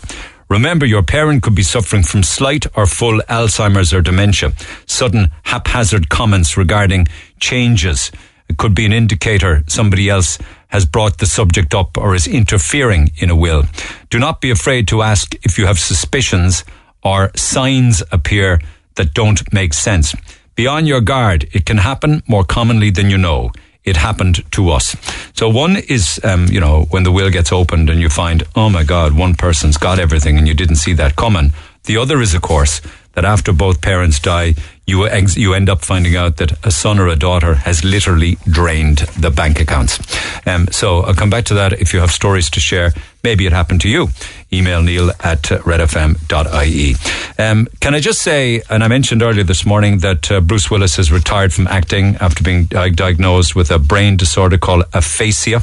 Remember, 0.49 0.87
your 0.87 1.03
parent 1.03 1.43
could 1.43 1.57
be 1.57 1.63
suffering 1.65 2.05
from 2.05 2.23
slight 2.23 2.65
or 2.77 2.87
full 2.87 3.21
Alzheimer's 3.29 3.93
or 3.93 4.01
dementia. 4.01 4.53
Sudden 4.87 5.31
haphazard 5.43 6.09
comments 6.09 6.57
regarding 6.57 7.09
changes. 7.41 8.13
It 8.49 8.59
could 8.59 8.75
be 8.75 8.87
an 8.87 8.93
indicator 8.93 9.65
somebody 9.67 10.09
else 10.09 10.39
has 10.69 10.87
brought 10.87 11.19
the 11.19 11.27
subject 11.27 11.75
up 11.75 11.97
or 11.97 12.15
is 12.15 12.27
interfering 12.27 13.11
in 13.19 13.31
a 13.31 13.37
will. 13.37 13.65
Do 14.11 14.19
not 14.19 14.41
be 14.41 14.51
afraid 14.51 14.89
to 14.89 15.03
ask 15.03 15.35
if 15.45 15.59
you 15.59 15.67
have 15.67 15.79
suspicions 15.79 16.65
or 17.03 17.31
signs 17.37 18.03
appear 18.11 18.61
that 18.97 19.15
don't 19.15 19.53
make 19.53 19.75
sense. 19.75 20.15
Be 20.55 20.67
on 20.67 20.87
your 20.87 21.01
guard. 21.01 21.49
It 21.53 21.67
can 21.67 21.79
happen 21.79 22.23
more 22.27 22.45
commonly 22.45 22.91
than 22.91 23.11
you 23.11 23.19
know. 23.19 23.51
It 23.85 23.97
happened 23.97 24.51
to 24.53 24.71
us. 24.71 24.97
So 25.35 25.49
one 25.49 25.77
is, 25.77 26.19
um, 26.25 26.47
you 26.47 26.61
know, 26.61 26.87
when 26.91 27.03
the 27.03 27.13
will 27.13 27.31
gets 27.31 27.53
opened 27.53 27.91
and 27.91 28.01
you 28.01 28.09
find, 28.09 28.45
oh 28.57 28.71
my 28.71 28.83
God, 28.83 29.13
one 29.13 29.35
person's 29.35 29.77
got 29.77 29.99
everything 29.99 30.39
and 30.39 30.49
you 30.49 30.55
didn't 30.55 30.77
see 30.77 30.95
that 30.95 31.17
coming. 31.17 31.53
The 31.85 31.99
other 31.99 32.23
is, 32.23 32.35
of 32.35 32.41
course, 32.41 32.81
that 33.15 33.25
after 33.25 33.53
both 33.53 33.81
parents 33.81 34.19
die, 34.19 34.55
you 34.87 35.07
ex- 35.07 35.37
you 35.37 35.55
end 35.55 35.71
up 35.71 35.85
finding 35.85 36.17
out 36.17 36.37
that 36.37 36.53
a 36.65 36.71
son 36.71 36.99
or 36.99 37.09
a 37.09 37.17
daughter 37.17 37.55
has 37.55 37.85
literally 37.85 38.37
drained 38.45 38.99
the 39.19 39.31
bank 39.31 39.61
accounts. 39.61 39.99
Um, 40.47 40.69
so 40.71 41.01
I'll 41.01 41.15
come 41.15 41.31
back 41.31 41.45
to 41.47 41.55
that 41.55 41.73
if 41.75 41.95
you 41.95 42.01
have 42.01 42.11
stories 42.11 42.51
to 42.51 42.61
share. 42.61 42.93
Maybe 43.23 43.47
it 43.47 43.53
happened 43.53 43.81
to 43.83 43.89
you. 43.89 44.09
Email 44.53 44.83
neil 44.83 45.11
at 45.21 45.43
redfm.ie. 45.43 46.95
Um, 47.39 47.69
can 47.81 47.95
I 47.95 48.01
just 48.01 48.21
say, 48.21 48.63
and 48.69 48.85
I 48.85 48.89
mentioned 48.89 49.23
earlier 49.23 49.45
this 49.45 49.65
morning 49.65 49.99
that 49.99 50.31
uh, 50.31 50.41
Bruce 50.41 50.71
Willis 50.71 50.97
has 50.97 51.11
retired 51.11 51.53
from 51.53 51.67
acting 51.69 52.17
after 52.21 52.45
being 52.45 52.65
di- 52.65 52.91
diagnosed 52.91 53.57
with 53.57 53.71
a 53.71 53.79
brain 53.79 54.17
disorder 54.19 54.59
called 54.59 54.85
aphasia 54.93 55.63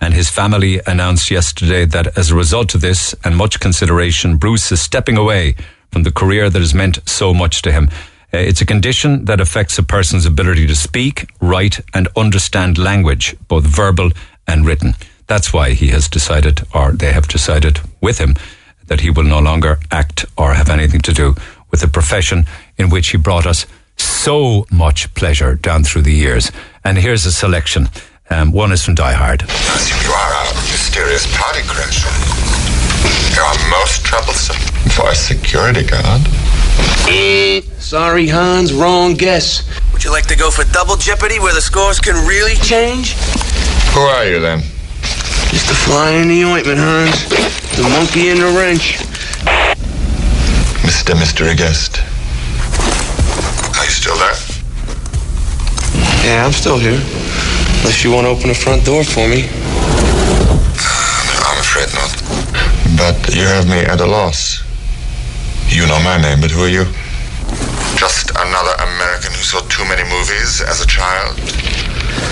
and 0.00 0.14
his 0.14 0.30
family 0.30 0.80
announced 0.86 1.30
yesterday 1.30 1.84
that 1.84 2.16
as 2.16 2.30
a 2.30 2.34
result 2.34 2.74
of 2.74 2.80
this 2.80 3.14
and 3.24 3.36
much 3.36 3.58
consideration, 3.60 4.36
Bruce 4.36 4.70
is 4.70 4.80
stepping 4.80 5.16
away 5.16 5.56
from 5.90 6.02
the 6.02 6.12
career 6.12 6.50
that 6.50 6.60
has 6.60 6.74
meant 6.74 6.98
so 7.08 7.32
much 7.32 7.62
to 7.62 7.72
him. 7.72 7.88
Uh, 8.32 8.38
it's 8.38 8.60
a 8.60 8.66
condition 8.66 9.24
that 9.24 9.40
affects 9.40 9.78
a 9.78 9.82
person's 9.82 10.26
ability 10.26 10.66
to 10.66 10.74
speak, 10.74 11.30
write, 11.40 11.80
and 11.94 12.08
understand 12.16 12.76
language, 12.76 13.34
both 13.48 13.64
verbal 13.64 14.10
and 14.46 14.66
written. 14.66 14.94
That's 15.26 15.52
why 15.52 15.70
he 15.70 15.88
has 15.88 16.08
decided, 16.08 16.62
or 16.74 16.92
they 16.92 17.12
have 17.12 17.28
decided 17.28 17.80
with 18.00 18.18
him, 18.18 18.34
that 18.86 19.00
he 19.00 19.10
will 19.10 19.24
no 19.24 19.38
longer 19.38 19.78
act 19.90 20.24
or 20.36 20.54
have 20.54 20.70
anything 20.70 21.00
to 21.02 21.12
do 21.12 21.34
with 21.70 21.80
the 21.80 21.88
profession 21.88 22.46
in 22.76 22.90
which 22.90 23.08
he 23.08 23.18
brought 23.18 23.46
us 23.46 23.66
so 23.96 24.66
much 24.70 25.12
pleasure 25.14 25.54
down 25.54 25.84
through 25.84 26.02
the 26.02 26.12
years. 26.12 26.50
And 26.84 26.98
here's 26.98 27.26
a 27.26 27.32
selection. 27.32 27.88
Um, 28.30 28.52
one 28.52 28.72
is 28.72 28.84
from 28.84 28.94
Die 28.94 29.12
Hard. 29.12 29.42
You 29.42 30.12
are 30.12 30.32
a 30.32 30.54
mysterious 30.70 31.26
party. 31.36 32.47
You 33.34 33.42
are 33.42 33.70
most 33.70 34.04
troublesome 34.04 34.56
for 34.90 35.08
a 35.10 35.14
security 35.14 35.84
guard. 35.84 36.22
Eh, 37.08 37.62
sorry, 37.78 38.26
Hans, 38.28 38.72
wrong 38.72 39.14
guess. 39.14 39.62
Would 39.92 40.04
you 40.04 40.10
like 40.10 40.26
to 40.26 40.36
go 40.36 40.50
for 40.50 40.64
double 40.72 40.96
jeopardy 40.96 41.38
where 41.38 41.54
the 41.54 41.60
scores 41.60 42.00
can 42.00 42.14
really 42.26 42.54
change? 42.56 43.14
Who 43.94 44.00
are 44.00 44.24
you 44.24 44.40
then? 44.40 44.60
Just 45.50 45.68
the 45.68 45.74
fly 45.74 46.10
in 46.12 46.28
the 46.28 46.44
ointment, 46.44 46.78
Hans. 46.78 47.28
The 47.76 47.82
monkey 47.88 48.28
in 48.28 48.38
the 48.38 48.52
wrench. 48.58 48.98
Mr. 50.84 51.14
Mr. 51.14 51.56
Guest. 51.56 52.02
Are 53.78 53.84
you 53.84 53.90
still 53.90 54.16
there? 54.18 54.34
Yeah, 56.26 56.44
I'm 56.44 56.52
still 56.52 56.78
here. 56.78 57.00
Unless 57.80 58.04
you 58.04 58.12
want 58.12 58.26
to 58.26 58.30
open 58.30 58.48
the 58.48 58.54
front 58.54 58.84
door 58.84 59.04
for 59.04 59.26
me. 59.26 59.48
I'm 61.46 61.58
afraid 61.58 61.88
not. 61.94 62.17
But 62.98 63.32
you 63.32 63.46
have 63.46 63.70
me 63.70 63.78
at 63.86 64.00
a 64.00 64.06
loss. 64.06 64.58
You 65.70 65.86
know 65.86 66.02
my 66.02 66.18
name, 66.20 66.40
but 66.40 66.50
who 66.50 66.66
are 66.66 66.68
you? 66.68 66.82
Just 67.94 68.30
another 68.34 68.74
American 68.82 69.30
who 69.30 69.42
saw 69.46 69.62
too 69.70 69.86
many 69.86 70.02
movies 70.02 70.60
as 70.60 70.82
a 70.82 70.86
child. 70.86 71.38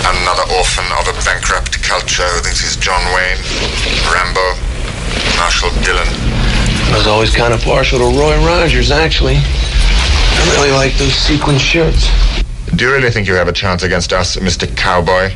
Another 0.03 0.43
orphan 0.59 0.83
of 0.99 1.07
a 1.07 1.15
bankrupt 1.23 1.81
culture 1.81 2.27
who 2.35 2.43
thinks 2.43 2.59
he's 2.59 2.75
John 2.75 2.99
Wayne, 3.15 3.39
Rambo, 4.11 4.59
Marshall 5.39 5.71
Dillon. 5.87 6.07
I 6.91 6.97
was 6.97 7.07
always 7.07 7.33
kind 7.33 7.53
of 7.53 7.61
partial 7.61 7.99
to 7.99 8.19
Roy 8.19 8.35
Rogers, 8.45 8.91
actually. 8.91 9.39
I 9.39 10.51
really 10.59 10.71
like 10.75 10.97
those 10.97 11.15
sequin 11.15 11.57
shirts. 11.57 12.11
Do 12.75 12.83
you 12.83 12.91
really 12.91 13.09
think 13.09 13.27
you 13.27 13.35
have 13.35 13.47
a 13.47 13.53
chance 13.53 13.83
against 13.83 14.11
us, 14.11 14.35
Mr. 14.35 14.67
Cowboy? 14.75 15.31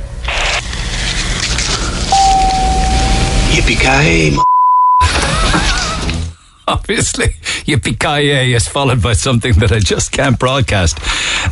Yippee-ki-yay, 3.56 4.38
obviously, 6.72 7.28
yippee 7.68 8.00
ki 8.00 8.54
is 8.54 8.68
followed 8.68 9.02
by 9.02 9.14
something 9.14 9.54
that 9.54 9.72
I 9.72 9.80
just 9.80 10.12
can't 10.12 10.40
broadcast. 10.40 11.00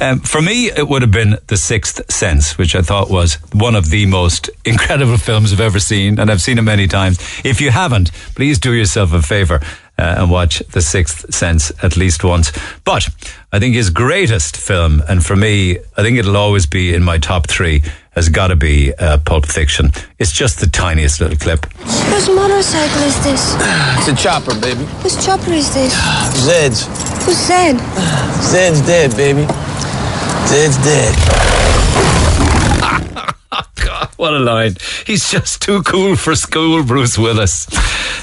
Um, 0.02 0.20
for 0.20 0.42
me, 0.42 0.72
it 0.72 0.88
would 0.88 1.02
have 1.02 1.12
been 1.12 1.38
The 1.48 1.58
Sixth 1.58 2.12
Sense, 2.12 2.58
which 2.58 2.76
I 2.76 2.82
thought 2.82 3.10
was 3.10 3.36
one 3.54 3.76
of 3.76 3.90
the 3.90 4.06
most 4.06 4.50
incredible 4.66 5.18
films 5.18 5.52
I've 5.52 5.60
ever 5.60 5.80
seen, 5.80 6.20
and 6.20 6.32
I've 6.32 6.42
seen 6.42 6.58
it 6.58 6.64
many 6.64 6.88
times. 6.88 7.20
If 7.44 7.60
you 7.62 7.72
haven't, 7.72 8.12
please 8.36 8.60
do 8.60 8.74
yourself 8.74 9.14
a 9.14 9.22
favor. 9.22 9.62
Uh, 10.00 10.22
and 10.22 10.32
watch 10.32 10.60
The 10.72 10.82
Sixth 10.82 11.34
Sense 11.34 11.74
at 11.84 11.98
least 11.98 12.24
once. 12.24 12.54
But 12.86 13.10
I 13.52 13.60
think 13.60 13.76
his 13.76 13.90
greatest 13.90 14.56
film, 14.56 15.04
and 15.10 15.26
for 15.26 15.36
me, 15.36 15.78
I 15.98 16.04
think 16.04 16.18
it'll 16.18 16.38
always 16.38 16.66
be 16.66 16.94
in 16.94 17.04
my 17.04 17.18
top 17.18 17.50
three, 17.50 17.84
has 18.12 18.30
got 18.30 18.48
to 18.48 18.56
be 18.56 18.94
uh, 18.94 19.18
Pulp 19.18 19.46
Fiction. 19.46 19.92
It's 20.18 20.32
just 20.32 20.62
the 20.62 20.68
tiniest 20.68 21.20
little 21.20 21.38
clip. 21.38 21.66
Whose 21.74 22.30
motorcycle 22.30 23.02
is 23.04 23.22
this? 23.26 23.56
It's 24.00 24.08
a 24.08 24.16
chopper, 24.16 24.58
baby. 24.62 24.86
Whose 25.04 25.18
chopper 25.26 25.52
is 25.52 25.74
this? 25.74 25.92
Zed's. 26.46 26.86
Who's 27.26 27.38
Zed? 27.38 27.76
Zed's 28.42 28.80
dead, 28.86 29.12
baby. 29.18 29.46
Zed's 30.48 30.78
dead. 30.78 31.16
Oh, 33.60 33.64
God, 33.84 34.10
what 34.18 34.34
a 34.34 34.40
line. 34.40 34.76
He's 35.08 35.32
just 35.32 35.60
too 35.64 35.82
cool 35.82 36.16
for 36.16 36.36
school, 36.36 36.84
Bruce 36.84 37.18
Willis. 37.18 37.64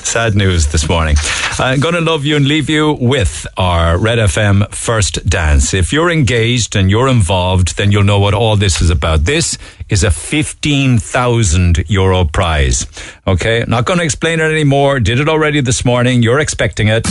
Sad 0.04 0.36
news 0.36 0.68
this 0.68 0.88
morning. 0.88 1.16
I'm 1.58 1.80
going 1.80 1.94
to 1.94 2.00
love 2.00 2.24
you 2.24 2.36
and 2.36 2.46
leave 2.46 2.70
you 2.70 2.92
with 2.92 3.44
our 3.56 3.98
Red 3.98 4.18
FM 4.18 4.72
first 4.72 5.28
dance. 5.28 5.74
If 5.74 5.92
you're 5.92 6.10
engaged 6.12 6.76
and 6.76 6.88
you're 6.92 7.08
involved, 7.08 7.76
then 7.76 7.90
you'll 7.90 8.04
know 8.04 8.20
what 8.20 8.34
all 8.34 8.56
this 8.56 8.80
is 8.80 8.88
about. 8.90 9.24
This 9.24 9.58
is 9.88 10.04
a 10.04 10.12
15,000 10.12 11.84
euro 11.88 12.24
prize. 12.24 12.86
Okay. 13.26 13.64
Not 13.66 13.84
going 13.84 13.98
to 13.98 14.04
explain 14.04 14.38
it 14.38 14.44
anymore. 14.52 15.00
Did 15.00 15.18
it 15.18 15.28
already 15.28 15.60
this 15.60 15.84
morning. 15.84 16.22
You're 16.22 16.38
expecting 16.40 16.86
it. 16.86 17.04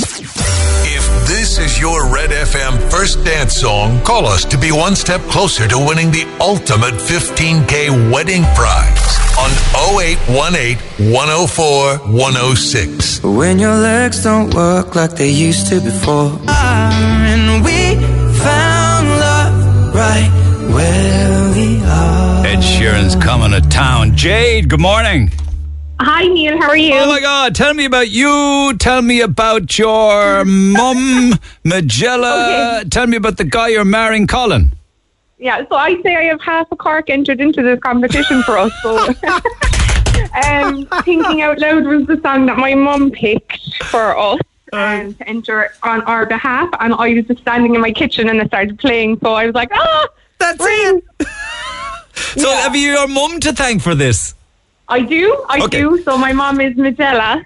If 0.87 1.27
this 1.27 1.57
is 1.57 1.79
your 1.79 2.13
Red 2.13 2.29
FM 2.29 2.91
first 2.91 3.23
dance 3.25 3.55
song, 3.55 3.99
call 4.03 4.25
us 4.25 4.45
to 4.45 4.57
be 4.57 4.71
one 4.71 4.95
step 4.95 5.19
closer 5.21 5.67
to 5.67 5.77
winning 5.77 6.11
the 6.11 6.23
ultimate 6.39 6.93
15K 6.93 8.04
wedding 8.11 8.43
prize 8.55 9.01
on 9.37 9.49
0818 9.97 11.11
104 11.11 11.97
106. 11.97 13.23
When 13.23 13.59
your 13.59 13.75
legs 13.75 14.23
don't 14.23 14.53
work 14.53 14.95
like 14.95 15.11
they 15.11 15.29
used 15.29 15.67
to 15.69 15.81
before. 15.81 16.39
And 16.47 17.63
we 17.63 17.95
found 18.39 19.07
love 19.07 19.95
right 19.95 20.29
where 20.73 21.51
we 21.53 21.81
are. 21.83 22.45
Ed 22.45 22.59
Sheeran's 22.61 23.15
coming 23.15 23.51
to 23.51 23.61
town. 23.69 24.15
Jade, 24.15 24.69
good 24.69 24.79
morning. 24.81 25.31
Hi, 25.99 26.27
Neil. 26.27 26.59
How 26.61 26.69
are 26.69 26.77
you? 26.77 26.93
Oh 26.93 27.07
my 27.07 27.21
God! 27.21 27.55
Tell 27.55 27.73
me 27.73 27.85
about 27.85 28.09
you. 28.09 28.73
Tell 28.79 29.01
me 29.01 29.21
about 29.21 29.77
your 29.79 30.43
mum, 30.45 31.33
Magella. 31.63 32.35
Okay. 32.81 32.89
Tell 32.89 33.07
me 33.07 33.15
about 33.15 33.37
the 33.37 33.45
guy 33.45 33.69
you're 33.69 33.85
marrying, 33.85 34.27
Colin. 34.27 34.74
Yeah, 35.37 35.67
so 35.67 35.75
I'd 35.75 36.01
say 36.01 36.15
I 36.15 36.23
have 36.23 36.41
half 36.41 36.71
a 36.71 36.75
Cork 36.75 37.09
entered 37.09 37.41
into 37.41 37.61
this 37.61 37.79
competition 37.79 38.41
for 38.43 38.57
us. 38.57 38.71
So, 38.81 38.97
um, 40.45 40.85
Thinking 41.03 41.41
Out 41.41 41.59
Loud 41.59 41.85
was 41.85 42.07
the 42.07 42.19
song 42.21 42.45
that 42.45 42.57
my 42.57 42.73
mum 42.73 43.11
picked 43.11 43.83
for 43.91 44.17
us 44.17 44.39
um, 44.71 45.13
to 45.15 45.27
enter 45.29 45.73
on 45.83 46.01
our 46.03 46.25
behalf. 46.25 46.69
And 46.79 46.93
I 46.93 47.13
was 47.15 47.25
just 47.25 47.41
standing 47.41 47.75
in 47.75 47.81
my 47.81 47.91
kitchen 47.91 48.29
and 48.29 48.39
it 48.39 48.47
started 48.47 48.79
playing. 48.79 49.19
So 49.19 49.33
I 49.33 49.45
was 49.45 49.55
like, 49.55 49.69
ah, 49.73 50.07
that's 50.39 50.57
it. 50.61 51.03
So 52.37 52.49
have 52.49 52.75
you 52.75 52.91
your 52.91 53.07
mum 53.07 53.39
to 53.41 53.51
thank 53.53 53.81
for 53.81 53.93
this? 53.95 54.35
I 54.87 55.01
do, 55.01 55.45
I 55.49 55.59
Okay. 55.63 55.79
do. 55.79 56.01
So 56.03 56.17
my 56.17 56.31
mom 56.33 56.59
is 56.61 56.73
Magella. 56.75 57.43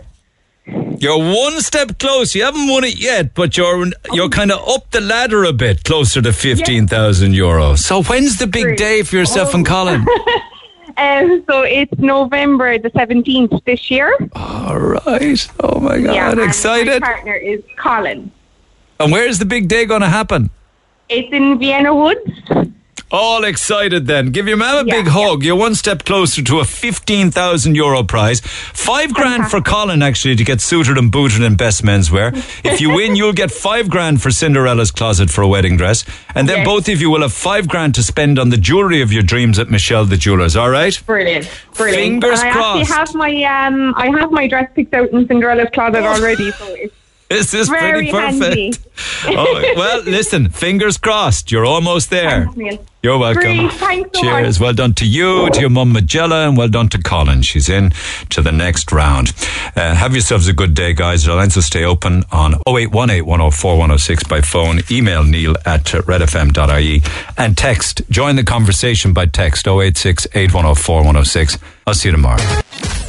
You're 1.02 1.18
one 1.18 1.62
step 1.62 1.98
close. 1.98 2.36
You 2.36 2.44
haven't 2.44 2.68
won 2.68 2.84
it 2.84 3.00
yet, 3.00 3.34
but 3.34 3.58
you're 3.58 3.88
you're 4.12 4.30
kind 4.30 4.52
of 4.52 4.68
up 4.68 4.92
the 4.92 5.02
ladder 5.02 5.44
a 5.46 5.54
bit, 5.54 5.84
closer 5.84 6.22
to 6.22 6.34
fifteen 6.34 6.88
thousand 6.88 7.34
euro. 7.34 7.76
So 7.76 8.04
when's 8.04 8.38
the 8.38 8.48
big 8.48 8.78
day 8.78 9.04
for 9.04 9.16
yourself 9.16 9.54
and 9.54 9.66
Colin? 9.66 10.06
Um, 10.98 11.46
so 11.48 11.62
it's 11.62 11.98
November 11.98 12.78
the 12.78 12.90
17th 12.90 13.64
this 13.64 13.90
year. 13.90 14.18
All 14.34 14.78
right. 14.78 15.50
Oh 15.62 15.80
my 15.80 15.98
God! 16.02 16.14
yeah, 16.14 16.46
excited. 16.46 17.00
My 17.00 17.14
partner 17.14 17.36
is 17.36 17.64
Colin. 17.78 18.30
And 19.00 19.10
where's 19.10 19.40
the 19.40 19.46
big 19.46 19.70
day 19.70 19.86
going 19.86 20.02
to 20.02 20.10
happen? 20.10 20.50
It's 21.08 21.32
in 21.32 21.58
Vienna 21.58 21.96
Woods. 21.96 22.30
All 23.12 23.44
excited 23.44 24.06
then. 24.06 24.28
Give 24.32 24.48
your 24.48 24.58
mum 24.58 24.86
a 24.88 24.90
big 24.90 25.08
hug. 25.08 25.44
You're 25.44 25.56
one 25.56 25.74
step 25.74 26.04
closer 26.06 26.44
to 26.44 26.60
a 26.60 26.64
15,000 26.64 27.74
euro 27.76 28.04
prize. 28.04 28.40
Five 28.40 29.14
grand 29.16 29.50
for 29.50 29.62
Colin, 29.62 30.04
actually, 30.04 30.36
to 30.36 30.44
get 30.44 30.62
suited 30.62 30.96
and 30.96 31.12
booted 31.12 31.42
in 31.42 31.56
best 31.56 31.84
menswear. 31.84 32.36
If 32.64 32.80
you 32.80 32.92
win, 32.94 33.16
you'll 33.16 33.34
get 33.34 33.50
five 33.52 33.90
grand 33.90 34.22
for 34.22 34.30
Cinderella's 34.30 34.92
closet 34.92 35.32
for 35.32 35.42
a 35.42 35.48
wedding 35.48 35.76
dress. 35.76 36.06
And 36.36 36.48
then 36.48 36.58
Yes. 36.60 36.66
both 36.68 36.88
of 36.88 37.02
you 37.02 37.10
will 37.10 37.22
have 37.22 37.34
five 37.34 37.68
grand 37.68 37.96
to 37.96 38.04
spend 38.04 38.38
on 38.38 38.50
the 38.50 38.58
jewellery 38.58 39.02
of 39.02 39.12
your 39.12 39.24
dreams 39.24 39.58
at 39.58 39.72
Michelle 39.72 40.06
the 40.06 40.18
Jewelers. 40.18 40.56
All 40.56 40.70
right? 40.70 41.00
Brilliant, 41.08 41.50
brilliant. 41.76 42.00
Fingers 42.24 42.42
I 42.42 42.52
crossed. 42.52 42.92
actually 42.92 42.96
have 42.96 43.16
my 43.16 43.66
um, 43.66 43.94
I 43.98 44.10
have 44.20 44.32
my 44.32 44.48
dress 44.48 44.70
picked 44.76 44.94
out 44.94 45.10
in 45.10 45.28
Cinderella's 45.28 45.70
closet 45.74 46.04
already, 46.04 46.52
so 46.52 46.66
it's 46.76 46.94
This 47.30 47.54
is 47.54 47.70
very 47.70 48.10
pretty 48.10 48.12
perfect. 48.12 48.42
handy. 48.42 48.74
oh, 49.38 49.74
well, 49.76 50.02
listen, 50.04 50.50
fingers 50.50 50.98
crossed. 50.98 51.52
You're 51.52 51.66
almost 51.66 52.10
there. 52.10 52.48
Thanks, 52.48 52.84
You're 53.04 53.20
welcome. 53.20 53.70
So 53.70 54.04
Cheers. 54.16 54.60
much. 54.60 54.66
Well 54.66 54.74
done 54.74 54.94
to 54.96 55.06
you, 55.08 55.50
to 55.52 55.60
your 55.62 55.70
mum 55.70 55.94
Magella, 55.94 56.48
and 56.48 56.58
well 56.58 56.68
done 56.68 56.90
to 56.90 56.98
Colin. 57.02 57.44
She's 57.44 57.70
in 57.70 57.92
to 58.32 58.42
the 58.42 58.52
next 58.52 58.92
round. 58.92 59.32
Uh, 59.76 59.94
have 59.94 60.14
yourselves 60.14 60.48
a 60.48 60.54
good 60.54 60.74
day, 60.74 60.94
guys. 60.94 61.24
The 61.26 61.36
lines 61.36 61.56
will 61.56 61.62
stay 61.62 61.84
open 61.84 62.24
on 62.32 62.56
0818 62.68 63.24
104 63.26 63.72
106 63.74 64.24
by 64.24 64.42
phone. 64.42 64.80
Email 64.90 65.24
neil 65.24 65.56
at 65.68 65.86
redfm.ie 65.86 67.02
and 67.38 67.56
text. 67.56 68.02
Join 68.10 68.38
the 68.38 68.44
conversation 68.44 69.14
by 69.14 69.28
text 69.28 69.68
086 69.68 70.28
I'll 71.86 71.94
see 71.94 72.10
you 72.10 72.12
tomorrow. 72.12 72.62